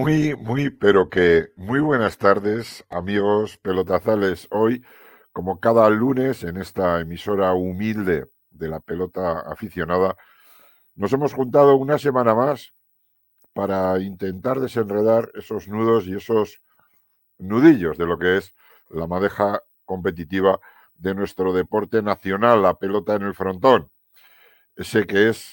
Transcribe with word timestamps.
Muy, 0.00 0.34
muy, 0.34 0.70
pero 0.70 1.10
que 1.10 1.50
muy 1.56 1.78
buenas 1.78 2.16
tardes, 2.16 2.86
amigos 2.88 3.58
pelotazales. 3.58 4.48
Hoy, 4.50 4.82
como 5.30 5.60
cada 5.60 5.90
lunes, 5.90 6.42
en 6.42 6.56
esta 6.56 7.00
emisora 7.00 7.52
humilde 7.52 8.30
de 8.48 8.68
la 8.68 8.80
pelota 8.80 9.40
aficionada, 9.40 10.16
nos 10.94 11.12
hemos 11.12 11.34
juntado 11.34 11.76
una 11.76 11.98
semana 11.98 12.34
más 12.34 12.72
para 13.52 14.00
intentar 14.00 14.58
desenredar 14.58 15.30
esos 15.34 15.68
nudos 15.68 16.06
y 16.06 16.16
esos 16.16 16.62
nudillos 17.36 17.98
de 17.98 18.06
lo 18.06 18.18
que 18.18 18.38
es 18.38 18.54
la 18.88 19.06
madeja 19.06 19.62
competitiva 19.84 20.60
de 20.94 21.14
nuestro 21.14 21.52
deporte 21.52 22.00
nacional, 22.00 22.62
la 22.62 22.78
pelota 22.78 23.16
en 23.16 23.22
el 23.24 23.34
frontón. 23.34 23.90
Ese 24.76 25.06
que 25.06 25.28
es 25.28 25.52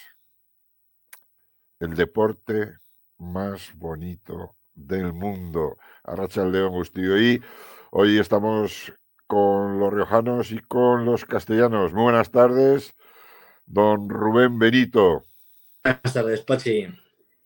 el 1.82 1.96
deporte 1.96 2.78
más 3.18 3.72
bonito 3.76 4.56
del 4.76 5.14
mundo. 5.14 5.78
Arracha 6.04 6.44
el 6.44 6.52
León 6.52 6.72
Gustillo. 6.72 7.18
Y 7.18 7.42
hoy 7.92 8.20
estamos 8.20 8.94
con 9.26 9.80
los 9.80 9.94
riojanos 9.94 10.52
y 10.52 10.60
con 10.60 11.06
los 11.06 11.26
castellanos. 11.26 11.94
Muy 11.94 12.04
buenas 12.04 12.32
tardes, 12.32 12.96
don 13.66 14.10
Rubén 14.10 14.58
Benito. 14.60 15.24
Buenas 15.84 16.14
tardes, 16.14 16.42
Pachi. 16.42 16.88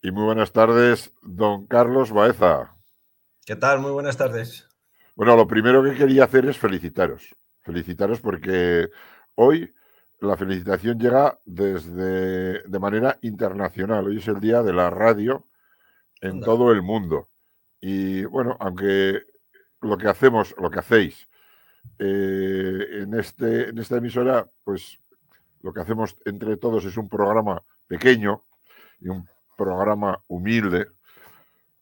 Y 0.02 0.10
muy 0.10 0.24
buenas 0.24 0.52
tardes, 0.52 1.12
don 1.22 1.66
Carlos 1.66 2.12
Baeza. 2.12 2.74
¿Qué 3.44 3.56
tal? 3.56 3.80
Muy 3.80 3.92
buenas 3.92 4.16
tardes. 4.16 4.68
Bueno, 5.14 5.36
lo 5.36 5.46
primero 5.46 5.82
que 5.82 5.94
quería 5.94 6.24
hacer 6.24 6.46
es 6.46 6.58
felicitaros. 6.58 7.34
Felicitaros 7.62 8.20
porque 8.20 8.88
hoy 9.34 9.72
la 10.20 10.36
felicitación 10.36 10.98
llega 10.98 11.38
desde 11.44 12.62
de 12.62 12.78
manera 12.78 13.18
internacional. 13.22 14.06
Hoy 14.06 14.18
es 14.18 14.28
el 14.28 14.40
día 14.40 14.62
de 14.62 14.72
la 14.72 14.90
radio 14.90 15.46
en 16.22 16.40
todo 16.40 16.72
el 16.72 16.82
mundo. 16.82 17.28
Y 17.80 18.24
bueno, 18.24 18.56
aunque 18.60 19.22
lo 19.82 19.98
que 19.98 20.08
hacemos, 20.08 20.54
lo 20.58 20.70
que 20.70 20.78
hacéis 20.78 21.28
eh, 21.98 23.02
en, 23.02 23.14
este, 23.14 23.70
en 23.70 23.78
esta 23.78 23.96
emisora, 23.96 24.48
pues 24.64 24.98
lo 25.60 25.72
que 25.72 25.80
hacemos 25.80 26.16
entre 26.24 26.56
todos 26.56 26.84
es 26.84 26.96
un 26.96 27.08
programa 27.08 27.62
pequeño 27.88 28.44
y 29.00 29.08
un 29.08 29.28
programa 29.56 30.18
humilde, 30.28 30.86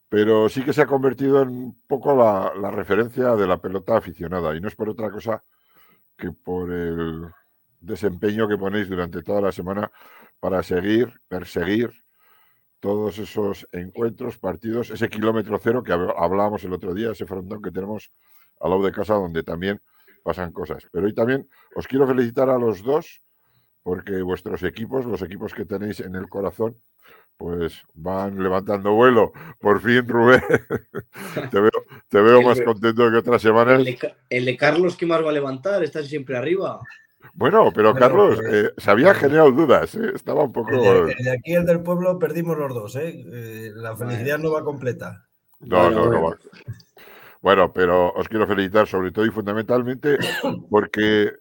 pero 0.09 0.49
sí 0.49 0.63
que 0.63 0.73
se 0.73 0.81
ha 0.81 0.87
convertido 0.87 1.41
en 1.41 1.49
un 1.49 1.81
poco 1.87 2.15
la, 2.15 2.51
la 2.59 2.71
referencia 2.71 3.35
de 3.35 3.47
la 3.47 3.61
pelota 3.61 3.97
aficionada. 3.97 4.55
Y 4.55 4.59
no 4.59 4.67
es 4.67 4.75
por 4.75 4.89
otra 4.89 5.11
cosa 5.11 5.43
que 6.17 6.31
por 6.31 6.71
el 6.71 7.27
desempeño 7.79 8.47
que 8.47 8.57
ponéis 8.57 8.89
durante 8.89 9.21
toda 9.21 9.41
la 9.41 9.51
semana 9.51 9.91
para 10.39 10.63
seguir, 10.63 11.13
perseguir 11.27 11.91
todos 12.81 13.19
esos 13.19 13.67
encuentros, 13.71 14.37
partidos, 14.37 14.89
ese 14.89 15.07
kilómetro 15.07 15.57
cero 15.61 15.83
que 15.83 15.93
hablábamos 15.93 16.63
el 16.65 16.73
otro 16.73 16.93
día, 16.93 17.11
ese 17.11 17.25
frontón 17.25 17.61
que 17.61 17.71
tenemos 17.71 18.11
al 18.59 18.71
lado 18.71 18.83
de 18.83 18.91
casa 18.91 19.13
donde 19.13 19.43
también 19.43 19.79
pasan 20.23 20.51
cosas. 20.51 20.85
Pero 20.91 21.05
hoy 21.05 21.13
también 21.13 21.47
os 21.75 21.87
quiero 21.87 22.07
felicitar 22.07 22.49
a 22.49 22.57
los 22.57 22.83
dos 22.83 23.21
porque 23.83 24.21
vuestros 24.21 24.63
equipos, 24.63 25.05
los 25.05 25.21
equipos 25.21 25.53
que 25.53 25.65
tenéis 25.65 25.99
en 26.01 26.15
el 26.15 26.27
corazón, 26.27 26.75
pues 27.37 27.81
van 27.93 28.41
levantando 28.41 28.93
vuelo. 28.93 29.31
Por 29.59 29.81
fin, 29.81 30.07
Rubén, 30.07 30.41
te 32.09 32.21
veo, 32.21 32.41
más 32.41 32.61
contento 32.61 33.09
que 33.09 33.17
otras 33.17 33.41
semanas. 33.41 33.79
El 33.79 33.85
de, 33.85 34.15
el 34.29 34.45
de 34.45 34.57
Carlos, 34.57 34.95
¿qué 34.95 35.05
más 35.05 35.23
va 35.23 35.29
a 35.29 35.33
levantar? 35.33 35.83
Está 35.83 36.03
siempre 36.03 36.37
arriba. 36.37 36.79
Bueno, 37.33 37.71
pero 37.73 37.93
Carlos, 37.93 38.35
pues, 38.35 38.53
eh, 38.53 38.73
se 38.77 38.91
había 38.91 39.13
generado 39.13 39.51
dudas, 39.51 39.95
¿eh? 39.95 40.11
estaba 40.13 40.43
un 40.43 40.51
poco. 40.51 40.71
De, 41.05 41.31
aquí 41.31 41.53
el 41.53 41.65
del 41.65 41.81
pueblo 41.81 42.19
perdimos 42.19 42.57
los 42.57 42.73
dos, 42.73 42.95
¿eh? 42.95 43.23
¿eh? 43.25 43.71
la 43.75 43.95
felicidad 43.95 44.37
no 44.37 44.51
va 44.51 44.63
completa. 44.63 45.27
No, 45.59 45.89
no, 45.89 46.09
no 46.09 46.23
va. 46.23 46.37
Bueno, 47.41 47.73
pero 47.73 48.13
os 48.13 48.27
quiero 48.27 48.47
felicitar 48.47 48.87
sobre 48.87 49.11
todo 49.11 49.25
y 49.25 49.31
fundamentalmente 49.31 50.17
porque 50.69 51.31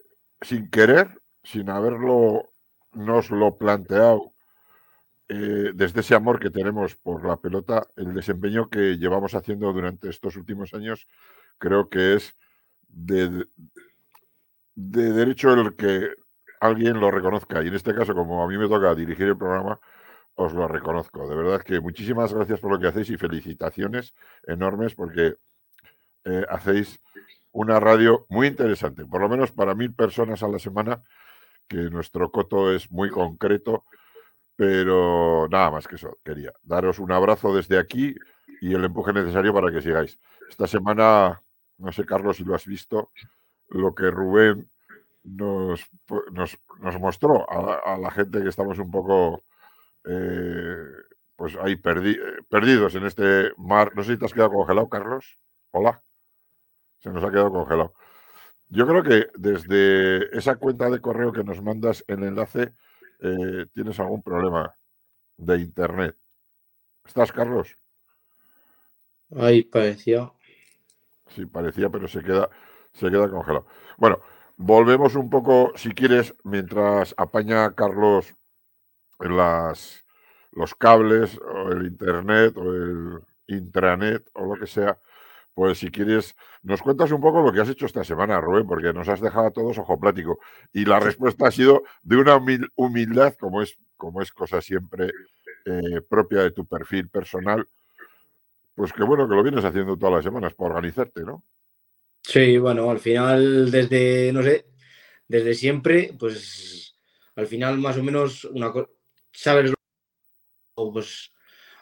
sin 0.41 0.71
querer, 0.71 1.09
sin 1.43 1.69
haberlo, 1.69 2.45
nos 2.93 3.31
lo 3.31 3.57
planteado, 3.59 4.33
desde 5.29 6.01
ese 6.01 6.15
amor 6.15 6.41
que 6.41 6.51
tenemos 6.51 6.97
por 6.97 7.25
la 7.25 7.37
pelota, 7.37 7.87
el 7.97 8.15
desempeño 8.15 8.69
que 8.69 8.97
llevamos 8.97 9.35
haciendo 9.35 9.73
durante 9.73 10.09
estos 10.09 10.37
últimos 10.37 10.75
años, 10.75 11.07
creo 11.59 11.89
que 11.89 12.15
es 12.15 12.35
de, 12.89 13.29
de 13.29 13.47
derecho 14.75 15.53
el 15.53 15.77
que 15.77 16.11
alguien 16.61 17.01
lo 17.01 17.11
reconozca. 17.11 17.63
Y 17.63 17.69
en 17.69 17.75
este 17.75 17.95
caso, 17.95 18.15
como 18.15 18.43
a 18.43 18.49
mí 18.49 18.59
me 18.59 18.69
toca 18.69 18.95
dirigir 18.95 19.29
el 19.29 19.37
programa, 19.37 19.81
os 20.35 20.53
lo 20.53 20.69
reconozco. 20.69 21.29
De 21.29 21.35
verdad 21.35 21.63
que 21.63 21.81
muchísimas 21.81 22.33
gracias 22.33 22.61
por 22.61 22.73
lo 22.73 22.79
que 22.79 22.89
hacéis 22.89 23.11
y 23.11 23.17
felicitaciones 23.17 24.15
enormes 24.47 24.95
porque 24.95 25.35
eh, 26.25 26.45
hacéis 26.49 27.01
una 27.53 27.81
radio 27.81 28.27
muy 28.29 28.47
interesante, 28.47 29.05
por 29.05 29.21
lo 29.21 29.29
menos 29.29 29.53
para 29.53 29.75
mil 29.75 29.93
personas 29.93 30.43
a 30.43 30.49
la 30.49 30.59
semana, 30.59 31.03
que 31.69 31.77
nuestro 31.91 32.31
coto 32.31 32.73
es 32.73 32.91
muy 32.91 33.11
concreto, 33.11 33.85
pero 34.57 35.49
nada 35.49 35.71
más 35.71 35.89
que 35.89 35.97
eso, 35.97 36.19
quería 36.25 36.53
daros 36.63 36.99
un 36.99 37.13
abrazo 37.13 37.55
desde 37.55 37.79
aquí 37.79 38.15
y 38.61 38.75
el 38.75 38.85
empuje 38.85 39.13
necesario 39.13 39.53
para 39.53 39.73
que 39.73 39.83
sigáis. 39.83 40.19
Esta 40.49 40.67
semana, 40.67 41.43
no 41.79 41.93
sé, 41.93 42.05
Carlos, 42.05 42.37
si 42.37 42.45
lo 42.45 42.55
has 42.55 42.67
visto, 42.67 43.11
lo 43.71 43.95
que 43.95 44.11
Rubén 44.11 44.69
nos, 45.25 45.89
nos, 46.33 47.01
mostró 47.01 47.47
a, 47.49 47.97
la 47.99 48.11
gente 48.11 48.43
que 48.43 48.49
estamos 48.49 48.79
un 48.79 48.91
poco 48.91 49.43
eh, 50.05 50.85
pues 51.37 51.57
ahí 51.57 51.77
perdidos 51.77 52.95
en 52.95 53.07
este 53.07 53.53
mar. 53.57 53.93
No 53.95 54.03
sé 54.03 54.13
si 54.13 54.19
te 54.19 54.27
has 54.27 54.35
quedado 54.35 54.53
congelado, 54.53 54.89
Carlos. 54.89 55.39
Hola. 55.71 56.01
Se 56.99 57.11
nos 57.11 57.25
ha 57.25 57.31
quedado 57.31 57.51
congelado. 57.51 57.95
Yo 58.69 58.87
creo 58.87 59.03
que 59.03 59.29
desde 59.37 60.37
esa 60.37 60.57
cuenta 60.57 60.91
de 60.91 61.01
correo 61.01 61.33
que 61.33 61.45
nos 61.45 61.63
mandas 61.63 62.05
el 62.07 62.23
enlace, 62.23 62.73
eh, 63.21 63.67
tienes 63.73 63.99
algún 63.99 64.23
problema 64.23 64.75
de 65.37 65.57
internet. 65.59 66.17
¿Estás, 67.05 67.33
Carlos? 67.33 67.75
Ahí 69.37 69.63
parecía. 69.63 70.31
Sí, 71.35 71.47
parecía, 71.47 71.89
pero 71.89 72.07
se 72.07 72.23
queda 72.23 72.51
se 72.93 73.11
queda 73.11 73.31
congelado. 73.31 73.67
Bueno, 73.97 74.21
volvemos 74.56 75.15
un 75.15 75.31
poco, 75.31 75.73
si 75.77 75.91
quieres, 75.93 76.34
mientras 76.45 77.15
apaña 77.17 77.75
Carlos 77.75 78.34
las, 79.19 80.05
los 80.53 80.75
cables 80.75 81.39
o 81.39 81.73
el 81.73 81.87
internet 81.87 82.56
o 82.56 82.75
el 82.75 83.21
intranet 83.47 84.28
o 84.34 84.45
lo 84.47 84.61
que 84.61 84.67
sea, 84.67 84.99
pues 85.55 85.78
si 85.78 85.91
quieres, 85.91 86.37
nos 86.62 86.81
cuentas 86.81 87.11
un 87.11 87.21
poco 87.21 87.43
lo 87.43 87.53
que 87.53 87.61
has 87.61 87.69
hecho 87.69 87.87
esta 87.87 88.05
semana, 88.05 88.41
Rubén, 88.41 88.67
porque 88.67 88.93
nos 88.93 89.09
has 89.09 89.21
dejado 89.21 89.47
a 89.47 89.51
todos 89.51 89.78
ojo 89.78 89.99
plático. 89.99 90.39
Y 90.72 90.84
la 90.84 91.01
respuesta 91.01 91.49
ha 91.49 91.51
sido 91.51 91.83
de 92.03 92.17
una 92.17 92.41
humildad, 92.77 93.34
como 93.39 93.60
es, 93.63 93.77
como 93.97 94.22
es 94.22 94.33
cosa 94.33 94.60
siempre 94.63 95.10
eh, 95.66 96.01
propia 96.09 96.42
de 96.42 96.53
tu 96.53 96.66
perfil 96.66 97.09
personal, 97.09 97.66
pues 98.75 98.92
que 98.92 99.03
bueno 99.03 99.28
que 99.28 99.34
lo 99.34 99.42
vienes 99.42 99.65
haciendo 99.65 99.97
todas 99.97 100.15
las 100.15 100.25
semanas 100.25 100.54
para 100.54 100.71
organizarte, 100.71 101.22
¿no? 101.22 101.42
Sí, 102.32 102.59
bueno, 102.59 102.88
al 102.88 103.00
final, 103.00 103.72
desde, 103.72 104.32
no 104.32 104.41
sé, 104.41 104.66
desde 105.27 105.53
siempre, 105.53 106.15
pues 106.16 106.94
al 107.34 107.48
final 107.48 107.78
más 107.78 107.97
o 107.97 108.04
menos 108.04 108.44
una 108.44 108.71
cosa, 108.71 108.88
sabes, 109.32 109.72
pues 110.77 111.32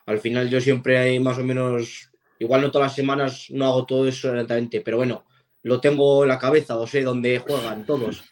al 0.07 0.19
final 0.21 0.49
yo 0.49 0.59
siempre 0.59 0.97
hay 0.97 1.21
más 1.21 1.37
o 1.37 1.45
menos, 1.45 2.11
igual 2.39 2.63
no 2.63 2.71
todas 2.71 2.87
las 2.87 2.97
semanas 2.97 3.49
no 3.51 3.67
hago 3.67 3.85
todo 3.85 4.09
eso 4.09 4.31
exactamente, 4.31 4.81
pero 4.81 4.97
bueno, 4.97 5.27
lo 5.65 5.83
tengo 5.83 6.23
en 6.23 6.31
la 6.31 6.39
cabeza 6.39 6.79
o 6.79 6.87
sé 6.87 7.03
dónde 7.03 7.41
juegan 7.41 7.85
todos. 7.85 8.25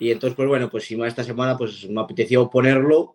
Y 0.00 0.10
entonces, 0.10 0.34
pues 0.34 0.48
bueno, 0.48 0.68
pues 0.68 0.86
si 0.86 1.00
esta 1.00 1.22
semana 1.22 1.56
pues 1.56 1.88
me 1.88 2.00
apeteció 2.00 2.50
ponerlo 2.50 3.14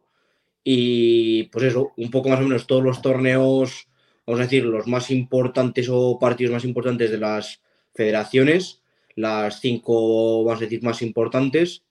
y 0.63 1.43
pues 1.49 1.65
eso, 1.65 1.91
un 1.97 2.09
poco 2.09 2.29
más 2.29 2.39
o 2.39 2.43
menos 2.43 2.67
todos 2.67 2.85
los 2.85 3.01
torneos, 3.01 3.89
vamos 4.25 4.39
a 4.39 4.43
decir, 4.43 4.63
los 4.63 4.87
más 4.87 5.11
importantes 5.11 5.89
o 5.91 6.17
partidos 6.17 6.53
más 6.53 6.63
importantes 6.63 7.11
de 7.11 7.17
las 7.17 7.64
federaciones, 7.95 8.81
las 9.15 9.59
cinco, 9.61 10.43
vamos 10.43 10.61
a 10.61 10.65
decir, 10.65 10.83
más 10.83 11.01
importantes. 11.01 11.83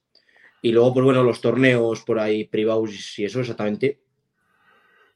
Y 0.62 0.72
luego, 0.72 0.94
pues 0.94 1.04
bueno, 1.04 1.22
los 1.22 1.40
torneos 1.40 2.02
por 2.02 2.18
ahí 2.18 2.44
privados 2.44 3.18
y 3.18 3.24
eso 3.24 3.40
exactamente. 3.40 4.00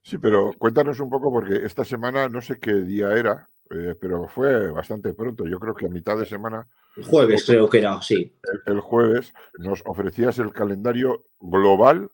Sí, 0.03 0.19
pero 0.19 0.53
cuéntanos 0.59 1.01
un 1.01 1.11
poco, 1.11 1.31
porque 1.31 1.67
esta 1.67 1.85
semana 1.85 2.29
no 2.29 2.41
sé 2.41 2.59
qué 2.59 2.73
día 2.73 3.13
era, 3.13 3.49
eh, 3.71 3.95
pero 4.01 4.27
fue 4.29 4.71
bastante 4.71 5.13
pronto. 5.13 5.47
Yo 5.47 5.59
creo 5.59 5.75
que 5.75 5.87
a 5.87 5.91
mitad 5.91 6.19
de 6.19 6.27
semana. 6.27 6.67
El 6.97 7.05
jueves, 7.05 7.45
creo 7.45 7.69
que 7.69 7.79
era, 7.79 8.01
sí. 8.03 8.35
el, 8.67 8.81
jueves 8.81 9.33
nos 9.59 9.83
ofrecías 9.85 10.39
el 10.39 10.53
calendario 10.53 11.25
global 11.41 12.11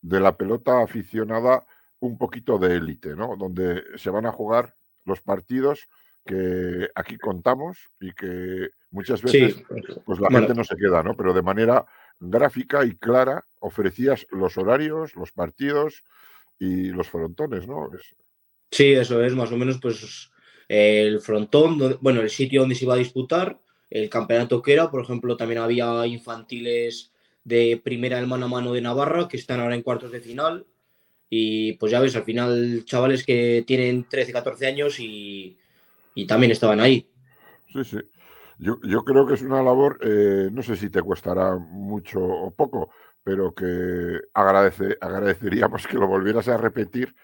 de 0.00 0.20
la 0.20 0.36
pelota 0.36 0.82
aficionada, 0.82 1.64
un 2.00 2.18
poquito 2.18 2.58
de 2.58 2.76
élite, 2.76 3.14
¿no? 3.14 3.36
Donde 3.36 3.82
se 3.96 4.10
van 4.10 4.26
a 4.26 4.32
jugar 4.32 4.74
los 5.04 5.20
partidos 5.20 5.88
que 6.26 6.88
aquí 6.94 7.16
contamos 7.16 7.78
y 8.00 8.12
que 8.12 8.68
muchas 8.90 9.22
veces 9.22 9.62
pues 10.04 10.20
la 10.20 10.28
gente 10.28 10.54
no 10.54 10.64
se 10.64 10.76
queda, 10.76 11.02
¿no? 11.02 11.16
Pero 11.16 11.32
de 11.32 11.42
manera 11.42 11.86
gráfica 12.20 12.84
y 12.84 12.96
clara 12.96 13.44
ofrecías 13.60 14.26
los 14.30 14.58
horarios, 14.58 15.14
los 15.14 15.32
partidos 15.32 16.02
y 16.58 16.88
los 16.88 17.08
frontones, 17.08 17.66
¿no? 17.66 17.90
Sí, 18.70 18.92
eso 18.92 19.22
es, 19.22 19.34
más 19.34 19.52
o 19.52 19.56
menos, 19.56 19.78
pues 19.80 20.30
el 20.68 21.20
frontón, 21.20 21.98
bueno, 22.00 22.20
el 22.20 22.30
sitio 22.30 22.60
donde 22.60 22.74
se 22.74 22.84
iba 22.84 22.94
a 22.94 22.98
disputar, 22.98 23.58
el 23.88 24.10
campeonato 24.10 24.60
que 24.60 24.72
era, 24.72 24.90
por 24.90 25.02
ejemplo, 25.02 25.36
también 25.36 25.60
había 25.60 26.06
infantiles 26.06 27.12
de 27.44 27.80
primera 27.82 28.16
del 28.16 28.26
mano 28.26 28.46
a 28.46 28.48
mano 28.48 28.72
de 28.72 28.80
Navarra, 28.80 29.28
que 29.28 29.36
están 29.36 29.60
ahora 29.60 29.76
en 29.76 29.82
cuartos 29.82 30.10
de 30.10 30.20
final. 30.20 30.66
Y 31.30 31.74
pues 31.74 31.92
ya 31.92 32.00
ves, 32.00 32.16
al 32.16 32.24
final 32.24 32.82
chavales 32.84 33.24
que 33.24 33.62
tienen 33.66 34.08
13, 34.08 34.32
14 34.32 34.66
años 34.66 34.98
y, 34.98 35.56
y 36.16 36.26
también 36.26 36.50
estaban 36.50 36.80
ahí. 36.80 37.08
Sí, 37.72 37.84
sí. 37.84 37.98
Yo, 38.58 38.80
yo 38.82 39.04
creo 39.04 39.26
que 39.26 39.34
es 39.34 39.42
una 39.42 39.62
labor, 39.62 39.98
eh, 40.00 40.48
no 40.50 40.62
sé 40.62 40.76
si 40.76 40.88
te 40.88 41.02
costará 41.02 41.56
mucho 41.56 42.20
o 42.20 42.50
poco, 42.50 42.90
pero 43.22 43.54
que 43.54 44.20
agradece, 44.32 44.96
agradeceríamos 44.98 45.86
que 45.86 45.98
lo 45.98 46.08
volvieras 46.08 46.48
a 46.48 46.56
repetir, 46.56 47.14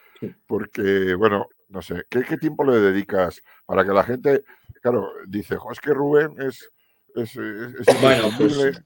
porque, 0.46 1.14
bueno, 1.14 1.46
no 1.68 1.80
sé, 1.80 2.04
¿qué, 2.10 2.22
qué 2.22 2.36
tiempo 2.36 2.64
le 2.64 2.78
dedicas 2.78 3.42
para 3.64 3.82
que 3.82 3.92
la 3.92 4.04
gente, 4.04 4.44
claro, 4.82 5.08
dice, 5.26 5.56
es 5.72 5.80
que 5.80 5.94
Rubén 5.94 6.34
es... 6.38 6.68
es, 7.14 7.34
es, 7.34 8.00
bueno, 8.02 8.28
pues, 8.36 8.82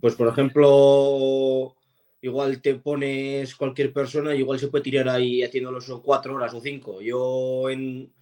pues 0.00 0.14
por 0.16 0.28
ejemplo, 0.28 1.76
igual 2.22 2.60
te 2.60 2.74
pones 2.74 3.54
cualquier 3.54 3.92
persona 3.92 4.34
y 4.34 4.38
igual 4.38 4.58
se 4.58 4.66
puede 4.66 4.82
tirar 4.82 5.08
ahí 5.08 5.44
haciéndolo 5.44 5.78
cuatro 6.02 6.34
horas 6.34 6.54
o 6.54 6.60
cinco. 6.60 7.00
Yo 7.00 7.70
en 7.70 8.12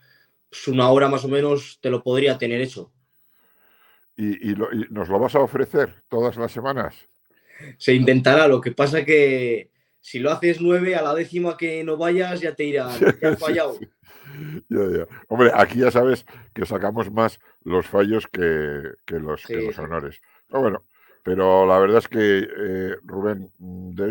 pues, 0.50 0.68
una 0.68 0.90
hora 0.90 1.08
más 1.08 1.24
o 1.24 1.28
menos 1.28 1.78
te 1.80 1.90
lo 1.90 2.02
podría 2.02 2.36
tener 2.36 2.60
hecho. 2.60 2.92
¿Y, 4.16 4.54
nos 4.90 5.08
lo 5.08 5.18
vas 5.18 5.34
a 5.34 5.40
ofrecer 5.40 5.94
todas 6.08 6.36
las 6.36 6.52
semanas? 6.52 6.94
Se 7.78 7.94
intentará, 7.94 8.48
lo 8.48 8.60
que 8.60 8.72
pasa 8.72 9.04
que 9.04 9.70
si 10.00 10.18
lo 10.18 10.30
haces 10.30 10.60
nueve, 10.60 10.94
a 10.94 11.02
la 11.02 11.14
décima 11.14 11.56
que 11.56 11.82
no 11.84 11.96
vayas 11.96 12.40
ya 12.40 12.54
te 12.54 12.64
irán, 12.64 12.98
te 13.18 13.26
has 13.26 13.38
fallado. 13.38 13.78
Hombre, 15.28 15.50
aquí 15.54 15.78
ya 15.78 15.90
sabes 15.90 16.26
que 16.54 16.66
sacamos 16.66 17.10
más 17.10 17.38
los 17.64 17.86
fallos 17.86 18.26
que, 18.26 18.82
los, 19.06 19.46
que 19.46 19.56
los 19.56 19.78
honores. 19.78 20.20
Pero 20.48 20.62
bueno, 20.62 20.84
pero 21.22 21.66
la 21.66 21.78
verdad 21.78 21.98
es 21.98 22.08
que, 22.08 22.48
eh, 22.56 22.96
Rubén, 23.02 23.50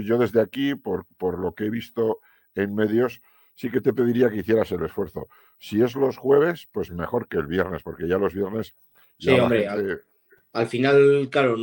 yo 0.04 0.18
desde 0.18 0.42
aquí, 0.42 0.76
por, 0.76 1.06
por 1.18 1.40
lo 1.40 1.54
que 1.54 1.66
he 1.66 1.70
visto 1.70 2.20
en 2.56 2.76
medios, 2.76 3.22
sí 3.60 3.70
que 3.70 3.82
te 3.82 3.92
pediría 3.92 4.30
que 4.30 4.38
hicieras 4.38 4.72
el 4.72 4.86
esfuerzo. 4.86 5.28
Si 5.58 5.82
es 5.82 5.94
los 5.94 6.16
jueves, 6.16 6.70
pues 6.72 6.92
mejor 6.92 7.28
que 7.28 7.36
el 7.36 7.46
viernes, 7.46 7.84
porque 7.84 8.08
ya 8.08 8.18
los 8.18 8.34
viernes. 8.34 8.74
sí, 9.18 9.32
hombre, 9.32 9.68
al, 9.68 10.68
final, 10.68 11.28
claro, 11.30 11.58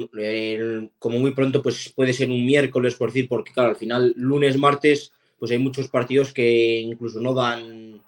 como 0.99 1.19
muy 1.19 1.31
pronto, 1.31 1.63
pues 1.63 1.91
puede 1.97 2.13
ser 2.13 2.29
un 2.29 2.45
miércoles, 2.45 2.97
por 2.97 3.09
decir, 3.09 3.29
porque 3.29 3.51
claro, 3.51 3.71
al 3.71 3.77
final, 3.77 4.13
lunes, 4.15 4.59
martes, 4.59 5.11
pues 5.39 5.51
hay 5.51 5.59
muchos 5.59 5.89
partidos 5.89 6.35
que 6.35 6.81
incluso 6.81 7.19
no 7.19 7.33
dan, 7.33 8.03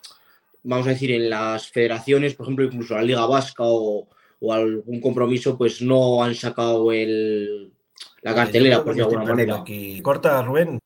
vamos 0.63 0.87
a 0.87 0.91
decir, 0.91 1.11
en 1.11 1.31
las 1.31 1.71
federaciones, 1.71 2.35
por 2.35 2.45
ejemplo, 2.45 2.67
incluso 2.67 2.95
la 2.95 3.03
Liga 3.03 3.25
Vasca 3.25 3.65
o, 3.65 4.07
algún 4.53 5.01
compromiso, 5.01 5.57
pues 5.57 5.81
no 5.81 6.23
han 6.23 6.35
sacado 6.35 6.93
el, 6.93 7.73
la 8.21 8.35
cartelera, 8.35 8.85
por 8.85 8.95
de 8.95 9.03
alguna 9.03 9.25
manera. 9.25 9.57
Aquí. 9.57 10.03
Corta, 10.03 10.43
Rubén. 10.43 10.79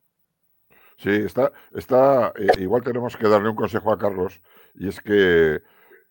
Sí, 1.03 1.09
está, 1.09 1.51
está 1.73 2.31
eh, 2.37 2.47
igual 2.61 2.81
tenemos 2.81 3.17
que 3.17 3.27
darle 3.27 3.49
un 3.49 3.57
consejo 3.57 3.91
a 3.91 3.97
Carlos 3.97 4.39
y 4.73 4.87
es 4.87 5.01
que, 5.01 5.61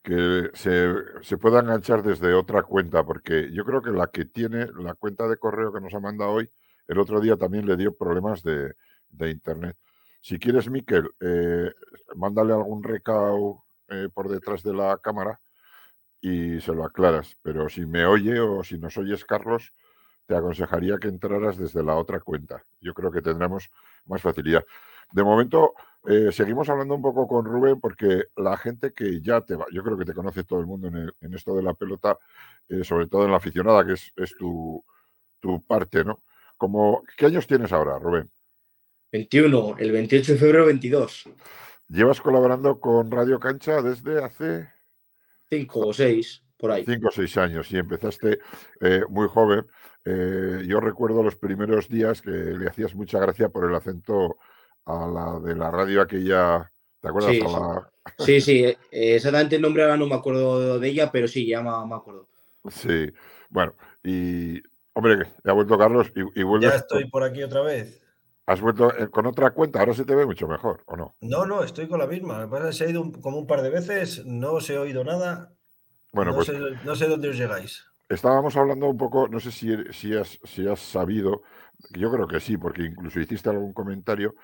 que 0.03 0.50
se, 0.53 0.93
se, 1.23 1.39
pueda 1.39 1.61
enganchar 1.61 2.03
desde 2.03 2.35
otra 2.35 2.62
cuenta, 2.62 3.03
porque 3.03 3.50
yo 3.53 3.65
creo 3.65 3.81
que 3.81 3.91
la 3.91 4.09
que 4.09 4.27
tiene, 4.27 4.67
la 4.79 4.93
cuenta 4.93 5.27
de 5.29 5.39
correo 5.39 5.73
que 5.73 5.81
nos 5.81 5.94
ha 5.94 6.00
mandado 6.00 6.33
hoy, 6.33 6.50
el 6.89 6.99
otro 6.99 7.21
día 7.21 7.39
también 7.39 7.65
le 7.67 7.79
dio 7.79 7.97
problemas 7.97 8.43
de, 8.43 8.75
de 9.09 9.31
internet. 9.31 9.79
Si 10.21 10.39
quieres, 10.39 10.69
Miquel, 10.69 11.09
eh, 11.21 11.73
mándale 12.15 12.53
algún 12.53 12.83
recao 12.83 13.65
eh, 13.89 14.11
por 14.12 14.29
detrás 14.29 14.62
de 14.62 14.75
la 14.75 14.99
cámara 14.99 15.41
y 16.21 16.61
se 16.61 16.75
lo 16.75 16.85
aclaras. 16.85 17.39
Pero 17.41 17.71
si 17.71 17.87
me 17.87 18.05
oye 18.05 18.41
o 18.41 18.62
si 18.62 18.79
nos 18.79 18.99
oyes, 18.99 19.25
Carlos, 19.25 19.73
te 20.27 20.37
aconsejaría 20.37 20.99
que 20.99 21.09
entraras 21.09 21.56
desde 21.56 21.83
la 21.83 21.97
otra 21.97 22.21
cuenta. 22.21 22.62
Yo 22.83 22.93
creo 22.93 23.11
que 23.11 23.23
tendremos 23.23 23.71
más 24.07 24.23
facilidad. 24.23 24.65
De 25.13 25.23
momento, 25.23 25.75
eh, 26.07 26.33
seguimos 26.33 26.69
hablando 26.69 26.95
un 26.95 27.03
poco 27.03 27.29
con 27.29 27.45
Rubén 27.45 27.79
porque 27.81 28.25
la 28.37 28.57
gente 28.57 28.93
que 28.93 29.21
ya 29.21 29.41
te 29.43 29.55
va, 29.55 29.67
yo 29.73 29.85
creo 29.85 29.97
que 29.97 30.05
te 30.05 30.15
conoce 30.15 30.43
todo 30.43 30.59
el 30.61 30.67
mundo 30.67 30.89
en, 30.89 31.35
esto 31.35 31.55
de 31.55 31.63
la 31.63 31.75
pelota, 31.75 32.19
eh, 32.69 32.83
sobre 32.83 33.07
todo 33.07 33.25
en 33.25 33.31
la 33.31 33.37
aficionada, 33.37 33.87
que 33.87 33.93
es, 33.93 34.35
tu, 34.37 34.85
parte, 35.67 36.05
¿no? 36.05 36.23
Como, 36.57 37.03
¿Qué 37.17 37.27
años 37.27 37.47
tienes 37.47 37.73
ahora, 37.73 37.99
Rubén? 37.99 38.31
21, 39.13 39.77
el 39.79 39.93
28 39.93 40.33
de 40.33 40.39
febrero 40.39 40.67
22. 40.67 41.29
¿Llevas 41.89 42.21
colaborando 42.21 42.81
con 42.81 43.11
Radio 43.11 43.39
Cancha 43.39 43.83
desde 43.83 44.25
hace? 44.25 44.69
Cinco 45.51 45.89
o 45.89 45.93
seis, 45.93 46.42
por 46.62 46.70
ahí. 46.70 46.85
Cinco 46.87 47.09
o 47.09 47.11
seis 47.11 47.37
años 47.38 47.70
y 47.73 47.76
empezaste 47.76 48.38
eh, 48.81 49.03
muy 49.09 49.26
joven. 49.26 49.67
Eh, 50.05 50.62
yo 50.64 50.79
recuerdo 50.79 51.20
los 51.25 51.35
primeros 51.35 51.88
días 51.88 52.23
que 52.23 52.31
le 52.31 52.69
hacías 52.69 52.94
mucha 52.94 53.19
gracia 53.19 53.49
por 53.49 53.69
el 53.69 53.75
acento 53.75 54.37
a 54.87 55.09
la 55.09 55.41
de 55.41 55.56
la 55.56 55.73
radio 55.73 56.03
aquella. 56.03 56.70
¿Te 57.00 57.09
acuerdas? 57.09 57.35
Sí, 58.19 58.41
sí, 58.41 58.64
eh, 58.64 58.76
exactamente 58.91 59.56
el 59.56 59.62
nombre 59.62 59.82
ahora 59.82 59.97
no 59.97 60.06
me 60.06 60.14
acuerdo 60.14 60.79
de 60.79 60.88
ella, 60.88 61.11
pero 61.11 61.26
sí, 61.26 61.49
ya 61.49 61.62
me, 61.62 61.94
acuerdo. 61.94 62.29
Sí, 62.70 63.12
bueno, 63.50 63.75
y 64.05 64.62
hombre, 64.93 65.32
ya 65.44 65.50
ha 65.50 65.55
vuelto 65.55 65.76
Carlos 65.76 66.12
y, 66.15 66.20
y 66.41 66.61
Ya 66.61 66.76
estoy 66.76 67.11
por 67.11 67.25
aquí 67.25 67.43
otra 67.43 67.62
vez. 67.62 68.00
¿Has 68.47 68.61
vuelto 68.61 68.93
con 69.11 69.26
otra 69.26 69.50
cuenta? 69.50 69.81
Ahora 69.81 69.94
se 69.94 70.05
te 70.05 70.15
ve 70.15 70.27
mucho 70.27 70.46
mejor, 70.46 70.84
¿o 70.87 70.96
no? 70.96 71.17
No, 71.22 71.44
no, 71.44 71.65
estoy 71.65 71.89
con 71.89 71.98
la 71.98 72.06
misma. 72.06 72.48
Se 72.70 72.84
ha 72.84 72.91
ido 72.91 73.10
como 73.20 73.39
un 73.39 73.48
par 73.48 73.63
de 73.63 73.70
veces, 73.70 74.25
no 74.27 74.53
os 74.53 74.70
he 74.70 74.79
oído 74.79 75.03
nada. 75.03 75.53
Bueno, 76.13 76.33
no, 76.33 76.37
pues, 76.37 76.49
sé, 76.49 76.59
no 76.85 76.95
sé 76.95 77.09
dónde 77.09 77.31
os 77.31 77.37
llegáis. 77.37 77.85
Estábamos 78.09 78.57
hablando 78.57 78.89
un 78.89 78.99
poco, 78.99 79.29
no 79.29 79.41
sé 79.41 79.51
si, 79.51 79.75
si, 79.93 80.15
has, 80.15 80.39
si 80.45 80.69
has 80.69 80.81
sabido, 80.81 81.43
yo 81.91 82.13
creo 82.13 82.29
que 82.29 82.41
sí, 82.41 82.59
porque 82.59 82.83
incluso 82.83 83.21
hiciste 83.21 83.49
algún 83.49 83.73
comentario 83.73 84.35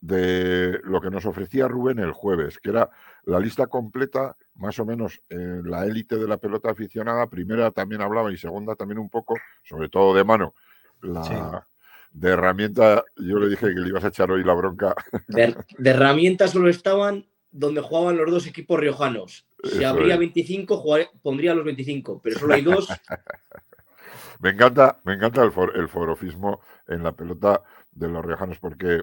de 0.00 0.78
lo 0.84 1.00
que 1.00 1.10
nos 1.10 1.26
ofrecía 1.26 1.66
Rubén 1.66 1.98
el 1.98 2.12
jueves, 2.12 2.58
que 2.58 2.70
era 2.70 2.88
la 3.24 3.40
lista 3.40 3.66
completa, 3.66 4.36
más 4.54 4.78
o 4.78 4.84
menos 4.84 5.20
en 5.28 5.68
la 5.68 5.86
élite 5.86 6.16
de 6.16 6.28
la 6.28 6.36
pelota 6.36 6.70
aficionada. 6.70 7.28
Primera 7.28 7.70
también 7.72 8.02
hablaba 8.02 8.30
y 8.30 8.36
segunda 8.36 8.76
también 8.76 8.98
un 8.98 9.10
poco, 9.10 9.34
sobre 9.64 9.88
todo 9.88 10.14
de 10.14 10.24
mano, 10.24 10.54
la 11.00 11.66
de 12.12 12.30
herramienta. 12.30 13.04
Yo 13.16 13.38
le 13.38 13.48
dije 13.48 13.66
que 13.66 13.80
le 13.80 13.88
ibas 13.88 14.04
a 14.04 14.08
echar 14.08 14.30
hoy 14.30 14.44
la 14.44 14.54
bronca. 14.54 14.94
De, 15.28 15.56
de 15.78 15.90
herramientas 15.90 16.52
solo 16.52 16.68
estaban 16.68 17.26
donde 17.56 17.80
jugaban 17.80 18.16
los 18.16 18.30
dos 18.30 18.46
equipos 18.46 18.78
riojanos. 18.78 19.46
Si 19.64 19.82
habría 19.82 20.16
25, 20.16 20.84
pondría 21.22 21.54
los 21.54 21.64
25, 21.64 22.20
pero 22.22 22.38
solo 22.38 22.54
hay 22.54 22.62
dos. 22.62 22.88
me 24.40 24.50
encanta, 24.50 25.00
me 25.04 25.14
encanta 25.14 25.42
el, 25.42 25.52
el 25.74 25.88
forofismo 25.88 26.60
en 26.86 27.02
la 27.02 27.12
pelota 27.12 27.62
de 27.90 28.08
los 28.08 28.24
riojanos, 28.24 28.58
porque 28.58 29.02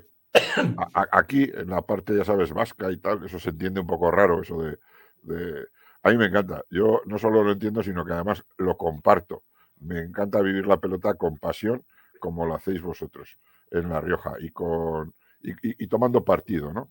aquí, 1.12 1.50
en 1.54 1.70
la 1.70 1.82
parte, 1.82 2.16
ya 2.16 2.24
sabes, 2.24 2.54
vasca 2.54 2.92
y 2.92 2.98
tal, 2.98 3.24
eso 3.26 3.40
se 3.40 3.50
entiende 3.50 3.82
un 3.82 3.88
poco 3.88 4.12
raro, 4.12 4.42
eso 4.42 4.62
de, 4.62 4.78
de, 5.24 5.66
A 6.04 6.12
mí 6.12 6.18
me 6.18 6.26
encanta. 6.26 6.64
Yo 6.70 7.02
no 7.06 7.18
solo 7.18 7.44
lo 7.44 7.52
entiendo, 7.52 7.82
sino 7.82 8.06
que 8.06 8.14
además 8.14 8.44
lo 8.58 8.78
comparto. 8.78 9.44
Me 9.80 10.00
encanta 10.00 10.42
vivir 10.42 10.68
la 10.68 10.78
pelota 10.78 11.16
con 11.16 11.38
pasión, 11.38 11.84
como 12.20 12.46
lo 12.46 12.56
hacéis 12.56 12.82
vosotros 12.82 13.38
en 13.72 13.90
La 13.90 14.00
Rioja, 14.00 14.36
y, 14.40 14.50
con, 14.52 15.14
y 15.42 15.88
tomando 15.88 16.24
partido, 16.24 16.72
¿no? 16.72 16.90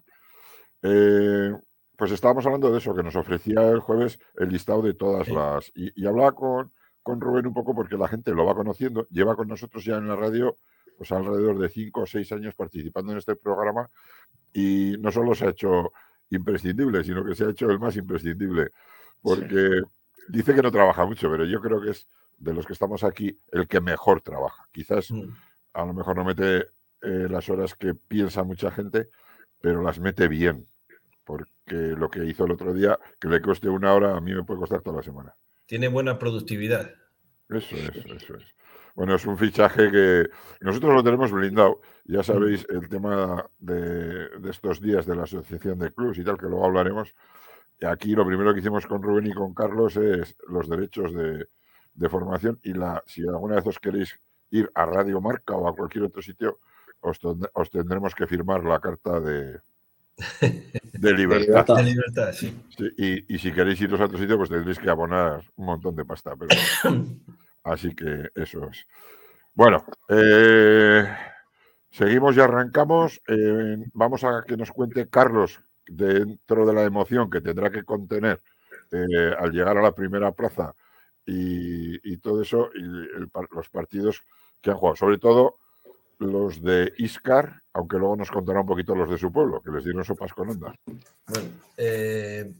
Eh, 0.82 1.52
pues 1.96 2.10
estábamos 2.10 2.44
hablando 2.46 2.70
de 2.72 2.78
eso, 2.78 2.94
que 2.94 3.02
nos 3.02 3.14
ofrecía 3.16 3.68
el 3.70 3.80
jueves 3.80 4.18
el 4.36 4.48
listado 4.48 4.82
de 4.82 4.94
todas 4.94 5.28
las... 5.28 5.70
Y, 5.74 6.06
hablaba 6.06 6.32
con, 6.32 6.72
con, 7.02 7.20
Rubén 7.20 7.46
un 7.46 7.54
poco 7.54 7.74
porque 7.74 7.96
la 7.96 8.08
gente 8.08 8.32
lo 8.32 8.44
va 8.44 8.54
conociendo, 8.54 9.06
lleva 9.10 9.36
con 9.36 9.48
nosotros 9.48 9.84
ya 9.84 9.96
en 9.96 10.08
la 10.08 10.16
radio 10.16 10.56
pues 10.98 11.12
alrededor 11.12 11.58
de 11.58 11.68
cinco 11.68 12.02
o 12.02 12.06
seis 12.06 12.30
años 12.32 12.54
participando 12.54 13.12
en 13.12 13.18
este 13.18 13.36
programa 13.36 13.88
y 14.52 14.96
no 14.98 15.10
solo 15.10 15.34
se 15.34 15.46
ha 15.46 15.50
hecho 15.50 15.92
imprescindible, 16.30 17.04
sino 17.04 17.24
que 17.24 17.34
se 17.34 17.44
ha 17.44 17.50
hecho 17.50 17.70
el 17.70 17.78
más 17.78 17.96
imprescindible, 17.96 18.70
porque 19.20 19.82
dice 20.28 20.54
que 20.54 20.62
no 20.62 20.70
trabaja 20.70 21.04
mucho, 21.04 21.30
pero 21.30 21.44
yo 21.44 21.60
creo 21.60 21.80
que 21.80 21.90
es 21.90 22.06
de 22.38 22.54
los 22.54 22.66
que 22.66 22.72
estamos 22.72 23.04
aquí 23.04 23.38
el 23.50 23.68
que 23.68 23.80
mejor 23.80 24.20
trabaja. 24.22 24.66
Quizás 24.72 25.10
mm. 25.10 25.28
a 25.74 25.84
lo 25.84 25.94
mejor 25.94 26.16
no 26.16 26.24
mete 26.24 26.66
eh, 27.02 27.28
las 27.28 27.48
horas 27.48 27.74
que 27.74 27.94
piensa 27.94 28.42
mucha 28.42 28.70
gente, 28.70 29.08
pero 29.60 29.82
las 29.82 30.00
mete 30.00 30.28
bien 30.28 30.66
porque 31.24 31.94
lo 31.96 32.10
que 32.10 32.24
hizo 32.24 32.44
el 32.44 32.52
otro 32.52 32.72
día, 32.74 32.98
que 33.20 33.28
le 33.28 33.40
coste 33.40 33.68
una 33.68 33.94
hora, 33.94 34.16
a 34.16 34.20
mí 34.20 34.34
me 34.34 34.42
puede 34.42 34.60
costar 34.60 34.80
toda 34.80 34.96
la 34.96 35.02
semana. 35.02 35.34
Tiene 35.66 35.88
buena 35.88 36.18
productividad. 36.18 36.90
Eso 37.48 37.76
es, 37.76 38.06
eso 38.06 38.36
es. 38.36 38.54
Bueno, 38.94 39.14
es 39.14 39.24
un 39.24 39.38
fichaje 39.38 39.90
que 39.90 40.28
nosotros 40.60 40.94
lo 40.94 41.02
tenemos 41.02 41.30
blindado. 41.32 41.80
Ya 42.04 42.20
mm. 42.20 42.24
sabéis 42.24 42.66
el 42.68 42.88
tema 42.88 43.46
de, 43.58 44.28
estos 44.50 44.80
días 44.80 45.06
de 45.06 45.16
la 45.16 45.22
Asociación 45.22 45.78
de 45.78 45.92
Clubs 45.92 46.18
y 46.18 46.24
tal, 46.24 46.38
que 46.38 46.46
luego 46.46 46.66
hablaremos. 46.66 47.14
Y 47.80 47.86
aquí 47.86 48.14
lo 48.14 48.26
primero 48.26 48.52
que 48.52 48.60
hicimos 48.60 48.86
con 48.86 49.02
Rubén 49.02 49.26
y 49.26 49.32
con 49.32 49.54
Carlos 49.54 49.96
es 49.96 50.36
los 50.46 50.68
derechos 50.68 51.12
de, 51.14 51.46
formación 52.08 52.58
y 52.62 52.72
la 52.74 53.02
si 53.06 53.26
alguna 53.26 53.56
vez 53.56 53.66
os 53.66 53.78
queréis 53.78 54.18
ir 54.50 54.70
a 54.74 54.86
Radio 54.86 55.20
Marca 55.20 55.54
o 55.54 55.68
a 55.68 55.74
cualquier 55.74 56.04
otro 56.04 56.20
sitio, 56.20 56.58
os 57.00 57.70
tendremos 57.70 58.14
que 58.14 58.26
firmar 58.26 58.64
la 58.64 58.80
carta 58.80 59.20
de, 59.20 59.58
de 60.92 61.12
libertad. 61.12 61.76
De 61.76 61.82
libertad, 61.82 62.32
sí. 62.32 62.54
y, 62.96 63.38
si 63.38 63.52
queréis 63.52 63.80
iros 63.80 64.00
a 64.00 64.04
otro 64.04 64.18
sitio, 64.18 64.36
pues 64.36 64.50
tendréis 64.50 64.78
que 64.78 64.90
abonar 64.90 65.42
un 65.56 65.66
montón 65.66 65.96
de 65.96 66.04
pasta. 66.04 66.34
Pero... 66.36 66.50
Así 67.64 67.94
que 67.94 68.30
eso 68.34 68.68
es. 68.68 68.86
Bueno, 69.54 69.84
eh, 70.08 71.04
seguimos 71.90 72.36
y 72.36 72.40
arrancamos. 72.40 73.20
Eh, 73.28 73.76
vamos 73.92 74.24
a 74.24 74.44
que 74.46 74.56
nos 74.56 74.72
cuente 74.72 75.08
Carlos 75.08 75.60
dentro 75.86 76.66
de 76.66 76.72
la 76.72 76.84
emoción 76.84 77.30
que 77.30 77.40
tendrá 77.40 77.70
que 77.70 77.84
contener 77.84 78.40
eh, 78.90 79.34
al 79.38 79.52
llegar 79.52 79.76
a 79.78 79.82
la 79.82 79.94
primera 79.94 80.32
plaza 80.32 80.74
y, 81.24 82.16
todo 82.18 82.42
eso, 82.42 82.70
y 82.74 82.82
los 82.82 83.68
partidos 83.70 84.22
que 84.60 84.70
han 84.70 84.76
jugado, 84.76 84.96
sobre 84.96 85.18
todo 85.18 85.58
los 86.22 86.62
de 86.62 86.92
Iscar, 86.98 87.62
aunque 87.72 87.98
luego 87.98 88.16
nos 88.16 88.30
contará 88.30 88.60
un 88.60 88.66
poquito 88.66 88.94
los 88.94 89.10
de 89.10 89.18
su 89.18 89.32
pueblo, 89.32 89.60
que 89.60 89.70
les 89.70 89.84
dieron 89.84 90.04
sopas 90.04 90.32
con 90.32 90.50
onda. 90.50 90.74
Bueno, 91.26 91.48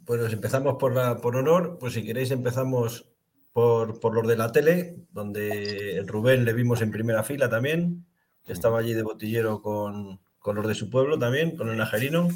pues 0.05 0.33
empezamos 0.33 0.77
por, 0.79 0.95
la, 0.95 1.19
por 1.19 1.37
honor, 1.37 1.79
pues 1.79 1.95
si 1.95 2.05
queréis 2.05 2.31
empezamos 2.31 3.07
por, 3.53 4.01
por 4.01 4.15
los 4.15 4.27
de 4.27 4.37
la 4.37 4.53
tele, 4.53 4.97
donde 5.13 6.03
Rubén 6.07 6.45
le 6.45 6.53
vimos 6.53 6.83
en 6.83 6.91
primera 6.91 7.23
fila 7.23 7.49
también, 7.49 8.07
que 8.45 8.53
estaba 8.53 8.79
allí 8.79 8.95
de 8.95 9.03
botillero 9.03 9.63
con, 9.63 10.21
con 10.39 10.57
los 10.57 10.67
de 10.67 10.75
su 10.75 10.91
pueblo 10.91 11.19
también, 11.19 11.57
con 11.57 11.69
el 11.69 11.77
najerino. 11.77 12.29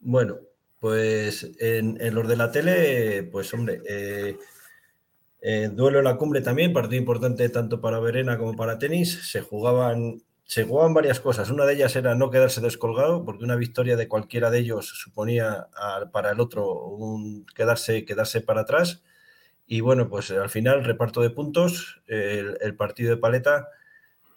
Bueno, 0.00 0.36
pues 0.80 1.50
en, 1.60 1.96
los 2.14 2.28
de 2.28 2.36
la 2.36 2.50
tele, 2.50 3.22
pues 3.22 3.54
hombre, 3.54 3.80
eh, 3.88 4.36
eh, 5.46 5.68
duelo 5.70 5.98
en 5.98 6.04
la 6.04 6.16
cumbre 6.16 6.40
también, 6.40 6.72
partido 6.72 6.98
importante 6.98 7.46
tanto 7.50 7.78
para 7.78 8.00
Verena 8.00 8.38
como 8.38 8.56
para 8.56 8.78
tenis. 8.78 9.28
Se 9.30 9.42
jugaban, 9.42 10.22
se 10.44 10.64
jugaban 10.64 10.94
varias 10.94 11.20
cosas. 11.20 11.50
Una 11.50 11.66
de 11.66 11.74
ellas 11.74 11.94
era 11.96 12.14
no 12.14 12.30
quedarse 12.30 12.62
descolgado, 12.62 13.26
porque 13.26 13.44
una 13.44 13.54
victoria 13.54 13.94
de 13.96 14.08
cualquiera 14.08 14.50
de 14.50 14.60
ellos 14.60 14.88
suponía 14.88 15.68
para 16.12 16.30
el 16.30 16.40
otro 16.40 16.96
quedarse, 17.54 18.06
quedarse 18.06 18.40
para 18.40 18.62
atrás. 18.62 19.02
Y 19.66 19.82
bueno, 19.82 20.08
pues 20.08 20.30
al 20.30 20.48
final, 20.48 20.82
reparto 20.82 21.20
de 21.20 21.28
puntos, 21.28 22.00
el, 22.06 22.74
partido 22.76 23.10
de 23.10 23.18
paleta, 23.18 23.68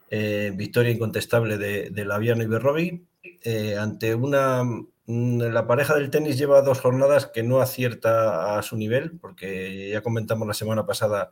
eh, 0.10 0.52
victoria 0.56 0.92
incontestable 0.92 1.58
de, 1.58 1.90
de 1.90 2.04
Laviano 2.04 2.44
y 2.44 2.48
Berrobi, 2.48 3.08
eh, 3.44 3.78
ante 3.78 4.14
una... 4.14 4.62
Mm, 5.08 5.40
la 5.54 5.66
pareja 5.68 5.96
del 5.96 6.10
tenis 6.10 6.38
lleva 6.38 6.62
dos 6.62 6.82
jornadas 6.82 7.28
que 7.28 7.42
no 7.42 7.62
acierta 7.62 8.58
a 8.58 8.62
su 8.62 8.76
nivel, 8.76 9.18
porque 9.20 9.90
ya 9.92 10.02
comentamos 10.02 10.48
la 10.48 10.54
semana 10.54 10.86
pasada 10.86 11.32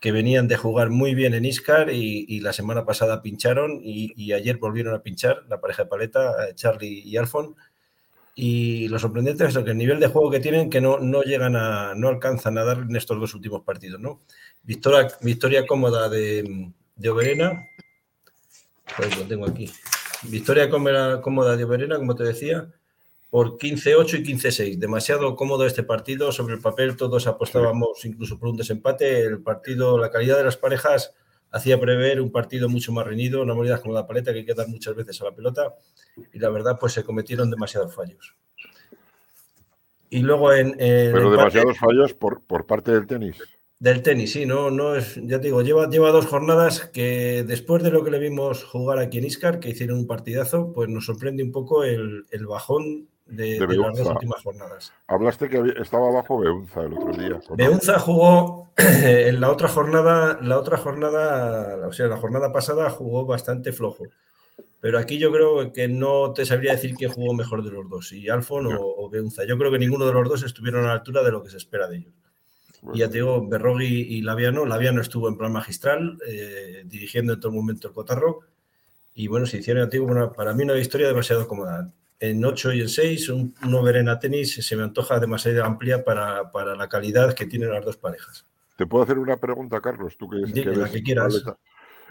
que 0.00 0.12
venían 0.12 0.46
de 0.46 0.56
jugar 0.56 0.90
muy 0.90 1.14
bien 1.14 1.34
en 1.34 1.44
Iscar 1.46 1.90
y, 1.90 2.40
la 2.40 2.52
semana 2.52 2.84
pasada 2.84 3.22
pincharon 3.22 3.80
y, 3.82 4.32
ayer 4.32 4.58
volvieron 4.58 4.94
a 4.94 5.02
pinchar 5.02 5.44
la 5.48 5.60
pareja 5.60 5.84
de 5.84 5.88
paleta, 5.88 6.48
eh, 6.48 6.54
Charlie 6.54 7.02
y 7.04 7.16
Alfon. 7.16 7.56
Y 8.34 8.88
lo 8.88 8.98
sorprendente 9.00 9.44
es 9.46 9.58
que 9.58 9.70
el 9.70 9.78
nivel 9.78 9.98
de 10.00 10.06
juego 10.08 10.30
que 10.30 10.40
tienen 10.40 10.70
que 10.70 10.80
no, 10.80 10.98
no 10.98 11.22
llegan 11.22 11.56
a, 11.56 11.94
no 11.96 12.08
alcanzan 12.08 12.58
a 12.58 12.64
dar 12.64 12.78
en 12.78 12.94
estos 12.94 13.18
dos 13.18 13.34
últimos 13.34 13.62
partidos, 13.64 14.00
¿no? 14.00 14.20
Victoria, 14.62 15.08
victoria 15.22 15.66
cómoda 15.66 16.08
de, 16.08 16.70
de 16.94 17.10
Oberena. 17.10 17.66
Pues 18.96 19.16
lo 19.18 19.24
tengo 19.24 19.46
aquí. 19.46 19.70
Victoria 20.24 20.70
cómoda 20.70 21.56
de 21.56 21.64
Oberena, 21.64 21.96
como 21.96 22.14
te 22.14 22.24
decía, 22.24 22.68
por 23.30 23.58
15-8 23.58 24.20
y 24.20 24.24
15-6. 24.34 24.78
Demasiado 24.78 25.36
cómodo 25.36 25.66
este 25.66 25.82
partido. 25.82 26.32
Sobre 26.32 26.54
el 26.54 26.60
papel 26.60 26.96
todos 26.96 27.26
apostábamos 27.26 28.04
incluso 28.04 28.38
por 28.38 28.48
un 28.48 28.56
desempate. 28.56 29.20
El 29.20 29.42
partido, 29.42 29.98
la 29.98 30.10
calidad 30.10 30.38
de 30.38 30.44
las 30.44 30.56
parejas 30.56 31.14
hacía 31.50 31.80
prever 31.80 32.20
un 32.20 32.30
partido 32.30 32.68
mucho 32.68 32.92
más 32.92 33.06
reñido, 33.06 33.42
una 33.42 33.54
moneda 33.54 33.80
como 33.80 33.94
la 33.94 34.06
paleta 34.06 34.32
que 34.32 34.40
hay 34.40 34.44
que 34.44 34.54
dar 34.54 34.68
muchas 34.68 34.94
veces 34.94 35.20
a 35.20 35.24
la 35.24 35.34
pelota 35.34 35.74
y 36.32 36.38
la 36.38 36.50
verdad 36.50 36.76
pues 36.78 36.92
se 36.92 37.04
cometieron 37.04 37.50
demasiados 37.50 37.94
fallos. 37.94 38.34
Y 40.10 40.20
luego 40.20 40.52
en... 40.52 40.74
Pero 40.78 41.30
demasiados 41.30 41.78
fallos 41.78 42.14
por, 42.14 42.42
por, 42.42 42.66
parte 42.66 42.92
del 42.92 43.06
tenis. 43.06 43.36
Del 43.78 44.02
tenis, 44.02 44.32
sí, 44.32 44.46
no, 44.46 44.70
no 44.70 44.96
es, 44.96 45.16
ya 45.16 45.38
te 45.38 45.48
digo, 45.48 45.62
lleva, 45.62 45.88
lleva 45.88 46.10
dos 46.10 46.26
jornadas 46.26 46.86
que 46.86 47.44
después 47.46 47.82
de 47.82 47.90
lo 47.90 48.02
que 48.02 48.10
le 48.10 48.18
vimos 48.18 48.64
jugar 48.64 48.98
aquí 48.98 49.18
en 49.18 49.26
Iscar, 49.26 49.60
que 49.60 49.70
hicieron 49.70 49.98
un 49.98 50.06
partidazo, 50.06 50.72
pues 50.72 50.88
nos 50.88 51.04
sorprende 51.04 51.42
un 51.42 51.52
poco 51.52 51.84
el, 51.84 52.24
el 52.30 52.46
bajón 52.46 53.08
de, 53.28 53.58
las 53.60 53.98
dos 53.98 54.08
últimas 54.08 54.42
jornadas. 54.42 54.92
Hablaste 55.06 55.48
que 55.48 55.74
estaba 55.80 56.08
abajo 56.08 56.38
Beunza 56.38 56.82
el 56.82 56.94
otro 56.94 57.12
día. 57.12 57.40
Beunza 57.50 57.98
jugó 57.98 58.70
en 58.76 59.40
la 59.40 59.50
otra 59.50 59.68
jornada, 59.68 60.38
la 60.42 60.58
otra 60.58 60.76
jornada, 60.76 61.86
o 61.86 61.92
sea, 61.92 62.06
la 62.06 62.16
jornada 62.16 62.52
pasada 62.52 62.90
jugó 62.90 63.26
bastante 63.26 63.72
flojo. 63.72 64.04
Pero 64.80 64.98
aquí 64.98 65.18
yo 65.18 65.32
creo 65.32 65.72
que 65.72 65.88
no 65.88 66.32
te 66.32 66.46
sabría 66.46 66.72
decir 66.72 66.94
quién 66.94 67.10
jugó 67.10 67.34
mejor 67.34 67.64
de 67.64 67.70
los 67.70 67.88
dos, 67.88 68.08
si 68.08 68.28
Alfon 68.28 68.68
o, 68.78 69.10
Beunza. 69.10 69.44
Yo 69.44 69.58
creo 69.58 69.72
que 69.72 69.78
ninguno 69.78 70.06
de 70.06 70.12
los 70.12 70.28
dos 70.28 70.42
estuvieron 70.44 70.84
a 70.84 70.88
la 70.88 70.92
altura 70.94 71.22
de 71.22 71.32
lo 71.32 71.42
que 71.42 71.50
se 71.50 71.56
espera 71.56 71.88
de 71.88 71.98
ellos. 71.98 72.14
Y 72.94 72.98
ya 73.00 73.08
te 73.08 73.14
digo, 73.14 73.44
Berrogui 73.46 73.86
y 73.86 74.22
Laviano. 74.22 74.64
Laviano 74.64 75.00
estuvo 75.00 75.28
en 75.28 75.36
plan 75.36 75.52
magistral, 75.52 76.16
eh, 76.28 76.84
dirigiendo 76.86 77.32
en 77.32 77.40
todo 77.40 77.50
momento 77.50 77.88
el 77.88 77.94
Cotarro. 77.94 78.40
Y 79.14 79.26
bueno, 79.26 79.46
se 79.46 79.58
hicieron, 79.58 79.90
ya 79.90 80.32
para 80.32 80.54
mí 80.54 80.62
una 80.62 80.78
historia 80.78 81.08
demasiado 81.08 81.48
cómoda 81.48 81.90
en 82.20 82.44
8 82.44 82.72
y 82.72 82.80
en 82.80 82.88
6, 82.88 83.28
un, 83.28 83.54
un 83.62 83.84
Verena 83.84 84.18
tenis 84.18 84.54
se 84.54 84.76
me 84.76 84.82
antoja 84.82 85.20
demasiado 85.20 85.64
amplia 85.64 86.04
para, 86.04 86.50
para, 86.50 86.74
la 86.74 86.88
calidad 86.88 87.34
que 87.34 87.46
tienen 87.46 87.70
las 87.70 87.84
dos 87.84 87.96
parejas. 87.96 88.44
Te 88.76 88.86
puedo 88.86 89.04
hacer 89.04 89.18
una 89.18 89.36
pregunta, 89.36 89.80
Carlos, 89.80 90.16
tú 90.16 90.28
que, 90.28 90.52
que, 90.52 90.64
la 90.64 90.90
que 90.90 91.02
quieras. 91.02 91.44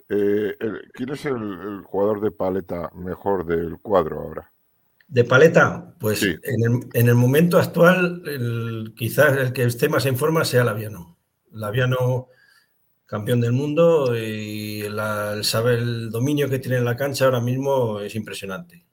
Eh, 0.09 0.55
¿Quién 0.93 1.09
es 1.09 1.25
el, 1.25 1.81
jugador 1.83 2.21
de 2.21 2.31
paleta 2.31 2.89
mejor 2.93 3.45
del 3.45 3.77
cuadro 3.79 4.21
ahora? 4.21 4.51
De 5.07 5.23
paleta, 5.23 5.93
pues 5.99 6.23
en, 6.23 6.37
el, 6.43 6.79
en, 6.93 7.07
el, 7.07 7.15
momento 7.15 7.57
actual, 7.57 8.23
quizás 8.95 9.37
el 9.37 9.53
que 9.53 9.63
esté 9.63 9.87
más 9.87 10.05
en 10.05 10.17
forma 10.17 10.43
sea 10.43 10.65
Laviano. 10.65 11.17
Laviano, 11.51 12.27
campeón 13.05 13.39
del 13.39 13.53
mundo, 13.53 14.17
y 14.17 14.87
la, 14.89 15.33
el 15.33 15.45
saber 15.45 15.79
el 15.79 16.09
dominio 16.11 16.49
que 16.49 16.59
tiene 16.59 16.77
en 16.77 16.85
la 16.85 16.97
cancha 16.97 17.25
ahora 17.25 17.39
mismo 17.39 18.01
es 18.01 18.15
impresionante. 18.15 18.86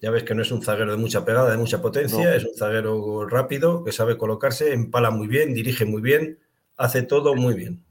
Ya 0.00 0.10
ves 0.10 0.24
que 0.24 0.34
no 0.34 0.42
es 0.42 0.52
un 0.52 0.62
zaguero 0.62 0.90
de 0.90 0.98
mucha 0.98 1.24
pegada, 1.24 1.50
de 1.50 1.56
mucha 1.56 1.80
potencia, 1.80 2.34
es 2.34 2.44
un 2.44 2.54
zaguero 2.54 3.26
rápido, 3.26 3.82
que 3.82 3.92
sabe 3.92 4.18
colocarse, 4.18 4.72
empala 4.72 5.10
muy 5.10 5.26
bien, 5.26 5.54
dirige 5.54 5.84
muy 5.84 6.02
bien, 6.02 6.38
hace 6.76 7.02
todo 7.02 7.34
muy 7.34 7.54
bien. 7.54 7.82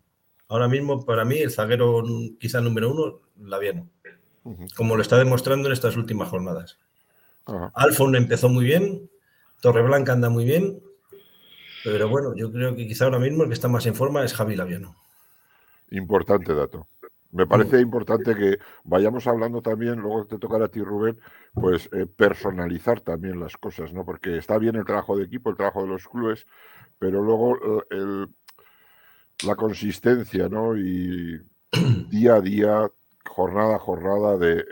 Ahora 0.47 0.67
mismo, 0.67 1.03
para 1.03 1.25
mí, 1.25 1.39
el 1.39 1.51
zaguero 1.51 2.03
quizá 2.39 2.61
número 2.61 2.91
uno, 2.91 3.21
Laviano, 3.41 3.89
como 4.75 4.95
lo 4.95 5.01
está 5.01 5.17
demostrando 5.17 5.67
en 5.67 5.73
estas 5.73 5.97
últimas 5.97 6.29
jornadas. 6.29 6.77
Alfon 7.73 8.15
empezó 8.15 8.49
muy 8.49 8.65
bien, 8.65 9.09
Torreblanca 9.61 10.13
anda 10.13 10.29
muy 10.29 10.45
bien, 10.45 10.79
pero 11.83 12.09
bueno, 12.09 12.35
yo 12.35 12.51
creo 12.51 12.75
que 12.75 12.87
quizá 12.87 13.05
ahora 13.05 13.19
mismo 13.19 13.43
el 13.43 13.49
que 13.49 13.55
está 13.55 13.67
más 13.67 13.85
en 13.85 13.95
forma 13.95 14.23
es 14.23 14.33
Javi 14.33 14.55
Laviano. 14.55 14.95
Importante 15.91 16.53
dato. 16.53 16.87
Me 17.31 17.45
parece 17.45 17.81
importante 17.81 18.33
que 18.35 18.59
vayamos 18.83 19.27
hablando 19.27 19.61
también, 19.61 19.99
luego 19.99 20.25
te 20.25 20.37
tocará 20.37 20.65
a 20.65 20.69
ti, 20.69 20.81
Rubén, 20.81 21.19
pues 21.53 21.89
eh, 21.91 22.05
personalizar 22.05 23.01
también 23.01 23.39
las 23.39 23.57
cosas, 23.57 23.91
¿no? 23.91 24.05
Porque 24.05 24.37
está 24.37 24.57
bien 24.57 24.75
el 24.77 24.85
trabajo 24.85 25.17
de 25.17 25.25
equipo, 25.25 25.49
el 25.49 25.57
trabajo 25.57 25.81
de 25.81 25.89
los 25.89 26.07
clubes, 26.07 26.45
pero 26.97 27.21
luego 27.21 27.83
eh, 27.91 28.27
la 29.43 29.55
consistencia, 29.55 30.47
¿no? 30.47 30.77
Y 30.77 31.41
día 32.09 32.35
a 32.35 32.41
día, 32.41 32.89
jornada 33.27 33.75
a 33.75 33.79
jornada 33.79 34.37
de, 34.37 34.65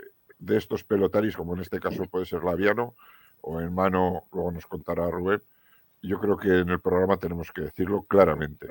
estos 0.48 0.84
pelotaris, 0.84 1.36
como 1.36 1.54
en 1.54 1.60
este 1.60 1.80
caso 1.80 2.06
puede 2.06 2.26
ser 2.26 2.44
Laviano, 2.44 2.94
o 3.40 3.60
en 3.60 3.74
mano, 3.74 4.24
luego 4.32 4.52
nos 4.52 4.66
contará 4.66 5.10
Rubén. 5.10 5.42
Yo 6.02 6.18
creo 6.18 6.36
que 6.36 6.60
en 6.60 6.68
el 6.70 6.80
programa 6.80 7.16
tenemos 7.16 7.50
que 7.50 7.62
decirlo 7.62 8.02
claramente. 8.02 8.68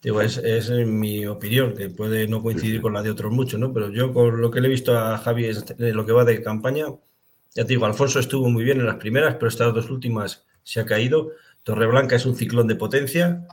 Digo, 0.00 0.20
es, 0.20 0.38
es, 0.38 0.70
mi 0.70 1.26
opinión, 1.26 1.74
que 1.74 1.90
puede 1.90 2.28
no 2.28 2.40
coincidir 2.42 2.80
con 2.80 2.92
la 2.92 3.02
de 3.02 3.10
otros 3.10 3.32
muchos, 3.32 3.58
¿no? 3.58 3.72
Pero 3.72 3.90
yo 3.90 4.12
con 4.12 4.40
lo 4.40 4.50
que 4.50 4.60
le 4.60 4.68
he 4.68 4.70
visto 4.70 4.96
a 4.96 5.18
Javi 5.18 5.46
en 5.46 5.96
lo 5.96 6.06
que 6.06 6.12
va 6.12 6.24
de 6.24 6.40
campaña, 6.40 6.86
ya 7.54 7.64
te 7.64 7.68
digo, 7.68 7.86
Alfonso 7.86 8.20
estuvo 8.20 8.48
muy 8.48 8.62
bien 8.62 8.78
en 8.78 8.86
las 8.86 8.96
primeras, 8.96 9.34
pero 9.34 9.48
estas 9.48 9.74
dos 9.74 9.90
últimas 9.90 10.46
se 10.62 10.80
ha 10.80 10.86
caído. 10.86 11.32
Torreblanca 11.64 12.14
es 12.14 12.26
un 12.26 12.36
ciclón 12.36 12.68
de 12.68 12.76
potencia, 12.76 13.48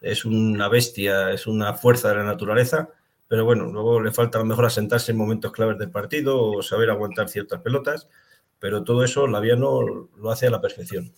es 0.00 0.24
una 0.24 0.68
bestia, 0.68 1.30
es 1.32 1.46
una 1.46 1.74
fuerza 1.74 2.08
de 2.08 2.16
la 2.16 2.24
naturaleza, 2.24 2.88
pero 3.28 3.44
bueno, 3.44 3.66
luego 3.66 4.00
le 4.00 4.12
falta 4.12 4.38
a 4.38 4.40
lo 4.40 4.46
mejor 4.46 4.64
asentarse 4.64 5.12
en 5.12 5.18
momentos 5.18 5.52
claves 5.52 5.78
del 5.78 5.90
partido 5.90 6.42
o 6.42 6.62
saber 6.62 6.90
aguantar 6.90 7.28
ciertas 7.28 7.60
pelotas, 7.60 8.08
pero 8.58 8.82
todo 8.82 9.04
eso 9.04 9.26
Laviano 9.26 10.08
lo 10.16 10.30
hace 10.30 10.46
a 10.46 10.50
la 10.50 10.60
perfección. 10.60 11.12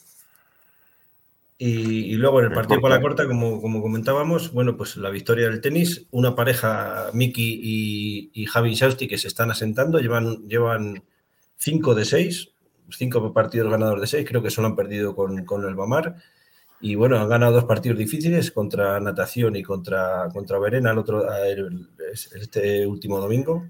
Y, 1.65 2.17
luego 2.17 2.41
en 2.41 2.47
el 2.47 2.53
partido 2.53 2.81
por 2.81 2.91
la 2.91 3.01
corta, 3.01 3.29
como, 3.29 3.63
como 3.63 3.81
comentábamos, 3.81 4.53
bueno, 4.53 4.77
pues 4.77 4.97
la 4.97 5.11
victoria 5.11 5.49
del 5.49 5.61
tenis, 5.61 6.09
una 6.11 6.35
pareja, 6.35 7.11
Miki 7.13 7.61
y, 7.63 8.31
y 8.35 8.47
Javi 8.47 8.75
Shausti, 8.75 9.07
que 9.07 9.17
se 9.17 9.29
están 9.29 9.53
asentando, 9.53 10.01
llevan, 10.01 10.49
llevan 10.49 11.05
cinco 11.57 11.95
de 11.95 12.05
seis, 12.05 12.51
cinco 12.91 13.33
partidos 13.33 13.71
ganadores 13.71 14.01
de 14.01 14.07
seis, 14.09 14.29
creo 14.29 14.43
que 14.43 14.51
solo 14.51 14.67
han 14.67 14.75
perdido 14.75 15.15
con, 15.15 15.45
con 15.45 15.65
el 15.65 15.77
Bamar. 15.77 16.17
Y 16.81 16.97
bueno, 16.97 17.17
han 17.21 17.29
ganado 17.29 17.53
dos 17.53 17.65
partidos 17.67 17.97
difíciles 17.97 18.51
contra 18.51 18.99
Natación 18.99 19.55
y 19.55 19.63
contra, 19.63 20.31
contra 20.33 20.59
Verena 20.59 20.91
el 20.91 20.99
otro, 20.99 21.25
este 22.13 22.89
último 22.89 23.21
domingo. 23.21 23.69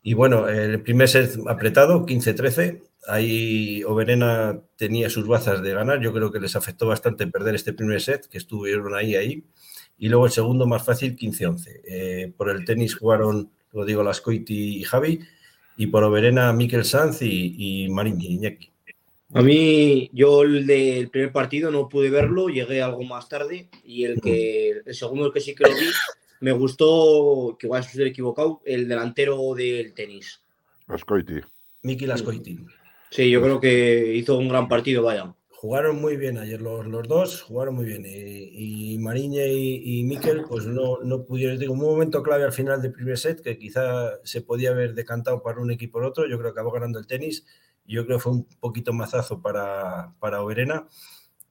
Y 0.00 0.14
bueno, 0.14 0.46
el 0.46 0.80
primer 0.80 1.08
set 1.08 1.36
apretado, 1.48 2.06
15-13. 2.06 2.82
Ahí 3.06 3.84
Oberena 3.84 4.60
tenía 4.76 5.10
sus 5.10 5.26
bazas 5.26 5.62
de 5.62 5.72
ganar. 5.72 6.00
Yo 6.00 6.12
creo 6.12 6.32
que 6.32 6.40
les 6.40 6.56
afectó 6.56 6.86
bastante 6.86 7.26
perder 7.26 7.54
este 7.54 7.72
primer 7.72 8.00
set, 8.00 8.26
que 8.26 8.38
estuvieron 8.38 8.94
ahí, 8.94 9.14
ahí. 9.14 9.44
Y 9.98 10.08
luego 10.08 10.26
el 10.26 10.32
segundo 10.32 10.66
más 10.66 10.84
fácil, 10.84 11.16
15-11. 11.16 11.80
Eh, 11.84 12.32
por 12.36 12.50
el 12.50 12.64
tenis 12.64 12.96
jugaron, 12.96 13.50
lo 13.72 13.84
digo, 13.84 14.02
Lascoiti 14.02 14.78
y 14.78 14.82
Javi. 14.82 15.20
Y 15.76 15.86
por 15.86 16.04
Oberena, 16.04 16.52
Miquel 16.52 16.84
Sanz 16.84 17.22
y, 17.22 17.84
y 17.84 17.88
Marín 17.88 18.20
Iñaki. 18.20 18.70
A 19.34 19.42
mí, 19.42 20.08
yo 20.12 20.42
el 20.42 20.66
del 20.66 21.10
primer 21.10 21.32
partido 21.32 21.70
no 21.70 21.88
pude 21.88 22.10
verlo, 22.10 22.48
llegué 22.48 22.80
algo 22.80 23.02
más 23.02 23.28
tarde. 23.28 23.68
Y 23.84 24.04
el 24.04 24.20
que 24.20 24.82
el 24.84 24.94
segundo, 24.94 25.26
el 25.26 25.32
que 25.32 25.40
sí 25.40 25.54
que 25.54 25.64
lo 25.64 25.70
vi, 25.70 25.90
me 26.40 26.52
gustó, 26.52 27.56
que 27.58 27.66
igual 27.66 27.82
estoy 27.82 28.08
equivocado, 28.08 28.62
el 28.64 28.88
delantero 28.88 29.54
del 29.54 29.94
tenis. 29.94 30.40
Lascoiti. 30.86 31.40
Miki 31.82 32.06
Lascoiti. 32.06 32.58
Sí, 33.10 33.30
yo 33.30 33.40
creo 33.42 33.60
que 33.60 34.14
hizo 34.14 34.38
un 34.38 34.48
gran 34.48 34.68
partido, 34.68 35.02
vaya. 35.02 35.34
Jugaron 35.48 36.00
muy 36.00 36.16
bien 36.16 36.36
ayer 36.36 36.60
los, 36.60 36.86
los 36.86 37.08
dos, 37.08 37.42
jugaron 37.42 37.74
muy 37.74 37.86
bien. 37.86 38.04
Y, 38.06 38.94
y 38.94 38.98
Mariña 38.98 39.46
y, 39.46 40.00
y 40.00 40.04
Miquel, 40.04 40.44
pues 40.48 40.66
no, 40.66 40.98
no 41.02 41.24
pudieron. 41.24 41.58
Digo, 41.58 41.72
un 41.72 41.80
momento 41.80 42.22
clave 42.22 42.44
al 42.44 42.52
final 42.52 42.82
del 42.82 42.92
primer 42.92 43.16
set 43.16 43.40
que 43.40 43.58
quizá 43.58 44.20
se 44.22 44.42
podía 44.42 44.70
haber 44.70 44.94
decantado 44.94 45.42
para 45.42 45.60
un 45.60 45.70
equipo 45.70 45.98
o 45.98 46.02
el 46.02 46.08
otro. 46.08 46.28
Yo 46.28 46.38
creo 46.38 46.52
que 46.52 46.60
acabó 46.60 46.72
ganando 46.72 46.98
el 46.98 47.06
tenis. 47.06 47.46
Yo 47.86 48.04
creo 48.04 48.18
que 48.18 48.22
fue 48.22 48.32
un 48.32 48.46
poquito 48.60 48.92
mazazo 48.92 49.40
para, 49.40 50.14
para 50.18 50.42
Oberena. 50.42 50.86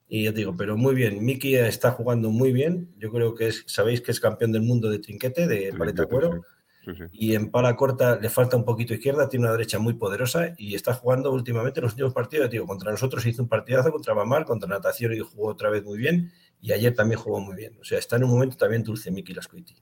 Y 0.08 0.24
ya 0.24 0.32
digo, 0.32 0.54
pero 0.56 0.76
muy 0.76 0.94
bien. 0.94 1.24
Miki 1.24 1.56
está 1.56 1.90
jugando 1.90 2.30
muy 2.30 2.52
bien. 2.52 2.94
Yo 2.98 3.10
creo 3.10 3.34
que 3.34 3.48
es, 3.48 3.64
sabéis 3.66 4.00
que 4.02 4.12
es 4.12 4.20
campeón 4.20 4.52
del 4.52 4.62
mundo 4.62 4.88
de 4.88 5.00
trinquete, 5.00 5.48
de 5.48 5.72
paleta 5.76 6.06
cuero. 6.06 6.42
Sí, 6.86 6.94
sí. 6.94 7.02
Y 7.10 7.34
en 7.34 7.50
pala 7.50 7.74
corta 7.74 8.16
le 8.16 8.30
falta 8.30 8.56
un 8.56 8.64
poquito 8.64 8.94
izquierda, 8.94 9.28
tiene 9.28 9.46
una 9.46 9.52
derecha 9.52 9.80
muy 9.80 9.94
poderosa 9.94 10.54
y 10.56 10.76
está 10.76 10.94
jugando 10.94 11.32
últimamente 11.32 11.80
los 11.80 11.92
últimos 11.92 12.14
partidos. 12.14 12.48
Digo, 12.48 12.64
contra 12.64 12.92
nosotros 12.92 13.26
hizo 13.26 13.42
un 13.42 13.48
partidazo, 13.48 13.90
contra 13.90 14.14
Bamar, 14.14 14.44
contra 14.44 14.68
Natación 14.68 15.12
y 15.12 15.18
jugó 15.18 15.48
otra 15.48 15.68
vez 15.68 15.82
muy 15.84 15.98
bien. 15.98 16.30
Y 16.60 16.70
ayer 16.70 16.94
también 16.94 17.20
jugó 17.20 17.40
muy 17.40 17.56
bien. 17.56 17.76
O 17.80 17.84
sea, 17.84 17.98
está 17.98 18.14
en 18.14 18.24
un 18.24 18.30
momento 18.30 18.56
también 18.56 18.84
dulce 18.84 19.10
Miki 19.10 19.34
Lascuiti. 19.34 19.74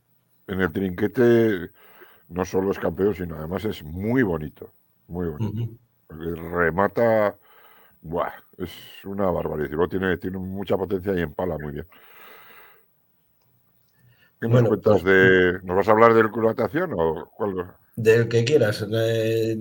En 0.47 0.63
el 0.63 0.73
trinquete 0.73 1.71
no 2.29 2.45
solo 2.47 2.71
es 2.71 2.79
campeón, 2.79 3.15
sino 3.15 3.37
además 3.37 3.67
es 3.67 3.83
muy 3.85 4.23
bonito. 4.23 4.73
Muy 5.07 5.29
bonito. 5.29 5.75
Porque 6.07 6.35
remata. 6.35 7.37
Buah, 8.01 8.33
es 8.57 8.71
una 9.05 9.31
barbaridad. 9.31 9.69
Luego 9.71 9.89
tiene, 9.89 10.17
tiene 10.17 10.39
mucha 10.39 10.79
potencia 10.79 11.15
y 11.15 11.21
empala 11.21 11.59
muy 11.59 11.73
bien. 11.73 11.87
¿Qué 14.45 14.49
nos 14.49 14.53
Bueno, 14.53 14.69
cuentas 14.69 15.03
pues- 15.03 15.05
de. 15.05 15.61
¿Nos 15.63 15.77
vas 15.77 15.89
a 15.89 15.93
hablar 15.93 16.13
del 16.13 16.31
club 16.31 16.45
natación 16.45 16.93
o 16.95 17.31
cuál? 17.35 17.55
Del 17.97 18.29
que 18.29 18.45
quieras. 18.45 18.85
Eh, 18.93 19.59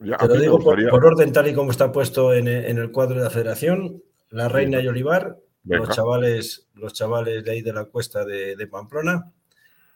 Ya, 0.00 0.16
Te 0.16 0.26
lo 0.28 0.34
digo 0.36 0.58
por, 0.58 0.80
orden 1.04 1.30
tal 1.32 1.46
y 1.48 1.54
como 1.54 1.70
está 1.70 1.92
puesto 1.92 2.32
en, 2.34 2.48
en 2.48 2.78
el 2.78 2.90
cuadro 2.90 3.16
de 3.18 3.24
la 3.24 3.30
federación. 3.30 4.02
La 4.30 4.48
Reina 4.48 4.80
y 4.80 4.88
Olivar, 4.88 5.36
Venga. 5.62 5.84
los 5.86 5.94
chavales, 5.94 6.68
los 6.74 6.92
chavales 6.94 7.44
de 7.44 7.50
ahí 7.52 7.60
de 7.62 7.72
la 7.72 7.84
cuesta 7.84 8.24
de, 8.24 8.56
de 8.56 8.66
Pamplona, 8.66 9.30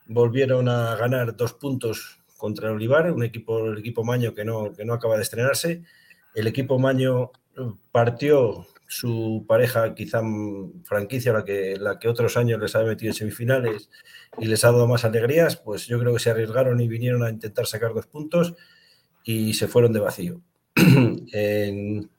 volvieron 0.07 0.69
a 0.69 0.95
ganar 0.97 1.35
dos 1.37 1.55
puntos 1.55 2.21
contra 2.37 2.69
el 2.69 2.75
Olivar, 2.75 3.11
un 3.11 3.25
equipo, 3.25 3.67
el 3.67 3.79
equipo 3.79 4.05
Maño 4.05 4.35
que 4.35 4.45
no, 4.45 4.73
que 4.75 4.85
no 4.85 4.93
acaba 4.93 5.17
de 5.17 5.23
estrenarse. 5.23 5.83
El 6.35 6.47
equipo 6.49 6.79
Maño 6.79 7.31
eh, 7.57 7.63
partió 7.91 8.67
su 8.87 9.45
pareja, 9.49 9.95
quizá 9.95 10.23
franquicia, 10.85 11.33
la 11.33 11.45
que, 11.45 11.77
la 11.79 11.99
que 11.99 12.09
otros 12.09 12.37
años 12.37 12.61
les 12.61 12.77
ha 12.77 12.83
metido 12.83 13.11
en 13.11 13.15
semifinales 13.15 13.91
y 14.39 14.47
les 14.47 14.65
ha 14.65 14.73
dado 14.73 14.87
más 14.87 15.05
alegrías, 15.05 15.57
pues 15.57 15.87
yo 15.87 15.99
creo 15.99 16.13
que 16.13 16.21
se 16.21 16.31
arriesgaron 16.31 16.81
y 16.81 16.89
vinieron 16.89 17.23
a 17.23 17.31
intentar 17.31 17.67
sacar 17.67 17.95
dos 17.95 18.07
puntos 18.07 18.55
y 19.25 19.55
se 19.55 19.69
fueron 19.69 19.93
de 19.93 20.01
vacío. 20.01 20.41
en, 21.33 22.11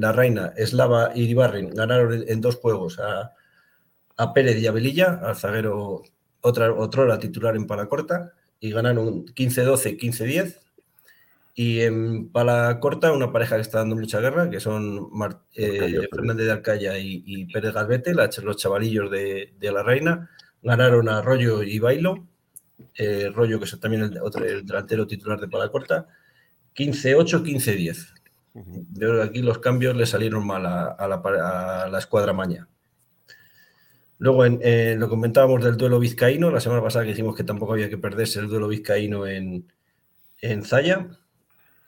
la 0.00 0.12
Reina, 0.12 0.52
Eslava 0.56 1.10
y 1.14 1.22
Iribarren 1.22 1.70
ganaron 1.70 2.24
en, 2.26 2.40
dos 2.40 2.56
juegos 2.56 3.00
a, 3.00 3.32
a 4.16 4.32
Pérez 4.32 4.58
y 4.58 4.66
a 4.66 4.72
Velilla, 4.72 5.20
al 5.22 5.36
zaguero 5.36 6.02
otra, 6.40 6.72
otrora 6.72 7.18
titular 7.18 7.56
en 7.56 7.66
pala 7.66 7.86
corta, 7.86 8.32
y 8.60 8.70
ganaron 8.70 9.26
15-12, 9.26 9.98
15-10. 9.98 10.60
Y 11.56 11.80
en 11.82 12.30
pala 12.30 12.80
corta, 12.80 13.12
una 13.12 13.32
pareja 13.32 13.54
que 13.56 13.62
está 13.62 13.78
dando 13.78 13.94
mucha 13.94 14.18
guerra, 14.20 14.50
que 14.50 14.58
son 14.58 15.08
eh. 15.54 16.08
Fernández 16.10 16.46
de 16.46 16.52
Alcaya 16.52 16.98
y, 16.98 17.22
y 17.24 17.46
Pérez 17.46 17.72
Galvete, 17.72 18.12
la- 18.14 18.28
los 18.42 18.56
chavalillos 18.56 19.08
de, 19.10 19.54
de 19.58 19.72
la 19.72 19.82
Reina, 19.84 20.30
ganaron 20.62 21.08
a 21.08 21.22
Rollo 21.22 21.62
y 21.62 21.78
Bailo, 21.78 22.26
eh, 22.96 23.30
Rollo, 23.32 23.58
que 23.60 23.66
es 23.66 23.78
también 23.78 24.02
el, 24.02 24.18
otro, 24.20 24.44
el 24.44 24.66
delantero 24.66 25.06
titular 25.06 25.40
de 25.40 25.46
pala 25.48 25.68
corta, 25.68 26.08
15-8, 26.74 27.42
15-10. 27.44 28.14
Ujú. 28.54 28.86
Yo 28.92 29.08
creo 29.08 29.22
que 29.22 29.28
aquí 29.28 29.42
los 29.42 29.58
cambios 29.60 29.96
le 29.96 30.06
salieron 30.06 30.44
mal 30.44 30.66
a, 30.66 30.86
a 30.86 31.06
la, 31.06 31.16
a 31.84 31.88
la 31.88 31.98
escuadra 31.98 32.32
maña. 32.32 32.68
Luego, 34.18 34.44
en, 34.44 34.58
eh, 34.62 34.96
lo 34.98 35.08
comentábamos 35.08 35.62
del 35.62 35.76
duelo 35.76 35.98
vizcaíno, 35.98 36.50
la 36.50 36.60
semana 36.60 36.82
pasada 36.82 37.04
que 37.04 37.10
dijimos 37.10 37.36
que 37.36 37.44
tampoco 37.44 37.72
había 37.74 37.88
que 37.88 37.98
perderse 37.98 38.40
el 38.40 38.48
duelo 38.48 38.68
vizcaíno 38.68 39.26
en, 39.26 39.70
en 40.40 40.64
Zaya. 40.64 41.08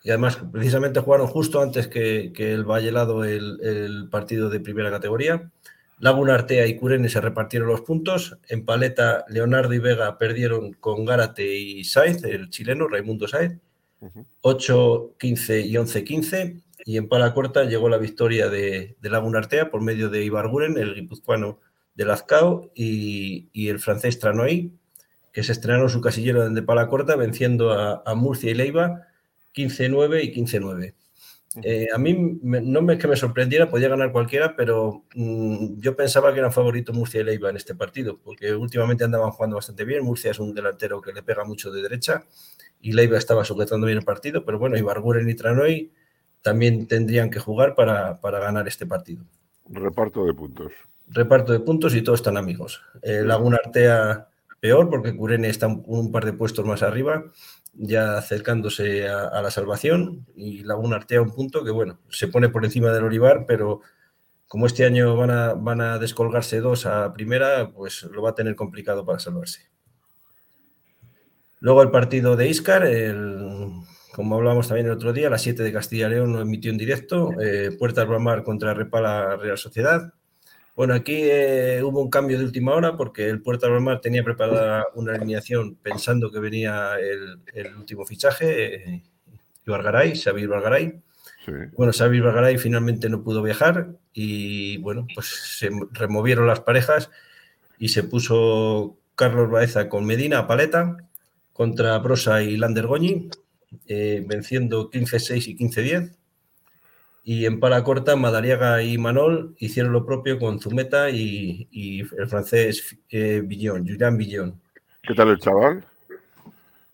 Y 0.03 0.09
además, 0.09 0.39
precisamente 0.51 0.99
jugaron 0.99 1.27
justo 1.27 1.61
antes 1.61 1.87
que, 1.87 2.31
que 2.33 2.53
el 2.53 2.63
Vallelado 2.63 3.23
el, 3.23 3.59
el 3.61 4.09
partido 4.09 4.49
de 4.49 4.59
primera 4.59 4.91
categoría. 4.91 5.51
Laguna 5.99 6.35
Artea 6.35 6.67
y 6.67 6.75
Curene 6.75 7.09
se 7.09 7.21
repartieron 7.21 7.67
los 7.67 7.81
puntos. 7.81 8.37
En 8.47 8.65
Paleta, 8.65 9.25
Leonardo 9.29 9.73
y 9.73 9.79
Vega 9.79 10.17
perdieron 10.17 10.73
con 10.73 11.05
Gárate 11.05 11.55
y 11.55 11.83
Sainz, 11.83 12.23
el 12.23 12.49
chileno, 12.49 12.87
Raimundo 12.87 13.27
Sainz. 13.27 13.59
Ujú. 13.99 14.25
8-15 14.43 15.65
y 15.65 15.73
11-15. 15.73 16.61
Y 16.85 16.97
en 16.97 17.09
pala 17.09 17.33
corta 17.33 17.63
llegó 17.63 17.89
la 17.89 17.97
victoria 17.97 18.47
de, 18.47 18.95
de 19.01 19.09
Laguna 19.09 19.39
Artea 19.39 19.71
por 19.71 19.81
medio 19.81 20.09
de 20.09 20.23
Ibarguren, 20.23 20.77
el 20.77 20.93
guipuzcoano 20.93 21.59
de 21.95 22.05
Lazcao, 22.05 22.71
y, 22.75 23.49
y 23.51 23.69
el 23.69 23.79
francés 23.79 24.19
Tranoy, 24.19 24.71
que 25.33 25.43
se 25.43 25.51
estrenaron 25.51 25.89
su 25.89 25.99
casillero 25.99 26.47
de 26.47 26.61
pala 26.61 26.87
corta 26.87 27.15
venciendo 27.15 27.71
a, 27.71 28.03
a 28.05 28.13
Murcia 28.13 28.51
y 28.51 28.53
Leiva 28.53 29.07
15-9 29.53 30.23
y 30.23 30.33
15-9. 30.33 30.93
Eh, 31.63 31.87
a 31.93 31.97
mí 31.97 32.37
me- 32.43 32.61
no 32.61 32.81
me 32.83 32.97
que 32.99 33.07
me 33.07 33.15
sorprendiera, 33.15 33.69
podía 33.69 33.87
ganar 33.89 34.11
cualquiera, 34.11 34.55
pero 34.55 35.05
mm, 35.15 35.79
yo 35.79 35.95
pensaba 35.95 36.31
que 36.31 36.39
eran 36.39 36.51
favoritos 36.53 36.95
Murcia 36.95 37.21
y 37.21 37.23
Leiva 37.23 37.49
en 37.49 37.55
este 37.57 37.73
partido, 37.73 38.19
porque 38.23 38.53
últimamente 38.53 39.03
andaban 39.03 39.31
jugando 39.31 39.55
bastante 39.55 39.83
bien. 39.83 40.03
Murcia 40.03 40.31
es 40.31 40.39
un 40.39 40.53
delantero 40.53 41.01
que 41.01 41.13
le 41.13 41.23
pega 41.23 41.45
mucho 41.45 41.71
de 41.71 41.81
derecha 41.81 42.25
y 42.79 42.91
Leiva 42.91 43.17
estaba 43.17 43.43
sujetando 43.43 43.87
bien 43.87 43.97
el 43.97 44.05
partido, 44.05 44.45
pero 44.45 44.59
bueno, 44.59 44.77
Ibarguren 44.77 45.27
y 45.29 45.33
Tranoy 45.33 45.91
también 46.43 46.87
tendrían 46.87 47.29
que 47.31 47.39
jugar 47.39 47.73
para, 47.73 48.21
para 48.21 48.39
ganar 48.39 48.67
este 48.67 48.85
partido. 48.85 49.23
Reparto 49.67 50.25
de 50.25 50.33
puntos. 50.33 50.71
Reparto 51.07 51.53
de 51.53 51.59
puntos 51.61 51.95
y 51.95 52.01
todos 52.03 52.19
están 52.19 52.37
amigos. 52.37 52.81
Eh, 53.01 53.23
Laguna 53.25 53.57
Artea 53.65 54.27
peor, 54.59 54.89
porque 54.89 55.15
Curene 55.15 55.49
está 55.49 55.67
un, 55.67 56.11
par 56.11 56.25
de 56.25 56.33
puestos 56.33 56.65
más 56.65 56.83
arriba, 56.83 57.25
ya 57.73 58.17
acercándose 58.17 59.07
a, 59.07 59.41
la 59.41 59.51
salvación, 59.51 60.25
y 60.35 60.63
Laguna 60.63 60.97
Artea 60.97 61.21
un 61.21 61.33
punto 61.33 61.63
que, 61.63 61.71
bueno, 61.71 61.99
se 62.09 62.27
pone 62.27 62.49
por 62.49 62.65
encima 62.65 62.91
del 62.91 63.05
Olivar, 63.05 63.45
pero 63.47 63.81
como 64.47 64.65
este 64.65 64.85
año 64.85 65.15
van 65.15 65.31
a, 65.31 65.53
van 65.53 65.81
a 65.81 65.99
descolgarse 65.99 66.59
dos 66.61 66.85
a 66.85 67.13
primera, 67.13 67.71
pues 67.71 68.03
lo 68.03 68.21
va 68.21 68.31
a 68.31 68.35
tener 68.35 68.55
complicado 68.55 69.05
para 69.05 69.19
salvarse. 69.19 69.69
Luego 71.59 71.81
el 71.81 71.91
partido 71.91 72.35
de 72.35 72.47
Iscar, 72.47 72.85
el, 72.85 73.71
como 74.13 74.35
hablábamos 74.35 74.67
también 74.67 74.87
el 74.87 74.93
otro 74.93 75.11
día, 75.13 75.29
las 75.29 75.41
7 75.41 75.63
de 75.63 75.73
Castilla 75.73 76.07
y 76.07 76.11
León 76.11 76.33
lo 76.33 76.41
emitió 76.41 76.71
en 76.71 76.77
directo, 76.77 77.31
eh, 77.39 77.75
Puertas 77.77 78.07
Bramar 78.07 78.43
contra 78.43 78.73
Repala 78.73 79.35
Real 79.37 79.57
Sociedad. 79.57 80.13
Bueno, 80.77 80.93
aquí 80.93 81.21
eh, 81.23 81.81
hubo 81.81 82.03
un 82.03 82.11
cambio 82.11 82.37
de 82.37 82.45
última 82.45 82.71
hora 82.75 82.95
porque 82.95 83.27
el 83.27 83.41
Puerta 83.41 83.67
Bramar 83.67 83.99
tenía 83.99 84.23
preparada 84.23 84.85
una 84.93 85.15
alineación 85.15 85.73
pensando 85.73 86.31
que 86.31 86.37
venía 86.37 86.99
el, 86.99 87.39
el 87.55 87.75
último 87.77 88.05
fichaje, 88.05 88.75
eh, 88.75 89.03
Ibargaray, 89.65 90.15
Xavi 90.15 90.43
Ibargaray. 90.43 91.01
Sí. 91.43 91.51
Bueno, 91.75 91.91
Xavi 91.91 92.17
Ibargaray 92.17 92.59
finalmente 92.59 93.09
no 93.09 93.23
pudo 93.23 93.41
viajar 93.41 93.95
y 94.13 94.77
bueno, 94.77 95.07
pues 95.15 95.25
se 95.25 95.71
removieron 95.93 96.45
las 96.45 96.59
parejas 96.59 97.09
y 97.79 97.89
se 97.89 98.03
puso 98.03 98.99
Carlos 99.15 99.49
Baeza 99.49 99.89
con 99.89 100.05
Medina 100.05 100.37
a 100.37 100.47
paleta 100.47 100.95
contra 101.53 101.97
Brosa 101.97 102.43
y 102.43 102.55
Landergoñi, 102.55 103.31
eh, 103.87 104.23
venciendo 104.27 104.91
15-6 104.91 105.47
y 105.47 105.57
15-10. 105.57 106.16
Y 107.29 107.45
en 107.45 107.59
pala 107.59 107.83
corta, 107.83 108.15
Madariaga 108.15 108.81
y 108.83 108.97
Manol 108.97 109.53
hicieron 109.59 109.91
lo 109.91 110.05
propio 110.05 110.39
con 110.39 110.61
Zumeta 110.61 111.09
y, 111.09 111.67
y 111.71 111.99
el 111.99 112.25
francés 112.29 112.97
eh, 113.09 113.41
Villon, 113.43 113.85
Julián 113.85 114.17
Villon. 114.17 114.61
¿Qué 115.03 115.13
tal 115.13 115.31
el 115.31 115.37
chaval? 115.37 115.85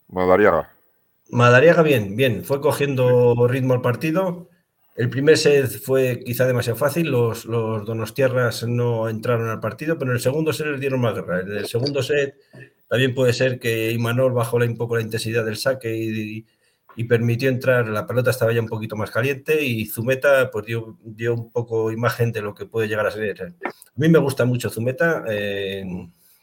Madariaga. 0.08 0.74
Madariaga 1.30 1.84
bien, 1.84 2.16
bien, 2.16 2.44
fue 2.44 2.62
cogiendo 2.62 3.48
ritmo 3.48 3.76
al 3.76 3.82
partido. 3.82 4.50
El 4.96 5.12
primer 5.12 5.38
set 5.38 5.70
fue 5.70 6.24
quizá 6.26 6.48
demasiado 6.48 6.80
fácil, 6.80 7.12
los, 7.12 7.46
los 7.46 7.86
donostiarras 7.86 8.64
no 8.64 9.10
entraron 9.10 9.52
al 9.52 9.60
partido, 9.60 10.00
pero 10.00 10.10
en 10.10 10.16
el 10.16 10.22
segundo 10.24 10.52
set 10.52 10.66
les 10.66 10.80
dieron 10.80 11.00
más 11.00 11.14
guerra. 11.14 11.42
En 11.42 11.52
el 11.52 11.68
segundo 11.68 12.02
set 12.02 12.38
También 12.90 13.14
puede 13.14 13.34
ser 13.34 13.60
que 13.60 13.92
Imanol 13.92 14.34
bajó 14.34 14.58
un 14.58 14.78
poco 14.78 14.96
la 14.96 15.04
intensidad 15.04 15.46
del 15.46 15.58
saque 15.58 15.96
y, 15.96 16.38
y, 16.40 16.46
permitió 17.06 17.50
entrar, 17.50 17.88
la 17.88 18.06
pelota 18.06 18.30
estaba 18.30 18.54
ya 18.54 18.62
un 18.62 18.68
poquito 18.68 18.96
más 18.96 19.10
caliente 19.10 19.64
y 19.64 19.86
Zumeta 19.88 20.52
pues 20.52 20.66
dio, 20.66 20.98
dio 21.04 21.34
un 21.34 21.52
poco 21.52 21.92
imagen 21.92 22.32
de 22.32 22.42
lo 22.42 22.54
que 22.54 22.66
puede 22.66 22.88
llegar 22.88 23.08
a 23.08 23.12
ser. 23.12 23.56
A 23.66 23.72
mí 23.96 24.10
me 24.10 24.20
gusta 24.20 24.46
mucho 24.46 24.70
Zumeta, 24.70 25.24
eh, 25.28 25.84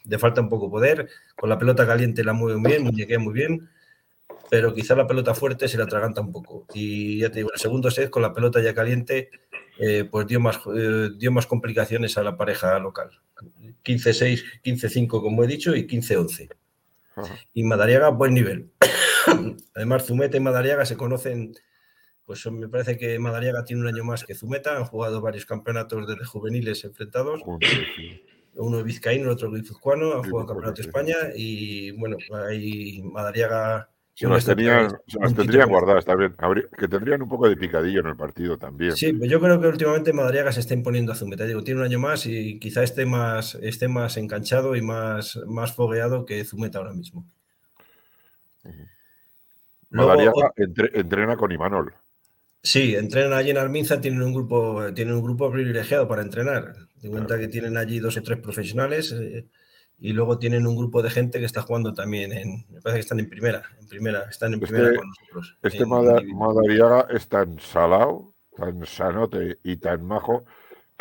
le 0.03 0.19
falta 0.19 0.41
un 0.41 0.49
poco 0.49 0.69
poder, 0.69 1.07
con 1.37 1.49
la 1.49 1.57
pelota 1.57 1.87
caliente 1.87 2.23
la 2.23 2.33
mueve 2.33 2.57
muy 2.57 2.71
bien, 2.71 2.83
muñequea 2.83 3.19
muy 3.19 3.33
bien, 3.33 3.69
pero 4.49 4.73
quizá 4.73 4.95
la 4.95 5.07
pelota 5.07 5.33
fuerte 5.33 5.69
se 5.69 5.77
la 5.77 5.85
atraganta 5.85 6.19
un 6.19 6.31
poco. 6.31 6.65
Y 6.73 7.19
ya 7.19 7.29
te 7.29 7.39
digo, 7.39 7.51
el 7.53 7.59
segundo 7.59 7.89
set 7.89 8.09
con 8.09 8.21
la 8.21 8.33
pelota 8.33 8.61
ya 8.61 8.73
caliente, 8.73 9.29
eh, 9.79 10.03
pues 10.03 10.27
dio 10.27 10.41
más, 10.41 10.59
eh, 10.75 11.09
dio 11.17 11.31
más 11.31 11.47
complicaciones 11.47 12.17
a 12.17 12.23
la 12.23 12.35
pareja 12.35 12.77
local. 12.79 13.09
15-6, 13.83 14.43
15-5, 14.61 15.07
como 15.21 15.43
he 15.43 15.47
dicho, 15.47 15.73
y 15.75 15.87
15-11. 15.87 16.49
Y 17.53 17.63
Madariaga, 17.63 18.09
buen 18.09 18.33
nivel. 18.33 18.71
Además, 19.75 20.05
Zumeta 20.05 20.37
y 20.37 20.39
Madariaga 20.39 20.85
se 20.85 20.97
conocen, 20.97 21.53
pues 22.25 22.45
me 22.51 22.67
parece 22.67 22.97
que 22.97 23.19
Madariaga 23.19 23.63
tiene 23.63 23.81
un 23.81 23.87
año 23.87 24.03
más 24.03 24.23
que 24.23 24.35
Zumeta, 24.35 24.77
han 24.77 24.85
jugado 24.85 25.21
varios 25.21 25.45
campeonatos 25.45 26.07
de 26.07 26.25
juveniles 26.25 26.83
enfrentados. 26.83 27.41
Uno 28.53 28.77
de 28.77 28.83
vizcaíno, 28.83 29.25
el 29.25 29.29
otro 29.31 29.51
guipuzcoano, 29.51 30.13
han 30.13 30.29
jugado 30.29 30.47
campeonato 30.47 30.81
de 30.81 30.87
España 30.87 31.15
y 31.35 31.91
bueno, 31.91 32.17
ahí 32.47 33.01
Madariaga 33.03 33.89
se 34.13 34.27
las, 34.27 34.45
tenían, 34.45 34.89
tendrían 35.35 35.69
guardadas 35.69 36.05
también. 36.05 36.35
que 36.77 36.87
tendrían 36.87 37.21
un 37.21 37.29
poco 37.29 37.49
de 37.49 37.55
picadillo 37.55 38.01
en 38.01 38.07
el 38.07 38.15
partido 38.15 38.57
también. 38.57 38.95
Sí, 38.95 39.17
yo 39.21 39.39
creo 39.39 39.59
que 39.59 39.67
últimamente 39.67 40.13
Madariaga 40.13 40.51
se 40.51 40.59
está 40.59 40.73
imponiendo 40.73 41.11
a 41.11 41.15
Zumeta. 41.15 41.45
Digo, 41.45 41.63
tiene 41.63 41.79
un 41.79 41.85
año 41.85 41.99
más 41.99 42.25
y 42.25 42.59
quizá 42.59 42.83
esté 42.83 43.05
más, 43.05 43.55
esté 43.55 43.87
más 43.87 44.17
enganchado 44.17 44.75
y 44.75 44.81
más, 44.81 45.39
más 45.47 45.73
fogueado 45.73 46.25
que 46.25 46.43
Zumeta 46.43 46.79
ahora 46.79 46.93
mismo. 46.93 47.25
Madariaga 49.89 50.51
entrena 50.93 51.35
con 51.35 51.51
Imanol. 51.51 51.93
Sí, 52.63 52.95
entrenan 52.95 53.33
allí 53.33 53.49
en 53.49 53.57
Arminza, 53.57 53.99
tienen 53.99 54.21
un 54.21 54.33
grupo, 54.33 54.93
tienen 54.93 55.15
un 55.15 55.23
grupo 55.23 55.51
privilegiado 55.51 56.07
para 56.07 56.21
entrenar. 56.21 56.75
De 57.01 57.09
cuenta 57.09 57.39
que 57.39 57.47
tienen 57.47 57.75
allí 57.75 57.99
dos 57.99 58.17
o 58.17 58.21
tres 58.21 58.39
profesionales. 58.39 59.11
Eh, 59.13 59.47
y 60.01 60.13
luego 60.13 60.39
tienen 60.39 60.65
un 60.65 60.75
grupo 60.75 61.03
de 61.03 61.11
gente 61.11 61.39
que 61.39 61.45
está 61.45 61.61
jugando 61.61 61.93
también 61.93 62.33
en, 62.33 62.65
me 62.69 62.81
parece 62.81 62.97
que 62.97 63.01
están 63.01 63.19
en 63.19 63.29
primera, 63.29 63.61
en 63.79 63.87
primera, 63.87 64.23
están 64.23 64.53
en 64.53 64.63
este 64.63 64.73
primera 64.73 64.97
con 64.97 65.07
nosotros. 65.07 65.57
Este 65.61 65.85
Madariaga 65.85 67.07
es 67.11 67.29
tan 67.29 67.59
salado, 67.59 68.33
tan 68.57 68.83
sanote 68.85 69.59
y 69.63 69.77
tan 69.77 70.03
majo 70.03 70.43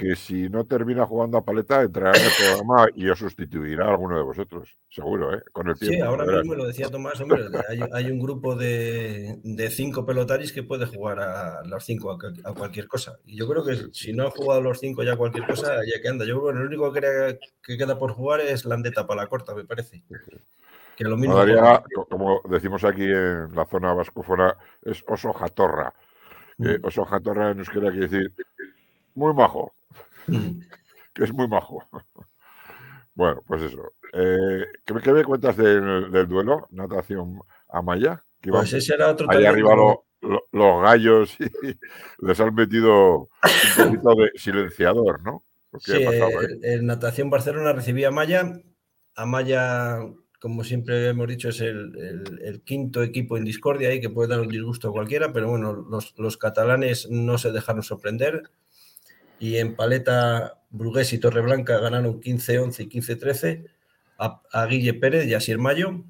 que 0.00 0.16
si 0.16 0.48
no 0.48 0.64
termina 0.64 1.04
jugando 1.04 1.36
a 1.36 1.44
paleta, 1.44 1.82
entrará 1.82 2.18
en 2.18 2.24
el 2.24 2.32
programa 2.32 2.88
y 2.94 3.06
os 3.10 3.18
sustituirá 3.18 3.84
a 3.84 3.90
alguno 3.90 4.16
de 4.16 4.22
vosotros, 4.22 4.74
seguro, 4.88 5.34
¿eh? 5.34 5.42
Con 5.52 5.68
el 5.68 5.78
tiempo. 5.78 5.94
Sí, 5.94 6.00
ahora 6.00 6.24
mismo 6.24 6.54
lo 6.54 6.66
decía 6.66 6.88
Tomás, 6.88 7.20
hombre, 7.20 7.44
hay, 7.92 8.10
un 8.10 8.18
grupo 8.18 8.56
de, 8.56 9.38
cinco 9.70 10.06
pelotaris 10.06 10.54
que 10.54 10.62
puede 10.62 10.86
jugar 10.86 11.20
a 11.20 11.62
los 11.66 11.84
cinco 11.84 12.12
a, 12.12 12.54
cualquier 12.54 12.88
cosa. 12.88 13.18
Y 13.26 13.36
yo 13.36 13.46
creo 13.46 13.62
que 13.62 13.76
si 13.92 14.14
no 14.14 14.26
ha 14.26 14.30
jugado 14.30 14.62
los 14.62 14.80
cinco 14.80 15.02
ya 15.02 15.12
a 15.12 15.16
cualquier 15.16 15.46
cosa, 15.46 15.76
ya 15.84 16.00
que 16.00 16.08
anda. 16.08 16.24
Yo 16.24 16.40
creo 16.40 16.54
que 16.54 16.58
lo 16.60 16.66
único 16.66 16.92
que, 16.92 17.76
queda 17.76 17.98
por 17.98 18.12
jugar 18.12 18.40
es 18.40 18.64
Landeta 18.64 19.06
para 19.06 19.22
la 19.22 19.28
corta, 19.28 19.54
me 19.54 19.66
parece. 19.66 20.02
Que 20.96 21.04
lo 21.04 21.18
mismo 21.18 21.36
como 22.08 22.40
decimos 22.48 22.84
aquí 22.84 23.04
en 23.04 23.54
la 23.54 23.66
zona 23.66 23.92
vascófona, 23.92 24.56
es 24.82 25.04
oso 25.06 25.34
jatorra. 25.34 25.92
Mm. 26.56 26.84
oso 26.84 27.04
jatorra 27.04 27.52
nos 27.54 27.68
quiere 27.68 27.90
decir 27.90 28.32
muy 29.14 29.34
majo. 29.34 29.74
Que 30.26 31.24
es 31.24 31.32
muy 31.32 31.48
majo. 31.48 31.82
Bueno, 33.12 33.42
pues 33.46 33.60
eso. 33.60 33.92
Eh, 34.14 34.64
¿qué, 34.84 35.12
me 35.12 35.24
cuentas 35.24 35.54
del, 35.56 36.26
duelo? 36.26 36.68
Natación 36.70 37.40
a 37.68 37.82
Maya. 37.82 38.24
pues 38.40 38.72
ese 38.72 38.94
era 38.94 39.10
otro 39.10 39.28
arriba 39.30 39.74
los 40.22 40.82
gallos 40.82 41.36
y 41.40 41.44
les 42.26 42.40
han 42.40 42.54
metido 42.54 43.28
un 43.78 43.84
poquito 43.84 44.14
de 44.14 44.30
silenciador, 44.36 45.22
¿no? 45.22 45.44
Sí, 45.78 45.92
el, 46.62 46.84
Natación 46.84 47.30
Barcelona 47.30 47.72
recibía 47.72 48.08
a 48.08 48.12
Maya. 48.12 48.60
A 49.14 49.26
Maya, 49.26 49.98
como 50.40 50.64
siempre 50.64 51.08
hemos 51.08 51.28
dicho, 51.28 51.50
es 51.50 51.60
el, 51.60 52.62
quinto 52.64 53.02
equipo 53.02 53.36
en 53.36 53.44
discordia 53.44 53.92
y 53.94 54.00
que 54.00 54.10
puede 54.10 54.30
dar 54.30 54.40
un 54.40 54.48
disgusto 54.48 54.88
a 54.88 54.92
cualquiera, 54.92 55.32
pero 55.32 55.48
bueno, 55.48 55.72
los, 55.72 56.14
los 56.18 56.36
catalanes 56.36 57.08
no 57.10 57.38
se 57.38 57.52
dejaron 57.52 57.82
sorprender 57.82 58.50
y 59.40 59.56
en 59.56 59.74
paleta 59.74 60.60
Brugués 60.70 61.12
y 61.12 61.18
Torreblanca 61.18 61.78
ganaron 61.78 62.20
15-11 62.20 62.84
y 62.84 63.00
15-13 63.00 63.66
a, 64.18 64.66
Guille 64.66 64.94
Pérez 64.94 65.26
y 65.26 65.34
a 65.34 65.40
Sir 65.40 65.58
Mayo 65.58 66.04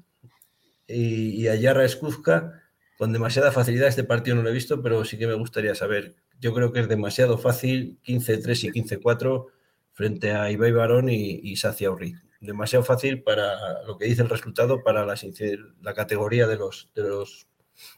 y, 0.85 1.47
a 1.47 1.55
Yarra 1.55 1.85
Escuzca 1.85 2.61
con 2.97 3.13
demasiada 3.13 3.51
facilidad. 3.51 3.87
Este 3.87 4.03
partido 4.03 4.35
no 4.35 4.43
lo 4.43 4.49
he 4.49 4.53
visto, 4.53 4.83
pero 4.83 5.05
sí 5.05 5.17
que 5.17 5.27
me 5.27 5.33
gustaría 5.33 5.73
saber. 5.73 6.13
Yo 6.39 6.53
creo 6.53 6.73
que 6.73 6.81
es 6.81 6.89
demasiado 6.89 7.37
fácil 7.37 7.99
15-3 8.05 8.65
y 8.65 8.81
15-4 8.81 9.47
frente 9.93 10.33
a 10.33 10.51
Ibai 10.51 10.73
Barón 10.73 11.09
y, 11.09 11.39
y 11.41 11.55
Sacia 11.55 11.89
Urri. 11.89 12.15
Demasiado 12.41 12.83
fácil 12.83 13.23
para 13.23 13.83
lo 13.87 13.97
que 13.97 14.05
dice 14.05 14.23
el 14.23 14.29
resultado 14.29 14.83
para 14.83 15.05
la, 15.05 15.15
la 15.81 15.93
categoría 15.93 16.47
de 16.47 16.57
los, 16.57 16.89
de, 16.95 17.03
los, 17.03 17.47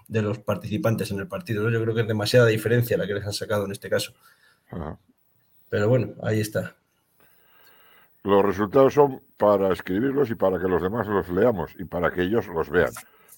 de 0.07 0.21
los 0.21 0.39
participantes 0.39 1.09
en 1.11 1.19
el 1.19 1.27
partido. 1.27 1.69
Yo 1.71 1.81
creo 1.81 1.95
que 1.95 2.01
es 2.01 2.07
demasiada 2.07 2.45
diferencia 2.47 2.97
la 2.97 3.07
que 3.07 3.15
les 3.15 3.25
han 3.25 3.33
sacado 3.33 3.65
en 3.65 3.71
este 3.71 3.89
caso. 3.89 4.13
Pero 5.73 5.89
bueno, 5.89 6.13
ahí 6.21 6.39
está. 6.39 6.75
Los 8.21 8.45
resultados 8.45 8.93
son 8.93 9.23
para 9.37 9.73
escribirlos 9.73 10.29
y 10.29 10.35
para 10.35 10.59
que 10.59 10.67
los 10.67 10.83
demás 10.83 11.07
los 11.07 11.27
leamos 11.29 11.71
y 11.79 11.85
para 11.85 12.11
que 12.11 12.21
ellos 12.21 12.45
los 12.45 12.69
vean. 12.69 12.91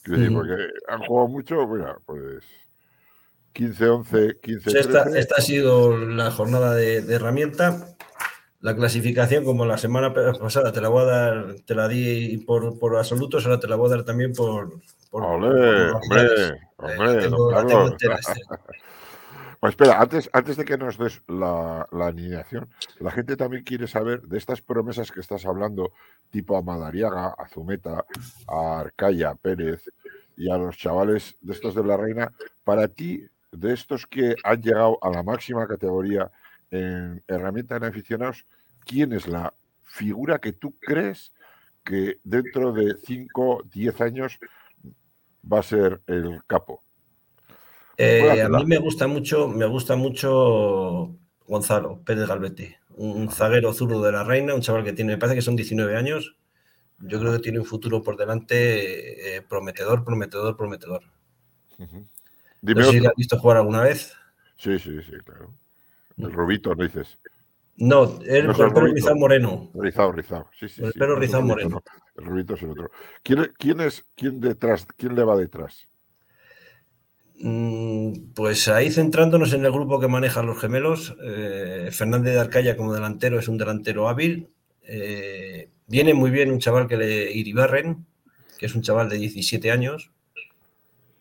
decir, 0.06 0.34
porque 0.34 0.58
han 0.90 1.00
jugado 1.00 1.30
mucho, 1.30 1.66
mira, 1.66 1.96
pues 2.06 2.44
15-11, 3.54 4.42
15 4.42 4.80
esta, 4.80 5.18
esta, 5.18 5.36
ha 5.38 5.42
sido 5.42 5.96
la 5.96 6.30
jornada 6.30 6.74
de, 6.74 6.98
herramienta. 6.98 7.96
La 8.60 8.76
clasificación, 8.76 9.46
como 9.46 9.66
la 9.66 9.78
semana 9.78 10.14
pasada, 10.14 10.74
te 10.74 10.82
la 10.82 10.90
voy 10.90 11.04
a 11.04 11.06
dar, 11.06 11.56
te 11.66 11.74
la 11.74 11.88
di 11.88 12.38
por, 12.40 12.78
por 12.78 12.98
absolutos, 12.98 13.46
ahora 13.46 13.62
te 13.62 13.70
la 13.70 13.78
voy 13.78 13.88
a 13.88 13.96
dar 13.96 14.04
también 14.04 14.34
por. 14.34 14.82
por, 15.10 15.24
hombre, 15.24 15.90
hombre, 15.92 16.60
pues 19.66 19.74
espera, 19.74 20.00
antes, 20.00 20.30
antes 20.32 20.58
de 20.58 20.64
que 20.64 20.78
nos 20.78 20.96
des 20.96 21.24
la, 21.28 21.88
alineación, 21.92 22.70
la 23.00 23.10
gente 23.10 23.36
también 23.36 23.64
quiere 23.64 23.88
saber 23.88 24.22
de 24.22 24.38
estas 24.38 24.62
promesas 24.62 25.12
que 25.12 25.22
estás 25.22 25.44
hablando, 25.44 25.92
tipo 26.30 26.56
a 26.56 26.62
Madariaga, 26.62 27.34
a 27.36 27.48
Zumeta, 27.48 28.06
a 28.48 28.80
Arcaya, 28.82 29.34
Pérez 29.34 29.90
y 30.38 30.52
a 30.52 30.58
los 30.60 30.78
chavales 30.78 31.36
de 31.42 31.54
estos 31.54 31.74
de 31.74 31.84
la 31.84 31.98
Reina, 31.98 32.32
para 32.64 32.88
ti, 32.88 33.26
de 33.52 33.74
estos 33.74 34.06
que 34.06 34.36
han 34.44 34.62
llegado 34.62 35.00
a 35.02 35.10
la 35.10 35.24
máxima 35.24 35.68
categoría 35.68 36.30
en 36.70 37.24
herramienta 37.28 37.80
de 37.80 37.88
aficionados, 37.88 38.46
¿quién 38.86 39.14
es 39.14 39.28
la 39.28 39.52
figura 39.82 40.38
que 40.38 40.54
tú 40.54 40.78
crees 40.80 41.34
que 41.84 42.20
dentro 42.24 42.72
de 42.72 42.98
5, 43.04 43.64
10 43.74 44.02
años 44.02 44.38
va 45.52 45.62
a 45.62 45.64
ser 45.64 46.02
el 46.06 46.44
capo? 46.46 46.85
Eh, 47.98 48.42
a 48.42 48.50
mí 48.50 48.66
me 48.66 48.78
gusta 48.78 49.08
mucho, 49.08 49.48
me 49.48 49.66
gusta 49.66 49.96
mucho 49.96 51.16
Gonzalo 51.48 52.02
Pérez 52.04 52.28
Galvete, 52.28 52.80
un 52.98 53.30
zaguero 53.30 53.74
zurdo 53.74 54.02
de 54.02 54.12
la 54.12 54.24
Reina, 54.24 54.54
un 54.54 54.62
chaval 54.62 54.84
que 54.84 54.94
tiene, 54.94 55.14
me 55.14 55.18
parece 55.18 55.36
que 55.36 55.42
son 55.42 55.56
19 55.56 55.96
años. 55.96 56.36
Yo 57.00 57.20
creo 57.20 57.34
que 57.34 57.40
tiene 57.40 57.60
un 57.60 57.66
futuro 57.66 58.02
por 58.02 58.16
delante 58.18 59.36
eh, 59.36 59.42
prometedor, 59.42 60.04
prometedor, 60.04 60.56
prometedor. 60.56 61.04
Dime 62.62 62.84
si 62.86 63.00
lo 63.00 63.10
has 63.10 63.16
visto 63.16 63.38
jugar 63.38 63.58
alguna 63.58 63.82
vez. 63.82 64.14
Sí, 64.58 64.80
sí, 64.80 65.02
sí, 65.02 65.12
claro. 65.26 65.54
El 66.18 66.32
Rubito, 66.32 66.74
¿no 66.74 66.84
dices? 66.84 67.20
No, 67.78 68.20
el, 68.22 68.46
el 68.50 68.54
pelo 68.56 68.88
rizado 68.88 69.16
moreno. 69.18 69.70
Rizado, 69.74 70.14
rizado. 70.14 70.50
Sí, 70.58 70.70
sí, 70.70 70.82
el 70.82 70.94
pelo 70.94 71.16
rizado 71.18 71.44
moreno. 71.44 71.84
El 72.16 72.26
Rubito 72.26 72.54
es 72.54 72.64
el 72.64 72.72
otro. 72.72 72.90
¿Quién, 73.22 73.52
¿Quién, 73.58 73.82
es, 73.82 74.06
quién 74.16 74.40
detrás, 74.40 74.88
quién 74.96 75.16
le 75.16 75.26
va 75.26 75.36
detrás? 75.36 75.86
Mm, 77.40 78.34
pues 78.34 78.68
ahí 78.68 78.90
centrándonos 78.90 79.54
en 79.54 79.66
el 79.66 79.72
grupo 79.72 80.00
que 80.00 80.08
maneja 80.08 80.42
los 80.42 80.60
gemelos, 80.60 81.16
eh, 81.24 81.90
Fernández 81.92 82.34
de 82.34 82.40
Arcaya 82.40 82.78
como 82.78 82.94
delantero 82.94 83.40
es 83.40 83.48
un 83.48 83.58
delantero 83.58 84.08
hábil. 84.08 84.50
Eh, 84.84 85.70
viene 85.88 86.14
muy 86.14 86.32
bien 86.32 86.52
un 86.52 86.60
chaval 86.60 86.88
que 86.88 86.98
le 86.98 87.32
Iribarren, 87.32 88.06
que 88.58 88.68
es 88.68 88.76
un 88.76 88.82
chaval 88.82 89.10
de 89.10 89.18
17 89.18 89.72
años, 89.72 90.12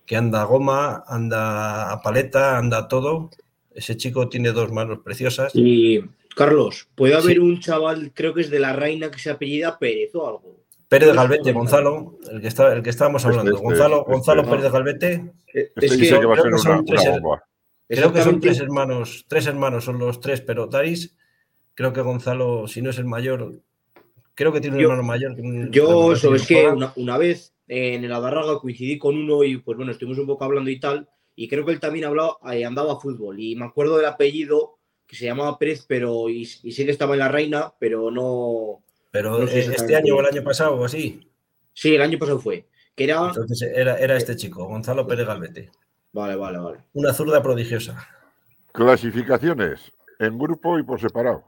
que 0.06 0.16
anda 0.16 0.42
a 0.42 0.44
goma, 0.44 1.04
anda 1.06 1.90
a 1.92 2.00
paleta, 2.02 2.58
anda 2.58 2.78
a 2.78 2.88
todo. 2.88 3.30
Ese 3.74 3.96
chico 3.96 4.28
tiene 4.28 4.52
dos 4.52 4.70
manos 4.70 5.00
preciosas. 5.00 5.52
Y 5.54 6.04
Carlos, 6.36 6.88
puede 6.94 7.14
haber 7.14 7.40
un 7.40 7.60
chaval, 7.60 8.12
creo 8.14 8.34
que 8.34 8.42
es 8.42 8.50
de 8.50 8.60
la 8.60 8.72
Reina, 8.72 9.10
que 9.10 9.18
se 9.18 9.30
apellida 9.30 9.78
Pérez 9.78 10.14
o 10.14 10.28
algo. 10.28 10.63
Pérez 10.98 11.14
Galvete, 11.14 11.52
Gonzalo, 11.52 12.18
el 12.30 12.40
que, 12.40 12.48
está, 12.48 12.72
el 12.72 12.82
que 12.82 12.90
estábamos 12.90 13.22
este, 13.22 13.30
hablando. 13.30 13.52
Este, 13.56 13.64
Gonzalo, 13.64 13.98
este, 14.00 14.12
Gonzalo 14.12 14.44
Pérez 14.44 14.72
Galvete. 14.72 15.32
Eh, 15.52 15.72
es 15.76 15.96
que, 15.96 16.08
creo 16.08 16.32
que 16.32 16.58
son, 16.58 16.84
tres, 16.84 17.02
creo 17.88 18.12
que 18.12 18.22
son 18.22 18.40
tres 18.40 18.60
hermanos, 18.60 19.24
tres 19.28 19.46
hermanos 19.46 19.84
son 19.84 19.98
los 19.98 20.20
tres, 20.20 20.40
pero 20.40 20.68
Taris, 20.68 21.16
creo 21.74 21.92
que 21.92 22.00
Gonzalo, 22.00 22.68
si 22.68 22.80
no 22.80 22.90
es 22.90 22.98
el 22.98 23.06
mayor, 23.06 23.60
creo 24.34 24.52
que 24.52 24.60
tiene 24.60 24.76
un 24.76 24.82
Yo- 24.82 24.88
hermano 24.90 25.06
mayor. 25.06 25.34
que 25.34 25.42
un- 25.42 25.72
Yo, 25.72 26.12
es 26.12 26.46
que 26.46 26.72
una 26.96 27.18
vez 27.18 27.54
eh, 27.66 27.94
en 27.94 28.04
el 28.04 28.12
Adarraga 28.12 28.58
coincidí 28.58 28.98
con 28.98 29.16
uno 29.16 29.42
y 29.42 29.56
pues 29.56 29.76
bueno, 29.76 29.90
estuvimos 29.90 30.18
un 30.18 30.26
poco 30.26 30.44
hablando 30.44 30.70
y 30.70 30.78
tal, 30.78 31.08
y 31.34 31.48
creo 31.48 31.64
que 31.64 31.72
él 31.72 31.80
también 31.80 32.04
hablaba, 32.04 32.36
eh, 32.52 32.64
andaba 32.64 32.92
a 32.92 33.00
fútbol, 33.00 33.40
y 33.40 33.56
me 33.56 33.64
acuerdo 33.64 33.96
del 33.96 34.06
apellido 34.06 34.78
que 35.06 35.16
se 35.16 35.24
llamaba 35.26 35.58
Pérez, 35.58 35.84
pero 35.88 36.28
y, 36.28 36.42
y 36.42 36.72
sí 36.72 36.84
que 36.84 36.90
estaba 36.92 37.14
en 37.14 37.18
la 37.18 37.28
Reina, 37.28 37.74
pero 37.78 38.10
no... 38.10 38.83
Pero 39.14 39.38
no 39.38 39.46
sé 39.46 39.60
eh, 39.60 39.74
este 39.76 39.94
año 39.94 40.16
o 40.16 40.20
el 40.20 40.26
año 40.26 40.42
pasado 40.42 40.74
o 40.74 40.84
así. 40.84 41.30
Sí, 41.72 41.94
el 41.94 42.02
año 42.02 42.18
pasado 42.18 42.40
fue, 42.40 42.66
que 42.96 43.04
era... 43.04 43.28
Entonces 43.28 43.62
era, 43.62 43.96
era 43.96 44.16
este 44.16 44.34
chico, 44.34 44.64
Gonzalo 44.66 45.06
Pérez 45.06 45.24
Galvete. 45.26 45.70
Vale, 46.12 46.34
vale, 46.34 46.58
vale. 46.58 46.78
Una 46.94 47.12
zurda 47.12 47.40
prodigiosa. 47.40 47.96
Clasificaciones 48.72 49.92
en 50.18 50.36
grupo 50.36 50.78
y 50.80 50.82
por 50.82 51.00
separado. 51.00 51.44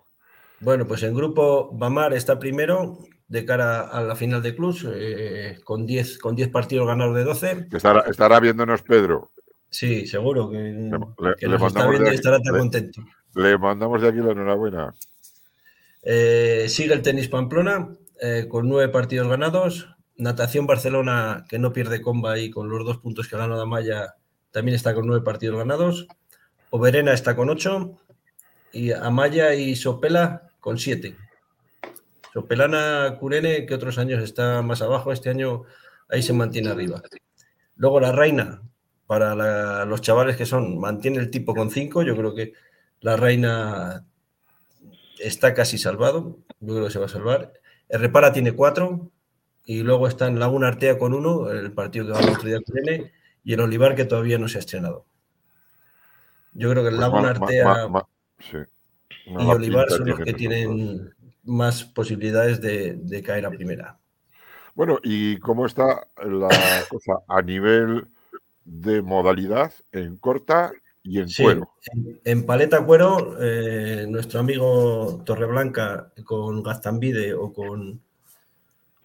Bueno, 0.61 0.87
pues 0.87 1.03
en 1.03 1.13
grupo 1.15 1.71
Bamar 1.73 2.13
está 2.13 2.39
primero 2.39 2.99
de 3.27 3.45
cara 3.45 3.81
a 3.81 4.01
la 4.01 4.15
final 4.15 4.43
de 4.43 4.55
clubs 4.55 4.87
eh, 4.89 5.59
con 5.65 5.87
10 5.87 6.19
con 6.19 6.37
10 6.37 6.49
partidos 6.51 6.87
ganados 6.87 7.17
de 7.17 7.25
12. 7.25 7.67
Que 7.69 7.77
estará, 7.79 8.03
estará 8.09 8.39
viéndonos 8.39 8.83
Pedro. 8.83 9.33
Sí, 9.69 10.07
seguro 10.07 10.49
que, 10.51 10.57
le- 10.59 11.35
que 11.37 11.47
le 11.49 11.59
nos 11.59 11.67
está 11.67 11.89
viendo 11.89 12.09
de 12.09 12.13
y 12.13 12.15
estará 12.15 12.39
tan 12.41 12.53
le- 12.55 12.59
contento. 12.61 13.03
Le 13.35 13.59
mandamos 13.59 14.01
de 14.01 14.09
aquí 14.09 14.19
la 14.19 14.31
enhorabuena. 14.33 14.95
Eh, 16.09 16.67
sigue 16.69 16.95
el 16.95 17.03
tenis 17.03 17.27
Pamplona 17.27 17.89
eh, 18.21 18.47
con 18.49 18.69
nueve 18.69 18.93
partidos 18.93 19.27
ganados. 19.27 19.89
Natación 20.17 20.69
Barcelona, 20.69 21.45
que 21.49 21.59
no 21.59 21.73
pierde 21.73 22.01
comba 22.01 22.33
ahí 22.33 22.49
con 22.49 22.69
los 22.69 22.85
dos 22.87 22.99
puntos 22.99 23.27
que 23.27 23.37
ganó 23.37 23.59
Damaya, 23.59 24.15
también 24.53 24.77
está 24.77 24.95
con 24.95 25.09
nueve 25.09 25.25
partidos 25.25 25.59
ganados. 25.59 26.07
Oberena 26.71 27.13
está 27.13 27.35
con 27.35 27.51
ocho. 27.51 27.99
Y 28.73 28.93
Amaya 28.93 29.55
y 29.55 29.75
Sopela 29.75 30.51
con 30.61 30.79
siete. 30.79 31.17
Sopelana 32.33 33.17
Curene, 33.19 33.67
que 33.67 33.75
otros 33.75 33.99
años 33.99 34.23
está 34.23 34.63
más 34.63 34.83
abajo, 34.83 35.11
este 35.11 35.31
año 35.31 35.63
ahí 36.09 36.23
se 36.23 36.33
mantiene 36.33 36.71
arriba. 36.71 37.03
Luego 37.75 37.99
la 37.99 38.13
Reina, 38.13 38.63
para 39.09 39.85
los 39.87 40.03
chavales 40.03 40.37
que 40.37 40.47
son, 40.47 40.79
mantiene 40.79 41.19
el 41.19 41.31
tipo 41.31 41.53
con 41.53 41.71
cinco. 41.71 42.03
Yo 42.03 42.17
creo 42.17 42.33
que 42.33 42.53
la 43.01 43.17
Reina 43.17 44.07
está 45.19 45.55
casi 45.55 45.79
salvado. 45.79 46.39
Yo 46.61 46.75
creo 46.75 46.87
que 46.87 46.93
se 46.93 46.99
va 46.99 47.07
a 47.07 47.11
salvar. 47.11 47.53
El 47.89 48.01
Repara 48.01 48.33
tiene 48.33 48.53
cuatro. 48.53 49.11
Y 49.69 49.83
luego 49.83 50.07
están 50.07 50.39
Laguna 50.39 50.69
Artea 50.69 50.97
con 50.97 51.13
uno, 51.13 51.51
el 51.51 51.73
partido 51.73 52.07
que 52.07 52.13
otro 52.13 52.49
día 52.49 52.61
con 52.65 52.79
N, 52.79 53.13
y 53.43 53.53
el 53.53 53.59
Olivar 53.61 53.97
que 53.97 54.05
todavía 54.05 54.39
no 54.39 54.47
se 54.47 54.59
ha 54.59 54.61
estrenado. 54.61 55.07
Yo 56.53 56.71
creo 56.71 56.85
que 56.85 56.91
el 56.91 56.95
Pues 56.95 57.01
Laguna 57.01 57.23
ma- 57.23 57.29
ma- 57.35 57.47
Artea 57.47 57.89
ma- 57.89 58.09
sí. 58.39 58.59
y 59.27 59.45
Olivar 59.45 59.91
son 59.91 60.09
los 60.09 60.21
que 60.21 60.35
tienen 60.35 61.13
más 61.43 61.83
posibilidades 61.83 62.61
de, 62.61 62.95
de 62.95 63.23
caer 63.25 63.47
a 63.47 63.51
primera. 63.51 63.99
Bueno, 64.77 65.01
¿y 65.03 65.39
cómo 65.39 65.67
está 65.67 66.07
la 66.25 66.85
cosa 66.89 67.15
a 67.27 67.43
nivel 67.43 68.07
de 68.65 69.03
modalidad 69.03 69.73
en 69.91 70.17
corta 70.17 70.71
y 71.07 71.21
en 71.21 71.29
Sí, 71.29 71.43
cuero? 71.43 71.71
en, 71.93 72.21
en 72.25 72.47
paleta 72.47 72.85
cuero, 72.85 73.37
eh, 73.41 74.07
nuestro 74.09 74.41
amigo 74.41 75.23
Torreblanca 75.25 76.13
con 76.25 76.63
Gaztambide 76.63 77.33
o 77.35 77.53
con, 77.53 78.01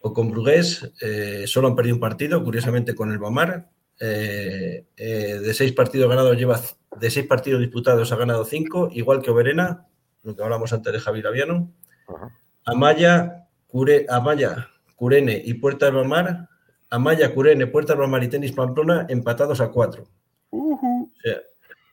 o 0.02 0.14
con 0.14 0.32
Brugués 0.32 0.92
eh, 1.02 1.44
solo 1.48 1.68
han 1.68 1.76
perdido 1.76 1.96
un 1.96 2.02
partido, 2.02 2.44
curiosamente 2.44 2.96
con 2.96 3.12
el 3.12 3.20
Bamar. 3.20 3.70
Eh, 4.00 4.86
de 4.98 5.54
seis 5.54 5.74
partidos 5.74 6.10
ganados 6.10 6.36
lleva, 6.36 6.60
de 7.00 7.12
seis 7.12 7.28
partidos 7.28 7.62
disputados 7.62 8.12
ha 8.12 8.16
ganado 8.16 8.44
cinco, 8.46 8.90
igual 8.92 9.22
que 9.22 9.30
Oberena, 9.30 9.86
lo 10.24 10.36
que 10.36 10.42
hablamos 10.44 10.74
antes 10.74 10.92
de 10.92 11.00
Javi 11.00 11.22
Laviano. 11.22 11.72
Ajá. 12.08 12.38
Amaya, 12.66 13.48
Cure, 13.68 14.06
Amaya, 14.10 14.68
Curene 14.96 15.40
y 15.44 15.54
Puerta 15.56 15.86
del 15.86 15.96
Bamar. 15.96 16.50
Amaya, 16.90 17.34
Curene, 17.34 17.68
Puerta 17.68 17.94
del 17.94 18.02
Bamar 18.02 18.24
y 18.24 18.28
Tenis 18.28 18.52
Pamplona 18.52 19.06
empatados 19.08 19.62
a 19.62 19.70
cuatro. 19.70 20.08
O 20.50 21.10
sea, 21.24 21.38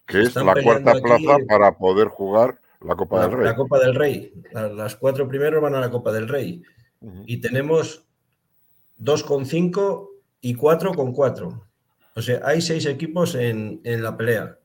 Que 0.09 0.23
es 0.23 0.35
la 0.35 0.55
cuarta 0.63 0.91
aquí- 0.93 1.01
plaza 1.03 1.39
para 1.47 1.77
poder 1.79 2.09
jugar 2.09 2.61
la 2.81 2.97
Copa 2.97 3.19
la, 3.19 3.29
del 3.29 3.37
Rey. 3.37 3.45
la 3.45 3.55
Copa 3.57 3.79
del 3.79 3.95
Rey. 3.95 4.33
La- 4.53 4.69
Las 4.69 4.97
cuatro 4.97 5.29
primeros 5.29 5.63
van 5.63 5.75
a 5.75 5.81
la 5.81 5.91
Copa 5.91 6.11
del 6.13 6.29
Rey. 6.29 6.63
Ujú. 7.01 7.23
Y 7.27 7.41
tenemos 7.41 8.05
dos 8.97 9.23
con 9.23 9.47
cinco 9.47 10.11
y 10.41 10.55
cuatro 10.55 10.93
con 10.95 11.13
cuatro. 11.13 11.67
O 12.17 12.23
sea, 12.23 12.41
hay 12.45 12.61
seis 12.61 12.87
equipos 12.87 13.35
en, 13.37 13.81
en 13.85 14.03
la 14.03 14.17
pelea. 14.17 14.59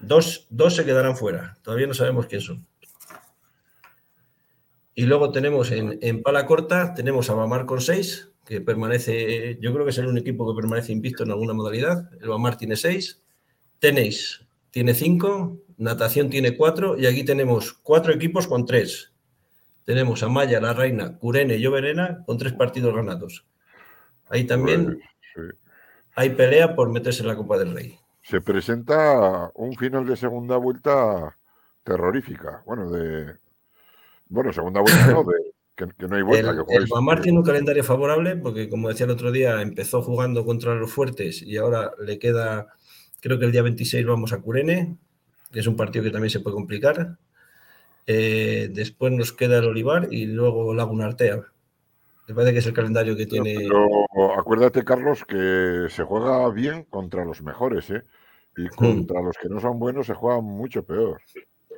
Dos, 0.00 0.46
dos 0.50 0.74
se 0.74 0.84
quedarán 0.84 1.16
fuera. 1.16 1.56
Todavía 1.62 1.86
no 1.86 1.94
sabemos 1.94 2.26
quién 2.26 2.40
son. 2.40 2.66
Y 4.94 5.04
luego 5.04 5.30
tenemos 5.30 5.70
en, 5.72 5.98
en 6.00 6.22
pala 6.22 6.46
corta, 6.46 6.94
tenemos 6.94 7.28
a 7.28 7.34
Bamar 7.34 7.66
con 7.66 7.80
seis, 7.80 8.30
que 8.46 8.60
permanece, 8.62 9.58
yo 9.60 9.72
creo 9.72 9.84
que 9.84 9.90
es 9.90 9.98
el 9.98 10.06
único 10.06 10.22
equipo 10.22 10.48
que 10.48 10.58
permanece 10.60 10.92
invicto 10.92 11.22
en 11.24 11.30
alguna 11.32 11.52
modalidad. 11.52 12.10
El 12.20 12.28
Bamar 12.28 12.56
tiene 12.56 12.76
seis. 12.76 13.22
Tenéis 13.78 14.45
tiene 14.76 14.92
cinco, 14.92 15.56
natación 15.78 16.28
tiene 16.28 16.54
cuatro, 16.54 16.98
y 16.98 17.06
aquí 17.06 17.24
tenemos 17.24 17.72
cuatro 17.72 18.12
equipos 18.12 18.46
con 18.46 18.66
tres. 18.66 19.10
Tenemos 19.86 20.22
a 20.22 20.28
Maya, 20.28 20.60
La 20.60 20.74
Reina, 20.74 21.16
Curene 21.16 21.56
y 21.56 21.66
Oberena 21.66 22.22
con 22.26 22.36
tres 22.36 22.52
partidos 22.52 22.94
ganados. 22.94 23.46
Ahí 24.28 24.44
también 24.44 25.00
sí. 25.34 25.40
hay 26.14 26.28
pelea 26.28 26.74
por 26.74 26.90
meterse 26.90 27.22
en 27.22 27.28
la 27.28 27.36
Copa 27.36 27.56
del 27.56 27.72
Rey. 27.72 27.98
Se 28.20 28.42
presenta 28.42 29.50
un 29.54 29.74
final 29.76 30.04
de 30.04 30.14
segunda 30.14 30.58
vuelta 30.58 31.34
terrorífica. 31.82 32.62
Bueno, 32.66 32.90
de. 32.90 33.34
Bueno, 34.28 34.52
segunda 34.52 34.82
vuelta 34.82 35.06
no, 35.06 35.24
de, 35.24 35.36
que, 35.74 35.86
que 35.96 36.06
no 36.06 36.16
hay 36.16 36.22
vuelta. 36.22 36.50
El, 36.50 36.66
que 36.66 36.74
el 36.74 37.22
tiene 37.22 37.38
un 37.38 37.44
calendario 37.44 37.82
favorable 37.82 38.36
porque, 38.36 38.68
como 38.68 38.90
decía 38.90 39.06
el 39.06 39.12
otro 39.12 39.32
día, 39.32 39.62
empezó 39.62 40.02
jugando 40.02 40.44
contra 40.44 40.74
los 40.74 40.92
fuertes 40.92 41.40
y 41.40 41.56
ahora 41.56 41.92
le 41.98 42.18
queda, 42.18 42.75
creo 43.26 43.40
que 43.40 43.46
el 43.46 43.50
día 43.50 43.62
26 43.62 44.06
vamos 44.06 44.32
a 44.32 44.38
Curene, 44.38 44.96
que 45.50 45.58
es 45.58 45.66
un 45.66 45.74
partido 45.74 46.04
que 46.04 46.12
también 46.12 46.30
se 46.30 46.38
puede 46.38 46.54
complicar. 46.54 47.16
Eh, 48.06 48.70
después 48.72 49.12
nos 49.12 49.32
queda 49.32 49.58
el 49.58 49.64
Olivar 49.64 50.06
y 50.12 50.26
luego 50.26 50.72
Laguna 50.72 51.06
Artea. 51.06 51.42
Me 52.28 52.34
parece 52.36 52.52
que 52.52 52.58
es 52.60 52.66
el 52.66 52.72
calendario 52.72 53.16
que 53.16 53.26
tiene. 53.26 53.56
Pero 53.56 54.38
acuérdate, 54.38 54.84
Carlos, 54.84 55.24
que 55.24 55.88
se 55.90 56.04
juega 56.04 56.48
bien 56.50 56.84
contra 56.84 57.24
los 57.24 57.42
mejores, 57.42 57.90
¿eh? 57.90 58.04
Hmm. 58.56 58.64
Y 58.64 58.68
contra 58.68 59.20
los 59.20 59.36
que 59.36 59.48
no 59.48 59.60
son 59.60 59.80
buenos 59.80 60.06
se 60.06 60.14
juega 60.14 60.40
mucho 60.40 60.84
peor. 60.84 61.20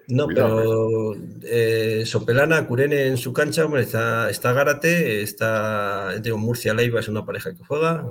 No, 0.08 0.26
Cuidado, 0.26 0.56
pero 0.56 1.14
eh, 1.44 2.02
Sopelana, 2.04 2.66
Curene 2.66 3.06
en 3.06 3.16
su 3.16 3.32
cancha, 3.32 3.64
hombre, 3.64 3.82
está, 3.82 4.28
está 4.28 4.52
Gárate, 4.52 5.22
está 5.22 6.18
digo, 6.18 6.36
Murcia 6.36 6.74
Leiva 6.74 7.00
es 7.00 7.08
una 7.08 7.24
pareja 7.24 7.54
que 7.54 7.64
juega. 7.64 8.06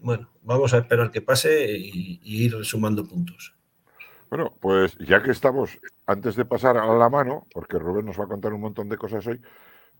Bueno, 0.00 0.28
vamos 0.46 0.72
a 0.72 0.78
esperar 0.78 1.10
que 1.10 1.20
pase 1.20 1.76
y, 1.76 2.20
y 2.22 2.44
ir 2.44 2.64
sumando 2.64 3.04
puntos. 3.06 3.54
Bueno, 4.30 4.56
pues 4.58 4.96
ya 4.98 5.22
que 5.22 5.30
estamos, 5.30 5.78
antes 6.06 6.34
de 6.36 6.44
pasar 6.44 6.78
a 6.78 6.86
la 6.94 7.08
mano, 7.10 7.46
porque 7.52 7.78
Rubén 7.78 8.06
nos 8.06 8.18
va 8.18 8.24
a 8.24 8.28
contar 8.28 8.52
un 8.54 8.60
montón 8.60 8.88
de 8.88 8.96
cosas 8.96 9.26
hoy, 9.26 9.40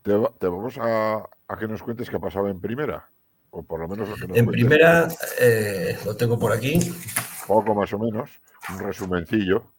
te, 0.03 0.13
va- 0.15 0.33
te 0.39 0.49
vamos 0.49 0.79
a, 0.79 1.17
a 1.49 1.57
que 1.59 1.69
nos 1.69 1.83
cuentes 1.83 2.09
qué 2.11 2.17
ha 2.17 2.21
pasado 2.21 2.49
en 2.49 2.61
primera. 2.61 3.09
O 3.51 3.63
por 3.63 3.79
lo 3.81 3.87
menos 3.89 4.09
lo 4.09 4.15
que 4.17 4.27
nos 4.27 4.37
En 4.37 4.45
cuentes, 4.47 4.67
primera, 4.67 5.09
eh, 5.41 5.97
lo 6.05 6.17
tengo 6.17 6.39
por 6.39 6.53
aquí, 6.53 6.79
Poco 7.47 7.75
más 7.77 7.93
o 7.93 7.99
menos, 8.01 8.31
un 8.71 8.81
resumencillo. 8.81 9.71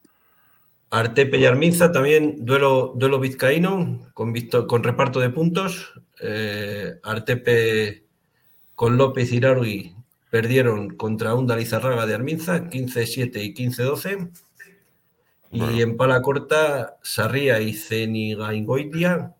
Artepe 0.90 1.38
y 1.38 1.46
Arminza, 1.46 1.92
también 1.92 2.46
duelo, 2.46 2.94
duelo 2.96 3.20
vizcaíno, 3.20 4.10
con, 4.14 4.34
con 4.68 4.84
reparto 4.84 5.20
de 5.20 5.30
puntos. 5.30 6.00
Eh, 6.22 6.98
Artepe 7.04 8.06
con 8.74 8.96
López 8.96 9.34
Irargui 9.34 9.97
perdieron 10.42 10.90
contra 10.92 11.34
un 11.34 11.48
Dalizarraga 11.48 12.06
de 12.06 12.14
Arminza, 12.14 12.70
15-7 12.70 13.42
y 13.44 13.54
15-12. 13.56 14.30
Y 15.50 15.82
en 15.82 15.98
pala 15.98 16.22
corta, 16.22 16.98
Sarria 17.02 17.60
y 17.60 17.74
Cenigaingoitia, 17.74 19.34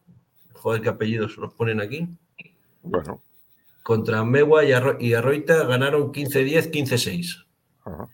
joder, 0.54 0.82
qué 0.82 0.90
apellidos 0.90 1.38
los 1.38 1.54
ponen 1.54 1.82
aquí, 1.82 2.08
Bueno, 2.82 3.22
contra 3.84 4.24
Megua 4.24 4.66
y, 4.66 4.72
Arro- 4.72 4.98
y 5.00 5.14
Arroita 5.14 5.66
ganaron 5.66 6.12
15-10, 6.12 6.72
15-6. 6.72 7.46
ajá. 7.86 8.10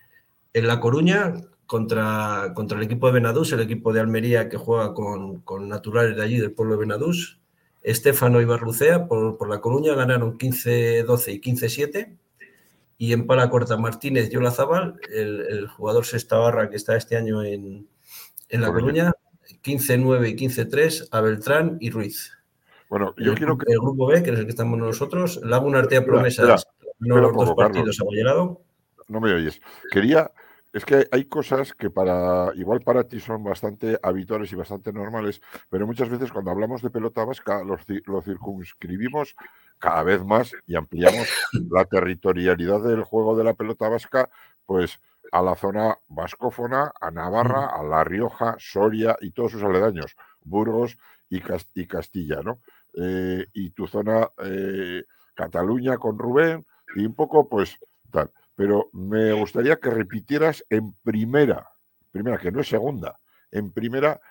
En 0.53 0.67
La 0.67 0.81
Coruña, 0.81 1.35
contra, 1.65 2.51
contra 2.53 2.77
el 2.77 2.83
equipo 2.83 3.07
de 3.07 3.13
Benadús, 3.13 3.53
el 3.53 3.61
equipo 3.61 3.93
de 3.93 4.01
Almería 4.01 4.49
que 4.49 4.57
juega 4.57 4.93
con, 4.93 5.39
con 5.39 5.69
naturales 5.69 6.17
de 6.17 6.21
allí, 6.23 6.37
del 6.37 6.51
pueblo 6.51 6.73
de 6.73 6.81
Benadús, 6.81 7.39
Estefano 7.81 8.41
y 8.41 8.45
Barrucea 8.45 9.07
por, 9.07 9.37
por 9.37 9.49
La 9.49 9.61
Coruña 9.61 9.93
ganaron 9.95 10.37
15-12 10.37 11.33
y 11.33 11.39
15-7. 11.41 12.17
Y 13.03 13.11
en 13.11 13.27
pala 13.27 13.49
corta, 13.49 13.75
Martínez 13.75 14.31
y 14.31 14.37
Olazábal, 14.37 14.97
el, 15.13 15.41
el 15.49 15.67
jugador 15.67 16.05
sexta 16.05 16.37
barra 16.37 16.69
que 16.69 16.77
está 16.77 16.95
este 16.95 17.17
año 17.17 17.43
en, 17.43 17.85
en 18.47 18.61
La 18.61 18.67
Coruña. 18.67 19.11
Coruña, 19.11 19.13
15-9 19.61 20.29
y 20.29 20.35
15-3 20.37 21.09
a 21.11 21.19
Beltrán 21.19 21.75
y 21.81 21.89
Ruiz. 21.89 22.31
Bueno, 22.89 23.13
yo 23.17 23.33
el, 23.33 23.37
quiero 23.37 23.57
que. 23.57 23.73
el 23.73 23.79
grupo 23.79 24.07
B, 24.07 24.23
que 24.23 24.31
es 24.31 24.39
el 24.39 24.45
que 24.45 24.51
estamos 24.51 24.79
nosotros, 24.79 25.41
Laguna 25.43 25.79
Artea 25.79 26.05
Promesas, 26.05 26.65
no 26.99 27.17
los 27.17 27.33
dos 27.33 27.53
partidos 27.57 27.99
a 27.99 28.05
Vallerado. 28.05 28.61
No 29.09 29.19
me 29.19 29.33
oyes. 29.33 29.59
Quería 29.91 30.31
es 30.73 30.85
que 30.85 31.07
hay 31.11 31.25
cosas 31.25 31.73
que 31.73 31.89
para, 31.91 32.51
igual 32.55 32.81
para 32.81 33.03
ti 33.03 33.19
son 33.19 33.43
bastante 33.43 33.99
habituales 34.01 34.51
y 34.51 34.55
bastante 34.55 34.91
normales, 34.91 35.39
pero 35.69 35.85
muchas 35.85 36.09
veces 36.09 36.31
cuando 36.31 36.51
hablamos 36.51 36.81
de 36.81 36.89
pelota 36.89 37.23
vasca 37.23 37.61
lo 37.63 38.21
circunscribimos 38.21 39.35
cada 39.77 40.03
vez 40.03 40.23
más 40.25 40.51
y 40.65 40.75
ampliamos 40.75 41.27
la 41.69 41.85
territorialidad 41.85 42.81
del 42.81 43.03
juego 43.03 43.37
de 43.37 43.43
la 43.43 43.53
pelota 43.53 43.87
vasca, 43.87 44.29
pues 44.65 44.99
a 45.31 45.41
la 45.41 45.55
zona 45.55 45.97
vascófona, 46.07 46.91
a 46.99 47.11
Navarra, 47.11 47.67
a 47.67 47.83
La 47.83 48.03
Rioja, 48.03 48.55
Soria 48.59 49.15
y 49.21 49.31
todos 49.31 49.51
sus 49.51 49.63
aledaños, 49.63 50.15
Burgos 50.41 50.97
y, 51.29 51.41
Castilla, 51.87 52.41
¿no? 52.43 52.59
Eh, 52.95 53.45
y 53.53 53.71
tu 53.71 53.87
zona 53.87 54.29
eh, 54.43 55.03
Cataluña 55.33 55.97
con 55.97 56.19
Rubén 56.19 56.65
y 56.95 57.05
un 57.05 57.15
poco, 57.15 57.49
pues, 57.49 57.79
tal. 58.11 58.31
Pero 58.55 58.89
me 58.93 59.33
gustaría 59.33 59.77
que 59.77 59.89
repitieras 59.89 60.63
en 60.69 60.93
primera, 61.03 61.69
primera, 62.11 62.37
que 62.37 62.51
no 62.51 62.61
es 62.61 62.67
segunda, 62.67 63.19
en 63.51 63.71
primera, 63.71 64.21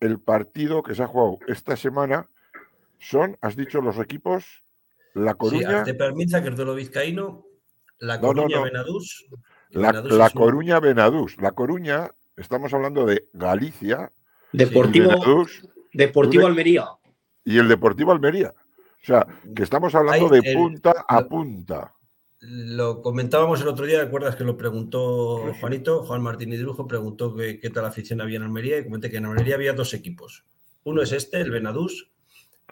el 0.00 0.20
partido 0.20 0.82
que 0.82 0.94
se 0.94 1.02
ha 1.02 1.08
jugado 1.08 1.38
esta 1.48 1.76
semana 1.76 2.28
son, 2.98 3.36
has 3.40 3.56
dicho, 3.56 3.80
los 3.80 3.98
equipos 3.98 4.62
La 5.14 5.34
Coruña. 5.34 5.84
Sí, 5.84 5.92
permita 5.94 6.42
que 6.42 6.50
es 6.50 6.56
de 6.56 6.64
lo 6.64 6.74
vizcaíno, 6.74 7.44
La 7.98 8.20
Coruña, 8.20 8.60
Benadús 8.62 9.26
la, 9.72 10.30
Coruña 10.30 10.80
Benadús. 10.80 11.36
La 11.38 11.52
Coruña, 11.52 12.10
estamos 12.36 12.72
hablando 12.74 13.06
de 13.06 13.28
Galicia. 13.32 14.10
Deportivo, 14.52 15.46
Deportivo 15.92 16.46
Almería. 16.46 16.88
Y 17.44 17.58
el 17.58 17.68
Deportivo 17.68 18.12
Almería. 18.12 18.54
O 19.02 19.04
sea, 19.04 19.26
que 19.54 19.62
estamos 19.62 19.94
hablando 19.94 20.28
de 20.28 20.54
punta 20.54 21.04
a 21.08 21.24
punta. 21.24 21.94
Lo 22.44 23.02
comentábamos 23.02 23.60
el 23.60 23.68
otro 23.68 23.86
día, 23.86 23.98
¿te 23.98 24.06
acuerdas 24.06 24.34
que 24.34 24.42
lo 24.42 24.56
preguntó 24.56 25.54
Juanito? 25.60 26.02
Juan 26.02 26.22
Martín 26.22 26.52
Hidrujo 26.52 26.88
preguntó 26.88 27.36
qué, 27.36 27.60
qué 27.60 27.70
tal 27.70 27.84
afición 27.84 28.20
había 28.20 28.38
en 28.38 28.42
Almería 28.42 28.78
y 28.78 28.84
comenté 28.84 29.10
que 29.10 29.18
en 29.18 29.26
Almería 29.26 29.54
había 29.54 29.74
dos 29.74 29.94
equipos. 29.94 30.44
Uno 30.82 31.02
es 31.02 31.12
este, 31.12 31.40
el 31.40 31.52
Benadús, 31.52 32.10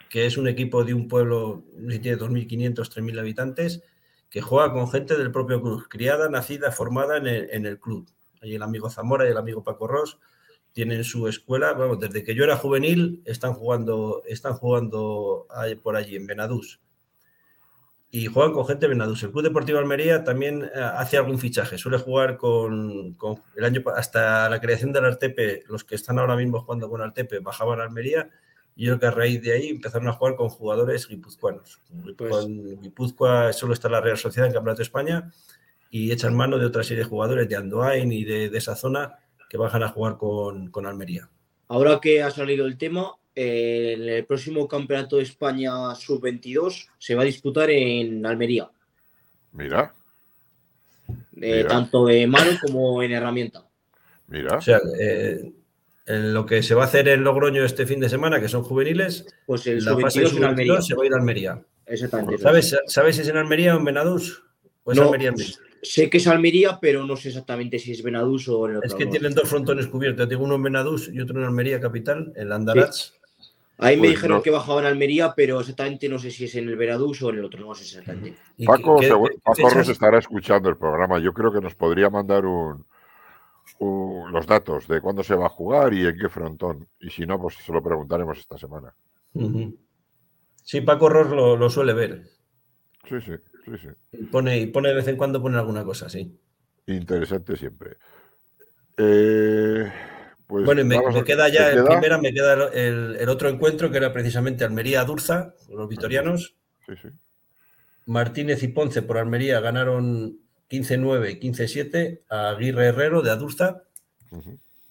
que 0.09 0.25
es 0.25 0.35
un 0.35 0.49
equipo 0.49 0.83
de 0.83 0.93
un 0.93 1.07
pueblo, 1.07 1.63
que 1.89 1.99
tiene 1.99 2.17
2.500, 2.17 2.75
3.000 2.75 3.19
habitantes, 3.19 3.81
que 4.29 4.41
juega 4.41 4.73
con 4.73 4.91
gente 4.91 5.15
del 5.15 5.31
propio 5.31 5.61
club, 5.61 5.87
criada, 5.87 6.27
nacida, 6.27 6.73
formada 6.73 7.15
en 7.15 7.65
el, 7.65 7.79
club. 7.79 8.09
Ahí 8.41 8.55
el 8.55 8.63
amigo 8.63 8.89
Zamora 8.89 9.25
y 9.25 9.31
el 9.31 9.37
amigo 9.37 9.63
Paco 9.63 9.87
Ross 9.87 10.19
tienen 10.73 11.05
su 11.05 11.29
escuela, 11.29 11.71
bueno, 11.71 11.95
desde 11.95 12.25
que 12.25 12.35
yo 12.35 12.43
era 12.43 12.57
juvenil 12.57 13.21
están 13.23 13.53
jugando, 13.53 14.21
están 14.25 14.53
jugando 14.53 15.47
por 15.81 15.95
allí 15.95 16.17
en 16.17 16.27
Benadús. 16.27 16.81
Y 18.13 18.25
juegan 18.25 18.51
con 18.51 18.67
gente 18.67 18.81
de 18.81 18.89
Benadús. 18.89 19.23
El 19.23 19.31
Club 19.31 19.43
Deportivo 19.43 19.79
Almería 19.79 20.23
también 20.23 20.63
eh, 20.63 20.69
hace 20.75 21.17
algún 21.17 21.39
fichaje. 21.39 21.77
Suele 21.77 21.97
jugar 21.97 22.35
con, 22.35 23.15
el 23.55 23.63
año 23.63 23.83
hasta 23.95 24.49
la 24.49 24.59
creación 24.59 24.91
del 24.91 25.05
Artepe, 25.05 25.63
los 25.67 25.85
que 25.85 25.95
están 25.95 26.19
ahora 26.19 26.35
mismo 26.35 26.59
jugando 26.59 26.89
con 26.89 27.01
Artepe 27.01 27.39
bajaban 27.39 27.79
a 27.79 27.83
Almería 27.83 28.29
y 28.75 28.85
yo 28.85 28.97
creo 28.97 28.99
que 28.99 29.05
a 29.07 29.11
raíz 29.11 29.41
de 29.41 29.53
ahí 29.53 29.69
empezaron 29.69 30.07
a 30.07 30.13
jugar 30.13 30.35
con 30.35 30.49
jugadores 30.49 31.07
guipuzcoanos. 31.07 31.79
Pues, 32.17 32.31
con 32.31 32.81
Guipúzcoa 32.81 33.53
solo 33.53 33.73
está 33.73 33.89
la 33.89 34.01
Real 34.01 34.17
Sociedad 34.17 34.47
en 34.47 34.53
Campeonato 34.53 34.79
de 34.79 34.83
España 34.83 35.31
y 35.89 36.11
echan 36.11 36.35
mano 36.35 36.57
de 36.57 36.65
otra 36.65 36.83
serie 36.83 37.03
de 37.03 37.09
jugadores 37.09 37.47
de 37.49 37.55
Andoain 37.57 38.11
y 38.11 38.23
de, 38.23 38.45
esa 38.57 38.75
zona 38.75 39.19
que 39.49 39.57
bajan 39.57 39.83
a 39.83 39.89
jugar 39.89 40.17
con, 40.17 40.85
Almería. 40.85 41.29
Ahora 41.67 41.99
que 42.01 42.23
ha 42.23 42.31
salido 42.31 42.65
el 42.65 42.77
tema, 42.77 43.13
en 43.35 44.09
el 44.09 44.25
próximo 44.25 44.67
Campeonato 44.67 45.17
de 45.17 45.23
España 45.23 45.95
Sub-22 45.95 46.87
se 46.97 47.15
va 47.15 47.21
a 47.21 47.25
disputar 47.25 47.69
en 47.69 48.25
Almería. 48.25 48.69
Mira. 49.53 49.93
Eh, 51.41 51.65
tanto 51.67 52.05
de 52.05 52.27
mano 52.27 52.51
como 52.61 53.01
en 53.03 53.11
herramienta. 53.11 53.65
Mira. 54.27 54.57
O 54.57 54.61
sea, 54.61 54.79
eh, 54.99 55.51
lo 56.05 56.45
que 56.45 56.63
se 56.63 56.75
va 56.75 56.83
a 56.83 56.85
hacer 56.85 57.07
en 57.07 57.23
Logroño 57.23 57.63
este 57.63 57.85
fin 57.85 57.99
de 57.99 58.09
semana, 58.09 58.39
que 58.39 58.47
son 58.47 58.63
juveniles, 58.63 59.25
pues 59.45 59.65
el 59.67 59.83
la 59.83 59.97
fase 59.97 60.25
se 60.25 60.39
va 60.39 60.49
a 60.49 61.05
ir 61.05 61.13
a 61.13 61.17
Almería. 61.17 61.61
Exactamente. 61.85 62.41
¿Sabes, 62.41 62.77
¿Sabes 62.87 63.15
si 63.15 63.21
es 63.21 63.27
en 63.27 63.37
Almería 63.37 63.75
o 63.75 63.79
en 63.79 63.85
Benadús? 63.85 64.43
¿O 64.83 64.91
es 64.91 64.99
Almería 64.99 65.33
Sé 65.83 66.09
que 66.11 66.17
es 66.17 66.27
Almería, 66.27 66.77
pero 66.79 67.05
no 67.05 67.15
sé 67.15 67.29
exactamente 67.29 67.79
si 67.79 67.91
es 67.91 68.03
Benadús 68.03 68.47
o 68.47 68.65
en 68.65 68.71
el 68.71 68.77
otro 68.77 68.87
Es 68.87 68.93
que 68.93 69.07
tienen 69.07 69.33
dos 69.33 69.49
frontones 69.49 69.87
cubiertos. 69.87 70.29
Tengo 70.29 70.43
uno 70.43 70.55
en 70.55 70.63
Benadús 70.63 71.09
y 71.11 71.19
otro 71.19 71.39
en 71.39 71.45
Almería 71.45 71.79
capital, 71.79 72.31
en 72.35 72.49
Landarats. 72.49 73.19
Ahí 73.81 73.95
me 73.95 74.01
pues 74.01 74.11
dijeron 74.11 74.43
que 74.43 74.51
bajaba 74.51 74.81
en 74.81 74.85
Almería, 74.85 75.33
pero 75.35 75.59
exactamente 75.59 76.07
no 76.07 76.19
sé 76.19 76.29
si 76.29 76.45
es 76.45 76.53
en 76.55 76.69
el 76.69 76.75
Benadús 76.75 77.21
o 77.23 77.31
en 77.31 77.39
el 77.39 77.45
otro, 77.45 77.65
no 77.65 77.73
sé 77.73 77.83
exactamente. 77.83 78.37
Paco, 78.63 78.99
Paco 79.43 79.79
estará 79.79 80.19
escuchando 80.19 80.69
el 80.69 80.77
programa. 80.77 81.17
Yo 81.17 81.33
creo 81.33 81.51
que 81.51 81.61
nos 81.61 81.73
podría 81.73 82.11
mandar 82.11 82.45
un, 82.45 82.85
los 83.79 84.45
datos 84.45 84.87
de 84.87 85.01
cuándo 85.01 85.23
se 85.23 85.33
va 85.33 85.47
a 85.47 85.49
jugar 85.49 85.95
y 85.95 86.05
en 86.05 86.15
qué 86.15 86.29
frontón. 86.29 86.87
Y 86.99 87.09
si 87.09 87.25
no, 87.25 87.41
pues 87.41 87.55
se 87.55 87.73
lo 87.73 87.81
preguntaremos 87.81 88.37
esta 88.37 88.55
semana. 88.59 88.93
Sí, 90.63 90.81
Paco 90.81 91.09
Ross 91.09 91.31
lo, 91.31 91.69
suele 91.71 91.93
ver. 91.93 92.21
Sí, 93.09 93.19
sí, 93.19 93.33
sí, 93.65 93.71
sí. 93.81 93.87
Y 94.11 94.25
pone, 94.25 94.67
pone 94.67 94.89
de 94.89 94.95
vez 94.95 95.07
en 95.07 95.17
cuando 95.17 95.41
pone 95.41 95.57
alguna 95.57 95.83
cosa, 95.83 96.07
sí. 96.07 96.39
Interesante 96.85 97.57
siempre. 97.57 97.97
Eh, 98.95 99.91
pues 100.51 100.65
bueno, 100.65 100.83
me, 100.83 101.23
queda 101.23 101.47
ya, 101.47 101.71
en 101.71 101.85
primera 101.85 102.17
me 102.17 102.33
queda 102.33 102.67
el, 102.73 103.29
otro 103.29 103.47
encuentro 103.47 103.89
que 103.89 103.97
era 103.97 104.11
precisamente 104.11 104.65
Almería-Durza, 104.65 105.53
los 105.69 105.87
vitorianos. 105.87 106.55
Sí, 106.85 106.93
sí. 107.01 107.07
Martínez 108.05 108.61
y 108.61 108.67
Ponce 108.67 109.01
por 109.01 109.17
Almería 109.17 109.61
ganaron 109.61 110.39
15-9, 110.69 111.39
15-7 111.39 112.19
a 112.27 112.49
Aguirre 112.49 112.87
Herrero 112.87 113.21
de 113.21 113.31
Adurza. 113.31 113.83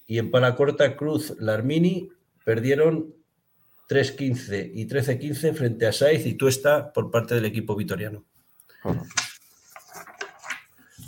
Y 0.06 0.18
en 0.18 0.30
Palacorta, 0.30 0.96
Cruz, 0.96 1.34
Larmini 1.38 2.08
perdieron 2.42 3.14
3-15 3.90 4.70
y 4.74 4.88
13-15 4.88 5.54
frente 5.54 5.86
a 5.86 5.92
Saiz 5.92 6.24
y 6.24 6.34
Tuesta 6.34 6.90
por 6.90 7.10
parte 7.10 7.34
del 7.34 7.44
equipo 7.44 7.76
vitoriano. 7.76 8.24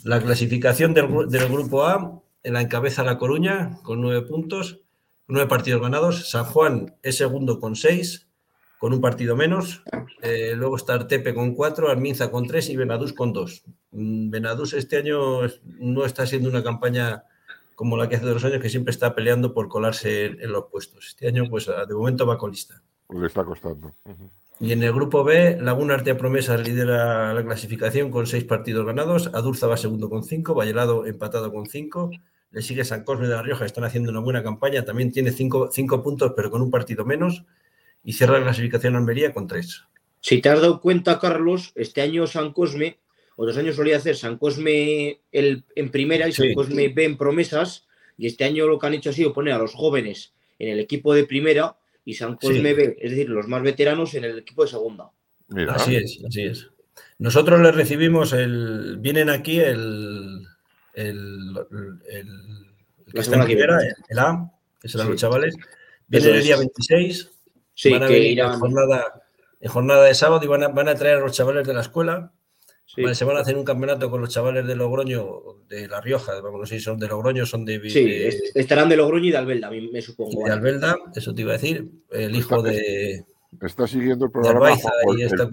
La 0.05 0.21
clasificación 0.21 0.93
del, 0.93 1.09
grupo 1.49 1.87
A 1.87 2.21
en 2.43 2.55
la 2.55 2.61
encabeza 2.61 3.05
La 3.05 3.19
Coruña 3.19 3.79
con 3.83 4.01
nueve 4.01 4.23
puntos, 4.23 4.81
nueve 5.29 5.49
partidos 5.49 5.81
ganados. 5.81 6.31
San 6.31 6.45
Juan 6.45 6.97
es 7.03 7.17
segundo 7.17 7.61
con 7.61 7.77
seis, 7.77 8.29
con 8.79 8.93
un 8.93 9.01
partido 9.01 9.37
menos. 9.37 9.83
Eh, 10.23 10.55
luego 10.57 10.77
está 10.77 10.95
Artepe 10.95 11.35
con 11.35 11.55
cuatro, 11.55 11.91
Arminza 11.91 12.31
con 12.31 12.47
tres 12.47 12.69
y 12.69 12.77
Benadús 12.77 13.13
con 13.13 13.33
dos. 13.33 13.65
Benadús 13.91 14.73
este 14.73 14.99
año 14.99 15.43
no 15.79 16.05
está 16.05 16.27
siendo 16.27 16.49
una 16.49 16.63
campaña 16.63 17.25
como 17.75 17.97
la 17.97 18.09
que 18.09 18.17
hace 18.17 18.27
dos 18.27 18.45
años, 18.45 18.61
que 18.61 18.69
siempre 18.69 18.93
está 18.93 19.15
peleando 19.15 19.55
por 19.55 19.69
colarse 19.69 20.27
en, 20.27 20.53
los 20.53 20.67
puestos. 20.67 21.09
Este 21.09 21.27
año, 21.29 21.45
pues 21.49 21.67
de 21.67 21.95
momento 21.95 22.27
va 22.27 22.39
colista. 22.39 22.83
Le 23.09 23.27
está 23.27 23.45
costando. 23.45 23.95
Y 24.63 24.71
en 24.71 24.81
el 24.85 24.93
grupo 24.93 25.25
B, 25.25 25.59
Laguna 25.61 25.95
Arte 25.95 26.15
Promesas 26.15 26.65
lidera 26.65 27.35
la 27.35 27.45
clasificación 27.45 28.13
con 28.13 28.29
seis 28.29 28.45
partidos 28.45 28.87
ganados. 28.87 29.29
Adurza 29.35 29.67
va 29.67 29.77
segundo 29.77 30.09
con 30.09 30.23
cinco, 30.23 30.55
Vallelado 30.55 31.05
empatado 31.05 31.53
con 31.53 31.67
cinco. 31.67 32.13
Le 32.53 32.63
sigue 32.63 32.85
San 32.85 33.03
Cosme 33.03 33.27
de 33.27 33.35
la 33.35 33.43
Rioja, 33.43 33.67
están 33.67 33.83
haciendo 33.83 34.13
una 34.13 34.21
buena 34.21 34.45
campaña. 34.45 34.85
También 34.85 35.11
tiene 35.11 35.33
cinco, 35.33 35.69
cinco 35.73 36.01
puntos, 36.01 36.35
pero 36.37 36.49
con 36.49 36.63
un 36.63 36.71
partido 36.71 37.05
menos. 37.05 37.43
Y 38.05 38.13
cierra 38.13 38.39
la 38.39 38.45
clasificación 38.45 38.95
Almería 38.95 39.35
con 39.35 39.49
tres. 39.49 39.83
Si 40.21 40.41
te 40.41 40.49
has 40.49 40.61
dado 40.61 40.81
cuenta, 40.81 41.19
Carlos, 41.19 41.73
este 41.75 42.01
año 42.01 42.29
San 42.29 42.53
Cosme 42.53 43.01
Otros 43.35 43.57
años 43.57 43.75
solía 43.75 43.97
hacer 43.97 44.15
San 44.15 44.39
Cosme 44.39 45.23
el, 45.33 45.65
en 45.75 45.91
primera 45.91 46.29
y 46.29 46.33
San 46.33 46.55
Cosme 46.55 46.87
B 46.87 47.05
en 47.05 47.17
promesas. 47.17 47.89
Y 48.17 48.29
este 48.29 48.45
año 48.45 48.69
lo 48.69 48.79
que 48.79 48.87
han 48.87 48.95
hecho 48.95 49.11
ha 49.11 49.13
sido 49.13 49.33
poner 49.33 49.55
a 49.55 49.59
los 49.59 49.75
jóvenes 49.75 50.35
en 50.61 50.69
el 50.69 50.79
equipo 50.79 51.15
de 51.15 51.25
primera 51.25 51.79
y 52.05 52.15
San 52.15 52.37
Cosme 52.37 52.75
B, 52.75 52.97
es 53.01 53.11
decir, 53.11 53.29
los 53.29 53.47
más 53.49 53.63
veteranos 53.63 54.15
en 54.15 54.25
el 54.25 54.39
equipo 54.39 54.63
de 54.63 54.71
segunda. 54.71 55.11
Así 55.69 55.97
es, 55.97 56.23
así 56.27 56.43
es. 56.43 56.71
Nosotros 57.19 57.61
les 57.61 57.75
recibimos 57.75 58.33
el. 58.33 58.97
Vienen 58.99 59.31
aquí 59.31 59.61
el. 59.61 60.47
El. 60.95 61.57
el, 62.09 62.27
que 63.13 63.21
está 63.21 63.37
en 63.37 63.45
primera, 63.45 63.79
el 64.09 64.19
A, 64.19 64.51
que 64.81 64.89
serán 64.89 65.11
los 65.11 65.21
chavales. 65.21 65.55
Vienen 66.09 66.35
el 66.35 66.43
día 66.43 66.57
26. 66.57 67.31
van 67.91 68.03
a 68.03 68.07
venir 68.07 68.41
en, 68.41 68.53
jornada, 68.53 69.23
en 69.61 69.71
jornada 69.71 70.05
de 70.05 70.15
sábado 70.15 70.45
y 70.45 70.49
van 70.49 70.63
a, 70.65 70.69
van 70.69 70.89
a 70.89 70.95
traer 70.95 71.19
a 71.19 71.21
los 71.21 71.33
chavales 71.33 71.67
de 71.67 71.75
la 71.75 71.83
escuela 71.83 72.33
se 72.95 73.25
van 73.25 73.37
a 73.37 73.41
hacer 73.41 73.57
un 73.57 73.65
campeonato 73.65 74.11
con 74.11 74.21
los 74.21 74.31
chavales 74.31 74.67
de 74.67 74.77
Logroño, 74.77 75.41
de 75.69 75.89
La 75.89 76.01
Rioja, 76.01 76.41
vamos, 76.41 76.61
no 76.61 76.67
sé 76.67 76.79
si 76.79 76.85
son 76.85 76.99
de 76.99 77.09
Logroño, 77.09 77.47
son 77.47 77.65
de... 77.65 77.81
Sí, 77.89 78.51
estarán 78.55 78.89
de 78.89 78.97
Logroño 78.97 79.27
y 79.27 79.31
de 79.31 79.39
Albelda, 79.39 79.71
me 79.71 80.03
supongo. 80.03 80.45
De 80.45 80.53
Albelda, 80.53 80.97
eso 81.15 81.35
te 81.35 81.43
iba 81.43 81.53
a 81.53 81.55
decir, 81.55 81.91
el 82.11 82.35
hijo 82.37 82.63
de... 82.63 83.25
Está 83.61 83.87
siguiendo 83.87 84.27
el 84.27 84.31
programa. 84.31 84.71
y 85.17 85.23
esta 85.23 85.49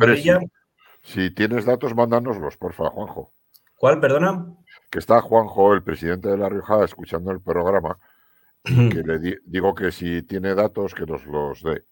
si 1.01 1.31
tienes 1.31 1.65
datos, 1.65 1.95
mándanoslos, 1.95 2.57
porfa, 2.57 2.89
Juanjo. 2.89 3.31
¿Cuál, 3.77 3.99
perdona? 3.99 4.53
Que 4.89 4.99
está 4.99 5.21
Juanjo, 5.21 5.73
el 5.73 5.83
presidente 5.83 6.29
de 6.29 6.37
La 6.37 6.49
Rioja, 6.49 6.83
escuchando 6.83 7.31
el 7.31 7.41
programa, 7.41 7.97
que 8.63 9.03
le 9.03 9.39
digo 9.45 9.73
que 9.73 9.91
si 9.91 10.23
tiene 10.23 10.55
datos, 10.55 10.93
que 10.93 11.05
nos 11.05 11.25
los 11.25 11.63
dé. 11.63 11.83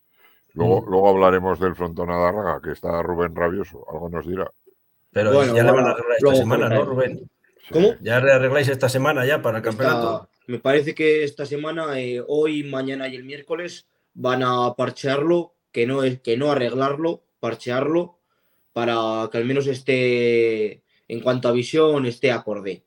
Luego, 0.54 0.86
luego 0.88 1.10
hablaremos 1.10 1.60
del 1.60 1.76
frontón 1.76 2.10
Adarraga, 2.10 2.62
que 2.62 2.72
está 2.72 3.02
Rubén 3.02 3.36
Rabioso, 3.36 3.86
algo 3.92 4.10
nos 4.10 4.26
dirá. 4.26 4.52
Pero 5.24 5.56
ya 5.56 5.64
le 5.64 5.72
van 5.72 5.86
a 5.88 5.94
dar 5.94 6.04
esta 6.16 6.36
semana, 6.36 6.70
¿no, 6.70 6.86
Rubén? 6.86 7.30
¿Cómo? 7.72 7.96
¿Ya 8.02 8.18
arregláis 8.18 8.68
esta 8.68 8.88
semana 8.88 9.26
ya 9.26 9.42
para 9.42 9.58
el 9.58 9.64
campeonato? 9.64 10.30
me 10.48 10.60
parece 10.60 10.96
que 10.96 11.24
esta 11.24 11.46
semana, 11.46 12.00
eh, 12.00 12.24
hoy, 12.26 12.64
mañana 12.64 13.08
y 13.08 13.16
el 13.16 13.26
miércoles, 13.26 13.88
van 14.14 14.44
a 14.44 14.74
parchearlo, 14.76 15.56
que 15.72 15.86
no, 15.86 16.04
es, 16.04 16.22
que 16.22 16.38
no 16.38 16.52
arreglarlo, 16.52 17.24
parchearlo, 17.40 18.20
para 18.72 19.28
que 19.30 19.38
al 19.40 19.46
menos 19.46 19.68
esté, 19.68 20.84
en 21.08 21.20
cuanto 21.20 21.50
a 21.50 21.52
visión, 21.52 22.06
esté 22.06 22.32
acorde. 22.32 22.84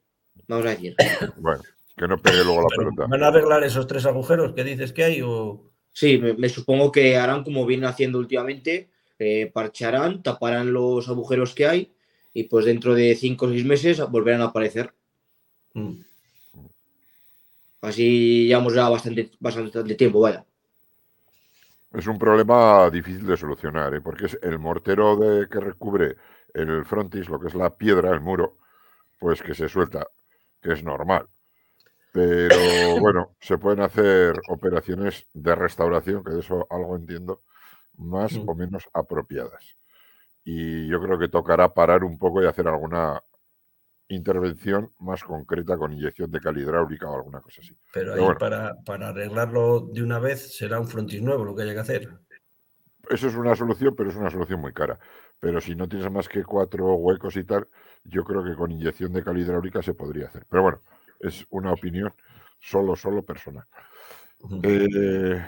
Vamos 0.49 0.67
a 0.67 0.71
decir. 0.71 0.95
Bueno, 1.37 1.63
que 1.97 2.09
no 2.09 2.17
pegue 2.23 2.45
luego 2.45 2.63
la 2.63 2.69
Pero, 2.71 2.91
pelota. 2.91 3.07
¿Van 3.11 3.23
a 3.25 3.27
arreglar 3.27 3.65
esos 3.65 3.87
tres 3.87 4.07
agujeros 4.07 4.55
que 4.55 4.65
dices 4.65 4.93
que 4.93 5.05
hay? 5.05 5.21
O... 5.23 5.71
Sí, 5.93 6.17
me, 6.17 6.33
me 6.33 6.49
supongo 6.49 6.91
que 6.91 7.17
harán 7.19 7.45
como 7.45 7.67
vienen 7.67 7.91
haciendo 7.91 8.19
últimamente, 8.19 8.89
eh, 9.19 9.51
parcharán, 9.53 10.23
taparán 10.23 10.73
los 10.73 11.09
agujeros 11.09 11.55
que 11.55 11.67
hay 11.67 11.93
y 12.33 12.45
pues 12.45 12.65
dentro 12.65 12.95
de 12.95 13.15
cinco 13.17 13.47
o 13.47 13.49
seis 13.51 13.65
meses 13.65 14.01
volverán 14.11 14.41
a 14.43 14.47
aparecer. 14.47 14.93
Mm. 15.75 16.01
Así 17.83 18.47
llevamos 18.47 18.75
ya 18.75 18.89
bastante, 18.89 19.31
bastante 19.41 19.95
tiempo, 19.95 20.21
vaya. 20.21 20.45
Es 21.93 22.07
un 22.07 22.19
problema 22.19 22.89
difícil 22.91 23.27
de 23.27 23.37
solucionar, 23.37 23.95
¿eh? 23.95 24.01
porque 24.01 24.27
es 24.27 24.39
el 24.43 24.59
mortero 24.59 25.17
de, 25.17 25.49
que 25.49 25.59
recubre 25.59 26.17
el 26.55 26.85
frontis, 26.85 27.29
lo 27.29 27.41
que 27.41 27.49
es 27.49 27.55
la 27.55 27.71
piedra, 27.71 28.11
el 28.11 28.21
muro, 28.21 28.59
pues 29.19 29.43
que 29.43 29.55
se 29.55 29.69
suelta, 29.69 30.07
que 30.63 30.73
es 30.73 30.85
normal. 30.85 31.27
Pero 32.13 32.55
bueno, 33.01 33.35
se 33.41 33.59
pueden 33.59 33.81
hacer 33.81 34.37
operaciones 34.49 35.27
de 35.33 35.55
restauración, 35.55 36.23
que 36.23 36.33
de 36.33 36.41
eso 36.41 36.67
algo 36.71 36.95
entiendo, 36.97 37.43
más 37.97 38.35
Mm. 38.35 38.49
o 38.49 38.55
menos 38.55 38.89
apropiadas. 38.93 39.75
Y 40.45 40.89
yo 40.89 41.01
creo 41.01 41.19
que 41.19 41.29
tocará 41.29 41.73
parar 41.73 42.05
un 42.05 42.19
poco 42.19 42.43
y 42.43 42.47
hacer 42.47 42.67
alguna 42.67 43.23
intervención 44.09 44.91
más 44.99 45.23
concreta 45.23 45.77
con 45.77 45.93
inyección 45.93 46.31
de 46.31 46.41
cal 46.41 46.59
hidráulica 46.59 47.09
o 47.09 47.15
alguna 47.15 47.41
cosa 47.41 47.61
así. 47.61 47.77
Pero 47.93 48.13
ahí 48.13 48.15
Pero 48.15 48.25
bueno. 48.25 48.39
para, 48.39 48.75
para 48.85 49.09
arreglarlo 49.09 49.81
de 49.81 50.03
una 50.03 50.19
vez 50.19 50.57
será 50.57 50.81
un 50.81 50.89
frontis 50.89 51.23
nuevo 51.23 51.45
lo 51.45 51.55
que 51.55 51.63
haya 51.63 51.75
que 51.75 51.81
hacer. 51.81 52.09
Eso 53.09 53.29
es 53.29 53.35
una 53.35 53.55
solución, 53.55 53.95
pero 53.97 54.11
es 54.11 54.17
una 54.17 54.31
solución 54.31 54.61
muy 54.61 54.73
cara. 54.73 54.99
Pero 55.39 55.61
si 55.61 55.75
no 55.75 55.89
tienes 55.89 56.11
más 56.11 56.29
que 56.29 56.45
cuatro 56.45 56.95
huecos 56.95 57.37
y 57.37 57.45
tal, 57.45 57.67
yo 58.05 58.25
creo 58.25 58.45
que 58.45 58.55
con 58.55 58.71
inyección 58.71 59.13
de 59.13 59.23
cal 59.23 59.39
hidráulica 59.39 59.83
se 59.83 59.95
podría 59.95 60.27
hacer. 60.27 60.45
Pero 60.49 60.63
bueno, 60.63 60.83
es 61.21 61.47
una 61.51 61.73
opinión 61.73 62.13
solo, 62.59 62.97
solo 62.97 63.23
personal. 63.23 63.65
Eh, 64.63 65.43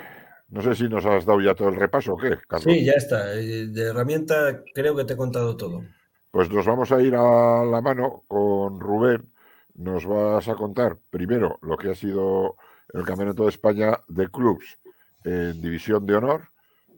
no 0.52 0.62
sé 0.62 0.74
si 0.74 0.88
nos 0.88 1.04
has 1.06 1.24
dado 1.24 1.40
ya 1.40 1.54
todo 1.54 1.68
el 1.70 1.76
repaso 1.76 2.12
o 2.12 2.16
qué, 2.16 2.36
Carlos. 2.46 2.62
Sí, 2.64 2.84
ya 2.84 2.92
está. 2.92 3.34
Eh, 3.34 3.66
De 3.68 3.82
herramienta 3.88 4.62
creo 4.74 4.94
que 4.94 5.04
te 5.04 5.14
he 5.14 5.16
contado 5.16 5.56
todo. 5.56 5.82
Pues 6.30 6.48
nos 6.50 6.64
vamos 6.66 6.92
a 6.92 7.00
ir 7.02 7.14
a 7.14 7.64
la 7.64 7.80
mano 7.80 8.22
con 8.28 8.78
Rubén. 8.78 9.32
Nos 9.74 10.06
vas 10.06 10.46
a 10.48 10.54
contar 10.54 10.96
primero 11.10 11.58
lo 11.62 11.76
que 11.76 11.90
ha 11.90 11.94
sido 11.94 12.56
el 12.92 13.04
Campeonato 13.04 13.44
de 13.44 13.48
España 13.50 13.98
de 14.08 14.28
Clubs 14.28 14.78
en 15.24 15.60
División 15.62 16.04
de 16.06 16.14
Honor, 16.16 16.42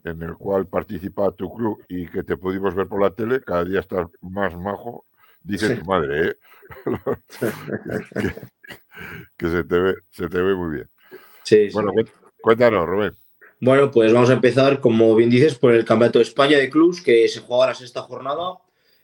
en 0.04 0.22
el 0.22 0.34
cual 0.34 0.66
participa 0.66 1.30
tu 1.32 1.52
club 1.54 1.82
y 1.88 2.06
que 2.08 2.22
te 2.24 2.36
pudimos 2.36 2.74
ver 2.74 2.88
por 2.88 3.00
la 3.00 3.10
tele. 3.10 3.40
Cada 3.40 3.64
día 3.64 3.80
estás 3.80 4.06
más 4.20 4.56
majo, 4.56 5.04
dice 5.42 5.68
Sí. 5.68 5.80
tu 5.80 5.84
madre, 5.84 6.28
¿eh? 6.30 6.34
que, 8.20 8.34
que 9.36 9.48
se, 9.48 9.64
te 9.64 9.78
ve, 9.78 9.94
se 10.10 10.28
te 10.28 10.40
ve 10.42 10.54
muy 10.54 10.74
bien. 10.76 10.88
Sí, 11.44 11.68
sí. 11.68 11.74
Bueno, 11.74 11.92
cué- 11.92 12.10
cuéntanos, 12.40 12.86
Rubén. 12.88 13.14
Bueno, 13.60 13.90
pues 13.90 14.12
vamos 14.12 14.30
a 14.30 14.34
empezar, 14.34 14.80
como 14.80 15.14
bien 15.14 15.30
dices, 15.30 15.54
por 15.54 15.72
el 15.72 15.84
Campeonato 15.84 16.18
de 16.18 16.24
España 16.24 16.58
de 16.58 16.68
Clubs, 16.68 17.00
que 17.00 17.28
se 17.28 17.40
juega 17.40 17.68
la 17.68 17.74
sexta 17.74 18.02
jornada 18.02 18.58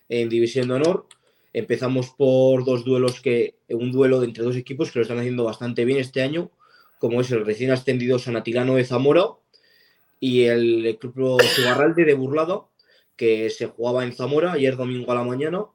en 0.09 0.29
División 0.29 0.69
de 0.69 0.75
Honor. 0.75 1.07
Empezamos 1.53 2.11
por 2.11 2.65
dos 2.65 2.85
duelos 2.85 3.21
que, 3.21 3.55
un 3.69 3.93
duelo 3.93 4.23
entre 4.23 4.43
dos 4.43 4.57
equipos 4.57 4.91
que 4.91 4.99
lo 4.99 5.03
están 5.05 5.19
haciendo 5.19 5.45
bastante 5.45 5.85
bien 5.85 5.99
este 5.99 6.21
año, 6.21 6.51
como 6.99 7.21
es 7.21 7.31
el 7.31 7.47
recién 7.47 7.71
ascendido 7.71 8.19
San 8.19 8.37
Atilano 8.37 8.75
de 8.75 8.85
Zamora 8.85 9.27
y 10.19 10.43
el 10.43 10.99
Club 11.01 11.41
Sugarralde 11.43 12.05
de 12.05 12.15
Burlada, 12.15 12.63
que 13.17 13.51
se 13.51 13.67
jugaba 13.67 14.05
en 14.05 14.13
Zamora 14.13 14.53
ayer 14.53 14.77
domingo 14.77 15.13
a 15.13 15.15
la 15.15 15.25
mañana. 15.25 15.67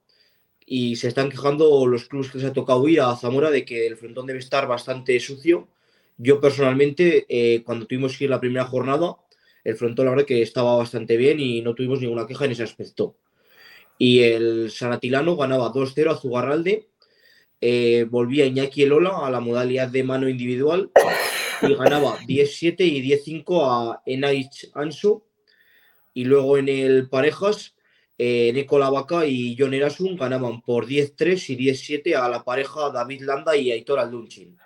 Y 0.65 0.97
se 0.97 1.07
están 1.07 1.29
quejando 1.29 1.87
los 1.87 2.05
clubes 2.05 2.29
que 2.29 2.39
les 2.39 2.47
ha 2.47 2.53
tocado 2.53 2.87
ir 2.87 2.99
a 2.99 3.15
Zamora 3.15 3.51
de 3.51 3.65
que 3.65 3.87
el 3.87 3.97
frontón 3.97 4.25
debe 4.25 4.39
estar 4.39 4.67
bastante 4.67 5.19
sucio 5.19 5.67
yo 6.17 6.39
personalmente, 6.39 7.25
eh, 7.29 7.63
cuando 7.63 7.85
tuvimos 7.85 8.17
que 8.17 8.25
ir 8.25 8.29
la 8.29 8.39
primera 8.39 8.65
jornada, 8.65 9.17
el 9.63 9.75
frontón 9.75 10.05
la 10.05 10.11
verdad 10.11 10.25
que 10.25 10.41
estaba 10.41 10.75
bastante 10.75 11.17
bien 11.17 11.39
y 11.39 11.61
no 11.61 11.75
tuvimos 11.75 11.99
ninguna 11.99 12.27
queja 12.27 12.45
en 12.45 12.51
ese 12.51 12.63
aspecto. 12.63 13.15
Y 13.97 14.21
el 14.21 14.71
Sanatilano 14.71 15.35
ganaba 15.35 15.71
2-0 15.71 16.11
a 16.11 16.15
Zugarralde, 16.15 16.87
eh, 17.61 18.05
volvía 18.09 18.45
Iñaki 18.45 18.83
Elola 18.83 19.25
a 19.25 19.31
la 19.31 19.39
modalidad 19.39 19.87
de 19.87 20.03
mano 20.03 20.29
individual 20.29 20.91
y 21.61 21.73
ganaba 21.73 22.17
10-7 22.19 22.85
y 22.85 23.01
10-5 23.01 23.63
a 23.63 24.01
Enaich 24.05 24.69
Anso. 24.73 25.23
Y 26.13 26.25
luego 26.25 26.57
en 26.57 26.69
el 26.69 27.09
parejas, 27.09 27.75
eh, 28.17 28.67
y 29.27 29.55
John 29.59 29.73
Erasun 29.73 30.15
ganaban 30.15 30.61
por 30.61 30.85
10-3 30.85 31.49
y 31.49 31.57
10-7 31.57 32.15
a 32.15 32.29
la 32.29 32.43
pareja 32.43 32.89
David 32.89 33.21
Landa 33.23 33.57
y 33.57 33.71
Aitor 33.71 33.99
Aldunchin. 33.99 34.57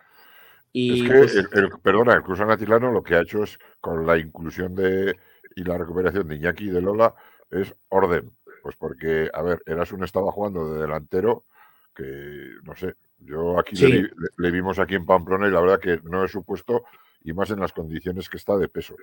Y 0.72 1.01
Es 1.03 1.09
que, 1.11 1.17
pues, 1.17 1.36
el, 1.36 1.47
el- 1.53 1.80
perdona, 1.82 2.13
el 2.13 2.22
Cruz 2.24 2.39
Anatilano 2.39 2.91
lo 2.91 3.01
que 3.03 3.15
ha 3.15 3.22
hecho 3.22 3.43
es, 3.43 3.57
con 3.82 4.05
la 4.05 4.17
inclusión 4.17 4.76
de 4.76 5.15
y 5.55 5.63
la 5.63 5.78
recuperación 5.78 6.28
de 6.28 6.36
Iñaki 6.36 6.65
y 6.67 6.72
de 6.72 6.82
Lola, 6.82 7.13
es 7.49 7.74
orden. 7.89 8.32
Pues 8.61 8.76
porque, 8.76 9.30
a 9.34 9.41
ver, 9.41 9.61
Erasun 9.65 10.03
estaba 10.03 10.32
jugando 10.32 10.74
de 10.74 10.82
delantero, 10.82 11.45
que 11.95 12.03
no 12.63 12.76
sé, 12.76 12.93
yo 13.20 13.57
aquí 13.59 13.76
Sí. 13.76 13.88
le, 13.88 14.01
vi- 14.03 14.07
le- 14.15 14.30
le 14.38 14.51
vimos 14.51 14.80
aquí 14.80 14.95
en 14.95 15.05
Pamplona 15.05 15.47
y 15.47 15.51
la 15.51 15.59
verdad 15.61 15.80
que 15.80 15.99
no 16.03 16.24
es 16.24 16.32
supuesto, 16.32 16.84
y 17.22 17.34
más 17.34 17.49
en 17.49 17.59
las 17.59 17.74
condiciones 17.74 18.30
que 18.30 18.38
está 18.38 18.57
de 18.57 18.70
peso. 18.70 18.95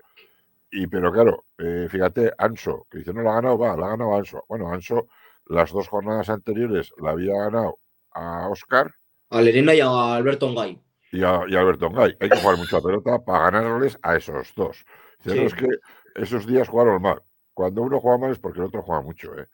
Y 0.71 0.87
pero 0.87 1.13
claro, 1.13 1.45
eh, 1.59 1.89
fíjate, 1.91 2.33
Anso, 2.39 2.87
que 2.91 2.99
dice, 2.99 3.13
no 3.13 3.23
la 3.23 3.33
ha 3.33 3.35
ganado, 3.37 3.59
va, 3.59 3.77
la 3.77 3.87
ha 3.87 3.91
ganado 3.91 4.17
Anso. 4.17 4.45
Bueno, 4.49 4.73
Anso, 4.73 5.09
las 5.47 5.71
dos 5.73 5.89
jornadas 5.89 6.29
anteriores 6.31 6.93
la 7.03 7.11
había 7.11 7.35
ganado 7.35 7.79
a 8.13 8.49
Oscar 8.49 8.95
a 9.31 9.41
Lerena 9.43 9.75
y 9.75 9.81
a 9.81 10.15
Alberto 10.15 10.49
Ngay. 10.49 10.81
Y 11.17 11.23
a, 11.25 11.41
y 11.49 11.55
a 11.57 11.61
Alberto 11.61 11.91
Ngay. 11.91 12.17
Hay 12.21 12.29
que 12.29 12.37
jugar 12.37 12.57
mucha 12.59 12.81
pelota 12.81 13.19
para 13.25 13.51
ganarles 13.51 13.99
a 14.03 14.17
esos 14.17 14.53
dos. 14.55 14.85
Dice, 15.25 15.37
Sí. 15.37 15.41
"No, 15.41 15.47
es 15.47 15.55
que 15.55 15.67
esos 16.15 16.47
días 16.47 16.69
jugaron 16.69 17.01
mal. 17.03 17.23
Cuando 17.55 17.83
uno 17.83 18.01
juega 18.01 18.19
mal 18.19 18.33
es 18.33 18.39
porque 18.39 18.59
el 18.61 18.67
otro 18.67 18.83
juega 18.83 19.03
mucho. 19.03 19.37
¿eh? 19.39 19.47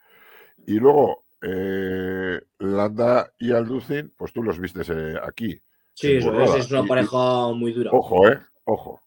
Y 0.67 0.73
luego, 0.73 1.25
eh, 1.41 2.39
Landa 2.59 3.31
y 3.39 3.51
Alducin, 3.51 4.13
pues 4.17 4.33
tú 4.33 4.43
los 4.43 4.59
vistes 4.59 4.89
eh, 4.89 5.13
aquí. 5.23 5.59
Sí, 5.93 6.13
eso 6.13 6.33
es, 6.41 6.55
es 6.65 6.71
una 6.71 6.81
y- 6.81 6.87
pareja 6.87 7.51
muy 7.53 7.71
dura. 7.71 7.91
Ojo, 7.93 8.27
¿eh? 8.29 8.39
Ojo. 8.65 9.01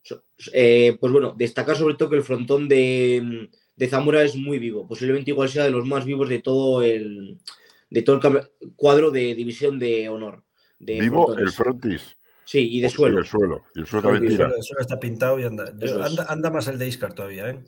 Eh, 0.52 0.96
pues 1.00 1.12
bueno, 1.12 1.34
destacar 1.36 1.76
sobre 1.76 1.94
todo 1.94 2.11
que 2.11 2.16
el 2.16 2.22
frontón 2.22 2.68
de, 2.68 3.48
de 3.74 3.88
Zamora 3.88 4.22
es 4.22 4.36
muy 4.36 4.59
vivo. 4.59 4.86
Posiblemente 4.86 5.30
igual 5.30 5.48
sea 5.48 5.64
de 5.64 5.70
los 5.70 5.86
más 5.86 6.04
vivos 6.04 6.28
de 6.28 6.40
todo 6.40 6.82
el, 6.82 7.38
de 7.90 8.02
todo 8.02 8.20
el 8.22 8.50
cuadro 8.76 9.11
de 9.11 9.34
división 9.34 9.78
de 9.78 10.09
honor. 10.11 10.42
De 10.78 11.00
Vivo 11.00 11.24
frontones. 11.24 11.46
el 11.46 11.52
frontis. 11.57 12.16
Sí, 12.47 12.76
y 12.76 12.80
de 12.80 12.86
Y 12.86 12.90
suelo. 12.90 13.18
el 13.18 13.26
suelo. 13.26 13.64
Y 13.74 13.80
el 13.80 13.86
suelo 13.86 14.03
también 14.05 14.24
El 14.24 14.30
tira. 14.30 14.44
suelo, 14.47 14.57
el 14.57 14.62
suelo 14.62 14.80
está 14.80 15.01
pintado 15.01 15.38
y 15.40 15.42
anda. 15.44 15.72
yo- 15.76 15.84
Eso 15.84 16.01
es. 16.01 16.07
anda, 16.07 16.26
anda 16.28 16.51
más 16.51 16.68
el 16.68 16.78
de 16.78 16.86
Iscar 16.88 17.12
todavía, 17.12 17.51
¿eh? 17.51 17.64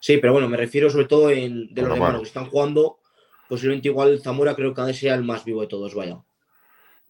Sí, 0.00 0.16
pero 0.16 0.32
bueno, 0.32 0.48
me 0.48 0.56
refiero 0.56 0.88
sobre 0.90 1.06
todo 1.06 1.30
en 1.30 1.72
de 1.74 1.82
los 1.82 1.90
hermanos 1.92 2.22
que 2.22 2.28
están 2.28 2.46
jugando. 2.46 2.98
Posiblemente 3.48 3.88
igual 3.88 4.20
Zamora 4.22 4.54
creo 4.54 4.72
que 4.74 4.94
sea 4.94 5.14
el 5.14 5.24
más 5.24 5.44
vivo 5.44 5.60
de 5.60 5.66
todos, 5.66 5.94
vaya. 5.94 6.18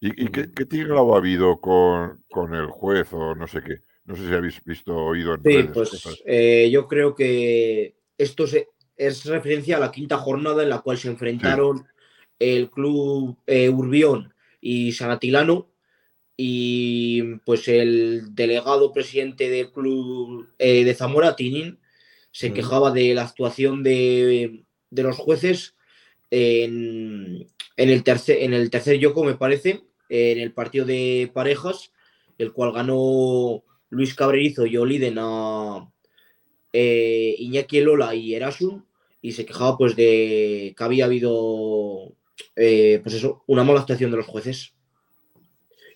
¿Y, 0.01 0.25
y 0.25 0.29
qué, 0.29 0.51
qué 0.53 0.67
tinglado 0.67 1.15
ha 1.15 1.19
habido 1.19 1.61
con, 1.61 2.25
con 2.31 2.53
el 2.55 2.67
juez 2.67 3.09
o 3.12 3.35
no 3.37 3.47
sé 3.47 3.62
qué? 3.62 3.77
No 4.05 4.17
sé 4.17 4.27
si 4.29 4.35
habéis 4.35 4.62
visto 4.65 4.95
o 4.95 5.07
oído 5.07 5.35
en 5.35 5.43
Sí, 5.45 5.51
redes 5.62 5.71
pues 5.73 6.23
eh, 6.27 6.69
yo 6.71 6.87
creo 6.89 7.15
que 7.15 7.97
esto 8.19 8.47
se- 8.47 8.69
es 8.97 9.25
referencia 9.25 9.77
a 9.77 9.81
la 9.81 9.91
quinta 9.93 10.19
jornada 10.19 10.62
en 10.62 10.69
la 10.69 10.81
cual 10.81 10.99
se 10.99 11.09
enfrentaron 11.09 11.87
el 12.39 12.71
club 12.71 13.39
eh, 13.47 13.69
Urbión 13.71 14.35
y 14.61 14.93
Sanatilano 14.93 15.71
y 16.37 17.37
pues 17.45 17.68
el 17.68 18.35
delegado 18.35 18.93
presidente 18.93 19.49
del 19.49 19.70
club 19.70 20.49
eh, 20.59 20.85
de 20.85 20.95
Zamora, 20.95 21.37
Tinin, 21.37 21.78
se 22.32 22.51
Mm. 22.51 22.55
quejaba 22.55 22.91
de 22.91 23.14
la 23.14 23.22
actuación 23.22 23.82
de, 23.82 24.64
de 24.91 25.03
los 25.03 25.16
jueces 25.16 25.74
en, 26.30 27.47
en 27.76 27.89
el 27.91 28.03
tercer, 28.03 28.43
en 28.43 28.53
el 28.55 28.70
tercer 28.70 28.99
Yoko, 28.99 29.22
me 29.22 29.35
parece, 29.37 29.82
en 30.09 30.39
el 30.41 30.53
partido 30.53 30.85
de 30.85 31.30
parejas, 31.32 31.93
el 32.39 32.53
cual 32.53 32.72
ganó 32.72 33.62
Luis 33.91 34.14
Cabrerizo 34.14 34.66
y 34.66 34.76
Oliden 34.76 35.16
a 35.18 35.89
eh, 36.72 37.37
Iñaki 37.39 37.80
Lola 37.80 38.14
y 38.16 38.35
Erasun, 38.35 38.85
y 39.22 39.32
se 39.32 39.47
quejaba 39.47 39.78
pues 39.78 39.95
de 39.95 40.74
que 40.76 40.85
había 40.85 41.05
habido 41.05 42.12
eh, 42.57 42.99
pues 43.03 43.14
eso, 43.14 43.45
una 43.47 43.62
mala 43.62 43.80
actuación 43.80 44.11
de 44.11 44.16
los 44.16 44.26
jueces. 44.26 44.74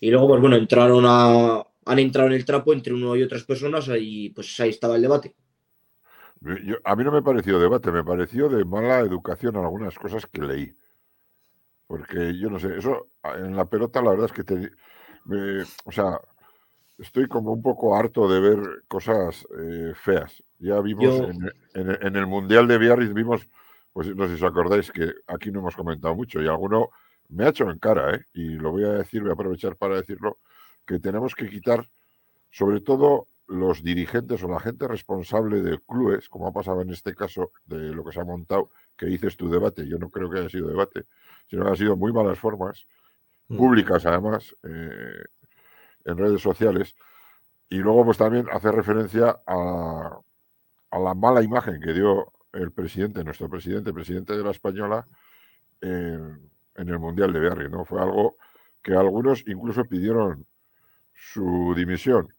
Y 0.01 0.09
luego, 0.11 0.27
pues 0.27 0.41
bueno, 0.41 0.55
entraron 0.55 1.03
a. 1.07 1.63
Han 1.85 1.99
entrado 1.99 2.27
en 2.27 2.35
el 2.35 2.45
trapo 2.45 2.71
entre 2.71 2.93
uno 2.93 3.15
y 3.15 3.23
otras 3.23 3.43
personas 3.43 3.89
y 3.99 4.29
pues 4.29 4.59
ahí 4.59 4.69
estaba 4.69 4.95
el 4.95 5.01
debate. 5.01 5.33
Yo- 6.41 6.77
a 6.83 6.95
mí 6.95 7.03
no 7.03 7.11
me 7.11 7.21
pareció 7.21 7.59
debate, 7.59 7.91
me 7.91 8.03
pareció 8.03 8.47
de 8.47 8.63
mala 8.63 8.99
educación 8.99 9.57
algunas 9.57 9.97
cosas 9.97 10.25
que 10.27 10.41
leí. 10.41 10.73
Porque 11.87 12.37
yo 12.37 12.49
no 12.49 12.59
sé, 12.59 12.77
eso 12.77 13.07
en 13.23 13.55
la 13.55 13.65
pelota 13.65 14.01
la 14.01 14.11
verdad 14.11 14.27
es 14.27 14.33
que 14.33 14.43
te, 14.43 14.71
o 15.85 15.91
sea, 15.91 16.19
estoy 16.99 17.27
como 17.27 17.51
un 17.51 17.61
poco 17.61 17.95
harto 17.95 18.31
de 18.31 18.39
ver 18.39 18.83
cosas 18.87 19.45
eh, 19.59 19.93
feas. 19.95 20.43
Ya 20.59 20.79
vimos 20.81 21.15
en, 21.73 22.15
el 22.15 22.27
Mundial 22.27 22.67
de 22.67 22.77
Biarritz, 22.77 23.13
vimos, 23.13 23.47
pues 23.93 24.15
no 24.15 24.27
sé 24.27 24.37
si 24.37 24.43
os 24.43 24.51
acordáis, 24.51 24.91
que 24.91 25.13
aquí 25.27 25.51
no 25.51 25.59
hemos 25.59 25.75
comentado 25.75 26.13
mucho 26.15 26.41
y 26.41 26.47
alguno 26.47 26.89
me 27.29 27.45
ha 27.45 27.49
hecho 27.49 27.69
en 27.69 27.79
cara, 27.79 28.15
¿eh? 28.15 28.25
y 28.33 28.49
lo 28.49 28.71
voy 28.71 28.83
a 28.83 28.89
decir, 28.89 29.21
voy 29.21 29.29
a 29.29 29.33
aprovechar 29.33 29.75
para 29.75 29.95
decirlo, 29.95 30.39
que 30.85 30.99
tenemos 30.99 31.35
que 31.35 31.49
quitar, 31.49 31.87
sobre 32.49 32.81
todo 32.81 33.27
los 33.47 33.83
dirigentes 33.83 34.43
o 34.43 34.47
la 34.47 34.59
gente 34.59 34.87
responsable 34.87 35.61
de 35.61 35.79
clubes, 35.79 36.29
como 36.29 36.47
ha 36.47 36.51
pasado 36.51 36.81
en 36.81 36.91
este 36.91 37.15
caso 37.15 37.51
de 37.65 37.93
lo 37.93 38.03
que 38.03 38.11
se 38.11 38.19
ha 38.19 38.23
montado, 38.23 38.69
que 38.97 39.05
dices 39.05 39.37
tu 39.37 39.49
debate, 39.49 39.87
yo 39.87 39.97
no 39.97 40.09
creo 40.09 40.29
que 40.29 40.39
haya 40.39 40.49
sido 40.49 40.67
debate, 40.67 41.05
sino 41.47 41.63
que 41.63 41.69
han 41.69 41.77
sido 41.77 41.95
muy 41.95 42.11
malas 42.11 42.37
formas, 42.37 42.85
mm. 43.47 43.57
públicas 43.57 44.05
además, 44.05 44.55
eh, 44.63 45.23
en 46.05 46.17
redes 46.17 46.41
sociales. 46.41 46.95
Y 47.69 47.77
luego, 47.77 48.05
pues 48.05 48.17
también 48.17 48.47
hace 48.51 48.71
referencia 48.71 49.39
a, 49.45 50.19
la 50.91 51.13
mala 51.13 51.43
imagen 51.43 51.79
que 51.79 51.93
dio 51.93 52.31
el 52.51 52.71
presidente, 52.71 53.23
nuestro 53.23 53.47
presidente, 53.47 53.93
presidente 53.93 54.35
de 54.35 54.43
la 54.43 54.51
Española, 54.51 55.07
en, 55.81 56.49
el 56.87 56.99
Mundial 56.99 57.33
de 57.33 57.39
Berry, 57.39 57.69
¿no? 57.69 57.83
Fue 57.83 58.01
algo 58.01 58.37
que 58.81 58.93
algunos 58.93 59.43
incluso 59.47 59.83
pidieron 59.83 60.45
su 61.13 61.73
dimisión 61.75 62.29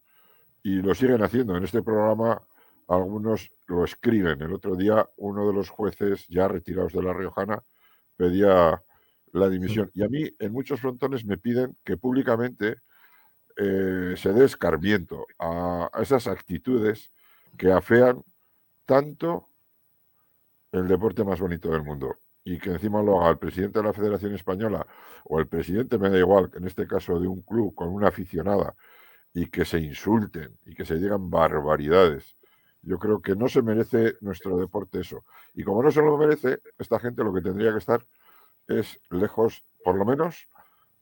y 0.63 0.81
lo 0.81 0.95
siguen 0.95 1.21
haciendo. 1.23 1.55
En 1.55 1.63
este 1.63 1.83
programa 1.83 2.41
algunos 2.87 3.51
lo 3.67 3.85
escriben. 3.85 4.41
El 4.41 4.53
otro 4.53 4.75
día 4.75 5.07
uno 5.17 5.47
de 5.47 5.53
los 5.53 5.69
jueces 5.69 6.25
ya 6.27 6.47
retirados 6.47 6.93
de 6.93 7.03
la 7.03 7.13
Riojana 7.13 7.61
pedía 8.17 8.81
la 9.33 9.49
dimisión. 9.49 9.89
Y 9.93 10.03
a 10.03 10.09
mí 10.09 10.29
en 10.39 10.51
muchos 10.51 10.81
frontones 10.81 11.25
me 11.25 11.37
piden 11.37 11.77
que 11.83 11.97
públicamente 11.97 12.77
eh, 13.57 14.15
se 14.17 14.33
dé 14.33 14.45
escarmiento 14.45 15.25
a, 15.39 15.89
esas 16.01 16.27
actitudes 16.27 17.11
que 17.57 17.71
afean 17.71 18.23
tanto 18.85 19.47
el 20.71 20.87
deporte 20.87 21.23
más 21.23 21.39
bonito 21.39 21.69
del 21.69 21.83
mundo 21.83 22.17
y 22.43 22.57
que 22.57 22.71
encima 22.71 23.01
lo 23.01 23.21
haga 23.21 23.31
el 23.31 23.37
presidente 23.37 23.79
de 23.79 23.85
la 23.85 23.93
Federación 23.93 24.33
Española 24.33 24.85
o 25.25 25.39
el 25.39 25.47
presidente, 25.47 25.97
me 25.97 26.09
da 26.09 26.17
igual, 26.17 26.49
en 26.55 26.65
este 26.65 26.87
caso 26.87 27.19
de 27.19 27.27
un 27.27 27.41
club 27.41 27.75
con 27.75 27.89
una 27.89 28.07
aficionada 28.07 28.75
y 29.33 29.47
que 29.47 29.65
se 29.65 29.79
insulten 29.79 30.57
y 30.65 30.75
que 30.75 30.85
se 30.85 30.95
digan 30.95 31.29
barbaridades. 31.29 32.35
Yo 32.81 32.97
creo 32.97 33.21
que 33.21 33.35
no 33.35 33.47
se 33.47 33.61
merece 33.61 34.15
nuestro 34.21 34.57
deporte 34.57 35.01
eso. 35.01 35.23
Y 35.53 35.63
como 35.63 35.83
no 35.83 35.91
se 35.91 36.01
lo 36.01 36.17
merece, 36.17 36.61
esta 36.79 36.99
gente 36.99 37.23
lo 37.23 37.33
que 37.33 37.41
tendría 37.41 37.71
que 37.71 37.77
estar 37.77 38.03
es 38.67 38.99
lejos, 39.09 39.63
por 39.83 39.95
lo 39.95 40.05
menos, 40.05 40.47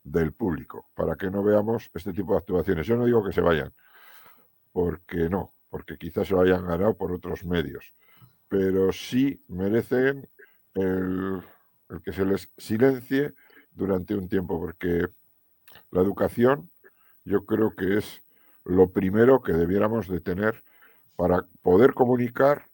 del 0.04 0.32
público, 0.32 0.86
para 0.94 1.16
que 1.16 1.30
no 1.30 1.42
veamos 1.42 1.90
este 1.94 2.12
tipo 2.12 2.32
de 2.32 2.38
actuaciones. 2.38 2.86
Yo 2.86 2.96
no 2.96 3.06
digo 3.06 3.24
que 3.24 3.32
se 3.32 3.40
vayan, 3.40 3.72
porque 4.72 5.28
no, 5.28 5.52
porque 5.70 5.96
quizás 5.96 6.28
se 6.28 6.34
lo 6.34 6.42
hayan 6.42 6.66
ganado 6.66 6.94
por 6.94 7.12
otros 7.12 7.44
medios, 7.44 7.92
pero 8.48 8.92
sí 8.92 9.42
merecen 9.48 10.28
el, 10.74 11.42
que 12.04 12.12
se 12.12 12.24
les 12.24 12.48
silencie 12.56 13.32
durante 13.72 14.14
un 14.14 14.28
tiempo, 14.28 14.60
porque 14.60 15.06
la 15.90 16.00
educación 16.00 16.70
yo 17.24 17.44
creo 17.44 17.74
que 17.74 17.98
es 17.98 18.22
lo 18.64 18.90
primero 18.90 19.42
que 19.42 19.52
debiéramos 19.52 20.08
de 20.08 20.20
tener 20.20 20.62
para 21.16 21.46
poder 21.62 21.94
comunicar 21.94 22.64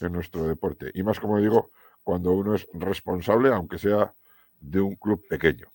en 0.00 0.12
nuestro 0.12 0.46
deporte. 0.46 0.90
Y 0.94 1.02
más, 1.02 1.20
como 1.20 1.40
digo, 1.40 1.70
cuando 2.04 2.32
uno 2.32 2.54
es 2.54 2.66
responsable, 2.72 3.52
aunque 3.52 3.78
sea 3.78 4.12
de 4.60 4.80
un 4.80 4.94
club 4.96 5.26
pequeño 5.28 5.68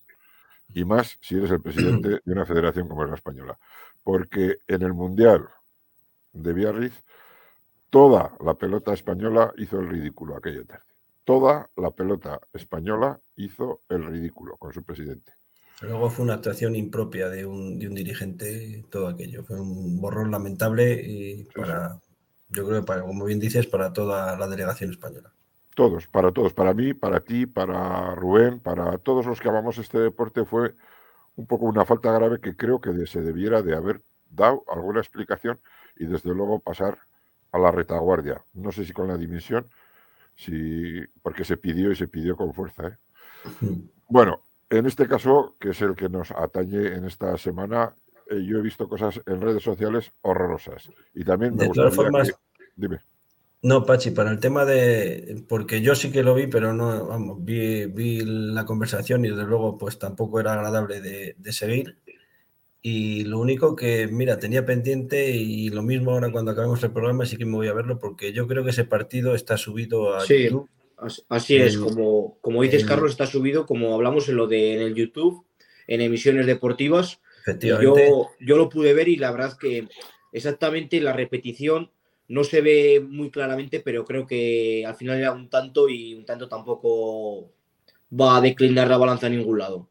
y 0.74 0.84
más 0.84 1.18
si 1.20 1.36
eres 1.36 1.50
el 1.50 1.60
presidente 1.60 2.20
de 2.24 2.32
una 2.32 2.46
federación 2.46 2.88
como 2.88 3.04
es 3.04 3.10
la 3.10 3.16
española. 3.16 3.58
Porque 4.02 4.58
en 4.66 4.82
el 4.82 4.92
Mundial 4.94 5.48
de 6.32 6.52
Biarritz, 6.52 7.02
toda 7.90 8.32
la 8.44 8.54
pelota 8.54 8.92
española 8.92 9.52
hizo 9.58 9.78
el 9.78 9.88
ridículo 9.88 10.36
aquella 10.36 10.64
tarde. 10.64 10.91
Toda 11.24 11.70
la 11.76 11.90
pelota 11.90 12.40
española 12.52 13.20
hizo 13.36 13.80
el 13.88 14.04
ridículo 14.04 14.56
con 14.56 14.72
su 14.72 14.82
presidente. 14.82 15.32
Luego 15.82 16.10
fue 16.10 16.24
una 16.24 16.34
actuación 16.34 16.76
impropia 16.76 17.28
de 17.28 17.44
un, 17.44 17.78
dirigente, 17.78 18.84
todo 18.90 19.08
aquello. 19.08 19.42
Fue 19.44 19.60
un 19.60 20.00
borrón 20.00 20.30
lamentable 20.30 20.94
y 20.94 21.44
para, 21.44 22.00
yo 22.48 22.66
creo, 22.66 22.84
para, 22.84 23.02
como 23.02 23.24
bien 23.24 23.40
dices, 23.40 23.66
para 23.66 23.92
toda 23.92 24.36
la 24.36 24.48
delegación 24.48 24.90
española. 24.90 25.32
Todos, 25.74 26.06
para 26.06 26.30
todos, 26.32 26.52
para 26.52 26.74
mí, 26.74 26.92
para 26.92 27.20
ti, 27.20 27.46
para 27.46 28.14
Rubén, 28.14 28.60
para 28.60 28.98
todos 28.98 29.26
los 29.26 29.40
que 29.40 29.48
amamos 29.48 29.78
este 29.78 29.98
deporte, 29.98 30.44
fue 30.44 30.74
un 31.36 31.46
poco 31.46 31.64
una 31.64 31.84
falta 31.84 32.12
grave 32.12 32.40
que 32.40 32.56
creo 32.56 32.80
que 32.80 33.06
se 33.06 33.22
debiera 33.22 33.62
de 33.62 33.74
haber 33.74 34.02
dado 34.30 34.64
alguna 34.68 35.00
explicación 35.00 35.58
y 35.96 36.06
desde 36.06 36.34
luego 36.34 36.60
pasar 36.60 36.98
a 37.52 37.58
la 37.58 37.70
retaguardia. 37.70 38.44
No 38.52 38.70
sé 38.70 38.84
si 38.84 38.92
con 38.92 39.08
la 39.08 39.16
dimisión, 39.16 39.68
si, 40.34 41.00
porque 41.22 41.44
se 41.44 41.56
pidió 41.56 41.90
y 41.90 41.96
se 41.96 42.08
pidió 42.08 42.36
con 42.36 42.54
fuerza. 42.54 42.88
¿eh? 42.88 42.96
Bueno, 44.08 44.42
en 44.70 44.86
este 44.86 45.06
caso, 45.06 45.56
que 45.58 45.70
es 45.70 45.80
el 45.82 45.94
que 45.94 46.08
nos 46.08 46.30
atañe 46.30 46.94
en 46.94 47.04
esta 47.04 47.36
semana, 47.36 47.94
eh, 48.30 48.42
yo 48.44 48.58
he 48.58 48.62
visto 48.62 48.88
cosas 48.88 49.20
en 49.26 49.40
redes 49.40 49.62
sociales 49.62 50.12
horrorosas. 50.22 50.90
Y 51.14 51.24
también 51.24 51.56
me 51.56 51.68
de 51.68 51.90
formas, 51.90 52.32
Dime. 52.76 53.00
No, 53.64 53.86
Pachi, 53.86 54.10
para 54.10 54.30
el 54.30 54.40
tema 54.40 54.64
de. 54.64 55.44
Porque 55.48 55.80
yo 55.82 55.94
sí 55.94 56.10
que 56.10 56.24
lo 56.24 56.34
vi, 56.34 56.48
pero 56.48 56.72
no, 56.72 57.06
vamos, 57.06 57.44
vi, 57.44 57.86
vi 57.86 58.22
la 58.24 58.64
conversación 58.64 59.24
y 59.24 59.28
desde 59.28 59.44
luego, 59.44 59.78
pues 59.78 60.00
tampoco 60.00 60.40
era 60.40 60.54
agradable 60.54 61.00
de, 61.00 61.52
seguir. 61.52 61.98
Y 62.84 63.24
lo 63.24 63.38
único 63.38 63.76
que, 63.76 64.08
mira, 64.08 64.40
tenía 64.40 64.66
pendiente 64.66 65.30
y 65.30 65.70
lo 65.70 65.82
mismo 65.82 66.10
ahora 66.10 66.32
cuando 66.32 66.50
acabemos 66.50 66.82
el 66.82 66.90
programa, 66.90 67.24
sí 67.24 67.36
que 67.36 67.46
me 67.46 67.54
voy 67.54 67.68
a 67.68 67.72
verlo, 67.72 68.00
porque 68.00 68.32
yo 68.32 68.48
creo 68.48 68.64
que 68.64 68.70
ese 68.70 68.84
partido 68.84 69.36
está 69.36 69.56
subido 69.56 70.14
a 70.14 70.22
sí, 70.22 70.48
Así 71.28 71.56
es, 71.56 71.78
como, 71.78 72.38
como 72.40 72.62
dices, 72.62 72.84
Carlos, 72.84 73.10
está 73.10 73.26
subido, 73.26 73.66
como 73.66 73.94
hablamos 73.94 74.28
en 74.28 74.36
lo 74.36 74.46
de 74.46 74.74
en 74.74 74.82
el 74.82 74.94
YouTube, 74.94 75.44
en 75.88 76.00
emisiones 76.00 76.46
deportivas. 76.46 77.20
Efectivamente. 77.40 78.08
Yo, 78.08 78.30
yo 78.40 78.56
lo 78.56 78.68
pude 78.68 78.94
ver 78.94 79.08
y 79.08 79.16
la 79.16 79.32
verdad 79.32 79.56
que 79.58 79.88
exactamente 80.32 81.00
la 81.00 81.12
repetición 81.12 81.90
no 82.28 82.44
se 82.44 82.60
ve 82.60 83.04
muy 83.06 83.30
claramente, 83.30 83.80
pero 83.80 84.04
creo 84.04 84.26
que 84.26 84.84
al 84.86 84.94
final 84.94 85.18
era 85.18 85.32
un 85.32 85.50
tanto 85.50 85.88
y 85.88 86.14
un 86.14 86.24
tanto 86.24 86.48
tampoco 86.48 87.50
va 88.18 88.36
a 88.36 88.40
declinar 88.40 88.88
la 88.88 88.96
balanza 88.96 89.26
a 89.26 89.30
ningún 89.30 89.58
lado. 89.58 89.88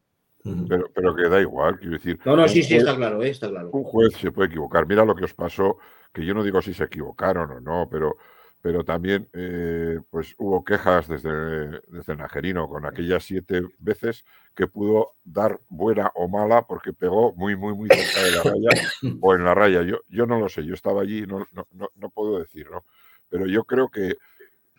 Pero, 0.68 0.90
pero 0.94 1.14
que 1.14 1.28
da 1.28 1.40
igual, 1.40 1.78
quiero 1.78 1.92
decir. 1.92 2.18
No, 2.24 2.36
no, 2.36 2.48
sí, 2.48 2.62
sí, 2.62 2.76
está 2.76 2.96
claro, 2.96 3.22
eh, 3.22 3.30
está 3.30 3.48
claro. 3.48 3.70
Un 3.72 3.84
juez 3.84 4.14
se 4.14 4.32
puede 4.32 4.48
equivocar. 4.48 4.86
Mira 4.86 5.04
lo 5.04 5.14
que 5.14 5.24
os 5.24 5.34
pasó, 5.34 5.78
que 6.12 6.24
yo 6.24 6.34
no 6.34 6.42
digo 6.42 6.60
si 6.60 6.74
se 6.74 6.84
equivocaron 6.84 7.50
o 7.50 7.60
no, 7.60 7.88
pero 7.90 8.16
pero 8.62 8.84
también 8.84 9.28
eh, 9.32 9.98
pues 10.08 10.36
hubo 10.38 10.64
quejas 10.64 11.08
desde, 11.08 11.80
desde 11.88 12.16
Najerino 12.16 12.68
con 12.68 12.86
aquellas 12.86 13.24
siete 13.24 13.60
veces 13.80 14.24
que 14.54 14.68
pudo 14.68 15.14
dar 15.24 15.58
buena 15.68 16.12
o 16.14 16.28
mala 16.28 16.62
porque 16.62 16.92
pegó 16.92 17.32
muy, 17.34 17.56
muy, 17.56 17.74
muy 17.74 17.88
cerca 17.88 18.22
de 18.22 18.30
la 18.30 18.42
raya 18.44 18.88
o 19.20 19.34
en 19.34 19.44
la 19.44 19.54
raya. 19.54 19.82
Yo, 19.82 19.98
yo 20.08 20.26
no 20.26 20.38
lo 20.38 20.48
sé, 20.48 20.64
yo 20.64 20.74
estaba 20.74 21.02
allí 21.02 21.24
y 21.24 21.26
no, 21.26 21.44
no, 21.52 21.88
no, 21.96 22.10
puedo 22.10 22.38
decir, 22.38 22.70
¿no? 22.70 22.84
Pero 23.28 23.46
yo 23.46 23.64
creo 23.64 23.88
que, 23.88 24.16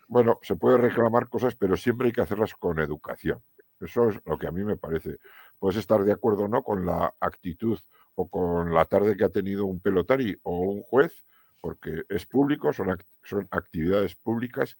bueno, 0.08 0.38
se 0.42 0.56
puede 0.56 0.78
reclamar 0.78 1.28
cosas, 1.28 1.54
pero 1.54 1.76
siempre 1.76 2.06
hay 2.06 2.12
que 2.12 2.22
hacerlas 2.22 2.54
con 2.54 2.78
educación. 2.78 3.42
Eso 3.80 4.08
es 4.08 4.16
lo 4.24 4.38
que 4.38 4.46
a 4.46 4.50
mí 4.50 4.64
me 4.64 4.78
parece. 4.78 5.18
Puedes 5.64 5.78
estar 5.78 6.04
de 6.04 6.12
acuerdo 6.12 6.46
no 6.46 6.62
con 6.62 6.84
la 6.84 7.14
actitud 7.20 7.78
o 8.16 8.28
con 8.28 8.74
la 8.74 8.84
tarde 8.84 9.16
que 9.16 9.24
ha 9.24 9.30
tenido 9.30 9.64
un 9.64 9.80
pelotari 9.80 10.36
o 10.42 10.58
un 10.58 10.82
juez, 10.82 11.24
porque 11.62 12.02
es 12.10 12.26
público, 12.26 12.74
son, 12.74 12.98
son 13.22 13.48
actividades 13.50 14.14
públicas, 14.14 14.76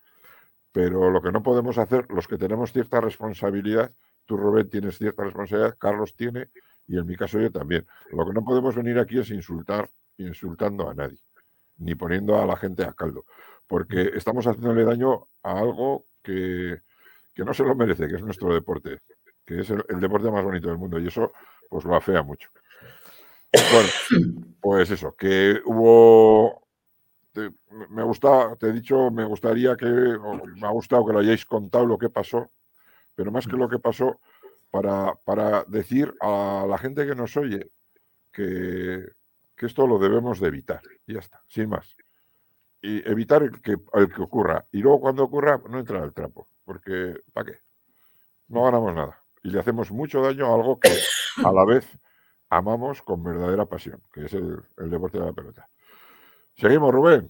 pero 0.72 1.10
lo 1.10 1.22
que 1.22 1.32
no 1.32 1.42
podemos 1.42 1.78
hacer, 1.78 2.04
los 2.10 2.28
que 2.28 2.36
tenemos 2.36 2.70
cierta 2.70 3.00
responsabilidad, 3.00 3.92
tú 4.26 4.36
Rubén 4.36 4.68
tienes 4.68 4.98
cierta 4.98 5.24
responsabilidad, 5.24 5.74
Carlos 5.78 6.14
tiene, 6.16 6.50
y 6.86 6.98
en 6.98 7.06
mi 7.06 7.16
caso 7.16 7.40
yo 7.40 7.50
también. 7.50 7.86
Lo 8.10 8.26
que 8.26 8.34
no 8.34 8.44
podemos 8.44 8.76
venir 8.76 8.98
aquí 8.98 9.18
es 9.18 9.30
insultar, 9.30 9.88
insultando 10.18 10.90
a 10.90 10.92
nadie, 10.92 11.22
ni 11.78 11.94
poniendo 11.94 12.38
a 12.38 12.44
la 12.44 12.58
gente 12.58 12.84
a 12.84 12.92
caldo, 12.92 13.24
porque 13.66 14.10
estamos 14.14 14.46
haciéndole 14.46 14.84
daño 14.84 15.28
a 15.44 15.60
algo 15.60 16.04
que, 16.22 16.82
que 17.34 17.42
no 17.42 17.54
se 17.54 17.64
lo 17.64 17.74
merece, 17.74 18.06
que 18.06 18.16
es 18.16 18.22
nuestro 18.22 18.52
deporte, 18.52 19.00
que 19.44 19.60
es 19.60 19.70
el, 19.70 19.84
el, 19.88 20.00
deporte 20.00 20.30
más 20.30 20.44
bonito 20.44 20.68
del 20.68 20.78
mundo, 20.78 20.98
y 20.98 21.08
eso 21.08 21.32
pues 21.68 21.84
lo 21.84 21.96
afea 21.96 22.22
mucho. 22.22 22.50
Bueno, 23.52 23.88
pues 24.60 24.90
eso, 24.90 25.14
que 25.16 25.60
hubo 25.64 26.64
me 27.90 28.02
gusta, 28.02 28.54
te 28.56 28.68
he 28.68 28.72
dicho, 28.72 29.10
me 29.10 29.24
gustaría 29.24 29.76
que, 29.76 29.86
me 29.86 30.66
ha 30.66 30.70
gustado 30.70 31.04
que 31.06 31.12
lo 31.12 31.18
hayáis 31.18 31.44
contado 31.44 31.86
lo 31.86 31.98
que 31.98 32.08
pasó, 32.08 32.50
pero 33.14 33.32
más 33.32 33.46
que 33.46 33.56
lo 33.56 33.68
que 33.68 33.78
pasó, 33.78 34.20
para, 34.70 35.14
para 35.24 35.64
decir 35.64 36.12
a 36.20 36.66
la 36.68 36.78
gente 36.78 37.06
que 37.06 37.14
nos 37.14 37.36
oye 37.36 37.70
que, 38.32 39.04
que, 39.56 39.66
esto 39.66 39.86
lo 39.86 39.98
debemos 39.98 40.40
de 40.40 40.48
evitar. 40.48 40.80
Y 41.06 41.14
ya 41.14 41.20
está, 41.20 41.42
sin 41.46 41.68
más. 41.68 41.96
Y 42.82 43.08
evitar 43.08 43.42
el 43.42 43.60
que, 43.62 43.76
el 43.92 44.12
que 44.12 44.22
ocurra. 44.22 44.66
Y 44.72 44.78
luego 44.78 45.00
cuando 45.00 45.24
ocurra, 45.24 45.60
no 45.68 45.78
entrar 45.78 46.02
al 46.02 46.12
trapo, 46.12 46.48
porque 46.64 47.20
¿para 47.32 47.52
qué? 47.52 47.58
No 48.48 48.64
ganamos 48.64 48.94
nada. 48.94 49.23
Y 49.44 49.50
le 49.50 49.60
hacemos 49.60 49.92
mucho 49.92 50.22
daño 50.22 50.46
a 50.46 50.54
algo 50.54 50.80
que 50.80 50.90
a 51.44 51.52
la 51.52 51.64
vez 51.64 51.86
amamos 52.48 53.02
con 53.02 53.22
verdadera 53.22 53.66
pasión, 53.66 54.00
que 54.12 54.24
es 54.24 54.32
el, 54.32 54.56
deporte 54.76 55.18
de 55.18 55.26
la 55.26 55.32
pelota. 55.32 55.68
Seguimos, 56.56 56.92
Rubén. 56.92 57.28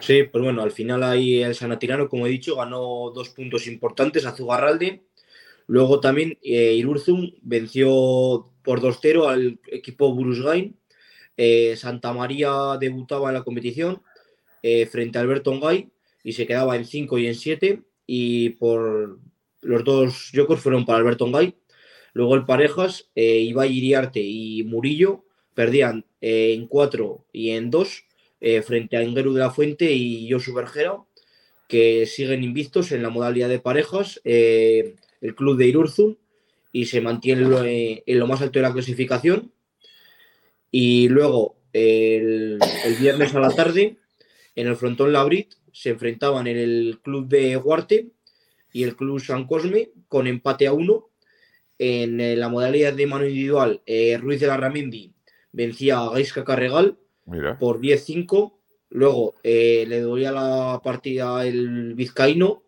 Sí, 0.00 0.22
pues 0.24 0.42
bueno, 0.42 0.62
al 0.62 0.70
final 0.70 1.02
ahí 1.02 1.42
el 1.42 1.54
Sanatirano, 1.54 2.08
como 2.08 2.26
he 2.26 2.30
dicho, 2.30 2.56
ganó 2.56 3.10
dos 3.10 3.30
puntos 3.30 3.66
importantes 3.66 4.24
a 4.24 4.32
Zugarralde. 4.32 5.02
Luego 5.66 6.00
también 6.00 6.38
eh, 6.42 6.74
Irurzum 6.74 7.32
venció 7.42 8.50
por 8.62 8.80
2-0 8.80 9.28
al 9.28 9.60
equipo 9.66 10.14
Burusgain. 10.14 10.76
Eh, 11.36 11.76
Santa 11.76 12.12
María 12.12 12.76
debutaba 12.78 13.28
en 13.28 13.34
la 13.34 13.42
competición 13.42 14.02
eh, 14.62 14.86
frente 14.86 15.18
a 15.18 15.22
Alberto 15.22 15.50
Ongay 15.50 15.90
y 16.22 16.32
se 16.32 16.46
quedaba 16.46 16.76
en 16.76 16.84
5 16.84 17.18
y 17.18 17.26
en 17.26 17.34
7. 17.34 17.82
Y 18.06 18.50
por 18.50 19.18
los 19.60 19.84
dos 19.84 20.30
Jokers 20.34 20.60
fueron 20.60 20.84
para 20.84 20.98
Alberto 20.98 21.24
Ongay. 21.24 21.54
Luego 22.12 22.34
el 22.34 22.44
Parejas, 22.44 23.08
eh, 23.14 23.40
Iriarte 23.40 24.20
y 24.20 24.62
Murillo 24.64 25.24
perdían 25.54 26.04
eh, 26.20 26.54
en 26.54 26.66
4 26.66 27.26
y 27.32 27.50
en 27.50 27.70
2 27.70 28.04
frente 28.64 28.96
a 28.96 29.02
Ingeru 29.02 29.32
de 29.32 29.40
la 29.40 29.50
Fuente 29.50 29.92
y 29.92 30.30
Josu 30.30 30.54
Bergera, 30.54 30.96
que 31.68 32.06
siguen 32.06 32.44
invictos 32.44 32.92
en 32.92 33.02
la 33.02 33.10
modalidad 33.10 33.48
de 33.48 33.58
parejas. 33.58 34.20
el 34.24 35.34
club 35.34 35.56
de 35.58 35.66
Irurzum 35.66 36.14
y 36.70 36.86
se 36.86 37.00
mantiene 37.00 38.02
en 38.06 38.18
lo 38.18 38.26
más 38.28 38.40
alto 38.40 38.60
de 38.60 38.62
la 38.62 38.72
clasificación. 38.72 39.52
Y 40.70 41.08
luego 41.08 41.56
el, 41.72 42.60
el 42.84 42.94
viernes 42.94 43.34
a 43.34 43.40
la 43.40 43.50
tarde 43.50 43.96
en 44.58 44.66
el 44.66 44.76
frontón 44.76 45.12
Labrit 45.12 45.54
se 45.72 45.90
enfrentaban 45.90 46.48
en 46.48 46.56
el 46.56 46.98
club 47.00 47.28
de 47.28 47.56
Huarte 47.56 48.08
y 48.72 48.84
el 48.84 48.96
club 48.96 49.20
San 49.20 49.46
Cosme 49.46 49.90
con 50.08 50.26
empate 50.26 50.66
a 50.66 50.72
uno. 50.72 51.08
En 51.78 52.20
eh, 52.20 52.36
la 52.36 52.48
modalidad 52.48 52.92
de 52.92 53.06
mano 53.06 53.26
individual, 53.26 53.82
eh, 53.86 54.18
Ruiz 54.18 54.40
de 54.40 54.48
la 54.48 54.56
Ramendi 54.56 55.12
vencía 55.52 56.00
a 56.00 56.10
Gaisca 56.10 56.44
Carregal 56.44 56.98
por 57.60 57.80
10-5. 57.80 58.54
Luego 58.90 59.34
eh, 59.42 59.84
le 59.86 60.00
doía 60.00 60.32
la 60.32 60.80
partida 60.82 61.46
el 61.46 61.94
vizcaíno 61.94 62.64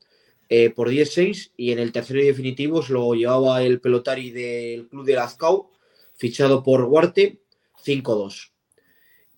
por 0.74 0.90
10-6 0.90 1.52
y 1.56 1.70
en 1.70 1.78
el 1.78 1.92
tercero 1.92 2.20
y 2.20 2.26
definitivo 2.26 2.82
se 2.82 2.92
lo 2.92 3.14
llevaba 3.14 3.62
el 3.62 3.80
pelotari 3.80 4.32
del 4.32 4.88
club 4.88 5.04
de 5.04 5.14
Lazcao, 5.14 5.70
fichado 6.16 6.64
por 6.64 6.82
Huarte, 6.82 7.38
5-2. 7.84 8.50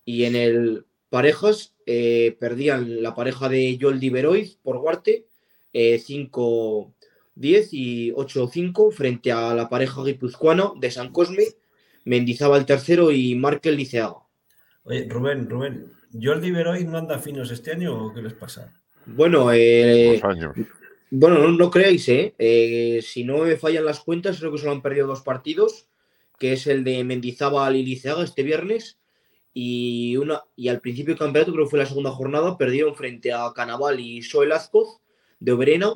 Y 0.06 0.24
en 0.24 0.36
el 0.36 0.86
parejas, 1.12 1.74
eh, 1.84 2.38
perdían 2.40 3.02
la 3.02 3.14
pareja 3.14 3.50
de 3.50 3.76
Joel 3.78 4.00
Diveroiz 4.00 4.56
por 4.62 4.78
Guarte, 4.78 5.26
5-10 5.72 6.92
eh, 7.40 7.68
y 7.72 8.12
8-5 8.12 8.92
frente 8.92 9.32
a 9.32 9.54
la 9.54 9.68
pareja 9.68 10.02
guipuzcoana 10.02 10.72
de 10.76 10.90
San 10.90 11.12
Cosme, 11.12 11.44
Mendizaba 12.04 12.58
el 12.58 12.66
tercero 12.66 13.12
y 13.12 13.36
Markel 13.36 13.76
Liceaga. 13.76 14.16
Oye, 14.82 15.06
Rubén, 15.08 15.48
Rubén, 15.48 15.92
¿Joel 16.20 16.40
Diveroiz 16.40 16.84
no 16.84 16.98
anda 16.98 17.20
finos 17.20 17.52
este 17.52 17.70
año 17.70 18.06
o 18.06 18.12
qué 18.12 18.20
les 18.20 18.32
pasa? 18.32 18.72
Bueno, 19.06 19.52
eh, 19.52 20.20
bueno, 21.10 21.38
no, 21.38 21.52
no 21.52 21.70
creáis, 21.70 22.08
¿eh? 22.08 23.00
Si 23.02 23.22
no 23.22 23.38
me 23.38 23.56
fallan 23.56 23.84
las 23.84 24.00
cuentas, 24.00 24.38
creo 24.38 24.50
que 24.50 24.58
solo 24.58 24.72
han 24.72 24.82
perdido 24.82 25.06
dos 25.06 25.22
partidos, 25.22 25.86
que 26.40 26.54
es 26.54 26.66
el 26.66 26.82
de 26.82 27.04
Mendizábal 27.04 27.76
y 27.76 27.84
Liceaga 27.84 28.24
este 28.24 28.42
viernes 28.42 28.98
y, 29.54 30.16
una, 30.16 30.42
y 30.56 30.68
al 30.68 30.80
principio 30.80 31.14
del 31.14 31.20
campeonato, 31.20 31.52
creo 31.52 31.66
que 31.66 31.70
fue 31.70 31.78
la 31.78 31.86
segunda 31.86 32.10
jornada, 32.10 32.56
perdieron 32.56 32.94
frente 32.94 33.32
a 33.32 33.52
Canaval 33.54 34.00
y 34.00 34.22
Soel 34.22 34.52
Azcoz 34.52 35.01
de 35.42 35.52
Oberena. 35.52 35.94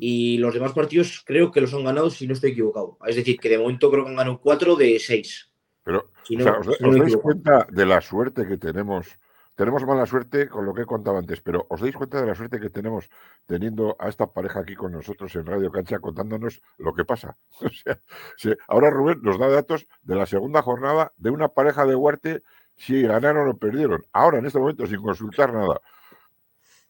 Y 0.00 0.38
los 0.38 0.54
demás 0.54 0.72
partidos 0.72 1.22
creo 1.24 1.52
que 1.52 1.60
los 1.60 1.72
han 1.74 1.84
ganado, 1.84 2.08
si 2.08 2.26
no 2.26 2.32
estoy 2.32 2.52
equivocado. 2.52 2.96
Es 3.06 3.14
decir, 3.14 3.38
que 3.38 3.50
de 3.50 3.58
momento 3.58 3.90
creo 3.90 4.04
que 4.04 4.10
han 4.10 4.16
ganado 4.16 4.40
cuatro 4.40 4.74
de 4.74 4.98
seis. 4.98 5.50
Pero, 5.84 6.10
¿os, 6.58 6.98
dais 6.98 7.16
cuenta 7.18 7.66
de 7.70 7.84
la 7.84 8.00
suerte 8.00 8.46
que 8.46 8.56
tenemos? 8.56 9.06
Tenemos 9.54 9.84
mala 9.86 10.06
suerte 10.06 10.48
con 10.48 10.64
lo 10.64 10.72
que 10.74 10.82
he 10.82 10.86
contado 10.86 11.18
antes, 11.18 11.40
pero 11.42 11.66
¿os 11.68 11.80
dais 11.80 11.94
cuenta 11.94 12.20
de 12.20 12.26
la 12.26 12.34
suerte 12.34 12.58
que 12.58 12.70
tenemos 12.70 13.08
teniendo 13.46 13.96
a 13.98 14.08
esta 14.08 14.26
pareja 14.26 14.60
aquí 14.60 14.74
con 14.74 14.92
nosotros 14.92 15.34
en 15.36 15.46
Radio 15.46 15.70
Cancha 15.70 15.98
contándonos 15.98 16.62
lo 16.78 16.94
que 16.94 17.04
pasa? 17.04 17.36
O 17.60 18.38
sea, 18.38 18.56
ahora 18.68 18.90
Rubén 18.90 19.20
nos 19.22 19.38
da 19.38 19.48
datos 19.48 19.86
de 20.02 20.16
la 20.16 20.26
segunda 20.26 20.62
jornada 20.62 21.12
de 21.18 21.30
una 21.30 21.48
pareja 21.48 21.84
de 21.84 21.94
Huarte 21.94 22.42
si 22.76 23.02
ganaron 23.02 23.48
o 23.48 23.56
perdieron. 23.56 24.04
Ahora, 24.12 24.38
en 24.38 24.46
este 24.46 24.58
momento, 24.58 24.86
sin 24.86 25.02
consultar 25.02 25.52
nada. 25.52 25.80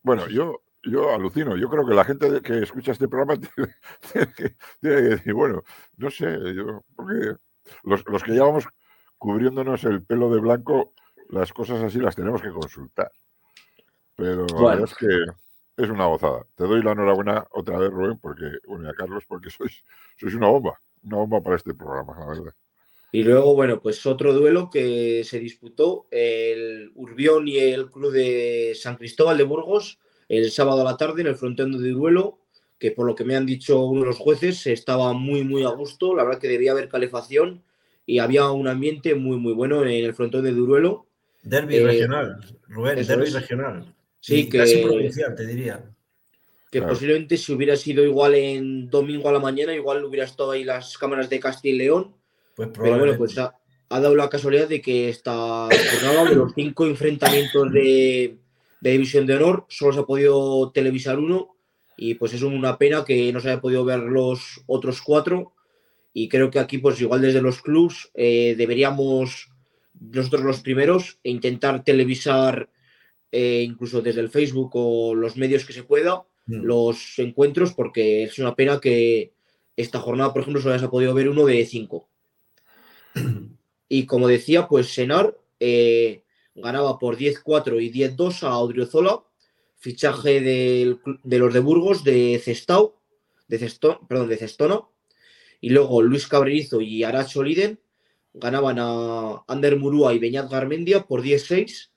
Bueno, 0.03 0.29
yo, 0.29 0.63
yo 0.87 1.13
alucino. 1.13 1.57
Yo 1.57 1.69
creo 1.69 1.87
que 1.87 1.95
la 1.95 2.05
gente 2.05 2.41
que 2.43 2.63
escucha 2.63 2.93
este 2.93 3.09
programa 3.09 3.39
tiene, 4.13 4.33
que, 4.35 4.89
decir, 4.89 5.35
bueno, 5.35 5.63
no 5.97 6.11
sé, 6.11 6.39
yo, 6.55 6.85
porque 6.95 7.37
los, 7.85 8.05
los 8.07 8.23
que 8.23 8.33
llevamos 8.33 8.67
cubriéndonos 9.19 9.85
el 9.85 10.03
pelo 10.03 10.31
de 10.31 10.41
blanco, 10.41 10.93
las 11.31 11.53
cosas 11.53 11.83
así 11.83 11.99
las 11.99 12.17
tenemos 12.17 12.43
que 12.43 12.51
consultar. 12.51 13.11
Pero 14.15 14.47
la 14.47 14.71
verdad 14.71 14.85
es 14.85 14.95
que 14.95 15.07
es 15.83 15.91
una 15.91 16.07
gozada. 16.07 16.47
Te 16.55 16.65
doy 16.65 16.83
la 16.83 16.93
enhorabuena 16.93 17.47
otra 17.51 17.79
vez, 17.79 17.91
Rubén, 17.91 18.19
porque, 18.19 18.45
bueno, 18.67 18.87
y 18.87 18.89
a 18.89 18.95
Carlos, 18.95 19.25
porque 19.27 19.51
sois, 19.51 19.85
sois 20.19 20.35
una 20.35 20.49
bomba, 20.49 20.81
una 21.03 21.17
bomba 21.19 21.43
para 21.43 21.57
este 21.57 21.75
programa, 21.75 22.19
la 22.19 22.27
verdad. 22.27 22.55
Y 23.13 23.23
luego, 23.23 23.55
bueno, 23.55 23.81
pues 23.81 24.05
otro 24.07 24.33
duelo 24.33 24.69
que 24.71 25.23
se 25.25 25.39
disputó 25.39 26.07
el 26.11 26.91
Urbión 26.95 27.47
y 27.49 27.59
el 27.59 27.91
Club 27.91 28.13
de 28.13 28.73
San 28.75 28.97
Cristóbal 28.97 29.39
de 29.39 29.45
Burgos 29.45 30.01
el 30.29 30.51
sábado 30.51 30.83
a 30.83 30.85
la 30.85 30.97
tarde 30.97 31.23
en 31.23 31.29
el 31.29 31.37
frontón 31.37 31.73
de 31.73 31.91
duelo, 31.91 32.39
que 32.79 32.91
por 32.91 33.07
lo 33.07 33.15
que 33.15 33.25
me 33.25 33.37
han 33.37 33.47
dicho 33.47 33.85
uno 33.85 34.01
de 34.01 34.07
los 34.07 34.19
jueces 34.19 34.67
estaba 34.67 35.13
muy, 35.13 35.45
muy 35.45 35.65
a 35.65 35.69
gusto. 35.69 36.15
La 36.15 36.25
verdad 36.25 36.41
que 36.41 36.49
debía 36.49 36.73
haber 36.73 36.89
calefacción 36.89 37.63
y 38.05 38.19
había 38.19 38.51
un 38.51 38.69
ambiente 38.69 39.15
muy, 39.15 39.39
muy 39.39 39.53
bueno 39.53 39.83
en 39.83 39.89
el 39.89 40.15
frontón 40.15 40.45
de 40.45 40.53
duelo. 40.53 41.07
Derby 41.43 41.77
eh, 41.77 41.85
regional, 41.85 42.41
Rubén, 42.69 43.07
derby 43.07 43.31
regional. 43.31 43.95
Sí, 44.21 44.49
que. 44.49 44.59
Casi 44.59 44.83
provincial, 44.83 45.35
te 45.35 45.47
diría. 45.47 45.85
Que 46.71 46.83
posiblemente 46.83 47.37
si 47.37 47.53
hubiera 47.53 47.77
sido 47.77 48.05
igual 48.05 48.35
en 48.35 48.91
domingo 48.91 49.29
a 49.29 49.33
la 49.33 49.39
mañana, 49.39 49.73
igual 49.73 50.05
hubiera 50.05 50.27
estado 50.27 50.51
ahí 50.51 50.65
las 50.65 50.99
cámaras 50.99 51.31
de 51.31 51.41
Castilla 51.41 51.75
y 51.75 51.79
León 51.79 52.17
pues 52.57 52.71
Pero 52.73 52.99
bueno, 52.99 53.17
pues 53.19 53.37
ha, 53.39 53.55
dado 53.91 54.17
la 54.17 54.31
casualidad 54.31 54.67
de 54.67 54.81
que 54.81 55.11
esta 55.11 55.69
jornada 55.69 56.25
de 56.25 56.35
los 56.35 56.53
cinco 56.55 56.87
enfrentamientos 56.87 57.71
de, 57.71 58.39
División 58.81 59.27
de 59.27 59.37
Honor 59.37 59.67
solo 59.69 59.93
se 59.93 60.01
ha 60.01 60.05
podido 60.05 60.71
televisar 60.73 61.19
uno 61.19 61.57
y 61.97 62.15
pues 62.15 62.35
es 62.35 62.43
una 62.43 62.77
pena 62.79 63.05
que 63.05 63.33
no 63.33 63.41
se 63.41 63.51
haya 63.51 63.61
podido 63.61 63.85
ver 63.85 64.01
los 64.01 64.63
otros 64.67 65.01
cuatro 65.01 65.55
y 66.13 66.29
creo 66.29 66.51
que 66.51 66.59
aquí 66.59 66.79
pues 66.79 67.01
igual 67.01 67.23
desde 67.23 67.43
los 67.43 67.63
clubs 67.63 68.11
eh, 68.15 68.55
deberíamos 68.57 69.51
nosotros 69.99 70.43
los 70.43 70.61
primeros 70.61 71.19
e 71.25 71.31
intentar 71.31 71.85
televisar 71.85 72.69
eh, 73.33 73.63
incluso 73.67 74.03
desde 74.03 74.21
el 74.21 74.29
Facebook 74.29 74.71
o 74.75 75.15
los 75.15 75.37
medios 75.37 75.65
que 75.65 75.73
se 75.73 75.85
pueda 75.85 76.25
mm. 76.47 76.63
los 76.63 77.19
encuentros 77.19 77.73
porque 77.73 78.25
es 78.25 78.39
una 78.39 78.55
pena 78.55 78.79
que 78.81 79.33
esta 79.77 79.99
jornada 79.99 80.33
por 80.33 80.43
ejemplo 80.43 80.61
solo 80.61 80.79
se 80.79 80.85
ha 80.85 80.91
podido 80.91 81.15
ver 81.15 81.29
uno 81.29 81.45
de 81.47 81.65
cinco. 81.67 82.09
Y 83.89 84.05
como 84.07 84.27
decía, 84.27 84.67
pues 84.67 84.93
Senar 84.93 85.39
eh, 85.61 86.25
ganaba 86.57 86.99
por 86.99 87.17
10-4 87.17 87.83
y 87.83 87.93
10-2 87.93 88.43
a 88.43 88.59
Odriozola, 88.59 89.23
fichaje 89.77 90.41
de 90.41 91.39
los 91.39 91.55
de 91.55 91.61
Burgos 91.61 92.03
de 92.03 92.41
Cestao, 92.43 92.97
de 93.49 93.59
perdón, 94.09 94.29
de 94.29 94.37
Cestona. 94.37 94.81
Y 95.61 95.71
luego 95.71 96.03
Luis 96.03 96.27
Cabrerizo 96.27 96.81
y 96.81 97.03
Aracho 97.03 97.43
Liden 97.43 97.79
ganaban 98.35 98.79
a 98.79 99.43
Ander 99.47 99.77
Murúa 99.77 100.15
y 100.15 100.19
Beñat 100.19 100.51
Garmendia 100.51 101.07
por 101.07 101.23
10-6. 101.23 101.91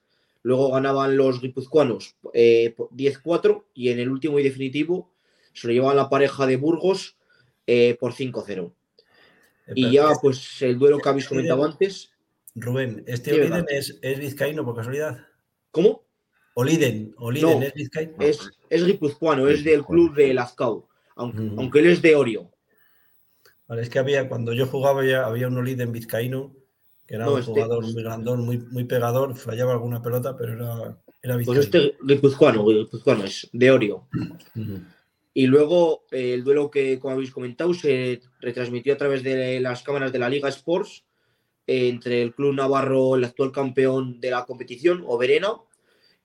Luego 0.43 0.71
ganaban 0.71 1.17
los 1.17 1.41
guipuzcoanos 1.41 2.15
eh, 2.33 2.73
10-4 2.77 3.65
y 3.73 3.89
en 3.89 3.99
el 3.99 4.09
último 4.09 4.39
y 4.39 4.43
definitivo 4.43 5.11
se 5.53 5.67
lo 5.67 5.73
llevaban 5.73 5.97
la 5.97 6.09
pareja 6.09 6.47
de 6.47 6.55
Burgos 6.55 7.17
eh, 7.67 7.97
por 7.99 8.13
5-0. 8.13 8.71
Y 9.75 9.91
ya, 9.91 10.09
pues 10.21 10.61
el 10.61 10.79
duelo 10.79 10.97
que 10.99 11.09
habéis 11.09 11.27
comentado 11.27 11.63
antes. 11.63 12.11
Rubén, 12.55 13.03
¿este 13.07 13.33
Oliden 13.33 13.65
es, 13.69 13.97
es, 14.01 14.19
vizcaíno 14.19 14.65
por 14.65 14.75
casualidad? 14.75 15.25
¿Cómo? 15.71 16.03
Oliden, 16.55 17.13
Oliden 17.17 17.63
es 17.63 17.73
vizcaíno. 17.73 18.13
Es, 18.19 18.49
es 18.69 18.85
guipuzcoano, 18.85 19.47
es 19.47 19.63
del 19.63 19.85
club 19.85 20.15
de 20.15 20.33
Lazcao, 20.33 20.87
aunque, 21.15 21.79
él 21.79 21.87
es 21.87 22.01
de 22.01 22.15
Orio. 22.15 22.51
Vale, 23.67 23.83
es 23.83 23.89
que 23.89 23.99
había, 23.99 24.27
cuando 24.27 24.53
yo 24.53 24.65
jugaba 24.65 25.05
ya 25.05 25.25
había 25.25 25.47
un 25.47 25.57
Oliden 25.57 25.91
vizcaíno, 25.91 26.55
que 27.05 27.15
era 27.15 27.29
un 27.29 27.39
este 27.39 27.51
jugador 27.51 27.83
muy 27.83 28.03
grandón, 28.03 28.45
muy, 28.45 28.57
muy 28.57 28.83
pegador, 28.85 29.35
fallaba 29.35 29.73
alguna 29.73 30.01
pelota, 30.01 30.35
pero 30.35 30.53
era, 30.53 30.97
era 31.21 31.35
vizcaíno. 31.35 31.45
Pues 31.45 31.65
este 31.65 31.97
guipuzcoano, 32.03 32.65
guipuzcoano 32.65 33.25
es 33.25 33.47
de 33.51 33.71
Orio. 33.71 34.07
Y 35.33 35.47
luego 35.47 36.05
eh, 36.11 36.33
el 36.33 36.43
duelo 36.43 36.71
que, 36.71 36.99
como 36.99 37.13
habéis 37.13 37.31
comentado, 37.31 37.73
se 37.73 38.21
retransmitió 38.41 38.93
a 38.93 38.97
través 38.97 39.23
de 39.23 39.59
las 39.59 39.83
cámaras 39.83 40.11
de 40.11 40.19
la 40.19 40.29
Liga 40.29 40.49
Sports 40.49 41.05
entre 41.71 42.21
el 42.23 42.33
Club 42.33 42.55
Navarro, 42.55 43.15
el 43.15 43.23
actual 43.23 43.51
campeón 43.51 44.19
de 44.19 44.31
la 44.31 44.45
competición, 44.45 45.03
Oberena, 45.05 45.51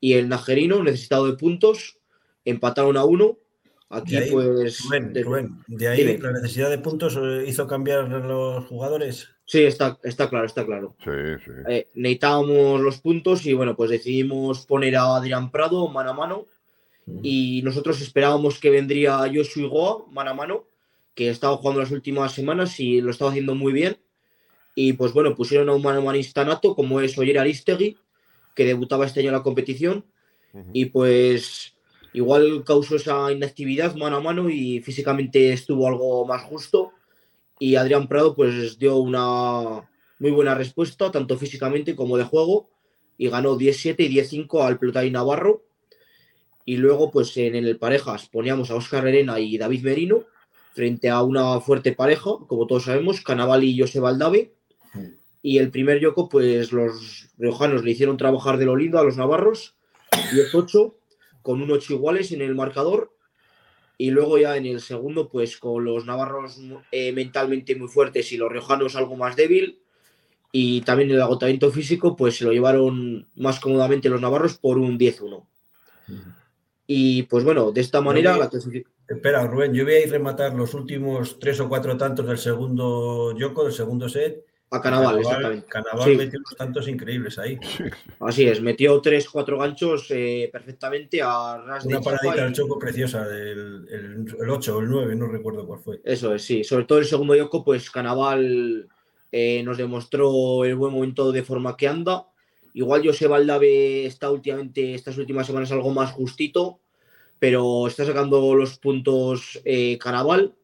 y 0.00 0.14
el 0.14 0.28
Najerino, 0.28 0.82
necesitado 0.82 1.26
de 1.26 1.36
puntos, 1.36 1.98
empataron 2.44 2.96
a 2.96 3.04
uno. 3.04 3.38
Aquí, 3.90 4.12
De 4.12 4.24
ahí, 4.24 4.30
pues. 4.30 4.80
Rubén, 4.84 5.12
de- 5.12 5.22
Rubén, 5.22 5.58
de 5.66 5.88
ahí 5.88 6.04
Dime. 6.04 6.18
la 6.18 6.32
necesidad 6.32 6.70
de 6.70 6.78
puntos 6.78 7.16
eh, 7.20 7.44
hizo 7.46 7.66
cambiar 7.66 8.08
los 8.08 8.64
jugadores. 8.66 9.28
Sí, 9.44 9.62
está, 9.64 9.98
está 10.02 10.28
claro, 10.30 10.46
está 10.46 10.64
claro. 10.64 10.96
Sí, 11.04 11.10
sí. 11.44 11.50
Eh, 11.68 11.88
necesitábamos 11.94 12.80
los 12.80 12.98
puntos 13.00 13.44
y 13.44 13.52
bueno, 13.52 13.76
pues 13.76 13.90
decidimos 13.90 14.64
poner 14.66 14.96
a 14.96 15.14
Adrián 15.16 15.50
Prado 15.50 15.86
mano 15.88 16.10
a 16.10 16.14
mano 16.14 16.46
y 17.22 17.60
nosotros 17.62 18.00
esperábamos 18.00 18.58
que 18.58 18.70
vendría 18.70 19.18
Josu 19.32 19.60
Igoa 19.60 20.06
mano 20.10 20.30
a 20.30 20.34
mano, 20.34 20.64
que 21.14 21.28
estaba 21.28 21.56
jugando 21.58 21.82
las 21.82 21.90
últimas 21.90 22.32
semanas 22.32 22.80
y 22.80 23.02
lo 23.02 23.10
estaba 23.10 23.30
haciendo 23.30 23.54
muy 23.54 23.72
bien. 23.74 23.98
Y 24.74 24.94
pues 24.94 25.12
bueno, 25.12 25.34
pusieron 25.34 25.68
a 25.68 25.74
un 25.74 25.82
mano 25.82 26.02
manista 26.02 26.44
nato 26.44 26.74
como 26.74 27.00
es 27.00 27.16
Oyer 27.16 27.38
Aristegui, 27.38 27.96
que 28.54 28.64
debutaba 28.64 29.06
este 29.06 29.20
año 29.20 29.28
en 29.28 29.34
la 29.34 29.42
competición. 29.42 30.04
Y 30.72 30.86
pues 30.86 31.74
igual 32.12 32.62
causó 32.64 32.94
esa 32.94 33.32
inactividad 33.32 33.96
mano 33.96 34.16
a 34.16 34.20
mano 34.20 34.48
y 34.48 34.80
físicamente 34.80 35.52
estuvo 35.52 35.88
algo 35.88 36.24
más 36.26 36.42
justo. 36.42 36.92
Y 37.58 37.74
Adrián 37.76 38.08
Prado 38.08 38.34
pues 38.34 38.78
dio 38.78 38.96
una 38.96 39.88
muy 40.20 40.30
buena 40.30 40.54
respuesta 40.54 41.10
tanto 41.10 41.36
físicamente 41.36 41.96
como 41.96 42.16
de 42.16 42.24
juego 42.24 42.70
y 43.18 43.28
ganó 43.28 43.56
10-7 43.56 43.96
y 43.98 44.46
10-5 44.46 44.64
al 44.64 44.78
Pelotari 44.78 45.10
Navarro. 45.10 45.64
Y 46.64 46.76
luego 46.76 47.10
pues 47.10 47.36
en 47.36 47.56
el 47.56 47.76
parejas 47.76 48.28
poníamos 48.28 48.70
a 48.70 48.76
Óscar 48.76 49.06
Arena 49.06 49.38
y 49.40 49.58
David 49.58 49.82
Merino 49.82 50.24
frente 50.72 51.08
a 51.10 51.22
una 51.22 51.60
fuerte 51.60 51.92
pareja 51.92 52.30
como 52.48 52.66
todos 52.66 52.84
sabemos 52.84 53.20
Canaval 53.20 53.62
y 53.64 53.78
José 53.78 54.00
Valdave 54.00 54.54
y 55.46 55.58
el 55.58 55.70
primer 55.70 56.00
Yoko, 56.00 56.30
pues 56.30 56.72
los 56.72 57.28
riojanos 57.36 57.84
le 57.84 57.90
hicieron 57.90 58.16
trabajar 58.16 58.56
de 58.56 58.64
lo 58.64 58.76
lindo 58.76 58.98
a 58.98 59.04
los 59.04 59.18
navarros, 59.18 59.74
10-8, 60.10 60.94
con 61.42 61.60
un 61.60 61.70
8 61.70 61.92
iguales 61.92 62.32
en 62.32 62.40
el 62.40 62.54
marcador. 62.54 63.12
Y 63.98 64.10
luego 64.10 64.38
ya 64.38 64.56
en 64.56 64.64
el 64.64 64.80
segundo, 64.80 65.28
pues 65.28 65.58
con 65.58 65.84
los 65.84 66.06
navarros 66.06 66.58
eh, 66.90 67.12
mentalmente 67.12 67.76
muy 67.76 67.88
fuertes 67.88 68.32
y 68.32 68.38
los 68.38 68.50
riojanos 68.50 68.96
algo 68.96 69.16
más 69.16 69.36
débil. 69.36 69.80
Y 70.50 70.80
también 70.80 71.10
el 71.10 71.20
agotamiento 71.20 71.70
físico, 71.70 72.16
pues 72.16 72.38
se 72.38 72.46
lo 72.46 72.52
llevaron 72.52 73.28
más 73.36 73.60
cómodamente 73.60 74.08
los 74.08 74.22
navarros 74.22 74.56
por 74.56 74.78
un 74.78 74.98
10-1. 74.98 75.44
Y 76.86 77.24
pues 77.24 77.44
bueno, 77.44 77.70
de 77.70 77.82
esta 77.82 78.00
manera 78.00 78.38
la 78.38 78.48
clasific- 78.50 78.86
Espera, 79.06 79.46
Rubén, 79.46 79.74
yo 79.74 79.84
voy 79.84 79.92
a 79.92 80.00
ir 80.00 80.08
a 80.08 80.12
rematar 80.12 80.54
los 80.54 80.72
últimos 80.72 81.38
tres 81.38 81.60
o 81.60 81.68
cuatro 81.68 81.98
tantos 81.98 82.26
del 82.26 82.38
segundo 82.38 83.36
Yoko, 83.36 83.64
del 83.64 83.74
segundo 83.74 84.08
set. 84.08 84.42
A 84.76 84.80
Canaval, 84.82 85.18
exactamente. 85.18 85.66
Canaval 85.68 86.10
Sí. 86.10 86.16
metió 86.16 86.38
unos 86.38 86.56
tantos 86.56 86.88
increíbles 86.88 87.38
ahí. 87.38 87.58
Sí, 87.62 87.84
sí. 87.84 88.12
Así 88.20 88.44
es, 88.46 88.60
metió 88.60 89.00
3-4 89.00 89.58
ganchos 89.58 90.06
eh, 90.10 90.48
perfectamente 90.52 91.20
a 91.22 91.58
ras 91.58 91.84
de 91.84 91.88
Una 91.94 91.98
chapa 92.00 92.16
paradita 92.16 92.42
y- 92.42 92.46
al 92.46 92.52
choco 92.52 92.78
preciosa, 92.78 93.26
del, 93.26 93.86
el, 93.90 94.26
el 94.40 94.50
8 94.50 94.76
o 94.76 94.80
el 94.80 94.88
9, 94.88 95.16
no 95.16 95.26
recuerdo 95.26 95.66
cuál 95.66 95.80
fue. 95.80 96.00
Eso 96.04 96.34
es, 96.34 96.42
sí. 96.42 96.64
Sobre 96.64 96.84
todo 96.84 96.98
el 96.98 97.04
segundo 97.04 97.34
Yoko, 97.34 97.64
pues 97.64 97.90
Canaval 97.90 98.88
eh, 99.32 99.62
nos 99.64 99.76
demostró 99.78 100.64
el 100.64 100.76
buen 100.76 100.92
momento 100.92 101.32
de 101.32 101.42
forma 101.42 101.76
que 101.76 101.88
anda. 101.88 102.26
Igual 102.74 103.06
José 103.06 103.26
Valdave 103.28 104.04
está 104.06 104.30
últimamente, 104.30 104.94
estas 104.94 105.16
últimas 105.18 105.46
semanas, 105.46 105.70
algo 105.72 105.90
más 105.90 106.10
justito, 106.12 106.80
pero 107.38 107.86
está 107.86 108.04
sacando 108.04 108.54
los 108.54 108.78
puntos 108.78 109.60
eh, 109.64 109.96
Canaval 109.98 110.54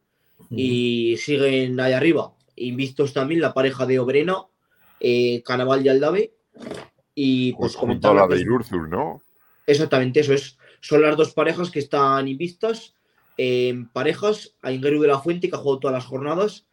y 0.49 1.15
siguen 1.17 1.79
ahí 1.79 1.93
arriba. 1.93 2.33
Invictos 2.61 3.13
también 3.13 3.41
la 3.41 3.53
pareja 3.53 3.85
de 3.85 3.99
Obrena, 3.99 4.45
eh, 4.99 5.41
Canaval 5.43 5.85
y 5.85 5.89
Aldave. 5.89 6.33
Y 7.15 7.53
pues 7.53 7.75
Junto 7.75 8.09
a 8.09 8.13
la 8.13 8.27
de 8.27 8.39
Irurzul, 8.39 8.89
¿no? 8.89 9.21
Exactamente, 9.67 10.21
eso 10.21 10.33
es. 10.33 10.57
Son 10.79 11.01
las 11.01 11.17
dos 11.17 11.33
parejas 11.33 11.69
que 11.71 11.79
están 11.79 12.27
invictas. 12.27 12.93
En 13.37 13.89
parejas, 13.89 14.55
a 14.61 14.71
Ingeru 14.71 15.01
de 15.01 15.07
la 15.07 15.19
Fuente, 15.19 15.49
que 15.49 15.55
ha 15.55 15.59
jugado 15.59 15.79
todas 15.79 15.95
las 15.95 16.05
jornadas, 16.05 16.67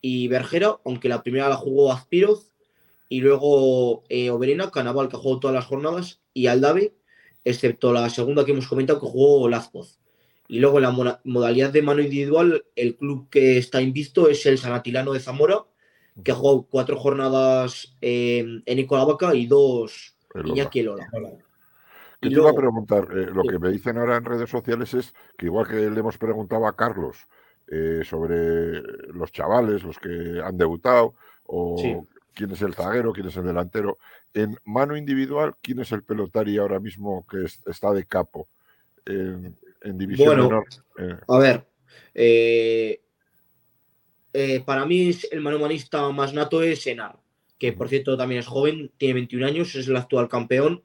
y 0.00 0.28
Bergera, 0.28 0.76
aunque 0.84 1.08
la 1.08 1.22
primera 1.22 1.48
la 1.48 1.56
jugó 1.56 1.92
Azpiroz, 1.92 2.52
y 3.08 3.20
luego 3.20 4.04
eh, 4.08 4.30
Oberena, 4.30 4.70
Canaval, 4.70 5.08
que 5.08 5.16
ha 5.16 5.20
jugado 5.20 5.40
todas 5.40 5.54
las 5.54 5.66
jornadas, 5.66 6.20
y 6.34 6.46
Aldave, 6.46 6.94
excepto 7.44 7.92
la 7.92 8.08
segunda 8.10 8.44
que 8.44 8.52
hemos 8.52 8.68
comentado, 8.68 9.00
que 9.00 9.06
jugó 9.06 9.48
Lazpoz. 9.48 10.01
Y 10.52 10.58
luego 10.60 10.76
en 10.76 10.82
la 10.82 11.18
modalidad 11.24 11.70
de 11.72 11.80
mano 11.80 12.02
individual, 12.02 12.62
el 12.76 12.94
club 12.96 13.30
que 13.30 13.56
está 13.56 13.80
invicto 13.80 14.28
es 14.28 14.44
el 14.44 14.58
Sanatilano 14.58 15.14
de 15.14 15.20
Zamora, 15.20 15.64
que 16.22 16.30
ha 16.30 16.34
jugado 16.34 16.66
cuatro 16.70 16.98
jornadas 16.98 17.96
eh, 18.02 18.60
en 18.66 18.78
Icolavaca 18.78 19.34
y 19.34 19.46
dos 19.46 20.14
Ola. 20.34 20.46
Iñaki 20.48 20.80
Elola. 20.80 21.08
Hola. 21.10 21.30
Que 22.20 22.28
Y 22.28 22.34
te 22.34 22.36
iba 22.38 22.50
a 22.50 22.54
preguntar, 22.54 23.08
eh, 23.12 23.30
lo 23.32 23.40
Sí. 23.44 23.48
que 23.48 23.58
me 23.58 23.70
dicen 23.70 23.96
ahora 23.96 24.18
en 24.18 24.26
redes 24.26 24.50
sociales 24.50 24.92
es 24.92 25.14
que 25.38 25.46
igual 25.46 25.66
que 25.66 25.88
le 25.88 25.98
hemos 25.98 26.18
preguntado 26.18 26.66
a 26.66 26.76
Carlos 26.76 27.16
eh, 27.68 28.02
sobre 28.04 28.82
los 29.14 29.32
chavales, 29.32 29.82
los 29.84 29.98
que 29.98 30.38
han 30.44 30.58
debutado, 30.58 31.14
o 31.44 31.78
Sí. 31.78 31.96
quién 32.34 32.50
es 32.50 32.60
el 32.60 32.74
zaguero, 32.74 33.14
quién 33.14 33.28
es 33.28 33.36
el 33.38 33.44
delantero, 33.44 33.96
en 34.34 34.58
mano 34.66 34.98
individual, 34.98 35.54
quién 35.62 35.78
es 35.80 35.92
el 35.92 36.02
pelotari 36.02 36.58
ahora 36.58 36.78
mismo 36.78 37.24
que 37.26 37.44
es- 37.44 37.62
está 37.66 37.90
de 37.94 38.04
capo 38.04 38.48
en, 39.06 39.56
en 39.84 39.98
división 39.98 40.26
Bueno, 40.26 40.44
menor. 40.44 40.64
Eh, 40.98 41.16
A 41.28 41.38
ver, 41.38 41.66
eh, 42.14 43.00
eh, 44.32 44.62
para 44.64 44.86
mí 44.86 45.08
es 45.08 45.28
el 45.30 45.40
manomanista 45.40 46.08
más 46.10 46.32
nato 46.32 46.62
es 46.62 46.82
Senar, 46.82 47.18
que 47.58 47.72
por 47.72 47.88
cierto 47.88 48.16
también 48.16 48.40
es 48.40 48.46
joven, 48.46 48.90
tiene 48.96 49.14
21 49.14 49.46
años, 49.46 49.74
es 49.74 49.88
el 49.88 49.96
actual 49.96 50.28
campeón, 50.28 50.82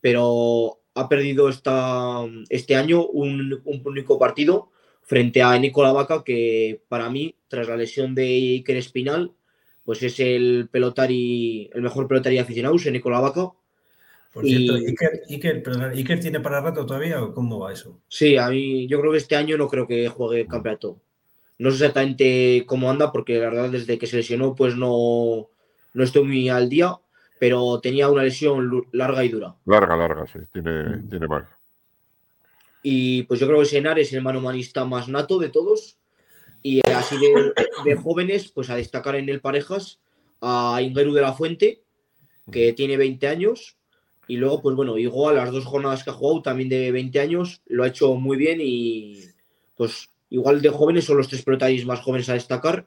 pero 0.00 0.80
ha 0.94 1.08
perdido 1.08 1.48
esta, 1.48 2.24
este 2.48 2.76
año 2.76 3.06
un, 3.06 3.60
un 3.64 3.82
único 3.84 4.18
partido 4.18 4.70
frente 5.02 5.42
a 5.42 5.58
Nicola 5.58 5.92
Vaca, 5.92 6.22
que 6.24 6.82
para 6.88 7.10
mí, 7.10 7.36
tras 7.48 7.68
la 7.68 7.76
lesión 7.76 8.14
de 8.14 8.24
Iker 8.24 8.76
Espinal, 8.76 9.32
pues 9.84 10.02
es 10.02 10.20
el 10.20 10.68
pelotari, 10.70 11.70
el 11.72 11.82
mejor 11.82 12.06
pelotari 12.08 12.38
aficionado, 12.38 12.76
es 12.76 12.90
Nicola 12.90 13.20
Vaca. 13.20 13.50
Por 14.32 14.44
cierto, 14.46 14.78
Y- 14.78 14.86
Iker, 14.86 15.22
Iker, 15.28 15.62
perdón, 15.62 15.90
¿Iker 15.92 16.20
tiene 16.20 16.40
para 16.40 16.60
rato 16.60 16.86
todavía 16.86 17.22
o 17.22 17.34
cómo 17.34 17.58
va 17.58 17.72
eso? 17.72 18.00
Sí, 18.08 18.36
a 18.38 18.48
mí 18.48 18.86
yo 18.88 18.98
creo 19.00 19.12
que 19.12 19.18
este 19.18 19.36
año 19.36 19.56
no 19.58 19.68
creo 19.68 19.86
que 19.86 20.08
juegue 20.08 20.40
el 20.42 20.46
campeonato. 20.48 20.98
No 21.58 21.70
sé 21.70 21.76
exactamente 21.76 22.64
cómo 22.66 22.90
anda, 22.90 23.12
porque 23.12 23.34
la 23.34 23.50
verdad 23.50 23.68
desde 23.70 23.98
que 23.98 24.06
se 24.06 24.16
lesionó 24.16 24.54
pues 24.54 24.74
no, 24.76 25.48
no 25.92 26.02
estoy 26.04 26.24
muy 26.24 26.48
al 26.48 26.68
día, 26.70 26.96
pero 27.38 27.78
tenía 27.80 28.08
una 28.08 28.22
lesión 28.22 28.70
larga 28.92 29.22
y 29.24 29.28
dura. 29.28 29.54
larga, 29.66 29.96
larga, 29.96 30.26
sí, 30.26 30.38
tiene, 30.52 30.82
Mm. 30.96 31.08
tiene 31.10 31.26
más. 31.28 31.44
Y 32.82 33.22
pues 33.24 33.38
yo 33.38 33.46
creo 33.46 33.60
que 33.60 33.66
Senar 33.66 33.98
es 33.98 34.12
el 34.12 34.22
manomanista 34.22 34.84
más 34.84 35.08
nato 35.08 35.38
de 35.38 35.50
todos. 35.50 35.98
Y 36.64 36.78
eh, 36.78 36.82
así 36.94 37.16
de, 37.18 37.52
de 37.84 37.96
jóvenes, 37.96 38.50
pues 38.50 38.70
a 38.70 38.76
destacar 38.76 39.16
en 39.16 39.28
el 39.28 39.40
parejas 39.40 40.00
a 40.40 40.80
Ingeru 40.82 41.12
de 41.12 41.20
la 41.20 41.32
Fuente, 41.32 41.82
que 42.50 42.72
tiene 42.72 42.96
20 42.96 43.28
años. 43.28 43.76
Y 44.32 44.36
luego, 44.38 44.62
pues 44.62 44.74
bueno, 44.74 44.96
igual 44.96 45.36
las 45.36 45.50
dos 45.52 45.66
jornadas 45.66 46.02
que 46.02 46.08
ha 46.10 46.14
jugado, 46.14 46.40
también 46.40 46.70
de 46.70 46.90
20 46.90 47.20
años, 47.20 47.60
lo 47.66 47.84
ha 47.84 47.88
hecho 47.88 48.14
muy 48.14 48.38
bien 48.38 48.60
y 48.62 49.18
pues 49.76 50.08
igual 50.30 50.62
de 50.62 50.70
jóvenes 50.70 51.04
son 51.04 51.18
los 51.18 51.28
tres 51.28 51.42
protagonistas 51.42 51.86
más 51.86 52.00
jóvenes 52.00 52.28
a 52.30 52.32
destacar. 52.34 52.86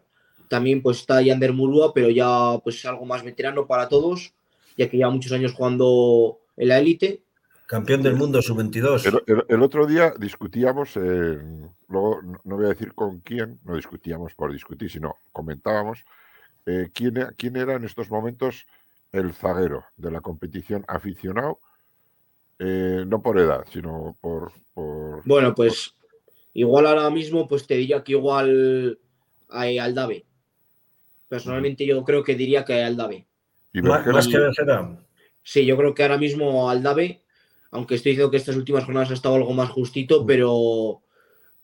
También 0.49 0.81
pues 0.81 1.01
está 1.01 1.21
Yander 1.21 1.53
Murúa, 1.53 1.93
pero 1.93 2.09
ya 2.09 2.57
pues 2.63 2.83
algo 2.85 3.05
más 3.05 3.23
veterano 3.23 3.67
para 3.67 3.87
todos, 3.87 4.33
ya 4.75 4.89
que 4.89 4.97
lleva 4.97 5.11
muchos 5.11 5.31
años 5.33 5.53
jugando 5.53 6.39
en 6.57 6.67
la 6.69 6.79
élite. 6.79 7.21
Campeón 7.67 8.01
del 8.01 8.15
mundo 8.15 8.41
sub-22. 8.41 9.05
El, 9.05 9.21
el- 9.35 9.45
el 9.47 9.61
otro 9.61 9.85
día 9.85 10.13
discutíamos, 10.19 10.97
eh, 10.97 11.37
luego 11.89 12.21
no 12.23 12.39
no 12.43 12.55
voy 12.55 12.65
a 12.65 12.69
decir 12.69 12.93
con 12.95 13.19
quién, 13.19 13.59
no 13.65 13.75
discutíamos 13.75 14.33
por 14.33 14.51
discutir, 14.51 14.89
sino 14.89 15.15
comentábamos 15.31 16.03
eh, 16.65 16.89
quién, 16.93 17.15
quién 17.37 17.55
era 17.55 17.75
en 17.75 17.83
estos 17.83 18.09
momentos 18.09 18.65
el 19.17 19.33
zaguero 19.33 19.85
de 19.97 20.11
la 20.11 20.21
competición 20.21 20.83
aficionado, 20.87 21.59
eh, 22.59 23.03
no 23.07 23.21
por 23.21 23.39
edad, 23.39 23.65
sino 23.71 24.17
por... 24.21 24.51
por- 24.73 25.23
Bueno, 25.25 25.53
pues 25.55 25.95
igual 26.53 26.87
ahora 26.87 27.09
mismo, 27.09 27.47
pues 27.47 27.67
te 27.67 27.75
diría 27.75 28.03
que 28.03 28.13
igual 28.13 28.99
a 29.49 29.61
Aldave. 29.61 30.25
Personalmente 31.27 31.85
yo 31.85 32.03
creo 32.03 32.23
que 32.23 32.35
diría 32.35 32.63
que 32.63 32.83
Aldave. 32.83 33.25
y 33.73 33.81
Bergera, 33.81 34.11
Más 34.13 34.27
que 34.27 34.37
Bergera. 34.37 34.97
Sí, 35.43 35.65
yo 35.65 35.77
creo 35.77 35.93
que 35.93 36.03
ahora 36.03 36.17
mismo 36.17 36.69
Aldave, 36.69 37.23
aunque 37.71 37.95
estoy 37.95 38.11
diciendo 38.11 38.31
que 38.31 38.37
estas 38.37 38.55
últimas 38.55 38.85
jornadas 38.85 39.11
ha 39.11 39.15
estado 39.15 39.35
algo 39.35 39.53
más 39.53 39.69
justito, 39.69 40.25
pero 40.25 41.01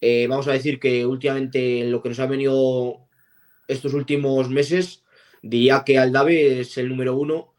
eh, 0.01 0.27
vamos 0.27 0.47
a 0.47 0.51
decir 0.53 0.79
que 0.79 1.05
últimamente 1.05 1.85
lo 1.85 2.01
que 2.01 2.09
nos 2.09 2.19
ha 2.19 2.25
venido 2.25 3.07
estos 3.67 3.93
últimos 3.93 4.49
meses, 4.49 5.00
diría 5.41 5.83
que 5.85 5.97
Aldave 5.97 6.59
es 6.61 6.77
el 6.77 6.89
número 6.89 7.15
uno 7.15 7.53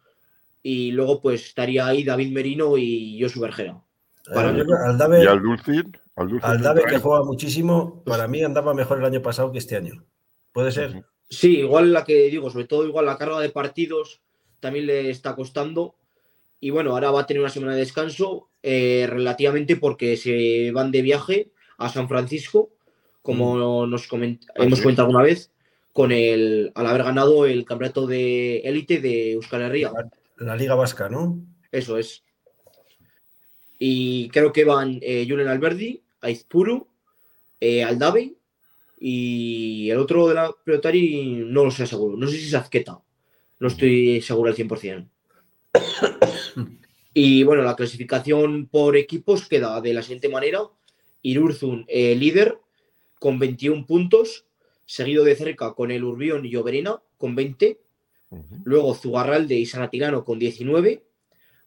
y 0.63 0.93
luego 0.93 1.21
pues 1.21 1.47
estaría 1.47 1.87
ahí 1.87 2.05
David 2.05 2.33
Merino 2.33 2.77
y 2.79 3.21
Josu 3.21 3.41
Bergera. 3.41 3.81
Para 4.33 4.51
Eh, 4.51 4.53
mí. 4.53 4.61
creo- 4.63 4.77
Aldave, 4.87 5.25
y 5.25 5.27
al 5.27 5.43
Dulcin, 5.43 5.99
al 6.17 6.29
Dulcin 6.29 6.51
Aldave 6.51 6.85
que 6.89 6.99
juega 6.99 7.25
muchísimo, 7.25 8.03
para 8.05 8.29
mí 8.29 8.43
andaba 8.43 8.73
mejor 8.75 8.99
el 8.99 9.05
año 9.05 9.21
pasado 9.23 9.51
que 9.53 9.59
este 9.59 9.77
año. 9.77 10.05
¿Puede 10.53 10.71
ser? 10.71 11.05
Sí, 11.29 11.59
igual 11.61 11.93
la 11.93 12.05
que 12.05 12.29
digo, 12.29 12.51
sobre 12.51 12.67
todo 12.67 12.87
igual 12.87 13.07
la 13.07 13.17
carga 13.19 13.41
de 13.41 13.49
partidos 13.49 14.21
también 14.61 14.87
le 14.87 15.11
está 15.11 15.35
costando. 15.35 15.97
Y 16.61 16.71
bueno, 16.71 16.91
ahora 16.93 17.11
va 17.11 17.23
a 17.23 17.27
tener 17.27 17.41
una 17.41 17.51
semana 17.51 17.73
de 17.73 17.81
descanso 17.81 18.49
eh, 18.63 19.07
relativamente 19.09 19.75
porque 19.77 20.17
se 20.17 20.71
van 20.73 20.93
de 20.93 21.03
viaje 21.03 21.51
a 21.79 21.89
San 21.89 22.07
Francisco, 22.07 22.71
como 23.23 23.87
nos 23.87 24.09
hemos 24.13 24.81
comentado 24.83 25.07
alguna 25.09 25.25
vez, 25.25 25.52
con 25.93 26.13
el 26.13 26.73
al 26.75 26.87
haber 26.87 27.05
ganado 27.05 27.47
el 27.47 27.65
campeonato 27.65 28.07
de 28.07 28.59
élite 28.61 29.01
de 29.01 29.33
Euskal 29.33 29.63
Herria. 29.63 29.93
La, 30.37 30.57
Liga 30.57 30.75
Vasca, 30.75 31.09
¿no? 31.09 31.39
Eso 31.71 31.99
es. 31.99 32.25
Y 33.79 34.29
creo 34.31 34.53
que 34.53 34.65
van 34.65 34.99
eh, 35.03 35.27
Julen 35.29 35.49
Alberdi, 35.49 36.03
Aizpuru, 36.21 36.89
eh, 37.61 37.85
Aldave 37.85 38.35
y 38.99 39.91
el 39.91 39.99
otro 39.99 40.29
de 40.29 40.35
la 40.35 40.53
pelotari 40.65 41.45
no 41.45 41.65
lo 41.65 41.71
sé 41.71 41.87
seguro. 41.87 42.17
No 42.17 42.29
sé 42.29 42.39
si 42.39 42.47
es 42.47 42.55
Azqueta. 42.55 43.01
No 43.59 43.69
estoy 43.69 44.21
seguro 44.23 44.51
al 44.51 44.57
100%. 44.57 45.09
y 47.15 47.43
bueno, 47.43 47.63
la 47.63 47.77
clasificación 47.77 48.67
por 48.67 48.97
equipos 48.97 49.49
queda 49.49 49.81
de 49.81 49.95
la 49.95 50.03
siguiente 50.03 50.29
manera. 50.29 50.61
Irurzun, 51.23 51.85
eh, 51.89 52.15
líder, 52.15 52.59
con 53.19 53.39
21 53.39 53.87
puntos, 53.87 54.45
seguido 54.93 55.25
de 55.25 55.35
cerca 55.35 55.73
con 55.73 55.91
el 55.91 56.05
Urbión 56.05 56.45
y 56.45 56.55
Oberena, 56.55 57.01
con 57.17 57.35
20. 57.35 57.81
Luego 58.65 58.95
Zugarralde 58.95 59.55
y 59.55 59.65
San 59.65 59.83
Atilano 59.83 60.23
con 60.23 60.39
19. 60.39 61.03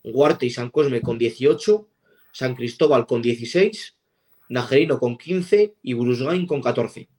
Guarte 0.03 0.45
y 0.45 0.51
San 0.51 0.69
Cosme 0.69 1.01
con 1.01 1.17
18. 1.17 1.87
San 2.31 2.53
Cristóbal 2.53 3.07
con 3.07 3.23
16. 3.23 3.95
Najerino 4.49 4.99
con 4.99 5.17
15 5.17 5.73
y 5.81 5.93
Brusgain 5.95 6.45
con 6.45 6.61
14. 6.61 7.09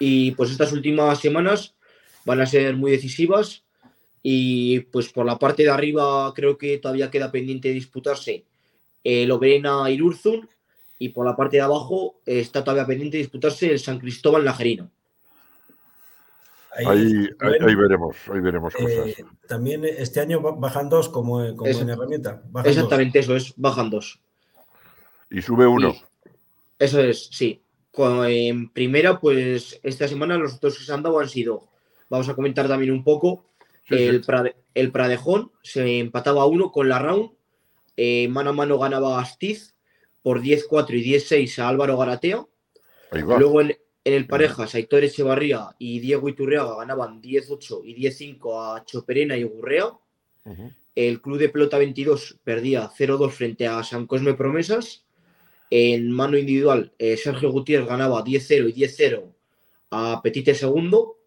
Y 0.00 0.32
pues 0.32 0.50
estas 0.50 0.72
últimas 0.72 1.20
semanas 1.20 1.76
van 2.24 2.40
a 2.40 2.46
ser 2.46 2.74
muy 2.74 2.90
decisivas 2.90 3.62
y 4.24 4.80
pues 4.80 5.08
por 5.12 5.24
la 5.24 5.38
parte 5.38 5.62
de 5.62 5.70
arriba 5.70 6.32
creo 6.34 6.58
que 6.58 6.78
todavía 6.78 7.12
queda 7.12 7.30
pendiente 7.30 7.68
de 7.68 7.74
disputarse 7.74 8.44
el 9.04 9.30
Oberena 9.30 9.88
Irurzun 9.88 10.48
y 11.04 11.10
por 11.10 11.26
la 11.26 11.36
parte 11.36 11.58
de 11.58 11.62
abajo 11.62 12.22
está 12.24 12.64
todavía 12.64 12.86
pendiente 12.86 13.18
de 13.18 13.24
disputarse 13.24 13.70
el 13.70 13.78
San 13.78 13.98
Cristóbal 13.98 14.42
Lajerino. 14.42 14.90
Ahí, 16.74 17.28
ahí, 17.40 17.74
veremos, 17.74 18.16
ahí 18.32 18.40
veremos 18.40 18.72
cosas. 18.72 19.08
Eh, 19.08 19.24
también 19.46 19.84
este 19.84 20.20
año 20.20 20.40
bajan 20.40 20.88
dos 20.88 21.10
como, 21.10 21.54
como 21.56 21.70
en 21.70 21.90
herramienta. 21.90 22.42
exactamente 22.64 23.18
eso 23.18 23.36
es, 23.36 23.52
bajan 23.56 23.90
dos. 23.90 24.18
Y 25.28 25.42
sube 25.42 25.66
uno. 25.66 25.94
eso 26.78 27.00
es, 27.00 27.28
sí. 27.30 27.60
En 27.98 28.70
primera, 28.70 29.20
pues 29.20 29.78
esta 29.82 30.08
semana 30.08 30.38
los 30.38 30.54
otros 30.54 30.78
que 30.78 30.84
se 30.84 30.92
han 30.92 31.02
dado 31.02 31.20
han 31.20 31.28
sido, 31.28 31.68
vamos 32.08 32.30
a 32.30 32.34
comentar 32.34 32.66
también 32.66 32.92
un 32.92 33.04
poco, 33.04 33.44
el, 33.90 34.24
el, 34.72 34.90
Pradejón 34.90 35.52
se 35.62 35.98
empataba 35.98 36.42
a 36.42 36.46
uno 36.46 36.72
con 36.72 36.88
la 36.88 36.98
round, 36.98 37.32
eh, 37.98 38.26
mano 38.28 38.50
a 38.50 38.52
mano 38.54 38.78
ganaba 38.78 39.20
Astiz 39.20 39.73
por 40.24 40.40
10-4 40.40 40.94
y 40.94 41.04
10-6 41.04 41.58
a 41.58 41.68
Álvaro 41.68 41.98
Garatea. 41.98 42.46
Luego 43.12 43.60
en, 43.60 43.76
el 44.04 44.26
pareja, 44.26 44.66
Aitor 44.72 45.04
Echevarría 45.04 45.76
y 45.78 46.00
Diego 46.00 46.30
Iturreaga 46.30 46.76
ganaban 46.76 47.20
10-8 47.20 47.82
y 47.84 47.94
10-5 47.94 48.78
a 48.78 48.84
Choperena 48.86 49.36
y 49.36 49.44
Gurrea. 49.44 49.92
El 50.94 51.20
club 51.20 51.36
de 51.36 51.50
pelota 51.50 51.76
22 51.76 52.38
perdía 52.42 52.88
0-2 52.88 53.30
frente 53.32 53.66
a 53.66 53.84
San 53.84 54.06
Cosme 54.06 54.32
Promesas. 54.32 55.04
En 55.68 56.10
mano 56.10 56.38
individual, 56.38 56.92
eh, 56.98 57.18
Sergio 57.18 57.50
Gutiérrez 57.52 57.86
ganaba 57.86 58.24
10-0 58.24 58.70
y 58.70 58.72
10-0 58.72 59.24
a 59.90 60.22
Petite 60.22 60.54
Segundo. 60.54 61.18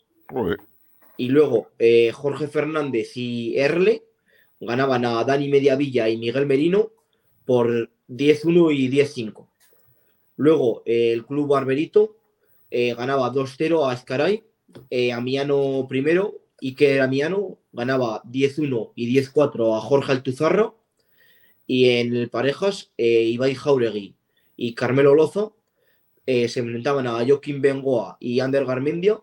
Y 1.18 1.30
luego 1.30 1.70
eh, 1.78 2.12
Jorge 2.12 2.48
Fernández 2.48 3.16
y 3.16 3.60
Erle 3.60 4.06
ganaban 4.60 5.06
a 5.06 5.24
Dani 5.24 5.50
Mediavilla 5.50 6.10
y 6.10 6.18
Miguel 6.18 6.48
Merino 6.48 6.94
por 7.48 7.90
10-1 8.10 8.76
y 8.76 8.90
10-5. 8.92 9.48
Luego 10.36 10.84
eh, 10.86 11.12
el 11.14 11.26
club 11.26 11.48
Barberito 11.48 12.16
ganaba 12.70 13.32
2-0 13.32 13.90
a 13.90 13.94
Escaray, 13.94 14.44
Amiano 15.14 15.88
primero, 15.88 16.42
y 16.60 16.76
que 16.76 17.00
Amiano 17.00 17.58
ganaba 17.72 18.22
10-1 18.24 18.92
y 18.94 19.18
10-4 19.18 19.78
a 19.78 19.80
Jorge 19.80 20.12
Altuzarra. 20.12 20.74
Y 21.66 21.90
en 21.90 22.14
el 22.14 22.30
parejas, 22.30 22.92
Ibai 22.98 23.56
Jauregui 23.56 24.16
y 24.58 24.74
Carmelo 24.74 25.16
Lozo 25.16 25.56
eh, 26.26 26.50
se 26.50 26.60
enfrentaban 26.60 27.08
a 27.08 27.26
Joaquín 27.26 27.62
Bengoa 27.62 28.18
y 28.20 28.42
Ander 28.42 28.66
Garmendia. 28.66 29.22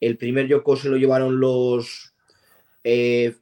El 0.00 0.16
primer 0.16 0.46
Yoko 0.46 0.76
se 0.76 0.88
lo 0.88 0.96
llevaron 0.96 1.40
los 1.40 2.14
eh, 2.84 3.34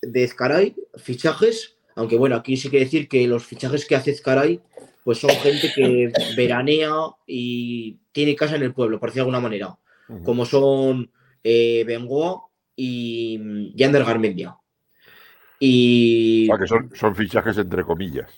de 0.00 0.24
Ezcaray, 0.24 0.74
fichajes, 0.96 1.76
aunque 1.98 2.16
bueno, 2.16 2.36
aquí 2.36 2.56
sí 2.56 2.70
que 2.70 2.78
decir 2.78 3.08
que 3.08 3.26
los 3.26 3.44
fichajes 3.44 3.84
que 3.84 3.96
hace 3.96 4.12
Ezcaray 4.12 4.60
pues 5.02 5.18
son 5.18 5.30
gente 5.30 5.72
que 5.74 6.12
veranea 6.36 6.92
y 7.26 7.98
tiene 8.12 8.36
casa 8.36 8.54
en 8.54 8.62
el 8.62 8.72
pueblo, 8.72 9.00
por 9.00 9.08
decirlo 9.08 9.24
de 9.24 9.36
alguna 9.36 9.40
manera, 9.40 9.78
como 10.24 10.46
son 10.46 11.10
eh, 11.42 11.82
Bengoa 11.84 12.42
y, 12.76 13.74
Ander 13.82 14.04
Garmendia. 14.04 14.56
Y... 15.58 16.48
que 16.56 16.66
son, 16.68 16.90
son 16.94 17.16
fichajes 17.16 17.58
entre 17.58 17.82
comillas. 17.82 18.30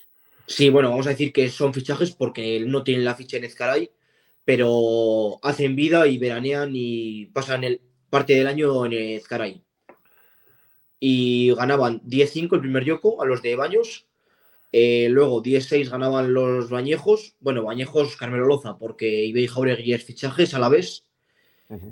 Sí, 0.46 0.70
bueno, 0.70 0.88
vamos 0.88 1.06
a 1.06 1.10
decir 1.10 1.30
que 1.30 1.50
son 1.50 1.74
fichajes 1.74 2.12
porque 2.12 2.64
no 2.66 2.82
tienen 2.82 3.04
la 3.04 3.14
ficha 3.14 3.36
en 3.36 3.44
Ezcaray, 3.44 3.90
pero 4.44 5.38
hacen 5.42 5.76
vida 5.76 6.06
y 6.06 6.16
veranean 6.16 6.70
y 6.72 7.26
pasan 7.26 7.64
el, 7.64 7.82
parte 8.08 8.34
del 8.34 8.46
año 8.46 8.86
en 8.86 8.92
Ezcaray. 8.94 9.62
Y 11.00 11.52
ganaban 11.54 12.00
10-5 12.02 12.54
el 12.54 12.60
primer 12.60 12.84
Yoko 12.84 13.22
a 13.22 13.26
los 13.26 13.42
de 13.42 13.56
Baños. 13.56 14.06
Eh, 14.72 15.08
luego 15.10 15.42
10-6 15.42 15.88
ganaban 15.88 16.32
los 16.32 16.70
Bañejos. 16.70 17.34
Bueno, 17.40 17.64
Bañejos 17.64 18.16
Carmelo 18.16 18.46
Loza, 18.46 18.76
porque 18.78 19.24
Ibey 19.24 19.46
Jauregui 19.48 19.94
es 19.94 20.04
fichajes 20.04 20.54
a 20.54 20.58
la 20.58 20.68
vez. 20.68 21.04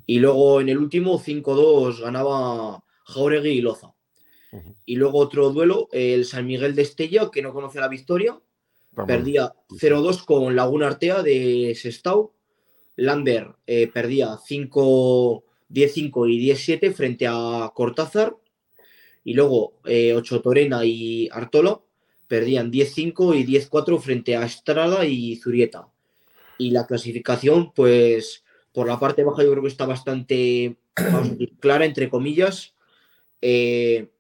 Y 0.07 0.19
luego 0.19 0.61
en 0.61 0.69
el 0.69 0.79
último 0.79 1.21
5-2 1.21 2.01
ganaba 2.01 2.85
Jauregui 3.05 3.51
y 3.51 3.61
Loza. 3.61 3.95
Y 4.85 4.97
luego 4.97 5.19
otro 5.19 5.51
duelo, 5.51 5.89
el 5.93 6.25
San 6.25 6.47
Miguel 6.47 6.75
de 6.75 6.83
Estella, 6.83 7.31
que 7.33 7.43
no 7.43 7.53
conoce 7.53 7.81
la 7.81 7.89
victoria, 7.89 8.39
Perdía 9.07 9.55
0-2 9.71 10.25
con 10.25 10.57
Laguna 10.57 10.89
Artea 10.89 11.23
de 11.23 11.75
Sestao. 11.81 12.33
Lander 12.97 13.55
eh, 13.67 13.87
perdía 13.87 14.37
5, 14.45 15.45
10-5 15.71 16.31
y 16.31 16.51
10-7 16.51 16.93
frente 16.93 17.27
a 17.29 17.71
Cortázar. 17.75 18.37
Y 19.25 19.35
luego 19.35 19.75
eh, 19.85 20.15
Ocho 20.15 20.41
Torena 20.41 20.85
y 20.85 21.29
Artola 21.31 21.81
perdían 22.27 22.71
10-5 22.71 23.39
y 23.39 23.45
10-4 23.45 23.99
frente 24.01 24.37
a 24.37 24.45
Estrada 24.45 25.05
y 25.07 25.37
Zurieta. 25.37 25.89
Y 26.59 26.71
la 26.71 26.87
clasificación, 26.87 27.73
pues 27.73 28.45
por 28.73 28.87
la 28.87 29.01
parte 29.01 29.25
baja 29.25 29.43
yo 29.43 29.51
creo 29.51 29.63
que 29.63 29.69
está 29.69 29.87
bastante 29.87 30.77
clara, 31.61 31.85
entre 31.85 32.09
comillas. 32.09 32.75
Eh, 33.41 34.11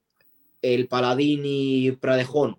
el 0.62 0.88
Paladín 0.88 1.42
y 1.44 1.92
Pradejón, 1.92 2.59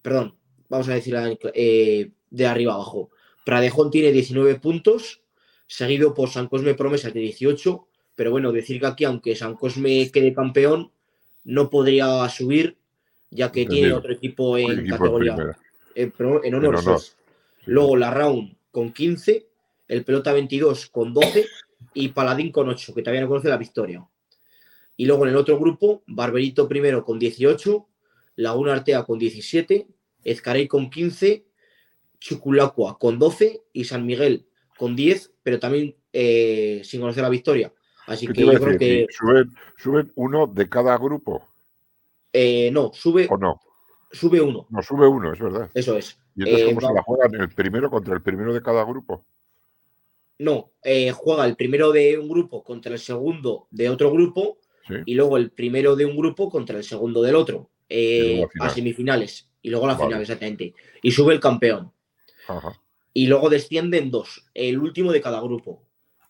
perdón, 0.00 0.36
vamos 0.68 0.88
a 0.88 0.94
decir 0.94 1.16
eh, 1.54 2.10
de 2.30 2.46
arriba 2.46 2.74
abajo. 2.74 3.10
Pradejón 3.44 3.90
tiene 3.90 4.12
19 4.12 4.60
puntos, 4.60 5.22
seguido 5.66 6.14
por 6.14 6.30
San 6.30 6.48
Cosme 6.48 6.74
Promesas 6.74 7.12
de 7.12 7.20
18, 7.20 7.88
pero 8.14 8.30
bueno, 8.30 8.52
decir 8.52 8.80
que 8.80 8.86
aquí, 8.86 9.04
aunque 9.04 9.34
San 9.34 9.54
Cosme 9.54 10.10
quede 10.12 10.32
campeón, 10.32 10.92
no 11.44 11.70
podría 11.70 12.28
subir, 12.28 12.76
ya 13.30 13.50
que 13.50 13.66
tiene 13.66 13.92
otro 13.92 14.12
equipo 14.12 14.58
en 14.58 14.86
categoría, 14.86 15.36
en, 15.94 16.54
honor. 16.54 17.00
Luego 17.64 17.96
la 17.96 18.10
Round 18.10 18.56
con 18.70 18.92
15, 18.92 19.46
el 19.88 20.04
Pelota 20.04 20.32
22 20.32 20.86
con 20.86 21.12
12 21.12 21.46
y 21.94 22.08
Paladín 22.08 22.50
con 22.50 22.68
8, 22.68 22.94
que 22.94 23.02
todavía 23.02 23.22
no 23.22 23.28
conoce 23.28 23.48
la 23.48 23.56
victoria. 23.56 24.06
Y 24.96 25.06
luego 25.06 25.24
en 25.24 25.30
el 25.30 25.36
otro 25.36 25.58
grupo, 25.58 26.02
Barberito 26.06 26.68
primero 26.68 27.04
con 27.04 27.18
18, 27.18 27.86
Laguna 28.36 28.74
Artea 28.74 29.04
con 29.04 29.18
17, 29.18 29.86
Ezcaray 30.24 30.68
con 30.68 30.90
15, 30.90 31.44
Chuculacua 32.18 32.98
con 32.98 33.18
12 33.18 33.62
y 33.72 33.84
San 33.84 34.06
Miguel 34.06 34.46
con 34.76 34.96
10, 34.96 35.32
pero 35.42 35.58
también 35.58 35.96
eh, 36.12 36.82
sin 36.84 37.00
conocer 37.00 37.22
la 37.22 37.28
victoria. 37.28 37.72
Así 38.06 38.26
que 38.26 38.44
yo 38.44 38.52
creo 38.60 38.78
que. 38.78 39.06
¿Suben, 39.76 40.12
uno 40.14 40.46
de 40.46 40.68
cada 40.68 40.96
grupo? 40.98 41.48
Eh, 42.32 42.70
no, 42.72 42.90
sube. 42.92 43.26
¿O 43.30 43.36
no? 43.36 43.60
Sube 44.10 44.40
uno. 44.40 44.66
No, 44.70 44.82
sube 44.82 45.06
uno, 45.06 45.32
es 45.32 45.40
verdad. 45.40 45.70
Eso 45.74 45.96
es. 45.96 46.18
¿Y 46.36 46.42
entonces 46.42 46.66
cómo 46.68 46.80
eh, 46.80 46.88
se 46.88 46.94
la 46.94 47.02
juegan? 47.02 47.34
¿El 47.40 47.48
primero 47.50 47.90
contra 47.90 48.14
el 48.14 48.22
primero 48.22 48.52
de 48.52 48.62
cada 48.62 48.84
grupo? 48.84 49.24
No, 50.38 50.72
juega 51.14 51.46
el 51.46 51.56
primero 51.56 51.92
de 51.92 52.18
un 52.18 52.28
grupo 52.28 52.64
contra 52.64 52.92
el 52.92 52.98
segundo 52.98 53.68
de 53.70 53.88
otro 53.88 54.10
grupo 54.10 54.58
y 55.06 55.14
luego 55.14 55.36
el 55.36 55.50
primero 55.50 55.94
de 55.94 56.04
un 56.04 56.16
grupo 56.16 56.50
contra 56.50 56.76
el 56.76 56.84
segundo 56.84 57.22
del 57.22 57.36
otro. 57.36 57.70
a 58.60 58.68
semifinales 58.70 59.48
y 59.62 59.70
luego 59.70 59.86
la 59.86 59.96
final, 59.96 60.20
exactamente. 60.20 60.74
Y 61.00 61.12
sube 61.12 61.32
el 61.32 61.40
campeón. 61.40 61.92
Y 63.14 63.26
luego 63.26 63.48
descienden 63.48 64.10
dos, 64.10 64.44
el 64.54 64.78
último 64.78 65.12
de 65.12 65.20
cada 65.20 65.40
grupo, 65.40 65.82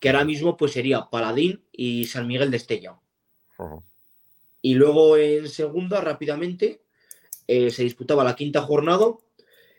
que 0.03 0.09
ahora 0.09 0.25
mismo 0.25 0.57
pues 0.57 0.73
sería 0.73 1.09
Paladín 1.09 1.63
y 1.71 2.07
San 2.07 2.27
Miguel 2.27 2.51
de 2.51 2.57
Estella. 2.57 2.99
Y 4.61 4.75
luego 4.75 5.17
en 5.17 5.49
segunda, 5.49 6.01
rápidamente, 6.01 6.83
eh, 7.47 7.71
se 7.71 7.85
disputaba 7.85 8.25
la 8.25 8.35
quinta 8.35 8.63
jornada. 8.63 9.15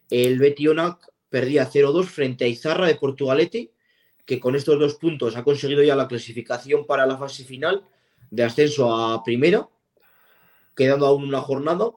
El 0.09 0.39
Betionac 0.39 1.11
perdía 1.27 1.69
0-2 1.69 2.05
frente 2.05 2.45
a 2.45 2.47
Izarra 2.47 2.87
de 2.87 2.95
Portugalete, 2.95 3.73
que 4.25 4.39
con 4.39 4.55
estos 4.55 4.79
dos 4.79 4.95
puntos 4.95 5.35
ha 5.35 5.43
conseguido 5.43 5.83
ya 5.83 5.93
la 5.93 6.07
clasificación 6.07 6.85
para 6.85 7.05
la 7.05 7.17
fase 7.17 7.43
final 7.43 7.83
de 8.31 8.45
ascenso 8.45 8.95
a 8.95 9.21
primera, 9.25 9.67
quedando 10.73 11.05
aún 11.05 11.25
una 11.25 11.41
jornada. 11.41 11.91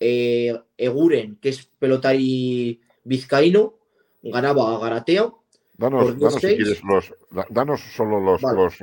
Eh, 0.00 0.58
Eguren, 0.78 1.36
que 1.36 1.50
es 1.50 1.66
pelotari 1.78 2.80
vizcaíno, 3.04 3.74
ganaba 4.22 4.74
a 4.74 4.78
Garatea. 4.78 5.30
Danos, 5.74 6.18
danos, 6.18 6.34
si 6.34 6.56
quieres, 6.56 6.82
los, 6.84 7.14
danos 7.48 7.80
solo 7.96 8.20
los, 8.20 8.40
vale. 8.42 8.56
los, 8.56 8.74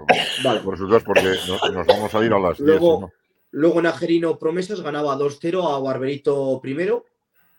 vale. 0.44 0.62
los 0.62 0.72
resultados 0.72 1.04
porque 1.04 1.36
nos, 1.48 1.72
nos, 1.72 1.88
vamos 1.88 2.14
a 2.14 2.26
ir 2.26 2.34
a 2.34 2.40
las 2.40 2.60
luego, 2.60 2.98
10. 2.98 3.02
¿no? 3.02 3.12
Luego 3.52 3.82
Nagerino 3.82 4.38
Promesas 4.38 4.82
ganaba 4.82 5.18
2-0 5.18 5.76
a 5.76 5.80
Barberito 5.80 6.60
primero, 6.62 7.06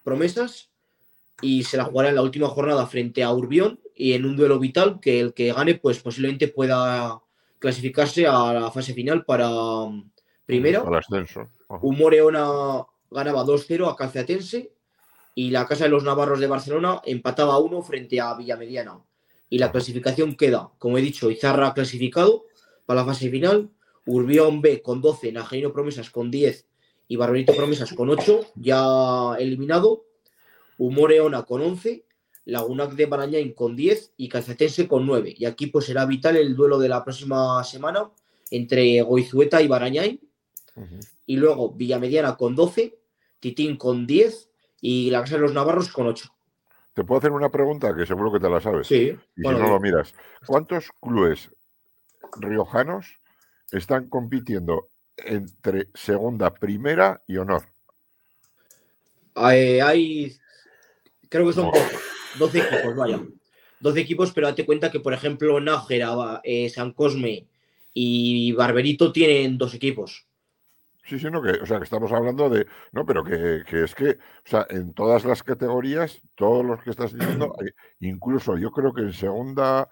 Promesas, 0.05 0.71
y 1.41 1.65
se 1.65 1.77
la 1.77 1.85
jugará 1.85 2.11
en 2.11 2.17
la 2.17 2.23
última 2.23 2.49
jornada 2.49 2.87
frente 2.87 3.23
a 3.23 3.33
Urbión 3.33 3.81
y 3.95 4.13
en 4.13 4.25
un 4.25 4.37
duelo 4.37 4.59
vital 4.59 5.01
que 5.01 5.21
el 5.21 5.35
que 5.35 5.53
gane 5.53 5.75
pues 5.75 6.01
posiblemente 6.01 6.49
pueda 6.49 7.21
clasificarse 7.59 8.27
a 8.27 8.53
la 8.53 8.71
fase 8.71 8.95
final 8.95 9.25
para 9.25 9.49
um, 9.51 10.11
primera. 10.47 10.81
Al 10.81 10.97
ascenso. 10.97 11.51
Humoreona 11.69 12.85
ganaba 13.11 13.45
2-0 13.45 13.91
a 13.91 13.97
Calceatense 13.97 14.73
y 15.35 15.51
la 15.51 15.67
Casa 15.67 15.85
de 15.85 15.91
los 15.91 16.05
Navarros 16.05 16.41
de 16.41 16.47
Barcelona 16.47 17.01
empataba 17.05 17.55
a 17.55 17.59
1 17.59 17.83
frente 17.83 18.21
a 18.21 18.35
Villamediana. 18.35 19.01
Y 19.51 19.59
la 19.59 19.71
clasificación 19.73 20.37
queda, 20.37 20.71
como 20.79 20.97
he 20.97 21.03
dicho, 21.03 21.31
Izarra 21.31 21.75
clasificado 21.75 22.47
para 22.87 23.01
la 23.01 23.07
fase 23.07 23.29
final, 23.29 23.69
Urbión 24.07 24.63
B 24.63 24.81
con 24.81 25.03
12, 25.03 25.33
Najarino 25.33 25.73
Promesas 25.73 26.09
con 26.09 26.31
10 26.31 26.67
y 27.09 27.17
Barberito 27.17 27.55
Promesas 27.55 27.93
con 27.93 28.09
8, 28.09 28.53
ya 28.55 29.35
eliminado. 29.39 30.07
Humoreona 30.79 31.43
con 31.43 31.61
11, 31.61 32.05
Lagunac 32.47 32.93
de 32.93 33.05
Barañain 33.05 33.53
con 33.53 33.77
10 33.77 34.15
y 34.17 34.29
Calcetense 34.29 34.89
con 34.89 35.05
9. 35.05 35.35
Y 35.37 35.45
aquí 35.45 35.67
pues 35.67 35.85
será 35.85 36.07
vital 36.07 36.37
el 36.37 36.57
duelo 36.57 36.79
de 36.79 36.89
la 36.89 37.05
próxima 37.05 37.63
semana 37.65 38.11
entre 38.51 39.03
Goizueta 39.03 39.61
y 39.61 39.69
Barañain. 39.69 40.21
Uh 40.77 40.81
-huh. 40.81 41.09
Y 41.27 41.37
luego 41.37 41.73
Villamediana 41.73 42.37
con 42.37 42.55
12, 42.55 42.99
Titín 43.41 43.77
con 43.77 44.07
10 44.07 44.49
y 44.81 45.11
la 45.11 45.21
Casa 45.21 45.35
de 45.35 45.43
los 45.43 45.53
Navarros 45.53 45.89
con 45.93 46.07
8. 46.07 46.31
Te 47.01 47.05
puedo 47.05 47.19
hacer 47.19 47.33
una 47.33 47.49
pregunta 47.49 47.97
que 47.97 48.05
seguro 48.05 48.31
que 48.31 48.41
te 48.41 48.51
la 48.51 48.61
sabes. 48.61 48.87
Sí. 48.87 49.17
Y 49.35 49.43
bueno, 49.43 49.59
si 49.59 49.65
no 49.65 49.71
lo 49.71 49.81
miras. 49.81 50.13
¿Cuántos 50.45 50.91
clubes 51.01 51.51
riojanos 52.39 53.19
están 53.73 54.11
compitiendo 54.11 54.91
entre 55.17 55.89
segunda, 55.95 56.53
primera 56.53 57.23
y 57.27 57.39
honor? 57.39 57.63
Eh, 59.51 59.81
hay, 59.81 60.37
creo 61.31 61.47
que 61.47 61.55
son 61.55 61.69
no. 61.69 61.73
12, 61.73 61.97
12, 62.39 62.59
equipos, 62.59 62.97
vaya. 62.97 63.19
12 63.81 64.01
equipos, 64.01 64.33
pero 64.33 64.49
date 64.49 64.67
cuenta 64.67 64.91
que, 64.91 65.01
por 65.01 65.15
ejemplo, 65.15 65.59
Nájera, 65.59 66.43
eh, 66.45 66.69
San 66.69 66.93
Cosme 66.93 67.47
y 67.95 68.53
Barberito 68.53 69.11
tienen 69.11 69.57
dos 69.57 69.73
equipos. 69.73 70.27
Sí, 71.05 71.19
sí, 71.19 71.27
no, 71.31 71.43
que, 71.43 71.51
o 71.51 71.67
sea, 71.67 71.79
que 71.79 71.85
estamos 71.85 72.13
hablando 72.13 72.49
de, 72.49 72.67
no, 72.93 73.05
pero 73.05 73.25
que, 73.25 73.63
que, 73.69 73.85
es 73.85 73.95
que, 73.95 74.11
o 74.11 74.49
sea, 74.49 74.67
en 74.71 74.93
todas 74.93 75.25
las 75.25 75.43
categorías, 75.43 76.21
todos 76.35 76.65
los 76.65 76.83
que 76.83 76.91
estás 76.91 77.13
diciendo, 77.13 77.55
incluso 78.01 78.57
yo 78.57 78.71
creo 78.71 78.93
que 78.93 79.03
en 79.03 79.13
segunda 79.13 79.89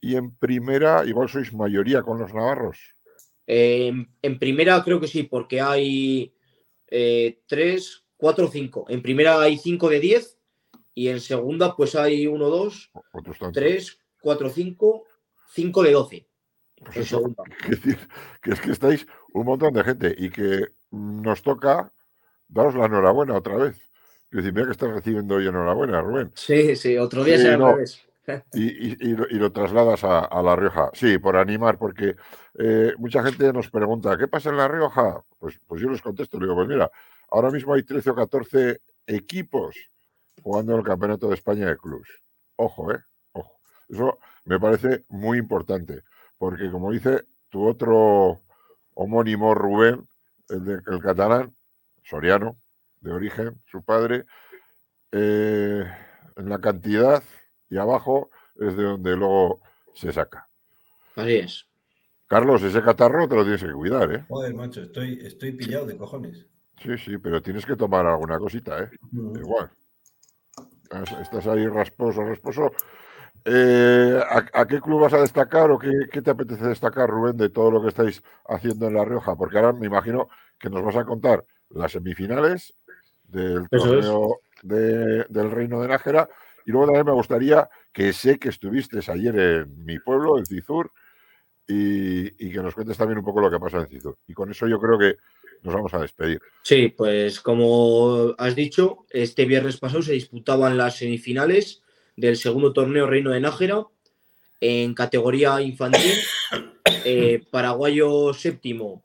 y 0.00 0.16
en 0.16 0.34
primera, 0.34 1.04
igual 1.04 1.28
sois 1.28 1.52
mayoría 1.52 2.02
con 2.02 2.18
los 2.18 2.32
navarros. 2.32 2.78
Eh, 3.46 3.92
en 4.22 4.38
primera 4.38 4.82
creo 4.82 5.00
que 5.00 5.08
sí, 5.08 5.24
porque 5.24 5.60
hay 5.60 6.34
eh, 6.86 7.42
tres, 7.46 8.04
cuatro, 8.16 8.48
cinco. 8.48 8.86
En 8.88 9.02
primera 9.02 9.40
hay 9.40 9.58
cinco 9.58 9.88
de 9.88 10.00
diez 10.00 10.38
y 10.94 11.08
en 11.08 11.20
segunda 11.20 11.76
pues 11.76 11.94
hay 11.94 12.26
uno, 12.26 12.48
dos, 12.48 12.90
tres, 13.52 13.98
cuatro, 14.20 14.48
cinco, 14.48 15.04
cinco 15.52 15.82
de 15.82 15.92
doce. 15.92 16.29
Pues 16.84 16.96
eso, 16.98 17.22
que, 18.42 18.50
es 18.50 18.60
que 18.60 18.72
estáis 18.72 19.06
un 19.32 19.46
montón 19.46 19.74
de 19.74 19.84
gente 19.84 20.14
y 20.16 20.30
que 20.30 20.68
nos 20.90 21.42
toca 21.42 21.92
daros 22.48 22.74
la 22.74 22.86
enhorabuena 22.86 23.36
otra 23.36 23.56
vez. 23.56 23.76
Es 24.30 24.36
decir, 24.36 24.52
mira 24.52 24.66
que 24.66 24.72
estás 24.72 24.90
recibiendo 24.90 25.36
hoy 25.36 25.46
enhorabuena, 25.46 26.00
Rubén. 26.00 26.30
Sí, 26.34 26.76
sí, 26.76 26.96
otro 26.96 27.24
día 27.24 27.38
será 27.38 27.56
no. 27.56 27.76
Y, 28.52 28.62
y, 28.62 28.96
y, 29.00 29.16
lo, 29.16 29.26
y, 29.28 29.34
lo, 29.34 29.50
trasladas 29.50 30.04
a, 30.04 30.20
a, 30.20 30.42
La 30.42 30.54
Rioja. 30.54 30.90
Sí, 30.92 31.18
por 31.18 31.36
animar, 31.36 31.78
porque 31.78 32.14
eh, 32.58 32.92
mucha 32.96 33.24
gente 33.24 33.52
nos 33.52 33.70
pregunta, 33.70 34.16
¿qué 34.16 34.28
pasa 34.28 34.50
en 34.50 34.56
La 34.56 34.68
Rioja? 34.68 35.24
Pues, 35.38 35.58
pues 35.66 35.82
yo 35.82 35.88
les 35.88 36.00
contesto, 36.00 36.38
le 36.38 36.44
digo, 36.44 36.54
pues 36.54 36.68
mira, 36.68 36.88
ahora 37.30 37.50
mismo 37.50 37.74
hay 37.74 37.82
13 37.82 38.10
o 38.10 38.14
14 38.14 38.80
equipos 39.06 39.74
jugando 40.42 40.74
en 40.74 40.78
el 40.78 40.84
Campeonato 40.84 41.28
de 41.28 41.34
España 41.34 41.66
de 41.66 41.76
Clubs. 41.76 42.08
Ojo, 42.56 42.92
¿eh? 42.92 42.98
Ojo. 43.32 43.58
Eso 43.88 44.18
me 44.44 44.60
parece 44.60 45.04
muy 45.08 45.38
importante, 45.38 46.02
porque 46.40 46.70
como 46.70 46.90
dice 46.90 47.26
tu 47.50 47.68
otro 47.68 48.40
homónimo 48.94 49.54
Rubén, 49.54 50.08
el, 50.48 50.64
de, 50.64 50.80
el 50.86 50.98
catalán, 51.02 51.54
soriano, 52.02 52.56
de 53.02 53.12
origen, 53.12 53.60
su 53.66 53.84
padre, 53.84 54.24
eh, 55.12 55.84
en 56.36 56.48
la 56.48 56.58
cantidad 56.58 57.22
y 57.68 57.76
abajo 57.76 58.30
es 58.58 58.74
de 58.74 58.84
donde 58.84 59.16
luego 59.16 59.60
se 59.94 60.14
saca. 60.14 60.48
Así 61.14 61.34
es. 61.34 61.66
Carlos, 62.26 62.62
ese 62.62 62.80
catarro 62.80 63.28
te 63.28 63.34
lo 63.36 63.42
tienes 63.42 63.62
que 63.62 63.72
cuidar, 63.72 64.10
¿eh? 64.10 64.24
Joder, 64.26 64.54
macho, 64.54 64.80
estoy, 64.80 65.20
estoy 65.22 65.52
pillado 65.52 65.84
de 65.84 65.98
cojones. 65.98 66.46
Sí, 66.82 66.96
sí, 66.96 67.18
pero 67.18 67.42
tienes 67.42 67.66
que 67.66 67.76
tomar 67.76 68.06
alguna 68.06 68.38
cosita, 68.38 68.82
¿eh? 68.82 68.90
Mm. 69.12 69.36
Igual. 69.36 69.70
Estás 71.20 71.46
ahí 71.48 71.66
rasposo, 71.66 72.24
rasposo. 72.24 72.72
Eh, 73.44 74.20
¿a, 74.28 74.60
¿a, 74.60 74.66
qué 74.66 74.80
club 74.80 75.00
vas 75.00 75.12
a 75.14 75.20
destacar 75.20 75.70
o 75.70 75.78
qué, 75.78 75.90
qué, 76.12 76.22
te 76.22 76.30
apetece 76.30 76.66
destacar, 76.66 77.08
Rubén, 77.08 77.36
de 77.36 77.48
todo 77.48 77.70
lo 77.70 77.82
que 77.82 77.88
estáis 77.88 78.22
haciendo 78.46 78.88
en 78.88 78.94
La 78.94 79.04
Rioja? 79.04 79.36
Porque 79.36 79.58
ahora 79.58 79.72
me 79.72 79.86
imagino 79.86 80.28
que 80.58 80.68
nos 80.68 80.84
vas 80.84 80.96
a 80.96 81.04
contar 81.04 81.44
las 81.70 81.92
semifinales 81.92 82.74
del 83.24 83.68
torneo 83.68 84.40
de, 84.62 85.24
del 85.28 85.50
Reino 85.50 85.80
de 85.80 85.88
Nájera 85.88 86.28
y 86.66 86.70
luego 86.70 86.86
también 86.86 87.06
me 87.06 87.12
gustaría 87.12 87.68
que 87.92 88.12
sé 88.12 88.38
que 88.38 88.50
estuviste 88.50 88.98
ayer 89.10 89.38
en 89.38 89.84
mi 89.84 89.98
pueblo, 89.98 90.38
en 90.38 90.46
Cizur, 90.46 90.90
y, 91.66 92.26
y, 92.44 92.52
que 92.52 92.62
nos 92.62 92.74
cuentes 92.74 92.96
también 92.96 93.18
un 93.18 93.24
poco 93.24 93.40
lo 93.40 93.50
que 93.50 93.60
pasa 93.60 93.78
en 93.78 93.86
Cizur. 93.86 94.18
Y 94.26 94.34
con 94.34 94.50
eso 94.50 94.66
yo 94.66 94.78
creo 94.78 94.98
que 94.98 95.16
nos 95.62 95.74
vamos 95.74 95.94
a 95.94 96.00
despedir. 96.00 96.40
Sí, 96.62 96.88
pues 96.88 97.40
como 97.40 98.34
has 98.38 98.54
dicho, 98.54 99.06
este 99.10 99.44
viernes 99.44 99.78
pasado 99.78 100.02
se 100.02 100.12
disputaban 100.12 100.76
las 100.76 100.96
semifinales 100.96 101.82
del 102.20 102.36
segundo 102.36 102.72
torneo 102.72 103.06
Reino 103.06 103.30
de 103.30 103.40
Nájera 103.40 103.86
en 104.60 104.94
categoría 104.94 105.60
infantil. 105.60 106.12
Eh, 107.04 107.42
paraguayo 107.50 108.34
séptimo 108.34 109.02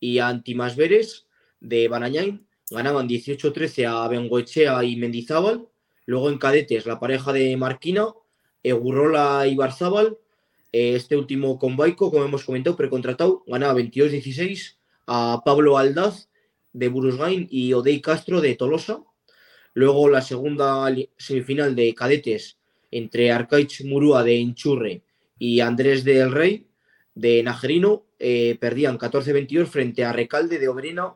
y 0.00 0.18
Antimasveres 0.18 1.26
de 1.60 1.86
Barañain 1.86 2.46
ganaban 2.70 3.08
18-13 3.08 3.86
a 3.86 4.08
Bengoechea 4.08 4.82
y 4.82 4.96
Mendizábal 4.96 5.68
Luego 6.06 6.30
en 6.30 6.38
cadetes, 6.38 6.86
la 6.86 7.00
pareja 7.00 7.32
de 7.32 7.56
Marquina, 7.56 8.06
Egurrola 8.62 9.46
y 9.48 9.56
Barzábal. 9.56 10.16
Eh, 10.72 10.94
este 10.94 11.16
último 11.16 11.58
con 11.58 11.76
Baico, 11.76 12.10
como 12.10 12.24
hemos 12.24 12.44
comentado, 12.44 12.76
precontratado, 12.76 13.42
ganaba 13.46 13.74
22-16 13.80 14.76
a 15.08 15.42
Pablo 15.44 15.76
Aldaz 15.76 16.28
de 16.72 16.88
Burusgain 16.88 17.48
y 17.50 17.72
Odey 17.72 18.00
Castro 18.00 18.40
de 18.40 18.54
Tolosa. 18.54 19.02
Luego 19.76 20.08
la 20.08 20.22
segunda 20.22 20.90
semifinal 21.18 21.76
de 21.76 21.94
cadetes 21.94 22.56
entre 22.90 23.30
Arcaich 23.30 23.84
Murúa 23.84 24.24
de 24.24 24.40
Enchurre 24.40 25.02
y 25.38 25.60
Andrés 25.60 26.02
del 26.02 26.32
Rey 26.32 26.66
de 27.14 27.42
Najerino. 27.42 28.06
Eh, 28.18 28.56
perdían 28.58 28.96
14-22 28.96 29.66
frente 29.66 30.02
a 30.02 30.14
Recalde 30.14 30.58
de 30.58 30.68
Oberena 30.68 31.12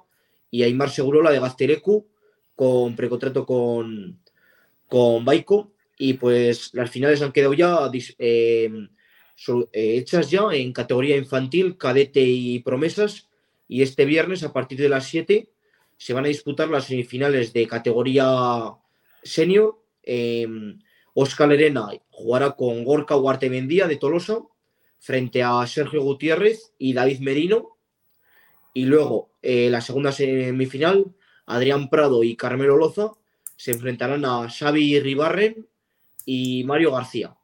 y 0.50 0.62
Aymar 0.62 0.90
Segurola 0.90 1.30
de 1.30 1.40
Gazterecu 1.40 2.06
con 2.54 2.94
precontrato 2.96 3.46
con, 3.46 4.20
con 4.88 5.24
Baico 5.24 5.72
y 5.96 6.12
pues 6.12 6.74
las 6.74 6.90
finales 6.90 7.22
han 7.22 7.32
quedado 7.32 7.54
ya 7.54 7.90
so, 9.36 9.70
eh, 9.72 9.96
hechas 9.96 10.30
ya 10.30 10.42
en 10.52 10.74
categoría 10.74 11.16
infantil, 11.16 11.78
cadete 11.78 12.20
y 12.20 12.58
promesas 12.58 13.26
y 13.68 13.80
este 13.80 14.04
viernes 14.04 14.42
a 14.42 14.52
partir 14.52 14.78
de 14.78 14.90
las 14.90 15.06
7 15.06 15.48
se 16.00 16.14
van 16.14 16.24
a 16.24 16.28
disputar 16.28 16.70
las 16.70 16.86
semifinales 16.86 17.52
de 17.52 17.68
categoría 17.68 18.74
senior. 19.22 19.82
Eh, 20.02 20.48
Oscar 21.12 21.50
Lerena 21.50 21.90
jugará 22.08 22.52
con 22.52 22.84
Gorka 22.84 23.16
Huartemendía 23.16 23.86
de 23.86 23.96
Tolosa 23.96 24.40
frente 24.98 25.42
a 25.42 25.66
Sergio 25.66 26.02
Gutiérrez 26.02 26.72
y 26.78 26.94
David 26.94 27.20
Merino. 27.20 27.76
Y 28.72 28.86
luego 28.86 29.32
eh, 29.42 29.68
la 29.68 29.82
segunda 29.82 30.10
semifinal, 30.10 31.14
Adrián 31.44 31.90
Prado 31.90 32.24
y 32.24 32.34
Carmelo 32.34 32.78
Loza 32.78 33.12
se 33.56 33.72
enfrentarán 33.72 34.24
a 34.24 34.48
Xavi 34.48 35.00
Ribarren 35.00 35.66
y 36.24 36.64
Mario 36.64 36.92
García. 36.92 37.36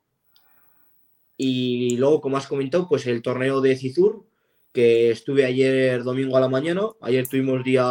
Y 1.37 1.99
luego, 1.99 2.23
como 2.23 2.39
has 2.39 2.47
comentado, 2.47 2.89
pues 2.89 3.07
el 3.07 3.21
torneo 3.21 3.61
de 3.61 3.77
Cizur, 3.77 4.25
que 4.73 5.11
estuve 5.11 5.45
ayer 5.45 6.03
domingo 6.03 6.39
a 6.39 6.41
la 6.41 6.49
mañana. 6.49 6.85
Ayer 7.03 7.29
tuvimos 7.29 7.63
día, 7.63 7.85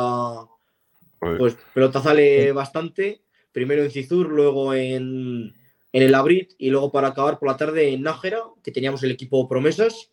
pues 1.19 1.57
pelotazale 1.73 2.51
bastante. 2.51 3.21
primero 3.51 3.83
en 3.83 3.91
Cizur, 3.91 4.29
luego 4.29 4.73
en, 4.73 5.53
en 5.91 6.03
el 6.03 6.13
Abrit 6.13 6.53
y 6.57 6.69
luego 6.69 6.91
para 6.91 7.09
acabar 7.09 7.39
por 7.39 7.47
la 7.47 7.57
tarde 7.57 7.93
en 7.93 8.01
Nájera, 8.01 8.41
que 8.63 8.71
teníamos 8.71 9.01
el 9.03 9.11
equipo 9.11 9.47
promesas. 9.47 10.11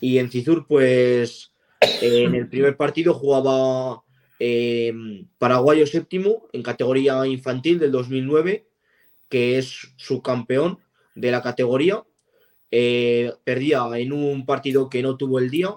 Y 0.00 0.18
en 0.18 0.30
Cizur, 0.30 0.66
pues 0.66 1.52
en 1.80 2.34
el 2.34 2.48
primer 2.48 2.76
partido 2.76 3.14
jugaba 3.14 4.02
eh, 4.38 4.92
Paraguayo 5.38 5.86
séptimo 5.86 6.48
en 6.52 6.62
categoría 6.62 7.26
infantil 7.26 7.78
del 7.78 7.92
2009, 7.92 8.66
que 9.28 9.58
es 9.58 9.92
su 9.96 10.22
campeón 10.22 10.78
de 11.14 11.30
la 11.30 11.42
categoría. 11.42 12.04
Eh, 12.70 13.32
perdía 13.44 13.86
en 13.94 14.12
un 14.12 14.44
partido 14.44 14.88
que 14.88 15.02
no 15.02 15.16
tuvo 15.16 15.38
el 15.38 15.50
día, 15.50 15.70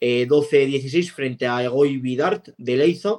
12-16 0.00 1.10
frente 1.10 1.46
a 1.46 1.64
Egoy 1.64 1.98
Vidart 1.98 2.48
de 2.56 2.76
Leiza. 2.76 3.16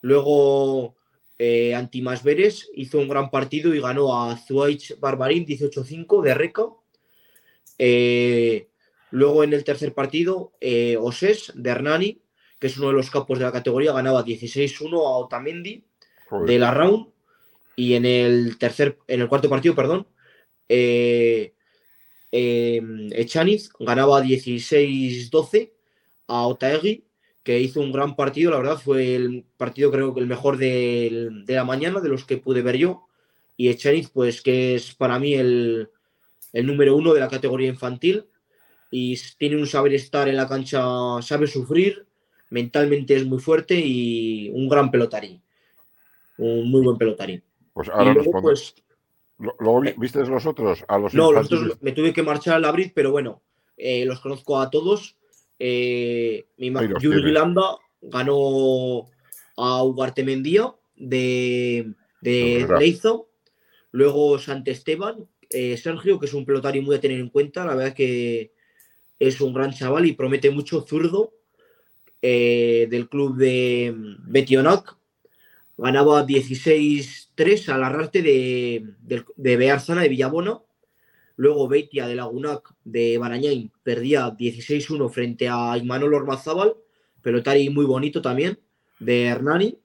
Luego 0.00 0.96
eh, 1.38 1.74
Antimasveres 1.74 2.70
hizo 2.74 2.98
un 2.98 3.08
gran 3.08 3.30
partido 3.30 3.74
y 3.74 3.80
ganó 3.80 4.22
a 4.22 4.36
Zuaich 4.36 4.98
Barbarín 4.98 5.44
18-5 5.46 6.22
de 6.22 6.34
Reca. 6.34 6.64
Eh, 7.78 8.68
luego 9.10 9.44
en 9.44 9.52
el 9.52 9.64
tercer 9.64 9.92
partido, 9.92 10.52
eh, 10.60 10.96
Oses 10.98 11.52
de 11.54 11.70
Hernani, 11.70 12.22
que 12.58 12.68
es 12.68 12.78
uno 12.78 12.88
de 12.88 12.94
los 12.94 13.10
capos 13.10 13.38
de 13.38 13.44
la 13.44 13.52
categoría, 13.52 13.92
ganaba 13.92 14.24
16-1 14.24 15.06
a 15.06 15.18
Otamendi 15.18 15.84
de 16.46 16.58
la 16.58 16.72
Round. 16.72 17.08
Y 17.78 17.92
en 17.94 18.06
el 18.06 18.56
tercer, 18.56 18.96
en 19.06 19.20
el 19.20 19.28
cuarto 19.28 19.50
partido, 19.50 19.74
perdón, 19.74 20.06
eh, 20.70 21.52
Echaniz 22.32 23.70
ganaba 23.78 24.22
16-12 24.22 25.72
a 26.28 26.46
Otaegui 26.46 27.05
que 27.46 27.60
hizo 27.60 27.80
un 27.80 27.92
gran 27.92 28.16
partido, 28.16 28.50
la 28.50 28.56
verdad, 28.56 28.76
fue 28.76 29.14
el 29.14 29.44
partido 29.56 29.92
creo 29.92 30.12
que 30.12 30.18
el 30.18 30.26
mejor 30.26 30.56
de, 30.56 31.44
la 31.46 31.64
mañana, 31.64 32.00
de 32.00 32.08
los 32.08 32.24
que 32.24 32.38
pude 32.38 32.60
ver 32.60 32.76
yo, 32.76 33.06
y 33.56 33.68
Echeniz, 33.68 34.10
pues 34.10 34.42
que 34.42 34.74
es 34.74 34.96
para 34.96 35.20
mí 35.20 35.34
el, 35.34 35.88
número 36.52 36.96
uno 36.96 37.14
de 37.14 37.20
la 37.20 37.28
categoría 37.28 37.68
infantil, 37.68 38.26
y 38.90 39.16
tiene 39.38 39.58
un 39.58 39.68
saber 39.68 39.94
estar 39.94 40.28
en 40.28 40.34
la 40.34 40.48
cancha, 40.48 40.82
sabe 41.22 41.46
sufrir, 41.46 42.04
mentalmente 42.50 43.14
es 43.14 43.24
muy 43.24 43.38
fuerte 43.38 43.76
y 43.76 44.50
un 44.50 44.68
gran 44.68 44.90
pelotarí, 44.90 45.40
un 46.38 46.68
muy 46.68 46.82
buen 46.82 46.98
pelotarí. 46.98 47.40
Pues 47.72 47.88
ahora 47.90 48.12
luego, 48.12 48.42
pues, 48.42 48.74
¿Luego 49.38 49.82
viste 49.98 50.26
los 50.26 50.46
otros? 50.46 50.84
A 50.88 50.98
los 50.98 51.14
no, 51.14 51.30
los 51.30 51.46
otros 51.46 51.80
me 51.80 51.92
tuve 51.92 52.12
que 52.12 52.24
marchar 52.24 52.56
al 52.56 52.64
Abrid, 52.64 52.90
pero 52.92 53.12
bueno, 53.12 53.40
eh, 53.76 54.04
los 54.04 54.18
conozco 54.18 54.58
a 54.58 54.68
todos 54.68 55.15
eh, 55.58 56.46
mi 56.58 56.72
Yuri 57.00 57.32
Landa 57.32 57.76
ganó 58.02 59.06
a 59.56 59.82
Ugarte 59.82 60.24
Mendía 60.24 60.74
de, 60.96 61.92
de 62.20 62.66
Leizo. 62.78 63.28
Luego 63.92 64.36
Esteban 64.36 65.26
eh, 65.50 65.76
Sergio, 65.76 66.18
que 66.18 66.26
es 66.26 66.34
un 66.34 66.44
pelotario 66.44 66.82
muy 66.82 66.96
a 66.96 67.00
tener 67.00 67.18
en 67.18 67.30
cuenta. 67.30 67.64
La 67.64 67.74
verdad 67.74 67.94
que 67.94 68.52
es 69.18 69.40
un 69.40 69.54
gran 69.54 69.72
chaval 69.72 70.06
y 70.06 70.12
promete 70.12 70.50
mucho 70.50 70.82
zurdo 70.82 71.32
eh, 72.20 72.86
del 72.90 73.08
club 73.08 73.36
de 73.36 73.94
Betionac. 74.26 74.96
Ganaba 75.78 76.26
16-3 76.26 77.68
al 77.68 77.84
arrarte 77.84 78.22
de, 78.22 78.86
de, 79.00 79.24
de 79.36 79.56
Bearzana 79.56 80.02
de 80.02 80.08
Villabona. 80.08 80.60
Luego 81.36 81.68
Beitia 81.68 82.06
de 82.06 82.14
Lagunac 82.14 82.74
de 82.84 83.18
Barañain 83.18 83.70
perdía 83.82 84.34
16-1 84.34 85.10
frente 85.10 85.48
a 85.48 85.76
Imanol 85.76 86.14
Ormazábal, 86.14 86.74
pelotari 87.22 87.68
muy 87.68 87.84
bonito 87.84 88.22
también, 88.22 88.58
de 88.98 89.24
Hernani. 89.24 89.78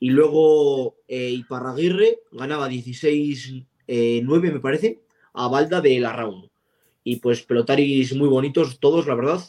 Y 0.00 0.10
luego 0.10 0.96
eh, 1.06 1.30
Iparraguirre 1.30 2.20
ganaba 2.32 2.68
16-9, 2.68 3.64
me 4.26 4.60
parece, 4.60 5.02
a 5.34 5.46
Balda 5.48 5.80
de 5.80 6.00
la 6.00 6.12
Round. 6.12 6.48
Y 7.04 7.16
pues 7.16 7.42
pelotaris 7.42 8.14
muy 8.16 8.28
bonitos 8.28 8.80
todos, 8.80 9.06
la 9.06 9.14
verdad. 9.14 9.40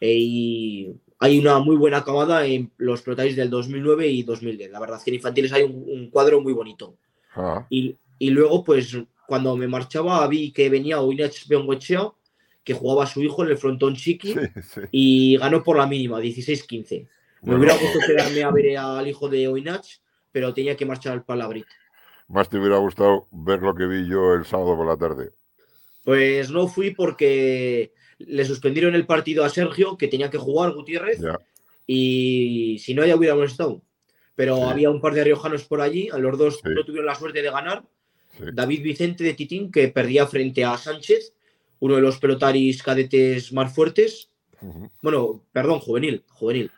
Eh, 0.00 0.16
y 0.18 0.96
hay 1.18 1.38
una 1.38 1.58
muy 1.58 1.76
buena 1.76 1.98
acabada 1.98 2.46
en 2.46 2.72
los 2.78 3.02
pelotaris 3.02 3.36
del 3.36 3.50
2009 3.50 4.08
y 4.08 4.22
2010. 4.22 4.70
La 4.70 4.80
verdad 4.80 5.00
que 5.04 5.10
en 5.10 5.16
infantiles 5.16 5.52
hay 5.52 5.62
un, 5.62 6.08
cuadro 6.10 6.40
muy 6.40 6.52
bonito. 6.52 6.96
Ah. 7.34 7.66
Y, 7.70 7.96
y, 8.18 8.30
luego, 8.30 8.64
pues 8.64 8.96
cuando 9.26 9.56
me 9.56 9.68
marchaba 9.68 10.26
vi 10.28 10.52
que 10.52 10.68
venía 10.68 11.00
Oinach 11.00 11.46
Bengochea, 11.46 12.12
que 12.62 12.74
jugaba 12.74 13.04
a 13.04 13.06
su 13.06 13.22
hijo 13.22 13.44
en 13.44 13.50
el 13.50 13.58
frontón 13.58 13.94
chiqui 13.94 14.34
y 14.90 15.36
ganó 15.36 15.62
por 15.62 15.76
la 15.76 15.86
mínima, 15.86 16.20
16-15. 16.20 17.06
Me 17.42 17.56
hubiera 17.56 17.74
gustado 17.74 18.00
quedarme 18.06 18.42
a 18.42 18.50
ver 18.50 18.78
al 18.78 19.06
hijo 19.06 19.28
de 19.28 19.46
Oinach, 19.48 19.86
pero 20.32 20.54
tenía 20.54 20.76
que 20.76 20.86
marchar 20.86 21.12
al 21.12 21.24
Palabrit. 21.24 21.66
Más 22.28 22.48
te 22.48 22.58
hubiera 22.58 22.78
gustado 22.78 23.28
ver 23.30 23.60
lo 23.60 23.74
que 23.74 23.86
vi 23.86 24.08
yo 24.08 24.32
el 24.32 24.46
sábado 24.46 24.76
por 24.76 24.86
la 24.86 24.96
tarde. 24.96 25.30
Pues 26.04 26.50
no 26.50 26.68
fui 26.68 26.92
porque 26.92 27.92
le 28.18 28.44
suspendieron 28.44 28.94
el 28.94 29.06
partido 29.06 29.44
a 29.44 29.50
Sergio, 29.50 29.98
que 29.98 30.08
tenía 30.08 30.30
que 30.30 30.38
jugar 30.38 30.72
Gutiérrez, 30.72 31.20
y 31.86 32.78
si 32.78 32.94
no 32.94 33.04
ya 33.04 33.16
hubiéramos 33.16 33.50
estado. 33.50 33.82
Pero 34.34 34.68
había 34.68 34.90
un 34.90 35.00
par 35.00 35.14
de 35.14 35.24
riojanos 35.24 35.64
por 35.64 35.80
allí, 35.80 36.08
a 36.10 36.18
los 36.18 36.36
dos 36.38 36.60
no 36.64 36.84
tuvieron 36.84 37.06
la 37.06 37.14
suerte 37.14 37.42
de 37.42 37.50
ganar, 37.50 37.84
David 38.38 38.82
Vicente 38.82 39.24
de 39.24 39.34
Titín, 39.34 39.70
que 39.70 39.88
perdía 39.88 40.26
frente 40.26 40.64
a 40.64 40.76
Sánchez, 40.76 41.34
uno 41.80 41.96
de 41.96 42.02
los 42.02 42.18
pelotaris 42.18 42.82
cadetes 42.82 43.52
más 43.52 43.74
fuertes. 43.74 44.30
Bueno, 45.02 45.42
perdón, 45.52 45.80
juvenil, 45.80 46.24
juvenil. 46.28 46.70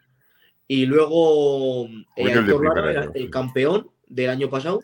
Y 0.67 0.87
luego 0.87 1.87
eh, 2.17 3.13
el, 3.15 3.31
campeón 3.31 3.91
del 4.09 4.31
año 4.31 4.51
pasado, 4.51 4.83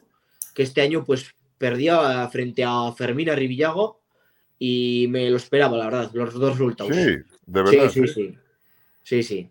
que 0.55 0.63
este 0.63 0.81
año 0.81 1.05
pues 1.05 1.35
perdía 1.59 2.29
frente 2.29 2.63
a 2.65 2.93
Fermina 2.93 3.35
Rivillago 3.35 4.01
y 4.59 5.07
me 5.11 5.29
lo 5.29 5.37
esperaba, 5.37 5.77
la 5.77 5.87
verdad, 5.87 6.11
los 6.15 6.35
dos 6.35 6.53
resultados. 6.53 6.95
Sí, 6.95 7.03
de 7.03 7.25
verdad. 7.47 7.91
Sí, 7.91 8.07
sí, 8.07 8.37
sí. 9.03 9.23
sí, 9.25 9.51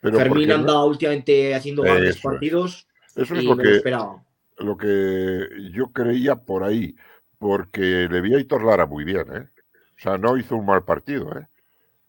Fermín 0.00 0.52
anda 0.52 0.84
últimamente 0.84 1.52
haciendo 1.52 1.82
grandes 1.82 2.20
partidos 2.20 2.86
Eso 3.16 3.34
es 3.34 3.42
y 3.42 3.48
me 3.48 3.64
lo 3.64 3.70
esperaba 3.70 4.25
lo 4.58 4.76
que 4.76 5.48
yo 5.72 5.92
creía 5.92 6.36
por 6.36 6.64
ahí, 6.64 6.96
porque 7.38 8.08
le 8.10 8.20
vi 8.20 8.34
a 8.34 8.38
Hitor 8.38 8.64
Lara 8.64 8.86
muy 8.86 9.04
bien, 9.04 9.26
¿eh? 9.32 9.48
O 9.96 10.00
sea, 10.00 10.18
no 10.18 10.36
hizo 10.36 10.56
un 10.56 10.66
mal 10.66 10.84
partido, 10.84 11.38
¿eh? 11.38 11.46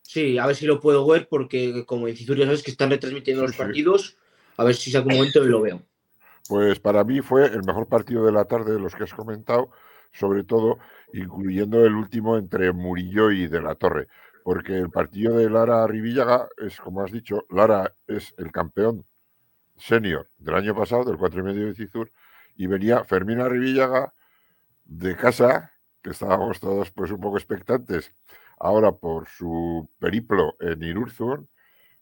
Sí, 0.01 0.37
a 0.37 0.45
ver 0.45 0.55
si 0.55 0.65
lo 0.65 0.79
puedo 0.79 1.05
ver, 1.05 1.27
porque 1.29 1.85
como 1.85 2.07
en 2.07 2.15
Citur 2.15 2.37
ya 2.37 2.45
sabes 2.45 2.63
que 2.63 2.71
están 2.71 2.89
retransmitiendo 2.89 3.43
los 3.43 3.55
partidos, 3.55 4.17
a 4.55 4.63
ver 4.63 4.75
si 4.75 4.95
algún 4.95 5.15
momento 5.15 5.43
lo 5.43 5.61
veo. 5.61 5.81
Pues 6.47 6.79
para 6.79 7.03
mí 7.03 7.21
fue 7.21 7.45
el 7.47 7.63
mejor 7.63 7.87
partido 7.87 8.25
de 8.25 8.31
la 8.31 8.45
tarde 8.45 8.73
de 8.73 8.79
los 8.79 8.95
que 8.95 9.03
has 9.03 9.13
comentado, 9.13 9.69
sobre 10.13 10.43
todo 10.45 10.79
incluyendo 11.13 11.85
el 11.85 11.93
último 11.93 12.37
entre 12.37 12.71
Murillo 12.71 13.31
y 13.31 13.47
De 13.47 13.61
la 13.61 13.75
Torre, 13.75 14.07
porque 14.43 14.77
el 14.77 14.89
partido 14.89 15.37
de 15.37 15.49
Lara 15.49 15.85
Rivillaga 15.87 16.47
es, 16.57 16.79
como 16.79 17.03
has 17.03 17.11
dicho, 17.11 17.45
Lara 17.49 17.91
es 18.07 18.33
el 18.37 18.49
campeón 18.51 19.03
senior 19.77 20.29
del 20.37 20.55
año 20.55 20.73
pasado, 20.73 21.03
del 21.03 21.17
cuatro 21.17 21.41
y 21.41 21.43
medio 21.43 21.67
de 21.67 21.75
Cizur, 21.75 22.09
y 22.57 22.67
venía 22.67 23.05
Fermina 23.05 23.47
Rivillaga 23.47 24.13
de 24.83 25.15
casa, 25.15 25.71
que 26.01 26.09
estábamos 26.09 26.59
todos 26.59 26.91
pues 26.91 27.11
un 27.11 27.21
poco 27.21 27.37
expectantes, 27.37 28.11
ahora 28.59 28.91
por 28.91 29.27
su 29.27 29.89
periplo 29.99 30.55
en 30.59 30.81
Irurzun, 30.81 31.47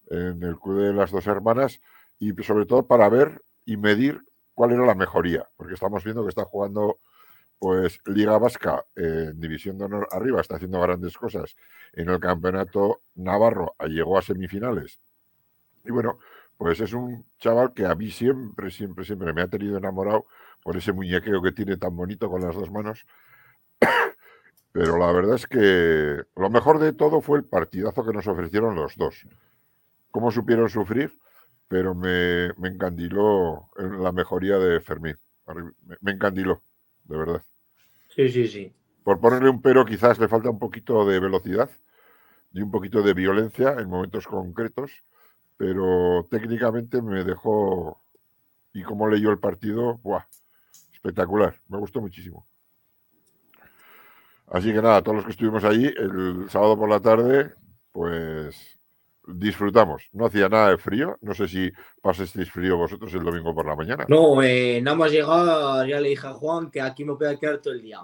en 0.09 0.41
el 0.43 0.57
club 0.57 0.81
de 0.81 0.93
las 0.93 1.11
dos 1.11 1.27
hermanas, 1.27 1.81
y 2.19 2.31
sobre 2.43 2.65
todo 2.65 2.87
para 2.87 3.09
ver 3.09 3.41
y 3.65 3.77
medir 3.77 4.21
cuál 4.53 4.71
era 4.71 4.85
la 4.85 4.95
mejoría, 4.95 5.49
porque 5.57 5.73
estamos 5.73 6.03
viendo 6.03 6.23
que 6.23 6.29
está 6.29 6.45
jugando 6.45 6.99
pues 7.59 7.99
Liga 8.05 8.37
Vasca 8.37 8.85
en 8.95 9.39
División 9.39 9.77
de 9.77 9.85
Honor 9.85 10.07
arriba, 10.11 10.41
está 10.41 10.55
haciendo 10.55 10.79
grandes 10.81 11.17
cosas. 11.17 11.55
En 11.93 12.09
el 12.09 12.19
campeonato 12.19 13.01
Navarro 13.15 13.75
llegó 13.87 14.17
a 14.17 14.21
semifinales. 14.21 14.99
Y 15.83 15.91
bueno, 15.91 16.19
pues 16.57 16.79
es 16.81 16.93
un 16.93 17.25
chaval 17.39 17.73
que 17.73 17.85
a 17.85 17.95
mí 17.95 18.11
siempre, 18.11 18.71
siempre, 18.71 19.05
siempre 19.05 19.33
me 19.33 19.41
ha 19.41 19.47
tenido 19.47 19.77
enamorado 19.77 20.25
por 20.65 20.75
ese 20.77 20.91
muñequeo 20.91 21.43
que 21.43 21.51
tiene 21.51 21.77
tan 21.77 21.95
bonito 21.95 22.27
con 22.27 22.41
las 22.41 22.55
dos 22.55 22.71
manos. 22.71 23.05
Pero 24.71 24.97
la 24.97 25.11
verdad 25.11 25.35
es 25.35 25.45
que 25.45 26.23
lo 26.35 26.49
mejor 26.49 26.79
de 26.79 26.91
todo 26.91 27.21
fue 27.21 27.37
el 27.37 27.45
partidazo 27.45 28.03
que 28.03 28.11
nos 28.11 28.25
ofrecieron 28.25 28.75
los 28.75 28.97
dos. 28.97 29.27
Cómo 30.09 30.31
supieron 30.31 30.69
sufrir, 30.69 31.13
pero 31.67 31.93
me, 31.93 32.51
me 32.57 32.69
encandiló 32.69 33.69
la 33.77 34.11
mejoría 34.11 34.57
de 34.57 34.81
Fermín. 34.81 35.17
Me 36.01 36.11
encandiló, 36.11 36.61
de 37.03 37.17
verdad. 37.17 37.43
Sí, 38.09 38.29
sí, 38.29 38.47
sí. 38.47 38.73
Por 39.03 39.19
ponerle 39.19 39.49
un 39.49 39.61
pero, 39.61 39.85
quizás 39.85 40.19
le 40.19 40.27
falta 40.27 40.49
un 40.49 40.59
poquito 40.59 41.05
de 41.05 41.19
velocidad 41.19 41.69
y 42.51 42.61
un 42.61 42.71
poquito 42.71 43.01
de 43.01 43.13
violencia 43.13 43.75
en 43.77 43.87
momentos 43.87 44.27
concretos 44.27 44.91
pero 45.57 46.27
técnicamente 46.29 47.01
me 47.01 47.23
dejó, 47.23 48.01
y 48.73 48.83
como 48.83 49.07
leyó 49.07 49.31
el 49.31 49.39
partido, 49.39 49.99
¡buah! 50.03 50.25
Espectacular, 51.05 51.55
me 51.67 51.77
gustó 51.77 52.01
muchísimo. 52.01 52.47
Así 54.47 54.73
que 54.73 54.81
nada, 54.81 55.01
todos 55.01 55.17
los 55.17 55.25
que 55.25 55.31
estuvimos 55.31 55.63
allí 55.63 55.85
el 55.85 56.49
sábado 56.49 56.77
por 56.77 56.89
la 56.89 56.99
tarde, 56.99 57.53
pues 57.91 58.79
disfrutamos. 59.27 60.07
No 60.13 60.25
hacía 60.25 60.49
nada 60.49 60.69
de 60.69 60.77
frío. 60.77 61.17
No 61.21 61.33
sé 61.33 61.47
si 61.47 61.71
pasasteis 62.01 62.51
frío 62.51 62.77
vosotros 62.77 63.13
el 63.13 63.23
domingo 63.23 63.55
por 63.55 63.65
la 63.65 63.75
mañana. 63.75 64.05
No, 64.07 64.41
eh, 64.43 64.79
nada 64.81 64.97
más 64.97 65.11
llegar, 65.11 65.87
ya 65.87 65.99
le 65.99 66.09
dije 66.09 66.27
a 66.27 66.33
Juan 66.33 66.69
que 66.69 66.81
aquí 66.81 67.03
me 67.03 67.13
voy 67.13 67.27
a 67.27 67.37
quedar 67.37 67.59
todo 67.59 67.73
el 67.73 67.81
día. 67.81 68.01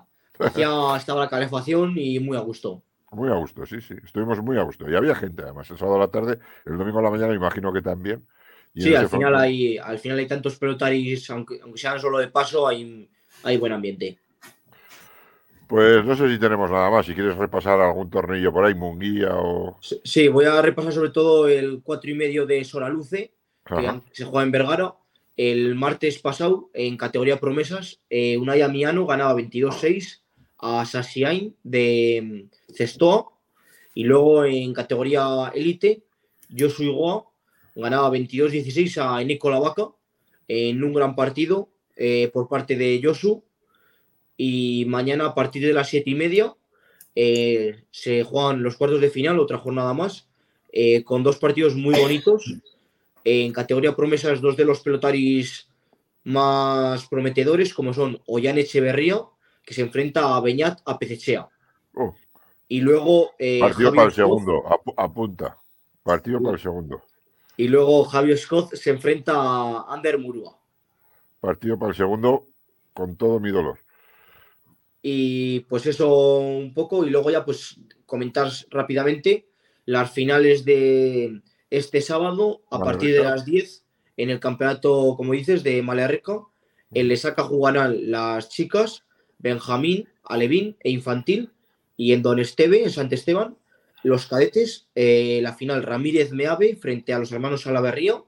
Ya 0.56 0.70
estaba 0.98 1.22
la 1.22 1.30
calefacción 1.30 1.94
y 1.96 2.20
muy 2.20 2.38
a 2.38 2.42
gusto. 2.42 2.84
Muy 3.12 3.30
a 3.30 3.36
gusto, 3.36 3.66
sí, 3.66 3.82
sí. 3.82 3.94
Estuvimos 4.04 4.42
muy 4.42 4.58
a 4.58 4.64
gusto. 4.64 4.90
Y 4.90 4.96
había 4.96 5.14
gente, 5.14 5.44
además, 5.44 5.70
el 5.70 5.78
sábado 5.78 5.98
a 5.98 6.00
la 6.00 6.08
tarde, 6.08 6.40
el 6.66 6.78
domingo 6.78 7.00
a 7.00 7.04
la 7.04 7.12
mañana, 7.12 7.34
imagino 7.34 7.72
que 7.72 7.82
también. 7.82 8.26
Y 8.74 8.84
Sí, 8.84 8.96
al 8.96 9.10
final, 9.10 9.36
hay, 9.36 9.78
al 9.78 10.00
final 10.00 10.20
hay 10.20 10.28
tantos 10.28 10.58
pelotaris, 10.58 11.30
aunque, 11.30 11.60
aunque 11.62 11.80
sean 11.80 12.00
solo 12.00 12.20
de 12.20 12.30
paso, 12.30 12.68
hay, 12.68 13.10
hay 13.44 13.58
buen 13.58 13.74
ambiente. 13.74 14.18
Pues 15.72 16.04
no 16.04 16.18
sé 16.18 16.30
si 16.30 16.38
tenemos 16.38 16.70
nada 16.70 16.90
más. 16.90 17.06
Si 17.06 17.14
quieres 17.14 17.38
repasar 17.38 17.80
algún 17.80 18.10
tornillo 18.10 18.52
por 18.52 18.66
ahí, 18.66 18.76
Munguía 18.76 19.30
o. 19.34 19.78
Sí, 20.04 20.28
voy 20.28 20.44
a 20.44 20.62
repasar 20.62 20.92
sobre 20.92 21.12
todo 21.12 21.48
el 21.48 21.82
cuatro 21.82 22.12
y 22.12 22.14
medio 22.14 22.46
de 22.46 22.62
Soraluce, 22.66 23.34
que 23.66 23.74
Ajá. 23.74 24.02
se 24.12 24.26
juega 24.26 24.44
en 24.44 24.52
Vergara. 24.52 24.96
El 25.38 25.76
martes 25.76 26.20
pasado, 26.20 26.70
en 26.74 26.98
categoría 26.98 27.40
promesas, 27.40 28.02
eh, 28.10 28.38
Unai 28.38 28.62
Amiano 28.62 29.06
ganaba 29.06 29.34
22-6 29.34 30.20
a 30.60 30.86
Sasiain 30.86 31.56
de 31.64 32.50
mm, 32.70 32.74
Cestoa. 32.76 33.30
Y 33.94 34.04
luego 34.04 34.44
en 34.44 34.74
categoría 34.74 35.54
élite, 35.56 36.04
Josu 36.54 36.84
Igoa 36.84 37.31
ganaba 37.76 38.10
22-16 38.12 38.98
a 38.98 39.24
Nicola 39.24 39.60
Vaca 39.60 39.88
en 40.48 40.84
un 40.84 40.94
gran 40.94 41.16
partido 41.16 41.70
eh, 41.96 42.30
por 42.34 42.48
parte 42.48 42.76
de 42.76 43.00
Josu. 43.04 43.44
Y 44.38 44.86
mañana 44.88 45.28
a 45.28 45.36
partir 45.36 45.66
de 45.66 45.74
las 45.74 45.90
siete 45.90 46.10
y 46.10 46.16
media 46.16 46.54
eh, 47.16 47.84
se 47.92 48.24
juegan 48.24 48.64
los 48.64 48.76
cuartos 48.78 49.02
de 49.02 49.10
final, 49.10 49.40
otra 49.40 49.58
jornada 49.60 49.94
más, 49.94 50.28
eh, 50.72 51.04
con 51.04 51.22
dos 51.24 51.38
partidos 51.38 51.76
muy 51.76 51.94
bonitos. 52.00 52.56
En 53.24 53.54
categoría 53.54 53.96
promesas, 53.96 54.42
dos 54.42 54.58
de 54.58 54.66
los 54.66 54.80
pelotaris 54.82 55.68
más 56.24 57.06
prometedores, 57.08 57.74
como 57.74 57.94
son 57.94 58.20
Ollán 58.26 58.58
Echeverría, 58.58 59.20
que 59.64 59.74
se 59.76 59.82
enfrenta 59.82 60.36
a 60.36 60.42
Beñat 60.42 60.80
a 60.86 60.98
Pecechea. 60.98 61.48
Oh, 61.96 62.16
Y 62.68 62.82
luego 62.82 63.32
partido 63.60 63.90
Javi 63.90 63.96
para 63.98 64.08
el 64.08 64.14
segundo. 64.14 64.64
apu- 64.64 64.94
apunta. 64.98 65.58
Partido 66.04 66.42
para 66.42 66.56
el 66.56 66.60
segundo. 66.62 67.04
Y 67.62 67.68
luego 67.68 68.06
Javier 68.06 68.40
Scott 68.40 68.74
se 68.74 68.90
enfrenta 68.90 69.34
a 69.36 69.94
Ander 69.94 70.18
Murua. 70.18 70.58
Partido 71.40 71.78
para 71.78 71.92
el 71.92 71.96
segundo 71.96 72.48
con 72.92 73.16
todo 73.16 73.40
mi 73.40 73.52
dolor. 73.52 73.78
Y 75.04 75.60
pues 75.62 75.86
eso 75.86 76.40
un 76.40 76.74
poco. 76.74 77.06
Y 77.06 77.12
luego 77.12 77.30
ya 77.30 77.46
pues 77.46 77.80
comentar 78.08 78.50
rápidamente 78.72 79.46
las 79.86 80.10
finales 80.10 80.66
de 80.66 81.40
este 81.70 82.02
sábado 82.02 82.64
a 82.72 82.80
partir 82.80 83.14
de 83.14 83.24
las 83.26 83.46
10 83.46 83.86
en 84.18 84.32
el 84.32 84.40
campeonato, 84.40 85.14
como 85.16 85.34
dices, 85.34 85.62
de 85.62 85.84
Malarreca. 85.84 86.40
En 86.92 87.10
Lesaca 87.10 87.44
jugarán 87.44 88.10
las 88.10 88.50
chicas, 88.50 89.06
Benjamín, 89.38 90.10
Alevín 90.24 90.78
e 90.80 90.90
Infantil. 90.90 91.52
Y 91.96 92.14
en 92.14 92.24
Don 92.24 92.40
Esteve, 92.40 92.84
en 92.84 92.90
Sant 92.90 93.14
Esteban, 93.14 93.56
los 94.04 94.28
cadetes, 94.28 94.88
eh, 94.96 95.40
la 95.42 95.54
final 95.54 95.84
Ramírez 95.84 96.32
Meave 96.32 96.76
frente 96.76 97.14
a 97.14 97.20
los 97.20 97.32
hermanos 97.32 97.62
Salaverría. 97.62 98.22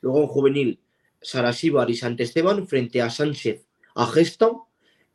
Luego 0.00 0.22
en 0.22 0.26
juvenil, 0.28 0.80
Sarasíbar 1.20 1.88
y 1.90 1.96
Sant 1.96 2.20
Esteban 2.20 2.66
frente 2.66 3.00
a 3.00 3.10
Sánchez, 3.10 3.66
a 3.94 4.06
Gesta. 4.06 4.50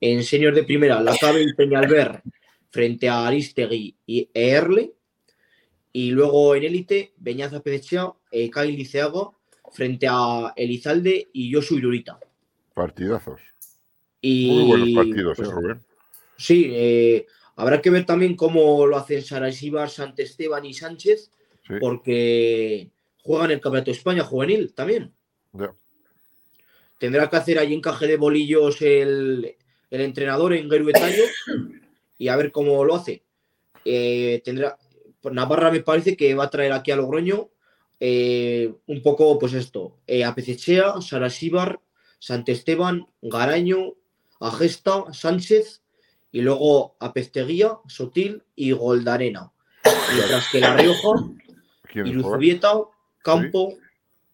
En 0.02 0.24
senior 0.24 0.56
de 0.56 0.64
primera, 0.64 1.02
La 1.02 1.16
Cabe 1.18 1.44
y 1.44 1.54
Peñalver 1.54 2.22
frente 2.70 3.10
a 3.10 3.28
Aristegui 3.28 3.96
y 4.06 4.30
Erle. 4.34 4.94
Y 5.92 6.12
luego 6.12 6.56
en 6.56 6.64
élite, 6.64 7.14
Beñaza 7.18 7.62
Pedechea, 7.62 8.14
eh, 8.32 8.50
Kyle 8.50 8.76
Liceaga 8.76 9.32
frente 9.72 10.08
a 10.10 10.54
Elizalde 10.56 11.30
y 11.34 11.52
Josu 11.52 11.78
Irurita. 11.78 12.20
Partidazos. 12.74 13.42
Y, 14.22 14.52
Muy 14.52 14.66
buenos 14.66 14.90
partidos, 14.92 15.38
pues, 15.38 15.50
¿eh, 15.50 15.52
Rubén? 15.52 15.82
Sí, 16.38 16.72
eh, 16.72 17.28
habrá 17.60 17.82
que 17.82 17.90
ver 17.90 18.06
también 18.06 18.36
cómo 18.36 18.86
lo 18.88 18.98
hacen 18.98 19.22
Sarasíbar, 19.22 19.90
Sant 19.90 20.18
Esteban 20.20 20.66
y 20.66 20.74
Sánchez, 20.74 21.32
Sí. 21.68 21.74
porque 21.80 22.90
juegan 23.22 23.52
el 23.52 23.60
Campeonato 23.62 23.92
de 23.92 23.98
España 23.98 24.24
juvenil 24.24 24.74
también. 24.74 25.14
Tendrá 26.98 27.30
que 27.30 27.36
hacer 27.38 27.60
ahí 27.60 27.74
encaje 27.74 28.08
de 28.08 28.18
bolillos 28.18 28.82
el, 28.82 29.56
el 29.90 30.02
entrenador 30.02 30.54
en 30.54 30.70
Geruetaño 30.70 31.24
y 32.18 32.28
a 32.28 32.36
ver 32.36 32.52
cómo 32.52 32.84
lo 32.84 32.96
hace. 32.96 33.24
Eh, 33.86 34.42
tendrá, 34.44 34.78
pues 35.22 35.34
Navarra 35.34 35.72
me 35.72 35.82
parece 35.82 36.18
que 36.18 36.34
va 36.36 36.46
a 36.46 36.50
traer 36.50 36.72
aquí 36.74 36.92
a 36.92 36.96
Logroño 36.96 37.50
eh, 38.00 38.74
un 38.88 39.02
poco, 39.02 39.38
pues 39.40 39.54
esto, 39.54 39.98
eh, 40.08 40.24
a 40.24 40.34
Pecechea, 40.36 41.02
Sarasíbar, 41.02 41.80
Sant 42.20 42.48
Esteban, 42.50 43.08
Garaño, 43.22 43.94
a 44.40 44.52
Gesta, 44.52 45.06
Sánchez 45.14 45.82
y 46.32 46.42
luego 46.42 46.96
a 47.00 47.14
Pesteguía, 47.14 47.78
Sotil 47.88 48.44
y 48.56 48.72
Goldarena. 48.72 49.52
Mientras 50.14 50.50
que 50.52 50.60
La 50.60 50.76
Rioja. 50.76 51.10
Iruzubieta, 51.94 52.74
Campo, 53.24 53.74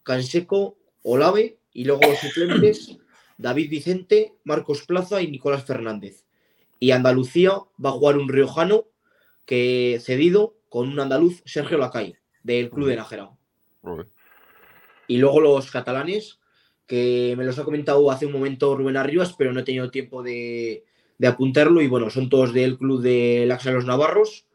Canseco, 0.03 0.77
Olave 1.03 1.57
y 1.71 1.85
luego 1.85 2.01
los 2.05 2.19
suplentes 2.19 2.97
David 3.37 3.69
Vicente, 3.69 4.33
Marcos 4.43 4.85
Plaza 4.85 5.21
y 5.21 5.29
Nicolás 5.29 5.63
Fernández. 5.65 6.25
Y 6.79 6.91
Andalucía 6.91 7.53
va 7.83 7.89
a 7.89 7.93
jugar 7.93 8.17
un 8.17 8.29
riojano 8.29 8.85
que 9.45 9.99
cedido 10.01 10.55
con 10.69 10.89
un 10.89 10.99
andaluz, 10.99 11.41
Sergio 11.45 11.77
Lacay, 11.77 12.15
del 12.43 12.69
Club 12.69 12.89
de 12.89 12.95
Nájera. 12.95 13.31
Y 15.07 15.17
luego 15.17 15.39
los 15.39 15.71
catalanes, 15.71 16.39
que 16.87 17.35
me 17.37 17.45
los 17.45 17.57
ha 17.59 17.63
comentado 17.63 18.09
hace 18.11 18.25
un 18.25 18.33
momento 18.33 18.75
Rubén 18.75 18.97
Arribas, 18.97 19.33
pero 19.37 19.53
no 19.53 19.61
he 19.61 19.63
tenido 19.63 19.91
tiempo 19.91 20.23
de, 20.23 20.83
de 21.17 21.27
apuntarlo. 21.27 21.81
Y 21.81 21.87
bueno, 21.87 22.09
son 22.09 22.29
todos 22.29 22.53
del 22.53 22.77
Club 22.77 23.01
de 23.01 23.45
Laxa 23.47 23.71
los 23.71 23.85
Navarros. 23.85 24.45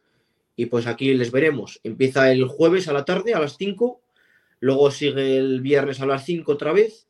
Y 0.57 0.67
pues 0.67 0.87
aquí 0.87 1.15
les 1.15 1.31
veremos. 1.31 1.81
Empieza 1.85 2.31
el 2.31 2.47
jueves 2.47 2.89
a 2.89 2.93
la 2.93 3.05
tarde, 3.05 3.35
a 3.35 3.41
las 3.41 3.57
5. 3.57 4.01
Luego 4.61 4.91
sigue 4.91 5.39
el 5.39 5.61
viernes 5.61 6.01
a 6.01 6.07
las 6.07 6.25
5 6.25 6.53
otra 6.53 6.73
vez. 6.73 7.07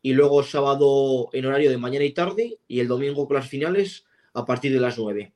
Y 0.00 0.14
luego 0.14 0.42
sábado 0.42 1.28
en 1.32 1.46
horario 1.46 1.70
de 1.70 1.78
mañana 1.78 2.04
y 2.04 2.12
tarde. 2.12 2.58
Y 2.66 2.80
el 2.80 2.88
domingo 2.88 3.26
con 3.26 3.36
las 3.36 3.48
finales 3.48 4.06
a 4.32 4.44
partir 4.44 4.72
de 4.72 4.80
las 4.80 4.98
9. 4.98 5.32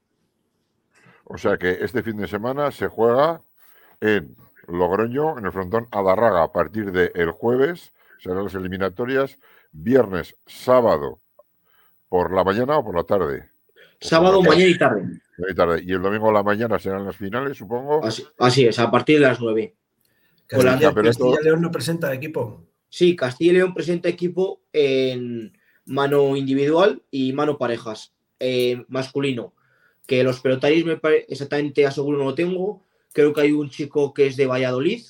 O 1.24 1.38
sea 1.38 1.56
que 1.56 1.78
este 1.80 2.02
fin 2.02 2.16
de 2.16 2.28
semana 2.28 2.70
se 2.70 2.88
juega 2.88 3.42
en 4.00 4.36
Logroño, 4.66 5.38
en 5.38 5.46
el 5.46 5.52
frontón 5.52 5.88
Adarraga, 5.90 6.42
a 6.42 6.52
partir 6.52 6.92
del 6.92 7.30
jueves, 7.30 7.92
serán 8.18 8.44
las 8.44 8.54
eliminatorias, 8.54 9.38
viernes, 9.72 10.36
sábado, 10.46 11.18
por 12.12 12.30
la 12.34 12.44
mañana 12.44 12.76
o 12.76 12.84
por 12.84 12.94
la 12.94 13.04
tarde. 13.04 13.48
Sábado, 13.98 14.34
Por 14.36 14.44
la 14.44 14.50
mañana 14.50 14.70
y 14.70 14.76
tarde. 14.76 15.02
y 15.50 15.54
tarde. 15.54 15.82
Y 15.86 15.92
el 15.92 16.02
domingo 16.02 16.28
a 16.28 16.32
la 16.34 16.42
mañana 16.42 16.78
serán 16.78 17.06
las 17.06 17.16
finales, 17.16 17.56
supongo. 17.56 18.04
Así, 18.04 18.22
así 18.38 18.66
es, 18.66 18.78
a 18.78 18.90
partir 18.90 19.18
de 19.18 19.22
las 19.28 19.40
9. 19.40 19.74
Hola, 20.52 20.72
Castilla, 20.72 20.92
pero 20.92 21.08
esto- 21.08 21.24
Castilla 21.24 21.40
y 21.40 21.44
León 21.46 21.62
no 21.62 21.70
presenta 21.70 22.12
equipo. 22.12 22.66
Sí, 22.90 23.16
Castilla 23.16 23.52
y 23.52 23.54
León 23.54 23.72
presenta 23.72 24.10
equipo 24.10 24.60
en 24.74 25.56
mano 25.86 26.36
individual 26.36 27.00
y 27.10 27.32
mano 27.32 27.56
parejas. 27.56 28.12
Eh, 28.38 28.84
masculino. 28.88 29.54
Que 30.06 30.22
los 30.22 30.40
pelotaris 30.40 30.84
me 30.84 30.98
pare- 30.98 31.24
exactamente 31.30 31.86
aseguro 31.86 32.18
no 32.18 32.24
lo 32.24 32.34
tengo. 32.34 32.82
Creo 33.14 33.32
que 33.32 33.40
hay 33.40 33.52
un 33.52 33.70
chico 33.70 34.12
que 34.12 34.26
es 34.26 34.36
de 34.36 34.46
Valladolid. 34.46 35.00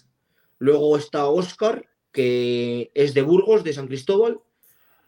Luego 0.60 0.96
está 0.96 1.26
Oscar, 1.26 1.84
que 2.12 2.92
es 2.94 3.12
de 3.12 3.22
Burgos, 3.22 3.64
de 3.64 3.72
San 3.72 3.88
Cristóbal. 3.88 4.38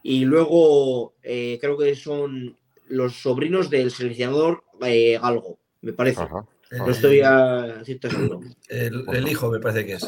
Y 0.06 0.26
luego 0.26 1.14
eh, 1.22 1.58
creo 1.62 1.78
que 1.78 1.94
son 1.96 2.56
los 2.88 3.14
sobrinos 3.22 3.70
del 3.70 3.90
seleccionador 3.90 4.62
eh, 4.82 5.18
Galgo, 5.20 5.58
me 5.80 5.94
parece. 5.94 6.20
Ajá. 6.20 6.46
No 6.70 6.90
estoy 6.90 7.20
a 7.22 7.80
cierto 7.84 8.10
seguro. 8.10 8.40
El, 8.68 9.04
el 9.14 9.28
hijo 9.28 9.50
me 9.50 9.60
parece 9.60 9.86
que 9.86 9.94
es. 9.94 10.06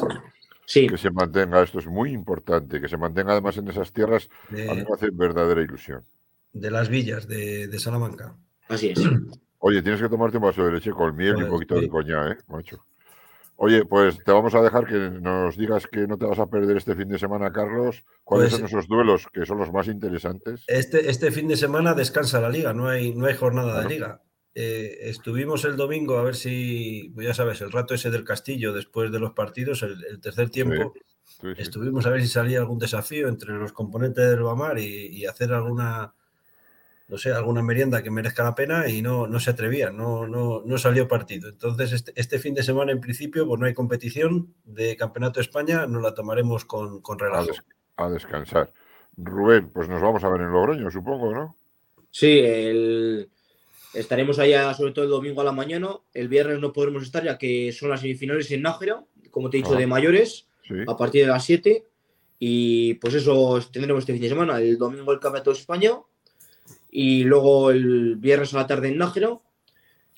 Sí, 0.65 0.85
Que 0.87 0.97
se 0.97 1.09
mantenga, 1.09 1.63
esto 1.63 1.79
es 1.79 1.87
muy 1.87 2.11
importante, 2.11 2.79
que 2.79 2.87
se 2.89 2.97
mantenga 2.97 3.31
además 3.31 3.57
en 3.57 3.69
esas 3.69 3.91
tierras, 3.91 4.29
a 4.49 4.53
mí 4.53 4.61
De, 4.61 4.75
me 4.75 4.85
hace 4.93 5.09
verdadera 5.11 5.61
ilusión. 5.61 6.03
de 6.53 6.69
las 6.69 6.89
villas 6.89 7.27
de, 7.27 7.67
de 7.67 7.79
Salamanca. 7.79 8.35
así 8.67 8.89
es. 8.89 8.99
Oye, 9.59 9.81
tienes 9.81 9.99
que 10.01 10.09
tomarte 10.09 10.37
un 10.37 10.43
vaso 10.43 10.63
de 10.63 10.73
leche 10.73 10.91
con 10.91 11.15
miel 11.15 11.37
y 11.39 11.43
un 11.43 11.49
poquito 11.49 11.79
de 11.79 11.87
coña, 11.89 12.31
¿eh, 12.31 12.37
macho? 12.49 12.85
Oye, 13.59 13.85
pues 13.85 14.17
te 14.23 14.31
vamos 14.31 14.53
a 14.53 14.61
dejar 14.61 14.85
que 14.85 15.09
nos 15.19 15.57
digas 15.57 15.87
que 15.87 16.05
no 16.05 16.17
te 16.17 16.25
vas 16.27 16.37
a 16.37 16.45
perder 16.45 16.77
este 16.77 16.93
fin 16.95 17.09
de 17.09 17.17
semana, 17.17 17.51
Carlos. 17.51 18.03
¿Cuáles 18.23 18.49
Pues- 18.51 18.59
son 18.59 18.67
esos 18.67 18.87
duelos 18.87 19.27
que 19.33 19.45
son 19.47 19.57
los 19.57 19.71
más 19.73 19.87
interesantes? 19.87 20.63
Este, 20.67 21.09
este 21.09 21.31
fin 21.31 21.47
de 21.47 21.57
semana 21.57 21.95
descansa 21.95 22.39
la 22.39 22.49
liga, 22.49 22.73
no 22.73 22.87
hay, 22.87 23.15
no 23.15 23.25
hay 23.25 23.33
jornada 23.35 23.81
de 23.81 23.89
liga. 23.89 24.21
Eh, 24.53 25.09
estuvimos 25.09 25.65
el 25.65 25.75
domingo 25.75 26.17
a 26.17 26.23
ver 26.23 26.35
si, 26.35 27.11
pues 27.15 27.25
ya 27.27 27.33
sabes, 27.33 27.59
el 27.61 27.71
rato 27.71 27.95
ese 27.95 28.11
del 28.11 28.23
castillo 28.23 28.73
después 28.73 29.11
de 29.11 29.19
los 29.19 29.33
partidos, 29.33 29.81
el, 29.83 30.03
el 30.05 30.19
tercer 30.21 30.49
tiempo, 30.51 30.93
Sí, 31.23 31.47
sí. 31.55 31.61
estuvimos 31.61 32.05
a 32.05 32.09
ver 32.11 32.21
si 32.21 32.27
salía 32.27 32.59
algún 32.59 32.79
desafío 32.79 33.27
entre 33.27 33.53
los 33.53 33.73
componentes 33.73 34.27
del 34.29 34.41
Bamar 34.43 34.77
y, 34.79 35.07
y 35.07 35.25
hacer 35.25 35.51
alguna 35.51 36.13
no 37.07 37.17
sé, 37.17 37.31
alguna 37.31 37.61
merienda 37.61 38.03
que 38.03 38.11
merezca 38.11 38.43
la 38.43 38.55
pena 38.55 38.89
y 38.89 39.01
no, 39.01 39.27
no 39.27 39.39
se 39.39 39.51
atrevían, 39.51 39.95
no, 39.95 40.27
no, 40.27 40.61
no 40.65 40.77
salió 40.77 41.07
partido. 41.07 41.49
Entonces, 41.49 41.93
este, 41.93 42.11
este, 42.15 42.37
fin 42.37 42.53
de 42.53 42.63
semana, 42.63 42.91
en 42.91 42.99
principio, 42.99 43.47
pues 43.47 43.59
no 43.59 43.65
hay 43.65 43.73
competición 43.73 44.53
de 44.65 44.97
Campeonato 44.97 45.39
de 45.39 45.43
España, 45.43 45.87
nos 45.87 46.01
la 46.01 46.13
tomaremos 46.13 46.65
con, 46.65 47.01
con 47.01 47.17
relajo. 47.17 47.51
A, 47.95 48.09
descansar. 48.09 48.73
Rubén, 49.15 49.69
pues 49.69 49.87
nos 49.87 50.01
vamos 50.01 50.23
a 50.23 50.29
ver 50.29 50.41
en 50.41 50.51
Logroño, 50.51 50.91
supongo, 50.91 51.33
¿no? 51.33 51.55
Sí, 52.11 52.39
el... 52.39 53.29
estaremos 53.93 54.37
allá 54.37 54.73
sobre 54.73 54.91
todo 54.91 55.05
el 55.05 55.11
domingo 55.11 55.41
a 55.41 55.45
la 55.45 55.53
mañana. 55.53 55.95
El 56.13 56.27
viernes 56.27 56.59
no 56.59 56.73
podremos 56.73 57.03
estar 57.03 57.23
ya 57.23 57.37
que 57.37 57.71
son 57.71 57.89
las 57.89 58.01
semifinales 58.01 58.51
en 58.51 58.63
Nájera, 58.63 59.03
como 59.31 59.49
te 59.49 59.57
he 59.57 59.61
dicho, 59.61 59.75
ah. 59.75 59.79
de 59.79 59.87
mayores, 59.87 60.47
a 60.85 60.97
partir 60.97 61.21
de 61.21 61.31
las 61.31 61.45
7. 61.45 61.85
Y 62.39 62.95
pues 62.95 63.13
eso 63.13 63.59
tendremos 63.71 64.01
este 64.01 64.13
fin 64.13 64.21
de 64.21 64.29
semana. 64.29 64.59
El 64.59 64.77
domingo 64.77 65.11
el 65.13 65.19
Campeonato 65.19 65.51
de 65.51 65.57
España 65.57 65.93
y 66.99 67.25
luego 67.25 67.69
el 67.69 68.15
viernes 68.15 68.55
a 68.55 68.57
la 68.57 68.65
tarde 68.65 68.87
en 68.87 68.97
Nájera. 68.97 69.37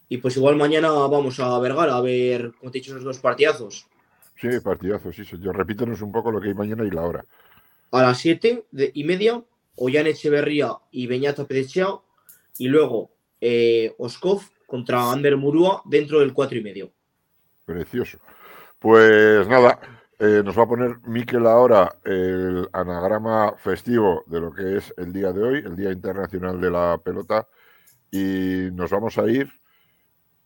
Y 0.07 0.19
pues 0.19 0.37
igual 0.37 0.55
mañana 0.55 0.89
vamos 0.91 1.37
a 1.41 1.59
Vergara 1.59 1.97
a 1.97 1.99
ver, 1.99 2.53
como 2.57 2.71
te 2.71 2.77
he 2.77 2.79
dicho, 2.79 2.93
esos 2.93 3.03
dos 3.03 3.19
partidazos. 3.19 3.85
Sí, 4.39 4.47
partidazos, 4.63 5.13
sí, 5.13 5.25
señor. 5.25 5.57
Repítanos 5.57 6.01
un 6.01 6.13
poco 6.13 6.31
lo 6.31 6.39
que 6.39 6.47
hay 6.47 6.53
mañana 6.53 6.85
y 6.85 6.89
la 6.89 7.01
hora. 7.01 7.25
A 7.91 8.01
las 8.03 8.19
7 8.19 8.67
y 8.93 9.03
media, 9.03 9.43
Ollán 9.75 10.07
Echeverría 10.07 10.71
y 10.89 11.07
Beñata 11.07 11.45
Pedechea. 11.45 11.95
Y 12.57 12.69
luego 12.69 13.11
eh, 13.41 13.93
Oskov 13.97 14.43
contra 14.65 15.11
Ander 15.11 15.35
Murúa 15.35 15.81
dentro 15.83 16.21
del 16.21 16.31
4 16.31 16.59
y 16.59 16.63
medio. 16.63 16.91
Precioso. 17.65 18.19
Pues 18.79 19.45
nada, 19.49 19.81
eh, 20.19 20.41
nos 20.43 20.57
va 20.57 20.63
a 20.63 20.67
poner 20.67 20.99
Miquel 21.07 21.47
ahora 21.47 21.95
el 22.03 22.67
anagrama 22.73 23.55
festivo 23.55 24.23
de 24.27 24.41
lo 24.41 24.51
que 24.51 24.75
es 24.75 24.93
el 24.97 25.13
día 25.13 25.31
de 25.31 25.41
hoy, 25.41 25.57
el 25.59 25.77
Día 25.77 25.91
Internacional 25.91 26.59
de 26.59 26.69
la 26.69 26.99
Pelota, 27.01 27.47
y 28.11 28.69
nos 28.73 28.91
vamos 28.91 29.17
a 29.17 29.29
ir 29.29 29.49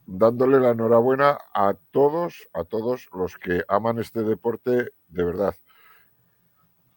dándole 0.06 0.60
la 0.60 0.72
enhorabuena 0.72 1.40
a 1.56 1.74
todos, 1.90 2.48
a 2.54 2.66
todos 2.66 3.08
los 3.14 3.38
que 3.38 3.64
aman 3.68 3.98
este 3.98 4.22
deporte 4.22 4.92
de 5.08 5.24
verdad. 5.24 5.56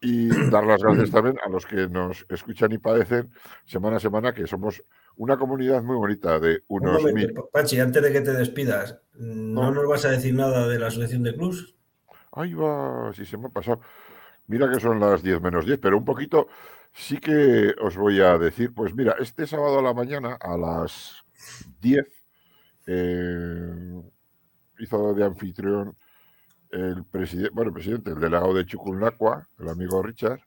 Y 0.03 0.29
dar 0.51 0.67
las 0.67 0.83
gracias 0.83 1.11
también 1.11 1.39
a 1.47 1.49
los 1.49 1.65
que 1.65 1.89
nos 1.89 2.27
escuchan 2.29 2.73
y 2.73 2.79
padecen 2.79 3.31
semana 3.65 3.97
a 3.97 4.01
semana, 4.01 4.35
que 4.35 4.47
somos 4.47 4.83
una 5.17 5.39
comunidad 5.39 5.83
muy 5.83 5.97
bonita 5.97 6.39
de 6.39 6.63
unos 6.69 7.03
mil. 7.05 7.33
Pachi, 7.53 7.81
antes 7.81 8.03
de 8.03 8.13
que 8.13 8.21
te 8.21 8.33
despidas, 8.33 9.01
¿no, 9.15 9.71
nos 9.71 9.89
vas 9.89 10.05
a 10.05 10.11
decir 10.11 10.35
nada 10.35 10.69
de 10.69 10.79
la 10.79 10.89
Asociación 10.89 11.23
de 11.23 11.35
Clubs? 11.35 11.76
Ahí 12.37 12.53
va, 12.53 13.13
si 13.15 13.25
se 13.25 13.39
me 13.39 13.47
ha 13.47 13.49
pasado. 13.49 13.81
Mira 14.47 14.71
que 14.71 14.79
son 14.79 15.01
las 15.01 15.23
10 15.23 15.41
menos 15.41 15.65
10, 15.65 15.79
pero 15.81 15.97
un 15.97 16.05
poquito 16.05 16.49
sí 16.93 17.19
que 17.19 17.75
os 17.81 17.97
voy 17.97 18.21
a 18.21 18.37
decir, 18.39 18.75
pues 18.75 18.95
mira, 18.95 19.17
este 19.19 19.47
sábado 19.47 19.79
a 19.79 19.83
la 19.83 19.95
mañana 19.95 20.37
a 20.41 20.57
las 20.59 21.25
10 21.81 22.07
eh, 22.87 24.03
hizo 24.79 25.15
de 25.15 25.25
anfitrión 25.25 25.97
el 26.71 27.05
presidente, 27.07 27.51
bueno, 27.55 27.71
el 27.71 27.75
presidente, 27.75 28.11
el 28.11 28.21
delegado 28.21 28.53
de 28.53 28.67
Chuculnacua, 28.67 29.49
el 29.59 29.69
amigo 29.71 30.03
Richard. 30.03 30.41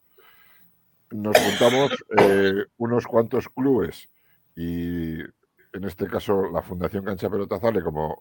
Nos 1.10 1.36
juntamos 1.38 1.92
eh, 2.20 2.66
unos 2.78 3.08
cuantos 3.08 3.50
clubes 3.50 4.10
y 4.56 5.20
en 5.22 5.84
este 5.86 6.06
caso 6.06 6.52
la 6.52 6.62
Fundación 6.62 7.04
Cancha 7.04 7.32
Pelota 7.32 7.60
Zale 7.60 7.82
como 7.82 8.20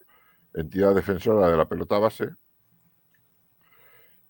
entidad 0.54 0.94
defensora 0.94 1.50
de 1.50 1.56
la 1.58 1.68
pelota 1.68 1.98
base 1.98 2.30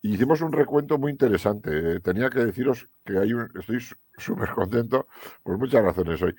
hicimos 0.03 0.41
un 0.41 0.53
recuento 0.53 0.99
muy 0.99 1.13
interesante. 1.13 1.97
Eh, 1.97 2.01
tenía 2.01 2.31
que 2.31 2.45
deciros 2.45 2.89
que 3.05 3.19
hay 3.19 3.33
un, 3.33 3.49
estoy 3.59 3.79
súper 4.19 4.51
contento 4.51 5.09
por 5.43 5.59
muchas 5.59 5.83
razones 5.83 6.21
hoy, 6.23 6.35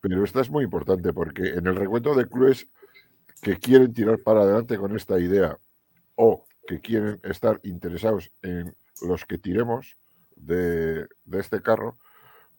pero 0.00 0.24
esta 0.24 0.40
es 0.40 0.50
muy 0.50 0.64
importante 0.64 1.12
porque 1.12 1.50
en 1.50 1.66
el 1.66 1.76
recuento 1.76 2.14
de 2.14 2.28
clubes 2.28 2.68
que 3.42 3.58
quieren 3.58 3.92
tirar 3.92 4.18
para 4.20 4.42
adelante 4.42 4.78
con 4.78 4.96
esta 4.96 5.18
idea 5.18 5.58
o 6.16 6.44
que 6.66 6.80
quieren 6.80 7.20
estar 7.22 7.60
interesados 7.62 8.30
en 8.42 8.74
los 9.02 9.24
que 9.24 9.38
tiremos 9.38 9.96
de, 10.36 11.06
este 11.32 11.60
carro, 11.60 11.98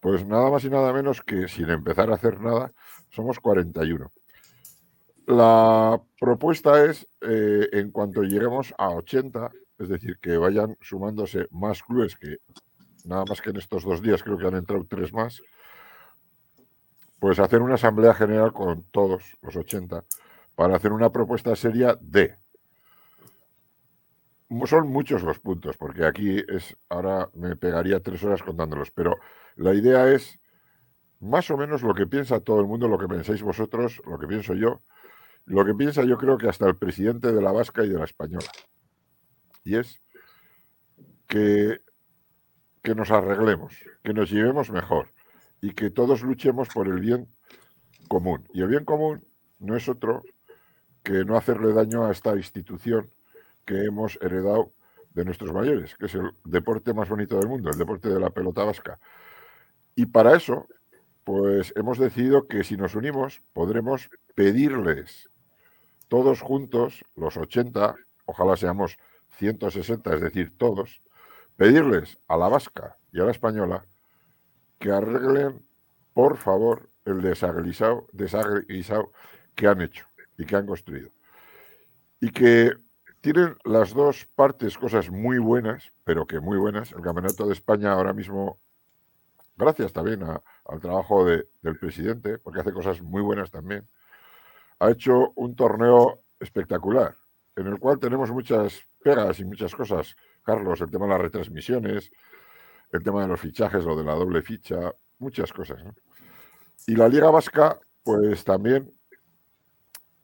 pues 0.00 0.24
nada 0.26 0.50
más 0.50 0.64
y 0.64 0.70
nada 0.70 0.92
menos 0.92 1.22
que 1.22 1.48
sin 1.48 1.70
empezar 1.70 2.10
a 2.10 2.14
hacer 2.14 2.40
nada, 2.40 2.72
somos 3.10 3.40
41. 3.40 4.12
La 5.26 6.00
propuesta 6.20 6.84
es, 6.84 7.06
eh, 7.20 7.68
en 7.72 7.90
cuanto 7.90 8.22
lleguemos 8.22 8.72
a 8.78 8.90
80, 8.90 9.50
es 9.78 9.88
decir, 9.88 10.18
que 10.18 10.36
vayan 10.36 10.76
sumándose 10.80 11.48
más 11.50 11.82
clubes 11.82 12.16
que 12.16 12.38
nada 13.04 13.24
más 13.28 13.40
que 13.40 13.50
en 13.50 13.56
estos 13.56 13.84
dos 13.84 14.02
días 14.02 14.22
creo 14.22 14.38
que 14.38 14.46
han 14.46 14.56
entrado 14.56 14.84
tres 14.88 15.12
más, 15.12 15.42
pues 17.18 17.38
hacer 17.38 17.62
una 17.62 17.74
asamblea 17.74 18.14
general 18.14 18.52
con 18.52 18.84
todos 18.90 19.36
los 19.42 19.56
80 19.56 20.04
para 20.54 20.76
hacer 20.76 20.92
una 20.92 21.10
propuesta 21.10 21.54
seria 21.56 21.96
de... 22.00 22.36
Son 24.66 24.88
muchos 24.88 25.22
los 25.22 25.40
puntos, 25.40 25.76
porque 25.76 26.04
aquí 26.04 26.42
es, 26.48 26.76
ahora 26.88 27.28
me 27.34 27.56
pegaría 27.56 28.00
tres 28.00 28.22
horas 28.22 28.42
contándolos, 28.42 28.90
pero 28.92 29.16
la 29.56 29.74
idea 29.74 30.08
es 30.12 30.38
más 31.18 31.50
o 31.50 31.56
menos 31.56 31.82
lo 31.82 31.94
que 31.94 32.06
piensa 32.06 32.40
todo 32.40 32.60
el 32.60 32.66
mundo, 32.66 32.86
lo 32.86 32.98
que 32.98 33.08
pensáis 33.08 33.42
vosotros, 33.42 34.00
lo 34.06 34.18
que 34.18 34.28
pienso 34.28 34.54
yo, 34.54 34.82
lo 35.46 35.64
que 35.64 35.74
piensa 35.74 36.04
yo 36.04 36.16
creo 36.16 36.38
que 36.38 36.48
hasta 36.48 36.66
el 36.66 36.76
presidente 36.76 37.32
de 37.32 37.42
la 37.42 37.50
Vasca 37.50 37.84
y 37.84 37.88
de 37.88 37.98
la 37.98 38.04
Española 38.04 38.46
y 39.66 39.76
es 39.76 40.00
que, 41.26 41.80
que 42.82 42.94
nos 42.94 43.10
arreglemos, 43.10 43.74
que 44.04 44.14
nos 44.14 44.30
llevemos 44.30 44.70
mejor 44.70 45.12
y 45.60 45.72
que 45.72 45.90
todos 45.90 46.22
luchemos 46.22 46.68
por 46.68 46.86
el 46.86 47.00
bien 47.00 47.26
común. 48.08 48.46
Y 48.54 48.62
el 48.62 48.68
bien 48.68 48.84
común 48.84 49.26
no 49.58 49.76
es 49.76 49.88
otro 49.88 50.22
que 51.02 51.24
no 51.24 51.36
hacerle 51.36 51.72
daño 51.72 52.06
a 52.06 52.12
esta 52.12 52.36
institución 52.36 53.10
que 53.64 53.84
hemos 53.84 54.16
heredado 54.22 54.72
de 55.10 55.24
nuestros 55.24 55.52
mayores, 55.52 55.96
que 55.96 56.06
es 56.06 56.14
el 56.14 56.30
deporte 56.44 56.94
más 56.94 57.08
bonito 57.08 57.36
del 57.36 57.48
mundo, 57.48 57.70
el 57.70 57.78
deporte 57.78 58.08
de 58.08 58.20
la 58.20 58.30
pelota 58.30 58.62
vasca. 58.62 59.00
Y 59.96 60.06
para 60.06 60.36
eso, 60.36 60.68
pues 61.24 61.72
hemos 61.74 61.98
decidido 61.98 62.46
que 62.46 62.62
si 62.62 62.76
nos 62.76 62.94
unimos, 62.94 63.42
podremos 63.52 64.10
pedirles 64.36 65.28
todos 66.06 66.40
juntos, 66.40 67.04
los 67.16 67.36
80, 67.36 67.96
ojalá 68.26 68.56
seamos 68.56 68.96
160, 69.38 70.14
es 70.14 70.20
decir, 70.20 70.56
todos, 70.56 71.02
pedirles 71.56 72.18
a 72.28 72.36
la 72.36 72.48
vasca 72.48 72.96
y 73.12 73.20
a 73.20 73.24
la 73.24 73.30
española 73.30 73.84
que 74.78 74.90
arreglen, 74.90 75.62
por 76.12 76.36
favor, 76.36 76.88
el 77.04 77.22
desagrisado, 77.22 78.06
que 79.54 79.66
han 79.66 79.80
hecho 79.80 80.06
y 80.36 80.44
que 80.44 80.56
han 80.56 80.66
construido. 80.66 81.10
Y 82.20 82.30
que 82.30 82.72
tienen 83.20 83.56
las 83.64 83.94
dos 83.94 84.26
partes 84.34 84.76
cosas 84.76 85.10
muy 85.10 85.38
buenas, 85.38 85.92
pero 86.04 86.26
que 86.26 86.40
muy 86.40 86.58
buenas. 86.58 86.92
El 86.92 87.02
Campeonato 87.02 87.46
de 87.46 87.54
España 87.54 87.92
ahora 87.92 88.12
mismo, 88.12 88.58
gracias 89.56 89.92
también 89.92 90.22
al 90.22 90.80
trabajo 90.80 91.24
del 91.24 91.78
presidente, 91.80 92.38
porque 92.38 92.60
hace 92.60 92.72
cosas 92.72 93.00
muy 93.00 93.22
buenas 93.22 93.50
también, 93.50 93.86
ha 94.78 94.90
hecho 94.90 95.32
un 95.36 95.56
torneo 95.56 96.20
espectacular, 96.38 97.14
en 97.56 97.66
el 97.66 97.78
cual 97.78 97.98
tenemos 97.98 98.30
muchas 98.30 98.86
pegas 99.06 99.38
y 99.38 99.44
muchas 99.44 99.72
cosas, 99.72 100.16
Carlos, 100.42 100.80
el 100.80 100.90
tema 100.90 101.04
de 101.04 101.12
las 101.12 101.20
retransmisiones, 101.20 102.10
el 102.90 103.04
tema 103.04 103.22
de 103.22 103.28
los 103.28 103.38
fichajes, 103.38 103.84
lo 103.84 103.96
de 103.96 104.02
la 104.02 104.14
doble 104.14 104.42
ficha, 104.42 104.92
muchas 105.20 105.52
cosas. 105.52 105.80
Y 106.88 106.96
la 106.96 107.08
Liga 107.08 107.30
Vasca, 107.30 107.78
pues 108.02 108.42
también 108.42 108.92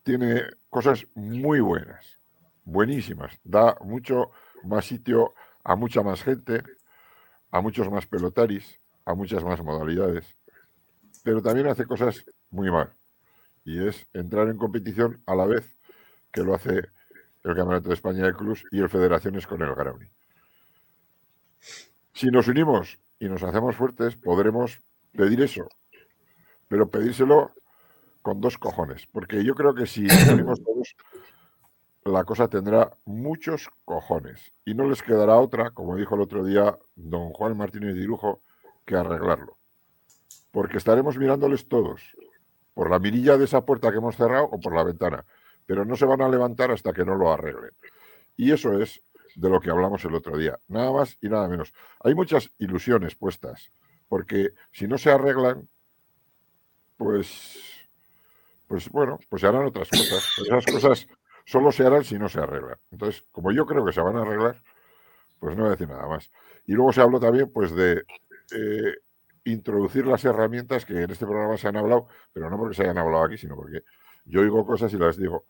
tiene 0.03 0.43
cosas 0.69 1.07
muy 1.15 1.61
buenas, 1.61 2.19
buenísimas. 2.65 3.39
Da 3.45 3.77
mucho 3.85 4.33
más 4.65 4.85
sitio 4.85 5.33
a 5.63 5.77
mucha 5.77 6.03
más 6.03 6.25
gente, 6.25 6.65
a 7.53 7.61
muchos 7.61 7.89
más 7.89 8.07
pelotaris, 8.07 8.81
a 9.05 9.15
muchas 9.15 9.45
más 9.45 9.63
modalidades. 9.63 10.27
Pero 11.23 11.41
también 11.41 11.69
hace 11.69 11.85
cosas 11.85 12.25
muy 12.51 12.69
mal. 12.69 12.93
Y 13.65 13.87
es 13.87 14.09
entrar 14.13 14.49
en 14.49 14.59
competición 14.59 15.23
a 15.27 15.37
la 15.37 15.47
vez 15.47 15.79
que 16.33 16.43
lo 16.43 16.53
hace 16.53 16.89
el 17.45 17.57
Campeonato 17.57 17.89
de 17.89 17.95
España 17.95 18.25
de 18.25 18.35
Clubs 18.35 18.65
y 18.71 18.81
el 18.81 18.89
Federaciones 18.89 19.47
con 19.47 19.63
el 19.63 19.75
Grauni. 19.75 20.07
Si 22.13 22.29
nos 22.29 22.49
unimos 22.49 22.99
y 23.19 23.29
nos 23.29 23.43
hacemos 23.43 23.77
fuertes, 23.77 24.17
podremos 24.17 24.81
pedir 25.13 25.41
eso, 25.43 25.69
pero 26.69 26.89
pedírselo 26.89 27.53
con 28.21 28.41
dos 28.41 28.59
cojones, 28.59 29.07
porque 29.07 29.45
yo 29.45 29.55
creo 29.55 29.75
que 29.75 29.87
si 29.87 30.03
nos 30.03 30.29
unimos 30.33 30.63
todos, 30.63 30.97
la 32.05 32.25
cosa 32.25 32.49
tendrá 32.49 32.93
muchos 33.05 33.69
cojones 33.85 34.53
y 34.65 34.75
no 34.75 34.89
les 34.89 35.03
quedará 35.03 35.37
otra, 35.37 35.71
como 35.71 35.97
dijo 35.97 36.15
el 36.15 36.21
otro 36.21 36.45
día 36.45 36.79
don 36.95 37.31
Juan 37.31 37.57
Martínez 37.57 37.95
Dirujo, 37.95 38.41
que 38.85 38.97
arreglarlo. 38.97 39.57
Porque 40.51 40.79
estaremos 40.79 41.17
mirándoles 41.17 41.69
todos, 41.69 42.03
por 42.75 42.91
la 42.91 42.99
mirilla 42.99 43.37
de 43.37 43.45
esa 43.45 43.65
puerta 43.65 43.91
que 43.91 43.99
hemos 43.99 44.17
cerrado 44.17 44.45
o 44.45 44.61
por 44.61 44.75
la 44.75 44.85
ventana 44.85 45.25
pero 45.67 45.85
no 45.85 45.97
se 45.97 46.07
van 46.07 46.23
a 46.23 46.29
levantar 46.29 46.71
hasta 46.71 46.93
que 46.93 47.05
no 47.05 47.15
lo 47.15 47.33
arreglen. 47.33 47.73
Y 48.37 48.53
eso 48.53 48.81
es 48.81 49.03
de 49.35 49.49
lo 49.49 49.61
que 49.61 49.71
hablamos 49.71 50.05
el 50.05 50.15
otro 50.15 50.37
día, 50.37 50.59
nada 50.69 50.93
más 50.93 51.17
y 51.21 51.29
nada 51.29 51.49
menos. 51.49 51.73
Hay 52.01 52.15
muchas 52.15 52.51
ilusiones 52.59 53.15
puestas, 53.15 53.73
porque 54.09 54.51
si 54.73 54.87
no 54.87 54.99
se 54.99 55.11
arreglan, 55.11 55.69
pues, 56.97 57.59
pues 58.67 58.89
bueno, 58.91 59.19
pues 59.29 59.41
se 59.41 59.49
harán 59.49 59.67
otras 59.67 59.89
cosas. 59.89 60.29
esas 60.47 60.67
cosas 60.67 61.07
solo 61.45 61.73
se 61.73 61.85
harán 61.85 62.05
si 62.05 62.19
no 62.19 62.29
se 62.29 62.41
arreglan. 62.41 62.79
Entonces, 62.91 63.25
como 63.33 63.53
yo 63.53 63.67
creo 63.67 63.85
que 63.85 63.93
se 63.93 64.01
van 64.01 64.17
a 64.17 64.23
arreglar, 64.23 64.63
pues 65.39 65.57
no 65.57 65.63
voy 65.63 65.69
a 65.69 65.73
decir 65.73 65.89
nada 65.89 66.07
más. 66.07 66.31
Y 66.67 66.73
luego 66.73 66.93
se 66.93 67.01
habló 67.01 67.19
también, 67.19 67.51
pues, 67.51 67.75
de 67.75 68.05
eh, 68.55 68.95
introducir 69.45 70.07
las 70.07 70.25
herramientas 70.25 70.85
que 70.85 71.03
en 71.03 71.11
este 71.11 71.27
programa 71.27 71.57
se 71.57 71.69
han 71.69 71.77
hablado, 71.77 72.07
pero 72.33 72.49
no 72.49 72.59
porque 72.59 72.77
se 72.77 72.83
hayan 72.83 72.99
hablado 72.99 73.25
aquí, 73.25 73.37
sino 73.37 73.57
porque 73.57 73.83
yo 74.25 74.41
oigo 74.41 74.67
cosas 74.67 74.93
y 74.93 74.99
las 74.99 75.17
digo, 75.17 75.45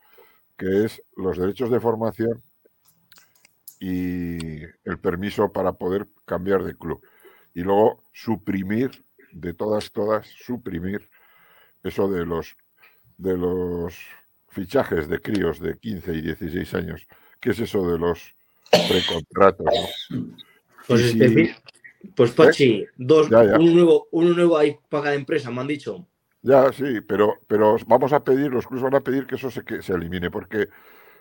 que 0.57 0.85
es 0.85 1.03
los 1.16 1.39
derechos 1.39 1.70
de 1.70 1.81
formación 1.81 2.43
y 3.81 4.62
el 4.85 4.99
permiso 5.01 5.53
para 5.53 5.73
poder 5.73 6.07
cambiar 6.24 6.62
de 6.65 6.77
club. 6.77 7.03
Y 7.55 7.62
luego 7.62 8.03
suprimir, 8.12 9.05
de 9.32 9.55
todas, 9.55 9.90
todas, 9.90 10.27
suprimir 10.28 11.09
eso 11.82 12.09
de 12.09 12.24
los, 12.24 12.57
de 13.19 13.36
los 13.36 13.94
fichajes 14.49 15.09
de 15.09 15.20
críos 15.20 15.59
de 15.59 15.77
15 15.78 16.15
y 16.15 16.20
16 16.23 16.74
años. 16.74 17.07
¿Qué 17.40 17.51
es 17.51 17.59
eso 17.59 17.90
de 17.90 17.99
los 17.99 18.35
precontratos? 18.89 19.66
Pues, 20.85 21.15
pues 22.16 22.31
¿Eh? 22.31 22.35
Pachi, 22.35 22.86
dos, 22.97 23.31
Un, 23.31 23.73
nuevo, 23.73 24.09
un 24.11 24.35
nuevo 24.35 24.59
hay 24.59 24.77
para 24.89 25.05
cada 25.05 25.15
empresa, 25.15 25.49
me 25.53 25.61
han 25.61 25.69
dicho. 25.69 26.09
Ya, 26.43 26.73
sí, 26.73 27.01
pero, 27.01 27.39
pero 27.47 27.77
vamos 27.86 28.12
a 28.12 28.23
pedir, 28.23 28.51
los 28.51 28.66
clubes 28.66 28.82
van 28.82 28.97
a 28.97 29.01
pedir 29.01 29.27
que 29.27 29.36
eso 29.36 29.51
se, 29.51 29.64
que 29.64 29.81
se 29.81 29.94
elimine, 29.94 30.31
porque 30.31 30.69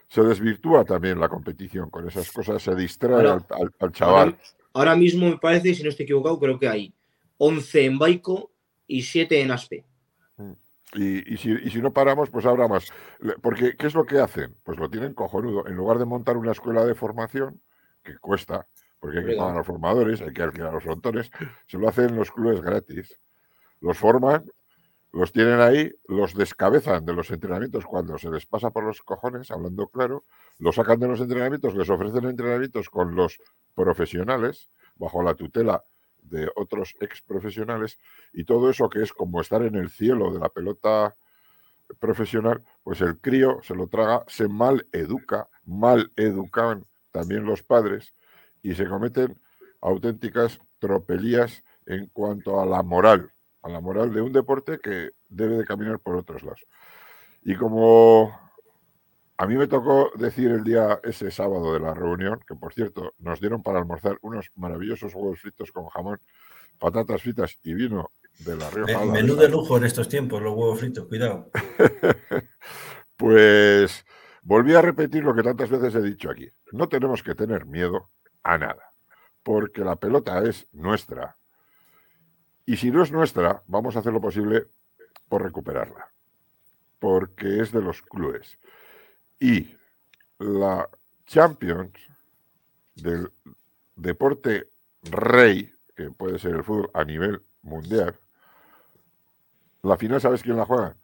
se 0.08 0.24
desvirtúa 0.24 0.84
también 0.84 1.20
la 1.20 1.30
competición 1.30 1.90
con 1.90 2.08
esas 2.08 2.32
cosas, 2.32 2.62
se 2.62 2.76
distrae 2.76 3.28
al, 3.28 3.92
chaval. 3.92 4.38
Ahora, 4.74 4.96
mismo 4.96 5.30
me 5.30 5.38
parece, 5.38 5.74
si 5.76 5.84
no 5.84 5.90
estoy 5.90 6.04
equivocado, 6.04 6.40
creo 6.40 6.58
que 6.58 6.68
hay 6.68 6.94
11 7.38 7.86
en 7.86 8.00
Baico 8.00 8.52
y 8.88 9.04
7 9.04 9.42
en 9.42 9.52
Aspe. 9.52 9.86
Mm. 10.38 10.52
Y, 10.96 11.38
si, 11.38 11.52
y, 11.52 11.70
si, 11.70 11.82
no 11.82 11.94
paramos, 11.94 12.30
pues 12.30 12.46
habrá 12.46 12.68
más. 12.68 12.92
Porque, 13.42 13.78
¿qué 13.78 13.88
es 13.88 13.94
lo 13.94 14.06
que 14.06 14.20
hacen? 14.20 14.56
Pues 14.64 14.78
lo 14.78 14.90
tienen 14.90 15.14
cojonudo. 15.14 15.68
En 15.68 15.76
lugar 15.76 15.98
de 15.98 16.06
montar 16.06 16.36
una 16.36 16.52
escuela 16.52 16.84
de 16.84 16.96
formación, 16.96 17.62
que 18.04 18.18
cuesta, 18.18 18.68
porque 19.00 19.20
hay 19.20 19.26
que 19.26 19.36
pagar 19.36 19.54
a 19.54 19.58
los 19.60 19.68
formadores, 19.68 20.22
hay 20.22 20.34
que 20.34 20.42
alquilar 20.42 20.70
a 20.70 20.74
los 20.74 20.84
frontones, 20.84 21.32
se 21.68 21.78
lo 21.78 21.88
hacen 21.88 22.16
los 22.16 22.32
clubes 22.32 22.62
gratis. 22.62 23.16
Los 23.80 23.98
forman, 23.98 24.44
los 25.14 25.32
tienen 25.32 25.60
ahí, 25.60 25.92
los 26.08 26.34
descabezan 26.34 27.06
de 27.06 27.14
los 27.14 27.30
entrenamientos. 27.32 27.86
Cuando 27.86 28.18
se 28.18 28.30
les 28.30 28.46
pasa 28.46 28.70
por 28.72 28.84
los 28.84 29.02
cojones, 29.02 29.52
hablando 29.52 29.88
claro, 29.88 30.24
los 30.58 30.76
sacan 30.76 31.00
de 31.00 31.08
los 31.08 31.20
entrenamientos, 31.20 31.76
les 31.76 31.90
ofrecen 31.90 32.26
entrenamientos 32.26 32.90
con 32.90 33.16
los 33.16 33.40
profesionales, 33.76 34.70
bajo 34.96 35.22
la 35.22 35.34
tutela 35.34 35.84
de 36.22 36.50
otros 36.56 36.96
ex 37.02 37.22
profesionales, 37.22 37.98
y 38.32 38.46
todo 38.46 38.70
eso 38.70 38.90
que 38.90 39.02
es 39.02 39.12
como 39.12 39.42
estar 39.42 39.64
en 39.64 39.76
el 39.76 39.90
cielo 39.90 40.34
de 40.34 40.40
la 40.40 40.50
pelota 40.50 41.16
profesional, 42.00 42.64
pues 42.84 43.02
el 43.02 43.18
crío 43.18 43.60
se 43.64 43.76
lo 43.76 43.88
traga, 43.88 44.24
se 44.28 44.48
mal 44.48 44.88
educa, 44.94 45.50
mal 45.66 46.12
educan 46.16 46.86
también 47.12 47.44
los 47.44 47.64
padres, 47.64 48.14
y 48.64 48.76
se 48.76 48.88
cometen 48.88 49.38
auténticas 49.82 50.60
tropelías 50.80 51.64
en 51.86 52.08
cuanto 52.08 52.62
a 52.62 52.66
la 52.66 52.84
moral, 52.84 53.32
a 53.62 53.70
la 53.70 53.80
moral 53.80 54.14
de 54.14 54.22
un 54.22 54.32
deporte 54.32 54.80
que 54.80 55.12
debe 55.30 55.58
de 55.58 55.66
caminar 55.66 56.00
por 56.00 56.16
otros 56.16 56.44
lados. 56.44 56.66
Y 57.44 57.56
como 57.56 58.32
a 59.42 59.48
mí 59.48 59.56
me 59.58 59.68
tocó 59.68 60.12
decir 60.16 60.52
el 60.52 60.64
día 60.64 61.00
ese 61.04 61.32
sábado 61.32 61.74
de 61.74 61.80
la 61.80 61.96
reunión, 61.96 62.40
que 62.48 62.54
por 62.54 62.76
cierto 62.76 63.16
nos 63.18 63.40
dieron 63.40 63.64
para 63.64 63.80
almorzar 63.80 64.20
unos 64.22 64.52
maravillosos 64.56 65.16
huevos 65.16 65.40
fritos 65.40 65.72
con 65.72 65.88
jamón, 65.88 66.20
patatas 66.78 67.24
fritas 67.24 67.58
y 67.64 67.74
vino 67.74 68.12
de 68.40 68.56
la 68.56 68.70
Rioja. 68.70 69.04
menú 69.06 69.36
de 69.36 69.50
lujo 69.50 69.78
en 69.78 69.86
estos 69.86 70.08
tiempos, 70.08 70.44
los 70.44 70.54
huevos 70.54 70.80
fritos, 70.80 71.08
cuidado. 71.08 71.50
pues 73.18 74.06
volví 74.44 74.76
a 74.76 74.82
repetir 74.84 75.24
lo 75.24 75.34
que 75.34 75.42
tantas 75.42 75.72
veces 75.72 75.96
he 75.96 76.02
dicho 76.02 76.30
aquí. 76.30 76.48
No 76.72 76.88
tenemos 76.88 77.24
que 77.24 77.34
tener 77.34 77.66
miedo 77.66 78.12
a 78.44 78.60
nada, 78.60 78.92
porque 79.42 79.84
la 79.84 79.96
pelota 79.96 80.44
es 80.44 80.68
nuestra. 80.72 81.38
Y 82.66 82.78
si 82.78 82.92
no 82.92 83.04
es 83.04 83.12
nuestra, 83.12 83.64
vamos 83.68 83.96
a 83.96 84.00
hacer 84.00 84.14
lo 84.14 84.22
posible 84.22 84.68
por 85.28 85.44
recuperarla, 85.44 86.12
porque 87.00 87.62
es 87.62 87.72
de 87.72 87.82
los 87.82 88.02
clubes. 88.02 88.58
Y 89.40 89.76
la 90.40 90.90
Champions 91.26 91.98
del 92.96 93.32
deporte 93.96 94.70
rey, 95.04 95.72
que 95.96 96.12
puede 96.12 96.40
ser 96.40 96.56
el 96.56 96.64
fútbol 96.64 96.92
a 96.94 97.04
nivel 97.04 97.42
mundial, 97.64 98.16
la 99.84 99.98
final, 99.98 100.22
¿sabes 100.22 100.44
quién 100.44 100.58
la 100.58 100.66
juega? 100.66 100.96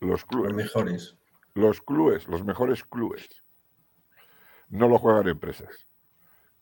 Los 0.00 0.24
clubes. 0.24 0.52
Los 0.52 0.56
mejores. 0.56 1.16
Los 1.54 1.82
clubes, 1.82 2.26
los 2.28 2.44
mejores 2.44 2.82
clubes 2.84 3.28
no 4.72 4.88
lo 4.88 4.98
juegan 4.98 5.28
empresas. 5.28 5.86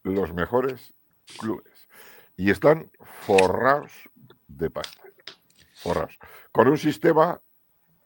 Los 0.02 0.32
mejores 0.32 0.92
clubes. 1.38 1.79
Y 2.40 2.50
están 2.50 2.90
forrados 3.26 3.92
de 4.48 4.70
pasta. 4.70 5.02
Forrados. 5.74 6.18
Con 6.50 6.68
un 6.68 6.78
sistema 6.78 7.38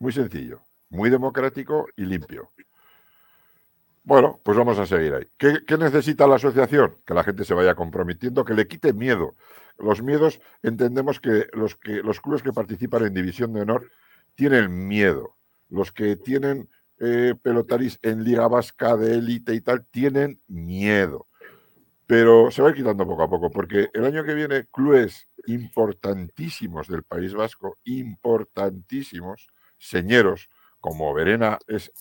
muy 0.01 0.13
sencillo, 0.13 0.61
muy 0.91 1.09
democrático 1.09 1.87
y 1.95 2.05
limpio. 2.05 2.51
Bueno, 4.03 4.41
pues 4.43 4.59
vamos 4.59 4.77
a 4.81 4.87
seguir 4.87 5.15
ahí. 5.15 5.29
¿Qué, 5.39 5.79
necesita 5.79 6.27
la 6.27 6.35
asociación? 6.35 6.97
Que 7.07 7.15
la 7.15 7.23
gente 7.23 7.45
se 7.45 7.55
vaya 7.55 7.77
comprometiendo, 7.77 8.45
que 8.45 8.55
le 8.55 8.67
quite 8.67 8.93
miedo. 8.93 9.37
Los 9.79 10.03
miedos, 10.03 10.41
entendemos 10.65 11.21
que 11.21 11.47
los, 11.53 11.77
que 11.77 12.03
los 12.03 12.21
clubes 12.21 12.43
que 12.43 12.53
participan 12.53 13.05
en 13.05 13.15
División 13.15 13.53
de 13.53 13.61
Honor 13.61 13.89
tienen 14.35 14.89
miedo. 14.89 15.37
Los 15.69 15.93
que 15.93 16.17
tienen 16.17 16.69
eh, 16.99 17.37
pelotaris 17.41 18.01
en 18.03 18.25
Liga 18.25 18.49
Vasca 18.49 18.97
de 18.97 19.15
élite 19.15 19.55
y 19.55 19.61
tal 19.61 19.85
tienen 19.85 20.41
miedo. 20.49 21.29
Pero 22.07 22.51
se 22.51 22.61
va 22.61 22.69
a 22.69 22.71
ir 22.71 22.77
quitando 22.77 23.07
poco 23.07 23.23
a 23.23 23.31
poco, 23.31 23.51
porque 23.51 23.89
el 23.95 24.05
año 24.05 24.25
que 24.25 24.35
viene 24.35 24.67
clubes 24.67 25.29
importantísimos 25.47 26.89
del 26.89 27.03
País 27.03 27.35
Vasco, 27.35 27.79
importantísimos, 27.85 29.49
señeros, 29.79 30.51
como 30.81 31.15
Verena 31.15 31.59
es 31.67 31.93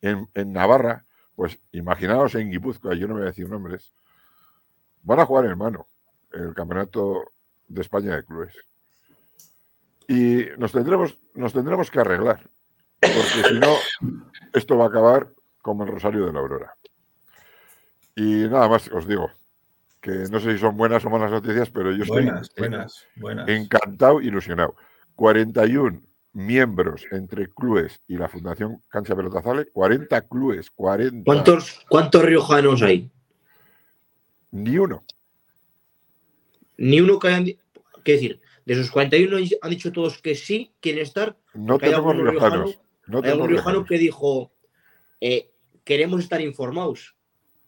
en, 0.00 0.28
Navarra, 0.52 1.04
pues 1.36 1.58
imaginaos 1.72 2.34
en 2.34 2.50
Guipúzcoa, 2.50 2.94
yo 2.94 3.06
no 3.06 3.14
voy 3.14 3.24
a 3.24 3.26
decir 3.26 3.48
nombres, 3.48 3.92
van 5.02 5.20
a 5.20 5.26
jugar 5.26 5.44
en 5.44 5.58
mano 5.58 5.86
el 6.32 6.54
Campeonato 6.54 7.32
de 7.68 7.82
España 7.82 8.16
de 8.16 8.24
Clubes. 8.24 8.54
Y 10.08 10.46
nos 10.58 10.72
tendremos, 10.72 11.18
nos 11.34 11.52
tendremos 11.52 11.90
que 11.90 12.00
arreglar 12.00 12.48
porque 13.00 13.48
si 13.48 13.58
no, 13.58 13.76
esto 14.52 14.76
va 14.76 14.84
a 14.84 14.88
acabar 14.88 15.32
como 15.62 15.84
el 15.84 15.90
Rosario 15.90 16.26
de 16.26 16.32
la 16.32 16.40
Aurora. 16.40 16.74
Y 18.14 18.46
nada 18.48 18.68
más 18.68 18.88
os 18.88 19.06
digo, 19.06 19.30
que 20.00 20.10
no 20.30 20.40
sé 20.40 20.52
si 20.52 20.58
son 20.58 20.76
buenas 20.76 21.04
o 21.04 21.10
malas 21.10 21.30
noticias, 21.30 21.70
pero 21.70 21.92
yo 21.92 22.02
estoy 22.02 22.24
buenas, 22.24 23.06
buenas, 23.16 23.48
encantado, 23.48 24.20
ilusionado. 24.20 24.74
41 25.14 26.00
miembros 26.32 27.04
entre 27.10 27.48
clubes 27.48 28.00
y 28.06 28.16
la 28.16 28.28
Fundación 28.28 28.82
Cancha 28.88 29.14
Pelotazale, 29.14 29.66
40 29.66 30.28
clubes, 30.28 30.70
40. 30.70 31.24
¿Cuántos, 31.24 31.84
cuántos 31.88 32.24
riojanos 32.24 32.82
hay? 32.82 33.10
Ni 34.50 34.78
uno. 34.78 35.04
Ni 36.78 37.00
uno 37.00 37.18
que 37.18 37.28
hayan. 37.28 37.44
¿Qué 38.04 38.12
decir? 38.12 38.40
De 38.64 38.74
esos 38.74 38.90
41 38.90 39.36
han 39.60 39.70
dicho 39.70 39.92
todos 39.92 40.20
que 40.22 40.34
sí, 40.34 40.72
quieren 40.80 41.02
estar. 41.02 41.36
No 41.54 41.78
tenemos 41.78 42.16
riojanos. 42.16 42.78
Hay 43.22 43.30
algún 43.30 43.48
riojano 43.48 43.84
que 43.84 43.98
dijo, 43.98 44.52
eh, 45.20 45.50
queremos 45.84 46.20
estar 46.20 46.40
informados. 46.40 47.14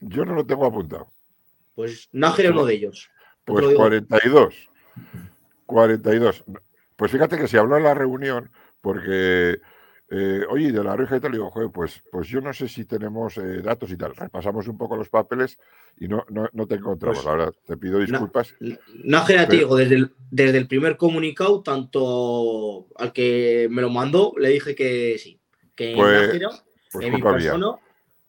Yo 0.01 0.25
no 0.25 0.35
lo 0.35 0.47
tengo 0.47 0.65
apuntado. 0.65 1.12
Pues 1.75 2.09
Nájera 2.13 2.51
es 2.51 2.55
uno 2.55 2.65
de 2.67 2.75
ellos. 2.75 3.11
Pues 3.45 3.75
42. 3.75 4.55
42. 5.67 6.45
Pues 6.97 7.11
fíjate 7.11 7.39
que 7.39 7.49
se 7.49 7.59
habló 7.59 7.77
en 7.77 7.85
la 7.85 7.95
reunión, 7.95 8.51
porque, 8.81 9.59
eh, 10.11 10.43
oye, 10.51 10.71
de 10.71 10.85
la 10.85 10.95
Rioja 10.95 11.17
y 11.17 11.21
tal, 11.21 11.33
digo, 11.33 11.51
pues, 11.73 12.03
pues 12.13 12.29
yo 12.29 12.41
no 12.41 12.53
sé 12.53 12.69
si 12.69 12.85
tenemos 12.85 13.39
eh, 13.39 13.63
datos 13.63 13.91
y 13.91 13.97
tal. 13.97 14.15
Repasamos 14.15 14.69
un 14.69 14.77
poco 14.77 14.97
los 14.97 15.09
papeles 15.09 15.59
y 15.99 16.09
no, 16.09 16.25
no, 16.31 16.67
te 16.67 16.77
encontramos. 16.77 17.19
Pues 17.19 17.27
Ahora 17.27 17.51
te 17.67 17.77
pido 17.77 17.99
disculpas. 17.99 18.55
Nájera, 19.03 19.49
te 19.49 19.57
digo, 19.57 19.77
desde 19.77 19.97
el, 19.97 20.13
desde 20.31 20.59
el 20.59 20.69
primer 20.69 20.97
comunicado, 20.97 21.63
tanto 21.63 22.87
al 22.97 23.13
que 23.13 23.69
me 23.71 23.83
lo 23.83 23.91
mandó, 23.91 24.35
le 24.39 24.51
dije 24.51 24.75
que 24.75 25.17
sí. 25.19 25.41
Que 25.75 25.95
pues, 25.97 26.15
en 26.15 26.27
Nájera, 26.27 26.51
pues 26.93 27.07
en 27.07 27.15
mi 27.15 27.23
persona, 27.23 27.77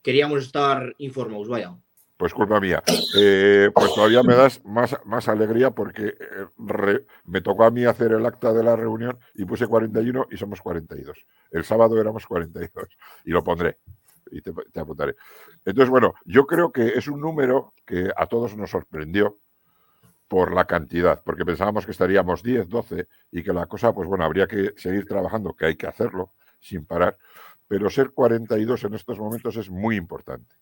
queríamos 0.02 0.44
estar 0.44 0.96
informados, 0.98 1.50
vaya. 1.50 1.76
Pues 2.24 2.34
culpa 2.34 2.58
mía. 2.62 2.82
Eh, 3.18 3.70
pues 3.76 3.94
todavía 3.94 4.24
me 4.24 4.34
das 4.34 4.64
más, 4.64 4.96
más 5.04 5.28
alegría 5.28 5.72
porque 5.72 6.16
eh, 6.18 7.06
me 7.26 7.42
tocó 7.42 7.66
a 7.66 7.70
mí 7.70 7.84
hacer 7.84 8.14
el 8.14 8.26
acta 8.26 8.54
de 8.54 8.64
la 8.64 8.78
reunión 8.78 9.20
y 9.34 9.44
puse 9.44 9.68
41 9.68 10.28
y 10.32 10.38
somos 10.38 10.62
42. 10.62 11.18
El 11.52 11.66
sábado 11.66 12.00
éramos 12.00 12.26
42 12.26 12.88
y 13.26 13.32
lo 13.32 13.44
pondré 13.44 13.80
y 14.32 14.40
te, 14.40 14.54
apuntaré. 14.80 15.18
Entonces, 15.66 15.90
bueno, 15.90 16.14
yo 16.24 16.48
creo 16.48 16.72
que 16.72 16.94
es 16.98 17.10
un 17.10 17.20
número 17.20 17.74
que 17.86 18.10
a 18.16 18.26
todos 18.28 18.56
nos 18.56 18.70
sorprendió 18.70 19.40
por 20.30 20.54
la 20.54 20.64
cantidad, 20.64 21.22
porque 21.26 21.44
pensábamos 21.44 21.86
que 21.86 21.92
estaríamos 21.92 22.42
10, 22.42 22.70
12 22.70 23.06
y 23.34 23.44
que 23.44 23.52
la 23.52 23.66
cosa, 23.66 23.92
pues 23.92 24.08
bueno, 24.08 24.24
habría 24.24 24.48
que 24.48 24.72
seguir 24.78 25.06
trabajando, 25.06 25.56
que 25.56 25.66
hay 25.66 25.76
que 25.76 25.88
hacerlo 25.88 26.30
sin 26.62 26.86
parar, 26.86 27.18
pero 27.68 27.90
ser 27.90 28.12
42 28.12 28.86
en 28.86 28.94
estos 28.94 29.20
momentos 29.20 29.58
es 29.58 29.70
muy 29.70 29.98
importante, 29.98 30.56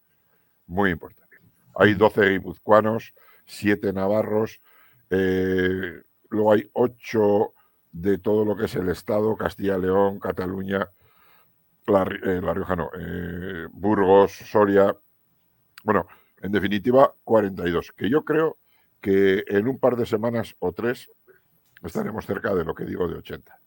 muy 0.66 0.90
importante. 0.90 1.31
Hay 1.76 1.94
12 1.94 2.30
guipuzcoanos, 2.30 3.14
7 3.46 3.94
navarros, 3.94 4.62
eh, 5.10 6.02
luego 6.30 6.54
hay 6.54 6.70
8 6.74 7.54
de 7.92 8.18
todo 8.18 8.46
lo 8.46 8.56
que 8.56 8.66
es 8.66 8.76
el 8.76 8.90
Estado, 8.90 9.36
Castilla-León, 9.36 10.20
Cataluña, 10.20 10.90
La, 11.88 12.04
eh, 12.04 12.42
Rioja 12.42 12.76
no, 12.76 12.90
eh, 12.98 13.68
Burgos, 13.72 14.32
Soria, 14.32 14.96
bueno, 15.84 16.08
en 16.42 16.52
definitiva 16.52 17.14
42, 17.24 17.92
que 17.92 18.10
yo 18.10 18.24
creo 18.24 18.58
que 19.02 19.44
en 19.48 19.68
un 19.68 19.80
par 19.80 19.96
de 19.96 20.06
semanas 20.06 20.56
o 20.60 20.72
tres 20.72 21.10
estaremos 21.84 22.26
cerca 22.26 22.54
de 22.54 22.64
lo 22.64 22.76
que 22.76 22.86
digo 22.86 23.08
de 23.08 23.16
80. 23.16 23.58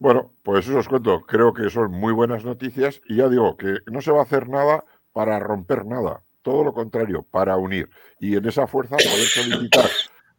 Bueno, 0.00 0.32
pues 0.44 0.68
eso 0.68 0.78
os 0.78 0.88
cuento. 0.88 1.22
Creo 1.22 1.52
que 1.52 1.70
son 1.70 1.90
muy 1.90 2.12
buenas 2.12 2.44
noticias 2.44 3.02
y 3.06 3.16
ya 3.16 3.28
digo 3.28 3.56
que 3.56 3.78
no 3.86 4.00
se 4.00 4.12
va 4.12 4.20
a 4.20 4.22
hacer 4.22 4.48
nada 4.48 4.84
para 5.12 5.40
romper 5.40 5.84
nada. 5.84 6.22
Todo 6.48 6.64
lo 6.64 6.72
contrario, 6.72 7.26
para 7.30 7.58
unir. 7.58 7.90
Y 8.18 8.34
en 8.34 8.46
esa 8.46 8.66
fuerza 8.66 8.96
poder 8.96 9.26
solicitar 9.26 9.90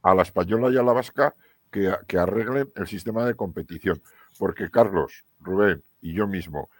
a 0.01 0.15
la 0.15 0.23
española 0.23 0.71
y 0.71 0.77
a 0.77 0.81
la 0.81 0.91
vasca 0.91 1.35
que, 1.69 1.95
que 2.07 2.17
arreglen 2.17 2.71
el 2.75 2.87
sistema 2.87 3.25
de 3.25 3.35
competición. 3.35 4.01
Porque 4.39 4.71
Carlos, 4.71 5.23
Rubén 5.39 5.83
y 6.01 6.13
yo 6.13 6.25
mismo, 6.25 6.71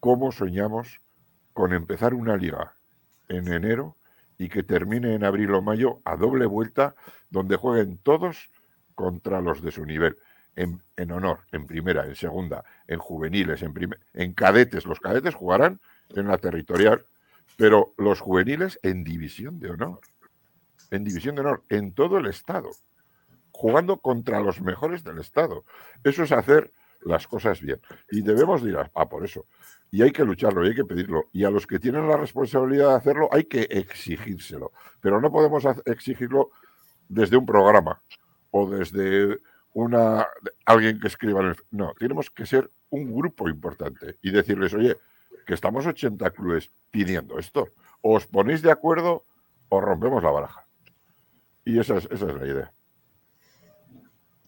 ¿cómo 0.00 0.32
soñamos 0.32 0.98
con 1.52 1.72
empezar 1.72 2.12
una 2.12 2.36
liga 2.36 2.74
en 3.28 3.52
enero 3.52 3.94
y 4.36 4.48
que 4.48 4.64
termine 4.64 5.14
en 5.14 5.22
abril 5.22 5.54
o 5.54 5.62
mayo 5.62 6.00
a 6.04 6.16
doble 6.16 6.46
vuelta, 6.46 6.96
donde 7.30 7.54
jueguen 7.54 7.98
todos 7.98 8.50
contra 8.96 9.40
los 9.42 9.62
de 9.62 9.70
su 9.70 9.86
nivel. 9.86 10.18
En, 10.56 10.82
en 10.96 11.12
honor, 11.12 11.42
en 11.52 11.68
primera, 11.68 12.04
en 12.04 12.16
segunda, 12.16 12.64
en 12.88 12.98
juveniles, 12.98 13.62
en, 13.62 13.74
en 14.12 14.32
cadetes. 14.32 14.86
Los 14.86 14.98
cadetes 14.98 15.36
jugarán 15.36 15.78
en 16.10 16.26
la 16.26 16.38
territorial, 16.38 17.04
pero 17.56 17.94
los 17.98 18.20
juveniles 18.20 18.78
en 18.82 19.04
división 19.04 19.58
de 19.60 19.70
honor. 19.70 20.00
En 20.90 21.04
división 21.04 21.34
de 21.34 21.42
honor, 21.42 21.62
en 21.68 21.92
todo 21.92 22.18
el 22.18 22.26
Estado. 22.26 22.70
Jugando 23.50 23.98
contra 23.98 24.40
los 24.40 24.60
mejores 24.60 25.04
del 25.04 25.18
Estado. 25.18 25.64
Eso 26.02 26.24
es 26.24 26.32
hacer 26.32 26.72
las 27.02 27.26
cosas 27.26 27.60
bien. 27.60 27.80
Y 28.10 28.22
debemos 28.22 28.62
ir 28.62 28.76
a, 28.76 28.90
a 28.94 29.08
por 29.08 29.24
eso 29.24 29.46
y 29.94 30.02
hay 30.02 30.10
que 30.10 30.24
lucharlo 30.24 30.64
y 30.64 30.70
hay 30.70 30.74
que 30.74 30.84
pedirlo. 30.84 31.28
Y 31.32 31.44
a 31.44 31.50
los 31.50 31.68
que 31.68 31.78
tienen 31.78 32.08
la 32.08 32.16
responsabilidad 32.16 32.88
de 32.88 32.94
hacerlo 32.96 33.28
hay 33.30 33.44
que 33.44 33.60
exigírselo. 33.70 34.72
Pero 35.00 35.20
no 35.20 35.30
podemos 35.30 35.64
exigirlo 35.84 36.50
desde 37.08 37.36
un 37.36 37.46
programa 37.46 38.02
o 38.50 38.68
desde 38.68 39.38
una 39.72 40.26
alguien 40.66 40.98
que 40.98 41.06
escriba 41.06 41.42
en 41.42 41.46
el... 41.50 41.56
No, 41.70 41.94
tenemos 41.96 42.28
que 42.28 42.44
ser 42.44 42.72
un 42.90 43.14
grupo 43.14 43.48
importante 43.48 44.16
y 44.20 44.32
decirles, 44.32 44.74
oye, 44.74 44.96
que 45.46 45.54
estamos 45.54 45.86
80 45.86 46.30
clubes 46.30 46.70
pidiendo 46.90 47.38
esto. 47.38 47.68
O 48.00 48.16
os 48.16 48.26
ponéis 48.26 48.62
de 48.62 48.70
acuerdo 48.70 49.24
o 49.68 49.80
rompemos 49.80 50.22
la 50.22 50.30
baraja. 50.30 50.66
Y 51.64 51.78
esa 51.78 51.98
es, 51.98 52.08
esa 52.10 52.26
es 52.30 52.34
la 52.34 52.46
idea. 52.46 52.72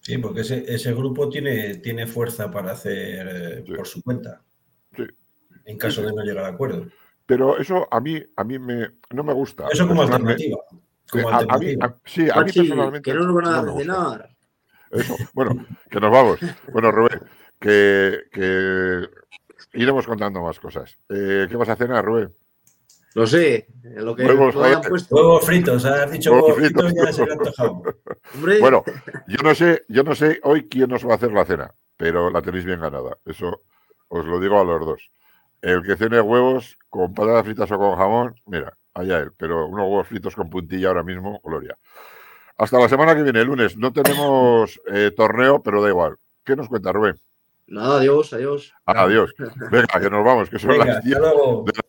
Sí, 0.01 0.19
porque 0.19 0.43
ese, 0.43 0.65
ese 0.73 0.93
grupo 0.93 1.29
tiene, 1.29 1.77
tiene 1.79 2.07
fuerza 2.07 2.51
para 2.51 2.73
hacer 2.73 3.29
eh, 3.29 3.65
sí. 3.67 3.73
por 3.73 3.87
su 3.87 4.03
cuenta. 4.03 4.43
Sí 4.95 5.05
en 5.67 5.77
caso 5.77 6.03
de 6.03 6.13
no 6.13 6.23
llegar 6.23 6.45
a 6.45 6.49
acuerdo. 6.49 6.87
Pero 7.27 7.59
eso 7.59 7.87
a 7.91 8.01
mí, 8.01 8.23
a 8.37 8.45
mí 8.45 8.59
me, 8.59 8.93
no 9.11 9.25
me 9.25 9.33
gusta. 9.33 9.67
Eso 9.71 9.87
como 9.87 10.03
alternativa. 10.03 10.59
Como 11.11 11.29
a, 11.29 11.39
alternativa. 11.39 11.85
A 11.85 11.89
mí, 11.89 11.95
a, 11.95 12.09
sí, 12.09 12.29
a 12.33 12.41
mí 12.41 12.53
personalmente. 12.53 13.11
Que 13.11 13.17
no 13.17 13.25
nos 13.25 13.35
van 13.35 13.47
a 13.47 13.63
no 13.63 13.77
cenar. 13.77 14.31
Eso, 14.93 15.17
bueno, 15.35 15.67
que 15.91 16.01
nos 16.01 16.11
vamos. 16.11 16.39
Bueno, 16.73 16.93
Rubén, 16.93 17.21
que, 17.59 18.21
que 18.33 19.09
iremos 19.77 20.07
contando 20.07 20.43
más 20.43 20.59
cosas. 20.59 20.97
Eh, 21.09 21.47
¿Qué 21.48 21.57
vas 21.57 21.69
a 21.69 21.77
cenar, 21.77 22.05
Rubén? 22.05 22.32
Lo 23.15 23.27
sé, 23.27 23.66
lo 23.82 24.15
que 24.15 24.27
huevos, 24.27 24.55
hayan 24.57 24.82
puesto. 24.82 25.16
Huevos 25.16 25.44
fritos, 25.44 25.85
has 25.86 26.11
dicho 26.11 26.32
huevos, 26.32 26.51
huevos 26.51 26.66
fritos, 26.66 26.85
fritos, 26.85 27.07
ya 27.07 27.12
se 27.12 27.24
le 27.24 27.31
ha 27.31 27.35
antojado. 27.35 27.82
bueno, 28.61 28.85
yo 29.27 29.39
no 29.43 29.55
sé, 29.55 29.85
yo 29.89 30.03
no 30.03 30.15
sé 30.15 30.39
hoy 30.43 30.69
quién 30.69 30.90
nos 30.90 31.07
va 31.07 31.12
a 31.12 31.16
hacer 31.16 31.32
la 31.32 31.47
cena, 31.47 31.74
pero 31.97 32.31
la 32.31 32.43
tenéis 32.43 32.66
bien 32.66 32.81
ganada. 32.81 33.16
Eso 33.24 33.62
os 34.09 34.27
lo 34.27 34.39
digo 34.39 34.61
a 34.61 34.65
los 34.65 34.85
dos. 34.85 35.11
El 35.62 35.82
que 35.82 35.97
cene 35.97 36.20
huevos 36.20 36.77
con 36.90 37.15
patatas 37.15 37.47
fritas 37.47 37.70
o 37.73 37.78
con 37.78 37.97
jamón, 37.97 38.35
mira, 38.44 38.77
allá 38.93 39.20
él, 39.20 39.32
pero 39.36 39.66
unos 39.66 39.85
huevos 39.85 40.09
fritos 40.09 40.35
con 40.35 40.51
puntilla 40.51 40.89
ahora 40.89 41.03
mismo, 41.03 41.40
gloria. 41.43 41.78
Hasta 42.59 42.78
la 42.78 42.89
semana 42.89 43.15
que 43.15 43.23
viene, 43.23 43.40
el 43.40 43.47
lunes. 43.47 43.77
No 43.77 43.93
tenemos 43.93 44.81
eh, 44.86 45.11
torneo, 45.15 45.62
pero 45.62 45.82
da 45.82 45.89
igual. 45.89 46.16
¿Qué 46.44 46.57
nos 46.57 46.69
cuenta 46.69 46.93
Rubén? 46.93 47.19
Nada, 47.68 47.98
adiós, 47.98 48.32
adiós. 48.32 48.72
Ah, 48.86 49.02
adiós. 49.02 49.34
Venga, 49.70 50.01
que 50.01 50.10
nos 50.10 50.24
vamos, 50.24 50.48
que 50.48 50.59
son 50.59 50.70
Venga, 50.70 50.84
las 50.84 51.05
10 51.05 51.16
de 51.16 51.22
la 51.22 51.32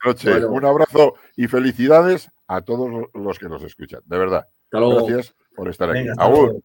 noche. 0.06 0.32
Bueno. 0.32 0.50
Un 0.50 0.66
abrazo 0.66 1.14
y 1.36 1.48
felicidades 1.48 2.32
a 2.48 2.62
todos 2.62 3.08
los 3.14 3.40
que 3.40 3.48
nos 3.48 3.62
escuchan. 3.64 4.02
De 4.06 4.18
verdad. 4.18 4.48
Gracias 4.72 5.36
por 5.56 5.70
estar 5.70 5.90
Venga, 5.92 6.14
aquí. 6.14 6.22
Agur. 6.22 6.62